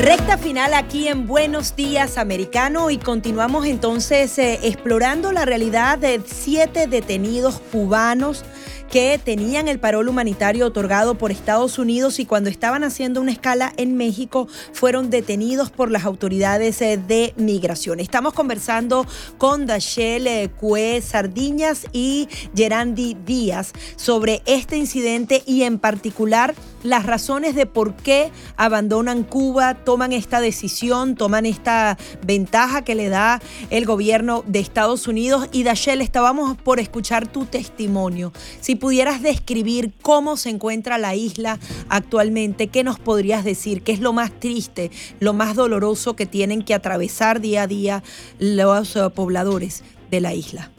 Recta 0.00 0.38
final 0.38 0.74
aquí 0.74 1.08
en 1.08 1.26
Buenos 1.26 1.76
Días 1.76 2.18
Americano 2.18 2.90
y 2.90 2.98
continuamos 2.98 3.66
entonces 3.66 4.38
eh, 4.38 4.60
explorando 4.62 5.32
la 5.32 5.44
realidad 5.44 5.98
de 5.98 6.20
siete 6.24 6.86
detenidos 6.86 7.60
cubanos 7.72 8.44
que 8.90 9.20
tenían 9.22 9.68
el 9.68 9.78
parol 9.78 10.08
humanitario 10.08 10.66
otorgado 10.66 11.16
por 11.16 11.30
Estados 11.30 11.78
Unidos 11.78 12.18
y 12.18 12.26
cuando 12.26 12.50
estaban 12.50 12.84
haciendo 12.84 13.20
una 13.20 13.32
escala 13.32 13.72
en 13.76 13.96
México 13.96 14.48
fueron 14.72 15.10
detenidos 15.10 15.70
por 15.70 15.90
las 15.90 16.04
autoridades 16.04 16.80
eh, 16.82 16.96
de 16.96 17.34
migración. 17.36 18.00
Estamos 18.00 18.34
conversando 18.34 19.06
con 19.38 19.66
Dachel 19.66 20.26
eh, 20.26 20.50
Cue 20.58 21.00
Sardiñas 21.00 21.86
y 21.92 22.28
Gerandi 22.54 23.16
Díaz 23.24 23.72
sobre 23.96 24.42
este 24.46 24.76
incidente 24.76 25.42
y 25.46 25.62
en 25.62 25.78
particular 25.78 26.54
las 26.84 27.06
razones 27.06 27.56
de 27.56 27.66
por 27.66 27.96
qué 27.96 28.30
abandonan 28.56 29.24
Cuba, 29.24 29.74
toman 29.74 30.12
esta 30.12 30.40
decisión, 30.40 31.16
toman 31.16 31.46
esta 31.46 31.96
ventaja 32.24 32.84
que 32.84 32.94
le 32.94 33.08
da 33.08 33.40
el 33.70 33.86
gobierno 33.86 34.44
de 34.46 34.60
Estados 34.60 35.08
Unidos. 35.08 35.48
Y 35.50 35.64
Dachel, 35.64 36.00
estábamos 36.00 36.56
por 36.56 36.78
escuchar 36.78 37.26
tu 37.26 37.46
testimonio. 37.46 38.32
Si 38.60 38.76
pudieras 38.76 39.22
describir 39.22 39.92
cómo 40.02 40.36
se 40.36 40.50
encuentra 40.50 40.98
la 40.98 41.16
isla 41.16 41.58
actualmente, 41.88 42.68
¿qué 42.68 42.84
nos 42.84 43.00
podrías 43.00 43.44
decir? 43.44 43.82
¿Qué 43.82 43.92
es 43.92 44.00
lo 44.00 44.12
más 44.12 44.30
triste, 44.38 44.90
lo 45.20 45.32
más 45.32 45.56
doloroso 45.56 46.14
que 46.14 46.26
tienen 46.26 46.62
que 46.62 46.74
atravesar 46.74 47.40
día 47.40 47.62
a 47.62 47.66
día 47.66 48.02
los 48.38 48.94
eh, 48.96 49.08
pobladores 49.14 49.82
de 50.10 50.20
la 50.20 50.34
isla? 50.34 50.70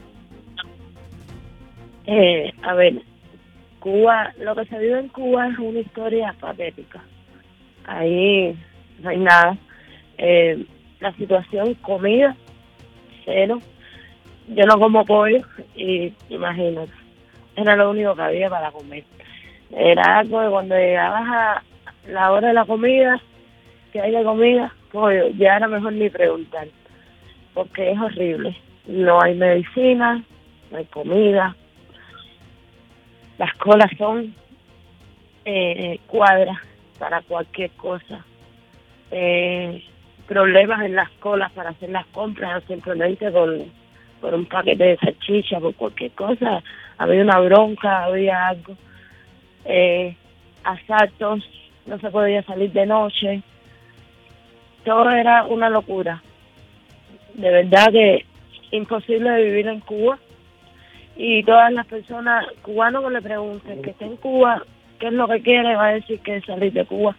Eh, 2.07 2.51
a 2.61 2.75
ver, 2.75 3.01
Cuba, 3.85 4.33
lo 4.39 4.55
que 4.55 4.65
se 4.65 4.79
vive 4.79 4.97
en 4.97 5.09
Cuba 5.09 5.47
es 5.47 5.59
una 5.59 5.79
historia 5.79 6.33
patética. 6.39 7.03
Ahí 7.85 8.57
no 8.99 9.09
hay 9.11 9.17
nada. 9.19 9.57
Eh, 10.17 10.65
la 10.99 11.13
situación, 11.13 11.75
comida, 11.75 12.35
cero. 13.25 13.61
Yo 14.47 14.65
no 14.65 14.79
como 14.79 15.05
pollo 15.05 15.45
y 15.75 16.11
imagínate, 16.29 16.91
era 17.55 17.75
lo 17.75 17.91
único 17.91 18.15
que 18.15 18.23
había 18.23 18.49
para 18.49 18.71
comer. 18.71 19.03
Era 19.69 20.17
algo 20.17 20.41
que 20.41 20.49
cuando 20.49 20.75
llegabas 20.75 21.29
a 21.29 21.63
la 22.07 22.31
hora 22.31 22.47
de 22.47 22.53
la 22.55 22.65
comida, 22.65 23.21
que 23.93 24.01
hay 24.01 24.13
de 24.13 24.23
comida, 24.23 24.73
pollo, 24.91 25.27
ya 25.37 25.57
era 25.57 25.67
mejor 25.67 25.93
ni 25.93 26.09
preguntar, 26.09 26.67
porque 27.53 27.91
es 27.91 27.99
horrible. 27.99 28.57
No 28.87 29.21
hay 29.21 29.35
medicina, 29.35 30.23
no 30.71 30.77
hay 30.79 30.85
comida, 30.85 31.55
las 33.37 33.53
colas 33.55 33.91
son 33.97 34.33
eh, 35.43 35.99
cuadras 36.07 36.57
para 36.97 37.21
cualquier 37.21 37.71
cosa. 37.71 38.25
Eh, 39.11 39.83
problemas 40.27 40.83
en 40.85 40.95
las 40.95 41.09
colas 41.11 41.51
para 41.51 41.69
hacer 41.71 41.89
las 41.89 42.05
compras 42.07 42.63
simplemente 42.67 43.29
por, 43.31 43.57
por 44.21 44.33
un 44.33 44.45
paquete 44.45 44.83
de 44.83 44.97
salchicha, 44.97 45.59
por 45.59 45.75
cualquier 45.75 46.11
cosa. 46.11 46.63
Había 46.97 47.21
una 47.21 47.39
bronca, 47.39 48.05
había 48.05 48.47
algo. 48.47 48.75
Eh, 49.65 50.15
asaltos, 50.63 51.43
no 51.85 51.99
se 51.99 52.09
podía 52.09 52.41
salir 52.43 52.71
de 52.71 52.85
noche. 52.85 53.41
Todo 54.83 55.09
era 55.09 55.45
una 55.45 55.69
locura. 55.69 56.23
De 57.33 57.51
verdad 57.51 57.91
que 57.91 58.25
imposible 58.71 59.43
vivir 59.43 59.67
en 59.67 59.79
Cuba 59.81 60.17
y 61.15 61.43
todas 61.43 61.71
las 61.71 61.85
personas 61.87 62.45
cubanos 62.61 63.03
que 63.03 63.09
le 63.09 63.21
pregunten 63.21 63.81
que 63.81 63.91
está 63.91 64.05
en 64.05 64.17
Cuba, 64.17 64.63
qué 64.99 65.07
es 65.07 65.13
lo 65.13 65.27
que 65.27 65.41
quiere, 65.41 65.75
va 65.75 65.87
a 65.87 65.93
decir 65.93 66.19
que 66.19 66.37
es 66.37 66.45
salir 66.45 66.73
de 66.73 66.85
Cuba, 66.85 67.15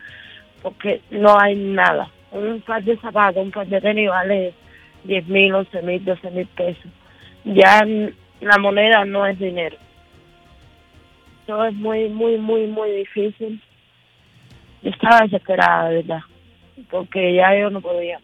porque 0.62 1.00
no 1.10 1.38
hay 1.38 1.54
nada. 1.54 2.10
Un 2.32 2.60
par 2.60 2.82
de 2.82 2.96
zapatos, 2.98 3.42
un 3.42 3.50
par 3.50 3.66
de 3.66 3.80
tenis 3.80 4.08
vale 4.08 4.52
10 5.04 5.28
mil, 5.28 5.54
11 5.54 5.82
mil, 5.82 6.04
12 6.04 6.30
mil 6.30 6.46
pesos. 6.48 6.90
Ya 7.44 7.86
la 8.40 8.58
moneda 8.58 9.04
no 9.04 9.26
es 9.26 9.38
dinero. 9.38 9.76
esto 11.40 11.64
es 11.64 11.74
muy, 11.74 12.08
muy, 12.08 12.36
muy, 12.36 12.66
muy 12.66 12.90
difícil. 12.90 13.62
Yo 14.82 14.90
estaba 14.90 15.20
desesperada, 15.22 15.88
de 15.88 15.96
verdad, 15.96 16.20
porque 16.90 17.34
ya 17.34 17.58
yo 17.58 17.70
no 17.70 17.80
podía. 17.80 18.20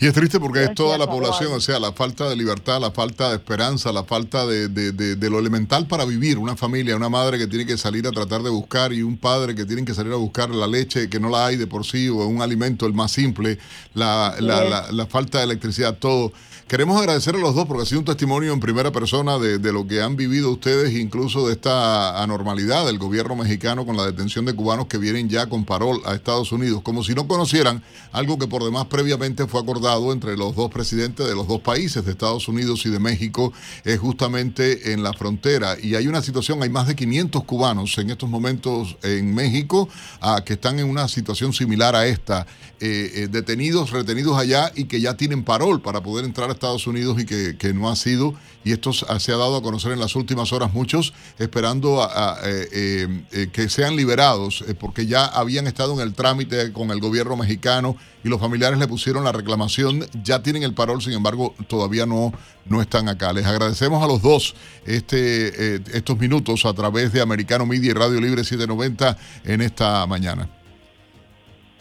Y 0.00 0.06
es 0.06 0.12
triste 0.12 0.40
porque 0.40 0.64
es 0.64 0.74
toda 0.74 0.98
la 0.98 1.06
población, 1.06 1.52
o 1.52 1.60
sea, 1.60 1.78
la 1.78 1.92
falta 1.92 2.28
de 2.28 2.34
libertad, 2.34 2.80
la 2.80 2.90
falta 2.90 3.28
de 3.30 3.36
esperanza, 3.36 3.92
la 3.92 4.04
falta 4.04 4.44
de, 4.44 4.68
de, 4.68 4.92
de, 4.92 5.30
lo 5.30 5.38
elemental 5.38 5.86
para 5.86 6.04
vivir. 6.04 6.36
Una 6.38 6.56
familia, 6.56 6.96
una 6.96 7.08
madre 7.08 7.38
que 7.38 7.46
tiene 7.46 7.64
que 7.64 7.78
salir 7.78 8.06
a 8.06 8.10
tratar 8.10 8.42
de 8.42 8.50
buscar 8.50 8.92
y 8.92 9.02
un 9.02 9.16
padre 9.16 9.54
que 9.54 9.64
tiene 9.64 9.84
que 9.84 9.94
salir 9.94 10.12
a 10.12 10.16
buscar 10.16 10.50
la 10.50 10.66
leche 10.66 11.08
que 11.08 11.20
no 11.20 11.28
la 11.28 11.46
hay 11.46 11.56
de 11.56 11.68
por 11.68 11.86
sí 11.86 12.08
o 12.08 12.26
un 12.26 12.42
alimento, 12.42 12.86
el 12.86 12.92
más 12.92 13.12
simple, 13.12 13.58
la, 13.94 14.34
la, 14.40 14.64
la, 14.64 14.92
la 14.92 15.06
falta 15.06 15.38
de 15.38 15.44
electricidad, 15.44 15.96
todo. 15.96 16.32
Queremos 16.66 16.98
agradecer 16.98 17.34
a 17.34 17.38
los 17.38 17.54
dos 17.54 17.66
porque 17.66 17.82
ha 17.82 17.86
sido 17.86 17.98
un 17.98 18.06
testimonio 18.06 18.50
en 18.54 18.58
primera 18.58 18.90
persona 18.90 19.38
de, 19.38 19.58
lo 19.70 19.86
que 19.86 20.00
han 20.00 20.16
vivido 20.16 20.50
ustedes, 20.50 20.94
incluso 20.94 21.46
de 21.46 21.52
esta 21.52 22.22
anormalidad 22.22 22.86
del 22.86 22.96
gobierno 22.96 23.36
mexicano 23.36 23.84
con 23.84 23.98
la 23.98 24.06
detención 24.06 24.46
de 24.46 24.54
cubanos 24.54 24.86
que 24.86 24.96
vienen 24.96 25.28
ya 25.28 25.46
con 25.46 25.66
parol 25.66 26.00
a 26.06 26.14
Estados 26.14 26.52
Unidos, 26.52 26.80
como 26.82 27.04
si 27.04 27.14
no 27.14 27.28
conocieran 27.28 27.82
algo 28.12 28.38
que 28.38 28.46
por 28.46 28.64
demás 28.64 28.86
previamente 28.86 29.46
fue 29.46 29.60
acordado 29.60 30.10
entre 30.10 30.38
los 30.38 30.56
dos 30.56 30.70
presidentes 30.70 31.26
de 31.26 31.34
los 31.34 31.46
dos 31.46 31.60
países, 31.60 32.02
de 32.02 32.12
Estados 32.12 32.48
Unidos 32.48 32.86
y 32.86 32.88
de 32.88 32.98
México, 32.98 33.52
es 33.84 33.98
justamente 33.98 34.94
en 34.94 35.02
la 35.02 35.12
frontera. 35.12 35.76
Y 35.78 35.96
hay 35.96 36.08
una 36.08 36.22
situación, 36.22 36.62
hay 36.62 36.70
más 36.70 36.86
de 36.86 36.96
500 36.96 37.44
cubanos 37.44 37.98
en 37.98 38.08
estos 38.08 38.30
momentos 38.30 38.96
en 39.02 39.34
México 39.34 39.90
ah, 40.22 40.42
que 40.42 40.54
están 40.54 40.78
en 40.78 40.88
una 40.88 41.08
situación 41.08 41.52
similar 41.52 41.94
a 41.94 42.06
esta, 42.06 42.46
eh, 42.80 43.10
eh, 43.14 43.28
detenidos, 43.30 43.90
retenidos 43.90 44.38
allá 44.38 44.72
y 44.74 44.84
que 44.84 45.00
ya 45.00 45.14
tienen 45.14 45.44
parol 45.44 45.80
para 45.80 46.02
poder 46.02 46.24
entrar 46.24 46.50
a 46.50 46.53
Estados 46.54 46.86
Unidos 46.86 47.20
y 47.20 47.26
que, 47.26 47.56
que, 47.56 47.74
no 47.74 47.90
ha 47.90 47.96
sido, 47.96 48.34
y 48.64 48.72
esto 48.72 48.92
se 48.92 49.32
ha 49.32 49.36
dado 49.36 49.56
a 49.56 49.62
conocer 49.62 49.92
en 49.92 50.00
las 50.00 50.16
últimas 50.16 50.52
horas 50.52 50.72
muchos, 50.72 51.12
esperando 51.38 52.02
a, 52.02 52.34
a 52.34 52.38
eh, 52.44 53.24
eh, 53.32 53.48
que 53.52 53.68
sean 53.68 53.96
liberados, 53.96 54.64
eh, 54.66 54.74
porque 54.74 55.06
ya 55.06 55.26
habían 55.26 55.66
estado 55.66 55.94
en 55.94 56.00
el 56.00 56.14
trámite 56.14 56.72
con 56.72 56.90
el 56.90 57.00
gobierno 57.00 57.36
mexicano 57.36 57.96
y 58.24 58.28
los 58.28 58.40
familiares 58.40 58.78
le 58.78 58.88
pusieron 58.88 59.24
la 59.24 59.32
reclamación, 59.32 60.06
ya 60.22 60.42
tienen 60.42 60.62
el 60.62 60.74
parol, 60.74 61.02
sin 61.02 61.12
embargo, 61.12 61.54
todavía 61.68 62.06
no, 62.06 62.32
no 62.66 62.80
están 62.80 63.08
acá. 63.08 63.32
Les 63.32 63.44
agradecemos 63.44 64.02
a 64.02 64.06
los 64.06 64.22
dos 64.22 64.54
este, 64.86 65.76
estos 65.96 66.18
minutos 66.18 66.64
a 66.64 66.72
través 66.72 67.12
de 67.12 67.20
Americano 67.20 67.66
Media 67.66 67.90
y 67.90 67.92
Radio 67.92 68.20
Libre 68.20 68.44
790 68.44 69.16
en 69.44 69.60
esta 69.60 70.06
mañana. 70.06 70.48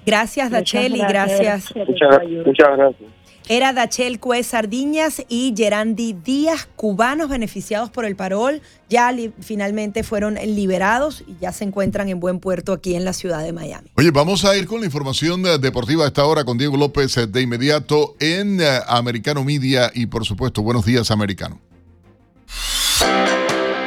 Gracias, 0.06 0.52
Dachel, 0.52 0.96
y 0.96 1.00
gracias. 1.00 1.74
Muchas, 1.76 2.24
muchas 2.46 2.78
gracias. 2.78 3.13
Era 3.50 3.74
Dachel 3.74 4.20
Cuez 4.20 4.48
Sardiñas 4.48 5.24
y 5.28 5.54
Gerandi 5.56 6.14
Díaz, 6.14 6.68
cubanos 6.78 7.28
beneficiados 7.28 7.90
por 7.90 8.06
el 8.06 8.16
parol, 8.16 8.62
ya 8.90 9.14
finalmente 9.42 10.04
fueron 10.04 10.36
liberados 10.36 11.24
y 11.28 11.36
ya 11.42 11.52
se 11.52 11.66
encuentran 11.66 12.08
en 12.08 12.22
buen 12.22 12.40
puerto 12.40 12.72
aquí 12.72 12.96
en 12.96 13.04
la 13.04 13.12
ciudad 13.12 13.44
de 13.44 13.52
Miami. 13.52 13.90
Oye, 13.96 14.12
vamos 14.12 14.46
a 14.46 14.56
ir 14.56 14.66
con 14.66 14.80
la 14.80 14.86
información 14.86 15.44
deportiva 15.60 16.06
a 16.06 16.08
esta 16.08 16.26
hora 16.26 16.46
con 16.46 16.58
Diego 16.58 16.78
López 16.78 17.16
de 17.30 17.42
inmediato 17.42 18.16
en 18.20 18.62
Americano 18.88 19.44
Media 19.44 19.92
y 19.94 20.06
por 20.06 20.26
supuesto, 20.26 20.62
buenos 20.62 20.86
días, 20.86 21.12
Americano. 21.12 21.60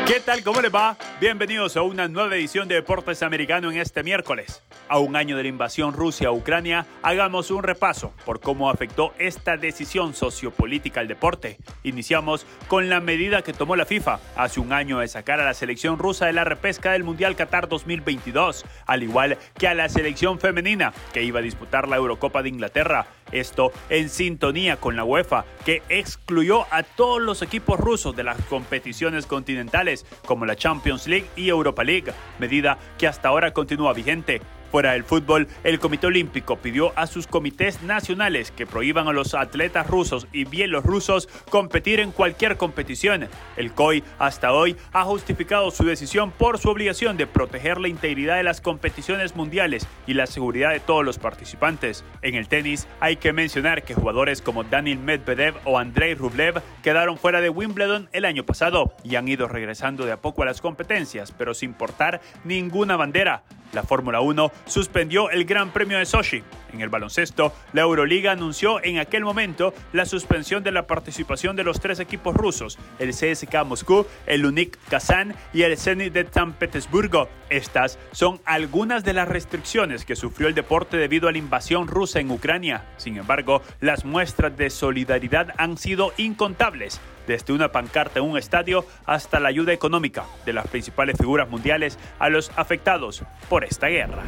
¿Qué 0.07 0.21
tal? 0.21 0.45
¿Cómo 0.45 0.61
les 0.61 0.73
va? 0.73 0.97
Bienvenidos 1.21 1.77
a 1.77 1.83
una 1.83 2.07
nueva 2.07 2.37
edición 2.37 2.69
de 2.69 2.77
Deportes 2.77 3.25
Americano 3.25 3.73
en 3.73 3.79
este 3.79 4.05
miércoles. 4.05 4.63
A 4.89 5.01
un 5.01 5.17
año 5.17 5.37
de 5.37 5.43
la 5.43 5.49
invasión 5.49 5.95
Rusia 5.95 6.29
a 6.29 6.33
Ucrania, 6.33 6.87
hagamos 7.03 7.51
un 7.51 7.65
repaso 7.65 8.13
por 8.25 8.39
cómo 8.39 8.71
afectó 8.71 9.13
esta 9.19 9.57
decisión 9.57 10.15
sociopolítica 10.15 11.01
al 11.01 11.09
deporte. 11.09 11.59
Iniciamos 11.83 12.47
con 12.69 12.89
la 12.89 13.01
medida 13.01 13.43
que 13.43 13.53
tomó 13.53 13.75
la 13.75 13.85
FIFA 13.85 14.21
hace 14.37 14.61
un 14.61 14.73
año 14.73 15.01
de 15.01 15.09
sacar 15.09 15.41
a 15.41 15.45
la 15.45 15.55
selección 15.55 15.99
rusa 15.99 16.27
de 16.27 16.35
la 16.35 16.45
repesca 16.45 16.93
del 16.93 17.03
Mundial 17.03 17.35
Qatar 17.35 17.69
2022, 17.69 18.65
al 18.87 19.03
igual 19.03 19.39
que 19.59 19.67
a 19.67 19.75
la 19.75 19.89
selección 19.89 20.39
femenina 20.39 20.93
que 21.13 21.25
iba 21.25 21.41
a 21.41 21.43
disputar 21.43 21.89
la 21.89 21.97
Eurocopa 21.97 22.45
de 22.45 22.51
Inglaterra. 22.51 23.09
Esto 23.33 23.73
en 23.89 24.09
sintonía 24.09 24.77
con 24.77 24.95
la 24.95 25.03
UEFA, 25.03 25.45
que 25.65 25.83
excluyó 25.89 26.73
a 26.73 26.85
todos 26.85 27.21
los 27.21 27.43
equipos 27.43 27.81
rusos 27.81 28.15
de 28.15 28.23
las 28.23 28.41
competiciones 28.43 29.27
continentales 29.27 29.96
como 30.27 30.45
la 30.45 30.57
Champions 30.57 31.07
League 31.07 31.27
y 31.37 31.49
Europa 31.49 31.85
League, 31.85 32.13
medida 32.39 32.79
que 32.99 33.07
hasta 33.07 33.29
ahora 33.29 33.53
continúa 33.53 33.93
vigente. 33.93 34.41
Fuera 34.71 34.93
del 34.93 35.05
fútbol, 35.05 35.49
el 35.65 35.79
Comité 35.79 36.09
Olímpico 36.09 36.57
pidió 36.57 36.93
a 36.97 37.07
sus 37.07 37.27
comités 37.27 37.83
nacionales 37.83 38.51
que 38.51 38.67
prohíban 38.67 39.09
a 39.09 39.13
los 39.13 39.35
atletas 39.35 39.87
rusos 39.87 40.27
y 40.33 40.45
bielorrusos 40.45 41.29
competir 41.51 42.01
en 42.01 42.13
cualquier 42.13 42.57
competición. 42.57 43.29
El 43.57 43.73
COI 43.73 44.03
hasta 44.19 44.53
hoy 44.53 44.77
ha 44.93 45.05
justificado 45.05 45.71
su 45.71 45.85
decisión 45.85 46.31
por 46.31 46.59
su 46.59 46.69
obligación 46.69 47.17
de 47.17 47.27
proteger 47.27 47.79
la 47.79 47.89
integridad 47.89 48.37
de 48.37 48.43
las 48.43 48.61
competiciones 48.61 49.37
mundiales 49.37 49.87
y 50.07 50.15
la 50.15 50.27
seguridad 50.27 50.73
de 50.73 50.81
todos 50.81 51.05
los 51.05 51.19
participantes. 51.19 52.05
En 52.23 52.35
el 52.35 52.49
tenis 52.49 52.87
hay 53.01 53.17
que 53.17 53.33
mencionar 53.33 53.85
que 53.85 53.95
jugadores 53.95 54.43
como 54.43 54.65
Daniel 54.65 54.99
Medvedev 54.99 55.55
o 55.65 55.79
Andrei 55.79 56.15
Rublev 56.15 56.63
quedaron 56.83 57.19
fuera 57.19 57.41
de 57.41 57.51
Wimbledon 57.51 58.09
el 58.13 58.25
año 58.25 58.45
pasado 58.45 58.93
y 59.05 59.17
han 59.17 59.29
ido 59.29 59.49
regresando 59.49 60.05
de 60.05 60.13
a 60.13 60.21
poco 60.21 60.43
a 60.43 60.47
las 60.47 60.61
competencias, 60.61 61.33
pero 61.33 61.55
sin 61.55 61.73
portar 61.73 62.21
ninguna 62.45 62.97
bandera. 62.97 63.43
La 63.73 63.83
Fórmula 63.83 64.21
1 64.21 64.53
suspendió 64.67 65.31
el 65.31 65.45
Gran 65.45 65.71
Premio 65.71 65.99
de 65.99 66.07
Sochi. 66.07 66.43
En 66.73 66.81
el 66.81 66.89
baloncesto, 66.89 67.55
la 67.73 67.83
Euroliga 67.83 68.33
anunció 68.33 68.83
en 68.85 68.99
aquel 68.99 69.25
momento 69.25 69.73
la 69.93 70.05
suspensión 70.05 70.63
de 70.63 70.73
la 70.73 70.87
participación 70.87 71.57
de 71.57 71.65
los 71.65 71.81
tres 71.81 72.01
equipos 72.01 72.35
rusos, 72.35 72.79
el 72.99 73.11
CSK 73.11 73.65
Moscú, 73.65 74.07
el 74.27 74.45
Unik 74.45 74.79
Kazán 74.89 75.35
y 75.55 75.63
el 75.63 75.79
Zenit 75.79 76.13
de 76.13 76.27
San 76.31 76.53
Petersburgo. 76.53 77.29
Estas 77.49 77.99
son 78.13 78.41
algunas 78.45 79.05
de 79.05 79.15
las 79.15 79.29
restricciones 79.29 80.05
que 80.05 80.17
sufrió 80.17 80.49
el 80.49 80.55
deporte 80.55 80.97
debido 80.97 81.29
a 81.29 81.33
la 81.33 81.39
invasión 81.39 81.87
rusa 81.87 82.21
en 82.21 82.31
Ucrania. 82.31 82.85
Sin 82.97 83.17
embargo, 83.17 83.63
las 83.81 84.05
muestras 84.05 84.57
de 84.57 84.71
solidaridad 84.71 85.55
han 85.57 85.79
sido 85.79 86.13
incontables 86.17 87.01
desde 87.27 87.53
una 87.53 87.73
pancarta 87.73 88.21
en 88.21 88.27
un 88.27 88.39
estadio 88.39 88.85
hasta 89.05 89.41
la 89.41 89.49
ayuda 89.49 89.73
económica 89.73 90.25
de 90.45 90.53
las 90.53 90.67
principales 90.69 91.17
figuras 91.19 91.49
mundiales 91.49 91.99
a 92.19 92.29
los 92.29 92.51
afectados 92.57 93.23
por 93.49 93.65
esta 93.65 93.89
guerra. 93.89 94.23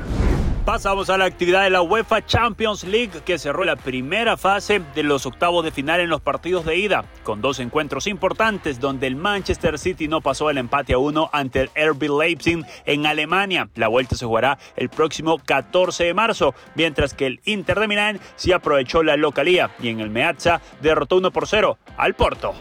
Pasamos 0.69 1.09
a 1.09 1.16
la 1.16 1.25
actividad 1.25 1.62
de 1.62 1.70
la 1.70 1.81
UEFA 1.81 2.27
Champions 2.27 2.85
League 2.85 3.23
que 3.25 3.39
cerró 3.39 3.65
la 3.65 3.77
primera 3.77 4.37
fase 4.37 4.83
de 4.95 5.03
los 5.03 5.25
octavos 5.25 5.65
de 5.65 5.70
final 5.70 5.99
en 6.01 6.11
los 6.11 6.20
partidos 6.20 6.66
de 6.66 6.77
ida, 6.77 7.07
con 7.23 7.41
dos 7.41 7.59
encuentros 7.59 8.07
importantes 8.07 8.79
donde 8.79 9.07
el 9.07 9.16
Manchester 9.16 9.79
City 9.79 10.09
no 10.09 10.20
pasó 10.20 10.51
el 10.51 10.59
empate 10.59 10.93
a 10.93 10.99
uno 10.99 11.31
ante 11.33 11.62
el 11.62 11.70
RB 11.75 12.20
Leipzig 12.20 12.66
en 12.85 13.07
Alemania. 13.07 13.70
La 13.77 13.89
vuelta 13.89 14.15
se 14.15 14.27
jugará 14.27 14.59
el 14.77 14.91
próximo 14.91 15.39
14 15.39 16.05
de 16.05 16.12
marzo, 16.12 16.55
mientras 16.75 17.15
que 17.15 17.25
el 17.25 17.41
Inter 17.47 17.81
de 17.81 17.89
Milán 17.89 18.20
sí 18.37 18.53
aprovechó 18.53 19.03
la 19.03 19.16
localía 19.16 19.70
y 19.81 19.89
en 19.89 20.01
el 20.01 20.11
Meazza 20.11 20.61
derrotó 20.83 21.16
1 21.16 21.31
por 21.31 21.49
0 21.49 21.79
al 21.97 22.12
Porto. 22.12 22.53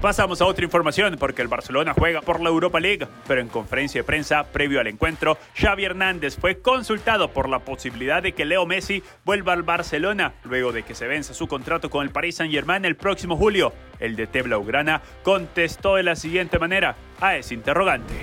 Pasamos 0.00 0.40
a 0.40 0.46
otra 0.46 0.64
información 0.64 1.16
porque 1.18 1.42
el 1.42 1.48
Barcelona 1.48 1.94
juega 1.96 2.20
por 2.20 2.40
la 2.40 2.50
Europa 2.50 2.78
League, 2.80 3.08
pero 3.26 3.40
en 3.40 3.48
conferencia 3.48 4.00
de 4.00 4.04
prensa 4.04 4.44
previo 4.44 4.78
al 4.78 4.86
encuentro, 4.86 5.38
Xavi 5.54 5.84
Hernández 5.84 6.36
fue 6.38 6.58
consultado 6.58 7.32
por 7.32 7.48
la 7.48 7.60
posibilidad 7.60 8.22
de 8.22 8.32
que 8.32 8.44
Leo 8.44 8.66
Messi 8.66 9.02
vuelva 9.24 9.54
al 9.54 9.62
Barcelona 9.62 10.34
luego 10.44 10.72
de 10.72 10.82
que 10.82 10.94
se 10.94 11.06
venza 11.06 11.32
su 11.32 11.48
contrato 11.48 11.88
con 11.88 12.04
el 12.04 12.10
Paris 12.10 12.36
Saint-Germain 12.36 12.84
el 12.84 12.96
próximo 12.96 13.36
julio. 13.36 13.72
El 13.98 14.16
de 14.16 14.26
Blaugrana 14.42 15.00
contestó 15.22 15.96
de 15.96 16.02
la 16.02 16.14
siguiente 16.14 16.58
manera 16.58 16.96
a 17.20 17.36
ese 17.36 17.54
interrogante. 17.54 18.14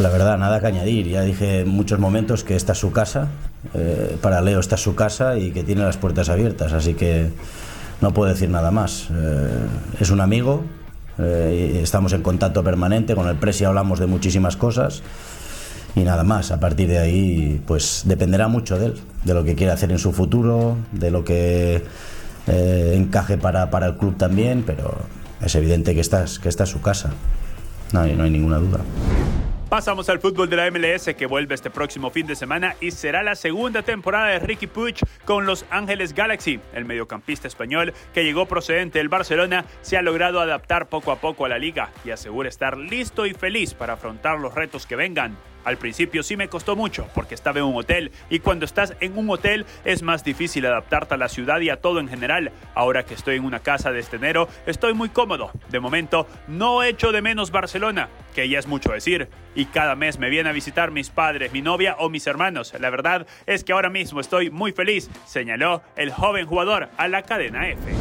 La 0.00 0.10
verdad, 0.10 0.36
nada 0.36 0.60
que 0.60 0.66
añadir. 0.66 1.08
Ya 1.08 1.22
dije 1.22 1.60
en 1.60 1.68
muchos 1.68 1.98
momentos 1.98 2.44
que 2.44 2.56
esta 2.56 2.72
es 2.72 2.78
su 2.78 2.92
casa, 2.92 3.28
eh, 3.74 4.18
para 4.20 4.40
Leo 4.40 4.60
esta 4.60 4.74
es 4.74 4.80
su 4.82 4.94
casa 4.94 5.36
y 5.38 5.52
que 5.52 5.62
tiene 5.62 5.82
las 5.82 5.96
puertas 5.96 6.28
abiertas, 6.28 6.72
así 6.72 6.94
que 6.94 7.30
no 8.00 8.12
puedo 8.12 8.32
decir 8.32 8.48
nada 8.48 8.70
más. 8.70 9.08
Eh, 9.10 9.66
es 10.00 10.10
un 10.10 10.20
amigo, 10.20 10.64
eh, 11.18 11.80
estamos 11.82 12.12
en 12.12 12.22
contacto 12.22 12.64
permanente, 12.64 13.14
con 13.14 13.28
el 13.28 13.36
Presi 13.36 13.64
hablamos 13.64 13.98
de 13.98 14.06
muchísimas 14.06 14.56
cosas 14.56 15.02
y 15.94 16.00
nada 16.00 16.24
más. 16.24 16.50
A 16.50 16.60
partir 16.60 16.88
de 16.88 16.98
ahí, 16.98 17.62
pues 17.66 18.02
dependerá 18.06 18.48
mucho 18.48 18.78
de 18.78 18.86
él, 18.86 18.94
de 19.24 19.34
lo 19.34 19.44
que 19.44 19.54
quiere 19.54 19.72
hacer 19.72 19.90
en 19.92 19.98
su 19.98 20.12
futuro, 20.12 20.76
de 20.92 21.10
lo 21.10 21.24
que 21.24 21.84
eh, 22.46 22.94
encaje 22.96 23.36
para, 23.38 23.70
para, 23.70 23.86
el 23.86 23.96
club 23.96 24.16
también, 24.16 24.62
pero 24.66 24.96
es 25.40 25.54
evidente 25.54 25.94
que 25.94 26.00
esta, 26.00 26.24
que 26.42 26.48
es 26.48 26.56
su 26.68 26.80
casa, 26.80 27.10
no 27.92 28.06
no 28.06 28.24
hay 28.24 28.30
ninguna 28.30 28.58
duda. 28.58 28.80
Pasamos 29.70 30.08
al 30.08 30.18
fútbol 30.18 30.50
de 30.50 30.56
la 30.56 30.68
MLS 30.68 31.14
que 31.16 31.26
vuelve 31.26 31.54
este 31.54 31.70
próximo 31.70 32.10
fin 32.10 32.26
de 32.26 32.34
semana 32.34 32.74
y 32.80 32.90
será 32.90 33.22
la 33.22 33.36
segunda 33.36 33.82
temporada 33.82 34.26
de 34.26 34.40
Ricky 34.40 34.66
Puig 34.66 34.96
con 35.24 35.46
Los 35.46 35.64
Ángeles 35.70 36.12
Galaxy. 36.12 36.58
El 36.74 36.86
mediocampista 36.86 37.46
español 37.46 37.94
que 38.12 38.24
llegó 38.24 38.46
procedente 38.46 38.98
del 38.98 39.08
Barcelona 39.08 39.64
se 39.80 39.96
ha 39.96 40.02
logrado 40.02 40.40
adaptar 40.40 40.88
poco 40.88 41.12
a 41.12 41.20
poco 41.20 41.44
a 41.44 41.48
la 41.48 41.58
liga 41.58 41.92
y 42.04 42.10
asegura 42.10 42.48
estar 42.48 42.76
listo 42.76 43.26
y 43.26 43.32
feliz 43.32 43.74
para 43.74 43.92
afrontar 43.92 44.40
los 44.40 44.56
retos 44.56 44.86
que 44.86 44.96
vengan. 44.96 45.36
Al 45.64 45.76
principio 45.76 46.22
sí 46.22 46.36
me 46.36 46.48
costó 46.48 46.76
mucho 46.76 47.08
porque 47.14 47.34
estaba 47.34 47.58
en 47.58 47.64
un 47.64 47.76
hotel 47.76 48.12
y 48.28 48.40
cuando 48.40 48.64
estás 48.64 48.94
en 49.00 49.16
un 49.16 49.28
hotel 49.30 49.66
es 49.84 50.02
más 50.02 50.24
difícil 50.24 50.66
adaptarte 50.66 51.14
a 51.14 51.16
la 51.16 51.28
ciudad 51.28 51.60
y 51.60 51.70
a 51.70 51.80
todo 51.80 52.00
en 52.00 52.08
general. 52.08 52.52
Ahora 52.74 53.04
que 53.04 53.14
estoy 53.14 53.36
en 53.36 53.44
una 53.44 53.60
casa 53.60 53.92
de 53.92 54.00
este 54.00 54.16
enero 54.16 54.48
estoy 54.66 54.94
muy 54.94 55.08
cómodo. 55.10 55.50
De 55.68 55.80
momento 55.80 56.26
no 56.48 56.82
echo 56.82 57.12
de 57.12 57.22
menos 57.22 57.50
Barcelona, 57.50 58.08
que 58.34 58.48
ya 58.48 58.58
es 58.58 58.66
mucho 58.66 58.92
decir. 58.92 59.28
Y 59.54 59.66
cada 59.66 59.96
mes 59.96 60.18
me 60.18 60.30
viene 60.30 60.50
a 60.50 60.52
visitar 60.52 60.90
mis 60.90 61.10
padres, 61.10 61.52
mi 61.52 61.62
novia 61.62 61.96
o 61.98 62.08
mis 62.08 62.26
hermanos. 62.26 62.72
La 62.78 62.90
verdad 62.90 63.26
es 63.46 63.64
que 63.64 63.72
ahora 63.72 63.90
mismo 63.90 64.20
estoy 64.20 64.50
muy 64.50 64.72
feliz, 64.72 65.10
señaló 65.26 65.82
el 65.96 66.12
joven 66.12 66.46
jugador 66.46 66.88
a 66.96 67.08
la 67.08 67.22
cadena 67.22 67.68
F. 67.68 67.99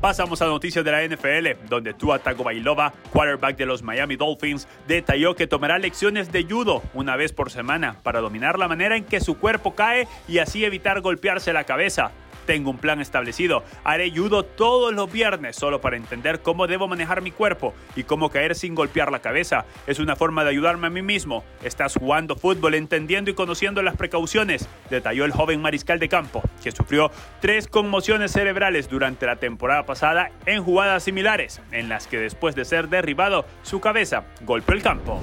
Pasamos 0.00 0.40
a 0.40 0.46
noticias 0.46 0.82
de 0.82 0.92
la 0.92 1.04
NFL, 1.04 1.68
donde 1.68 1.92
Tua 1.92 2.18
Tagovailoa, 2.18 2.94
quarterback 3.12 3.58
de 3.58 3.66
los 3.66 3.82
Miami 3.82 4.16
Dolphins, 4.16 4.66
detalló 4.88 5.34
que 5.34 5.46
tomará 5.46 5.78
lecciones 5.78 6.32
de 6.32 6.44
judo 6.44 6.82
una 6.94 7.16
vez 7.16 7.34
por 7.34 7.50
semana 7.50 7.96
para 8.02 8.20
dominar 8.20 8.58
la 8.58 8.66
manera 8.66 8.96
en 8.96 9.04
que 9.04 9.20
su 9.20 9.36
cuerpo 9.36 9.74
cae 9.74 10.08
y 10.26 10.38
así 10.38 10.64
evitar 10.64 11.02
golpearse 11.02 11.52
la 11.52 11.64
cabeza. 11.64 12.12
Tengo 12.46 12.70
un 12.70 12.78
plan 12.78 13.00
establecido. 13.00 13.64
Haré 13.84 14.10
judo 14.10 14.44
todos 14.44 14.92
los 14.94 15.10
viernes 15.10 15.56
solo 15.56 15.80
para 15.80 15.96
entender 15.96 16.40
cómo 16.40 16.66
debo 16.66 16.88
manejar 16.88 17.22
mi 17.22 17.30
cuerpo 17.30 17.74
y 17.96 18.04
cómo 18.04 18.30
caer 18.30 18.54
sin 18.54 18.74
golpear 18.74 19.12
la 19.12 19.20
cabeza. 19.20 19.64
Es 19.86 19.98
una 19.98 20.16
forma 20.16 20.44
de 20.44 20.50
ayudarme 20.50 20.86
a 20.86 20.90
mí 20.90 21.02
mismo. 21.02 21.44
Estás 21.62 21.94
jugando 21.94 22.36
fútbol 22.36 22.74
entendiendo 22.74 23.30
y 23.30 23.34
conociendo 23.34 23.82
las 23.82 23.96
precauciones, 23.96 24.68
detalló 24.88 25.24
el 25.24 25.32
joven 25.32 25.60
mariscal 25.60 25.98
de 25.98 26.08
campo, 26.08 26.42
que 26.62 26.72
sufrió 26.72 27.10
tres 27.40 27.68
conmociones 27.68 28.32
cerebrales 28.32 28.88
durante 28.88 29.26
la 29.26 29.36
temporada 29.36 29.84
pasada 29.84 30.30
en 30.46 30.62
jugadas 30.62 31.02
similares, 31.02 31.60
en 31.72 31.88
las 31.88 32.06
que 32.06 32.18
después 32.18 32.54
de 32.54 32.64
ser 32.64 32.88
derribado, 32.88 33.44
su 33.62 33.80
cabeza 33.80 34.24
golpeó 34.42 34.74
el 34.74 34.82
campo. 34.82 35.20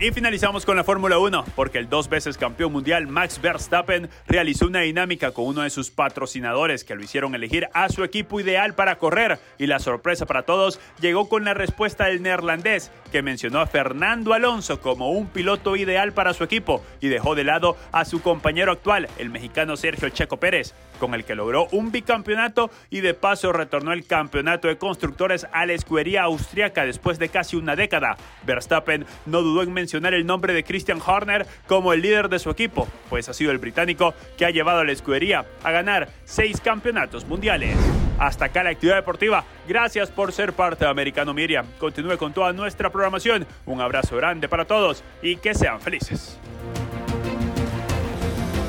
Y 0.00 0.12
finalizamos 0.12 0.64
con 0.64 0.76
la 0.76 0.84
Fórmula 0.84 1.18
1, 1.18 1.44
porque 1.56 1.78
el 1.78 1.88
dos 1.88 2.08
veces 2.08 2.38
campeón 2.38 2.70
mundial 2.70 3.08
Max 3.08 3.40
Verstappen 3.40 4.08
realizó 4.28 4.68
una 4.68 4.82
dinámica 4.82 5.32
con 5.32 5.46
uno 5.46 5.62
de 5.62 5.70
sus 5.70 5.90
patrocinadores 5.90 6.84
que 6.84 6.94
lo 6.94 7.02
hicieron 7.02 7.34
elegir 7.34 7.68
a 7.74 7.88
su 7.88 8.04
equipo 8.04 8.38
ideal 8.38 8.76
para 8.76 8.96
correr. 8.98 9.40
Y 9.58 9.66
la 9.66 9.80
sorpresa 9.80 10.24
para 10.24 10.44
todos 10.44 10.78
llegó 11.00 11.28
con 11.28 11.44
la 11.44 11.52
respuesta 11.52 12.04
del 12.04 12.22
neerlandés, 12.22 12.92
que 13.10 13.22
mencionó 13.22 13.58
a 13.58 13.66
Fernando 13.66 14.34
Alonso 14.34 14.80
como 14.80 15.10
un 15.10 15.26
piloto 15.26 15.74
ideal 15.74 16.12
para 16.12 16.32
su 16.32 16.44
equipo 16.44 16.80
y 17.00 17.08
dejó 17.08 17.34
de 17.34 17.42
lado 17.42 17.76
a 17.90 18.04
su 18.04 18.22
compañero 18.22 18.70
actual, 18.70 19.08
el 19.18 19.30
mexicano 19.30 19.76
Sergio 19.76 20.10
Checo 20.10 20.36
Pérez, 20.36 20.74
con 20.98 21.14
el 21.14 21.24
que 21.24 21.34
logró 21.34 21.68
un 21.72 21.92
bicampeonato 21.92 22.70
y 22.90 23.00
de 23.00 23.14
paso 23.14 23.52
retornó 23.52 23.92
el 23.92 24.06
campeonato 24.06 24.68
de 24.68 24.78
constructores 24.78 25.46
a 25.52 25.66
la 25.66 25.72
escudería 25.72 26.24
austriaca 26.24 26.84
después 26.84 27.18
de 27.18 27.28
casi 27.28 27.56
una 27.56 27.76
década. 27.76 28.16
Verstappen 28.44 29.06
no 29.26 29.42
dudó 29.42 29.62
en 29.62 29.72
mencionar 29.72 30.14
el 30.14 30.26
nombre 30.26 30.52
de 30.52 30.64
Christian 30.64 31.00
Horner 31.04 31.46
como 31.66 31.92
el 31.92 32.02
líder 32.02 32.28
de 32.28 32.38
su 32.38 32.50
equipo, 32.50 32.88
pues 33.08 33.28
ha 33.28 33.34
sido 33.34 33.50
el 33.52 33.58
británico 33.58 34.14
que 34.36 34.44
ha 34.44 34.50
llevado 34.50 34.80
a 34.80 34.84
la 34.84 34.92
escudería 34.92 35.44
a 35.62 35.70
ganar 35.70 36.08
seis 36.24 36.60
campeonatos 36.60 37.26
mundiales. 37.26 37.76
Hasta 38.18 38.46
acá 38.46 38.64
la 38.64 38.70
actividad 38.70 38.96
deportiva. 38.96 39.44
Gracias 39.68 40.10
por 40.10 40.32
ser 40.32 40.52
parte 40.52 40.84
de 40.84 40.90
Americano 40.90 41.32
Miriam. 41.32 41.66
Continúe 41.78 42.18
con 42.18 42.32
toda 42.32 42.52
nuestra 42.52 42.90
programación. 42.90 43.46
Un 43.64 43.80
abrazo 43.80 44.16
grande 44.16 44.48
para 44.48 44.64
todos 44.64 45.04
y 45.22 45.36
que 45.36 45.54
sean 45.54 45.80
felices. 45.80 46.38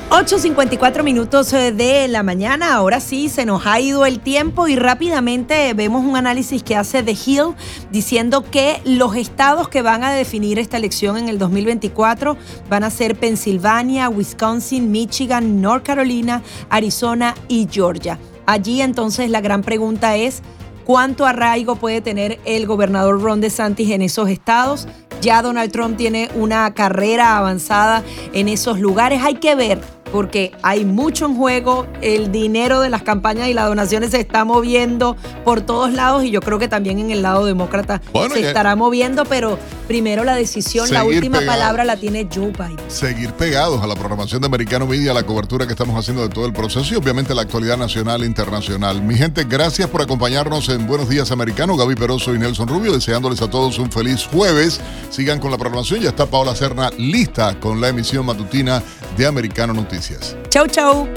8.54 0.10 1.03
minutos 1.03 1.53
eh, 1.53 1.72
de 1.72 2.07
la 2.07 2.23
mañana, 2.23 2.73
ahora 2.73 2.99
sí 2.99 3.30
se 3.30 3.45
nos 3.45 3.68
ha 3.68 3.80
ido 3.80 4.07
el 4.07 4.19
tiempo 4.19 4.68
y 4.68 4.76
rápidamente 4.76 5.72
vemos 5.76 6.03
un 6.03 6.18
análisis 6.18 6.64
que 6.64 6.76
hace 6.76 7.03
The 7.03 7.11
Hill 7.11 7.53
diciendo 7.91 8.44
que 8.44 8.81
los 8.86 9.15
estados 9.15 9.69
que 9.69 9.84
van 9.84 10.03
a 10.03 10.11
definir 10.11 10.57
esta 10.57 10.77
elección 10.77 11.18
en 11.18 11.30
el 11.30 11.38
2024 11.38 12.38
van 12.69 12.84
a 12.84 12.90
ser 12.90 13.19
Pensilvania, 13.19 14.10
Wisconsin, 14.10 14.90
Michigan, 14.90 15.61
North 15.61 15.86
Carolina, 15.86 16.41
Arizona 16.72 17.36
y 17.48 17.68
Georgia. 17.72 18.18
Allí 18.48 18.81
entonces 18.81 19.30
la 19.30 19.41
gran 19.41 19.61
pregunta 19.61 20.15
es, 20.15 20.41
¿cuánto 20.90 21.28
arraigo 21.28 21.76
puede 21.76 22.02
tener 22.02 22.40
el 22.45 22.66
gobernador 22.66 23.22
Ron 23.22 23.41
DeSantis 23.41 23.91
en 23.91 24.02
esos 24.02 24.28
estados? 24.28 24.88
Ya 25.22 25.44
Donald 25.44 25.72
Trump 25.72 25.98
tiene 25.98 26.32
una 26.34 26.74
carrera 26.74 27.38
avanzada 27.38 28.02
en 28.34 28.48
esos 28.48 28.80
lugares. 28.80 29.22
Hay 29.24 29.36
que 29.36 29.53
ver 29.53 29.80
porque 30.11 30.52
hay 30.61 30.86
mucho 30.86 31.26
en 31.26 31.36
juego, 31.36 31.88
el 32.02 32.32
dinero 32.32 32.82
de 32.82 32.90
las 32.90 33.03
campañas 33.03 33.48
y 33.48 33.53
las 33.53 33.68
donaciones 33.68 34.11
se 34.11 34.20
está 34.20 34.45
moviendo 34.45 35.16
por 35.45 35.61
todos 35.61 35.94
lados 35.94 36.24
y 36.24 36.32
yo 36.32 36.41
creo 36.41 36.60
que 36.60 36.68
también 36.68 36.99
en 36.99 37.11
el 37.11 37.22
lado 37.22 37.45
demócrata 37.45 38.02
Bueno, 38.11 38.36
se 38.36 38.48
estará 38.48 38.76
moviendo, 38.76 39.26
pero 39.26 39.60
primero 39.88 40.24
la 40.24 40.36
decisión, 40.36 40.91
la 40.91 41.03
última 41.03 41.41
palabra 41.45 41.84
la 41.84 41.98
tiene 41.98 42.28
Joe 42.34 42.52
Biden. 42.52 42.78
seguir 42.88 43.34
pegados 43.34 43.82
a 43.84 43.88
la 43.88 43.95
programación 43.95 44.41
de 44.41 44.48
Americano 44.48 44.86
Media, 44.86 45.11
a 45.11 45.14
la 45.14 45.24
cobertura 45.24 45.66
que 45.66 45.74
estamos 45.74 45.98
haciendo 45.98 46.24
de 46.24 46.30
todo 46.30 46.45
el 46.45 46.53
proceso 46.53 46.94
y 46.94 46.98
obviamente 46.98 47.36
la 47.36 47.44
actualidad 47.44 47.78
nacional 47.78 48.24
e 48.24 48.26
internacional. 48.26 49.02
Mi 49.02 49.16
gente, 49.16 49.44
gracias 49.44 49.90
por 49.90 50.02
acompañarnos 50.02 50.70
en 50.80 50.88
Buenos 50.88 51.10
Días 51.10 51.32
Americano. 51.32 51.76
Gaby 51.76 51.96
Peroso 51.96 52.34
y 52.34 52.40
Nelson 52.40 52.68
Rubio, 52.68 52.94
deseándoles 52.94 53.42
a 53.42 53.50
todos 53.50 53.78
un 53.80 53.92
feliz 53.92 54.28
jueves. 54.32 54.80
Sigan 55.10 55.40
con 55.40 55.52
la 55.52 55.58
programación. 55.58 56.00
Ya 56.02 56.10
está 56.10 56.26
Paola 56.26 56.56
Serna 56.56 56.90
lista 56.98 57.60
con 57.60 57.82
la 57.82 57.90
emisión 57.90 58.26
matutina 58.26 58.82
de 59.18 59.26
Americano 59.26 59.74
Noticias. 59.74 60.36
Chau, 60.50 60.68
chau. 60.68 61.10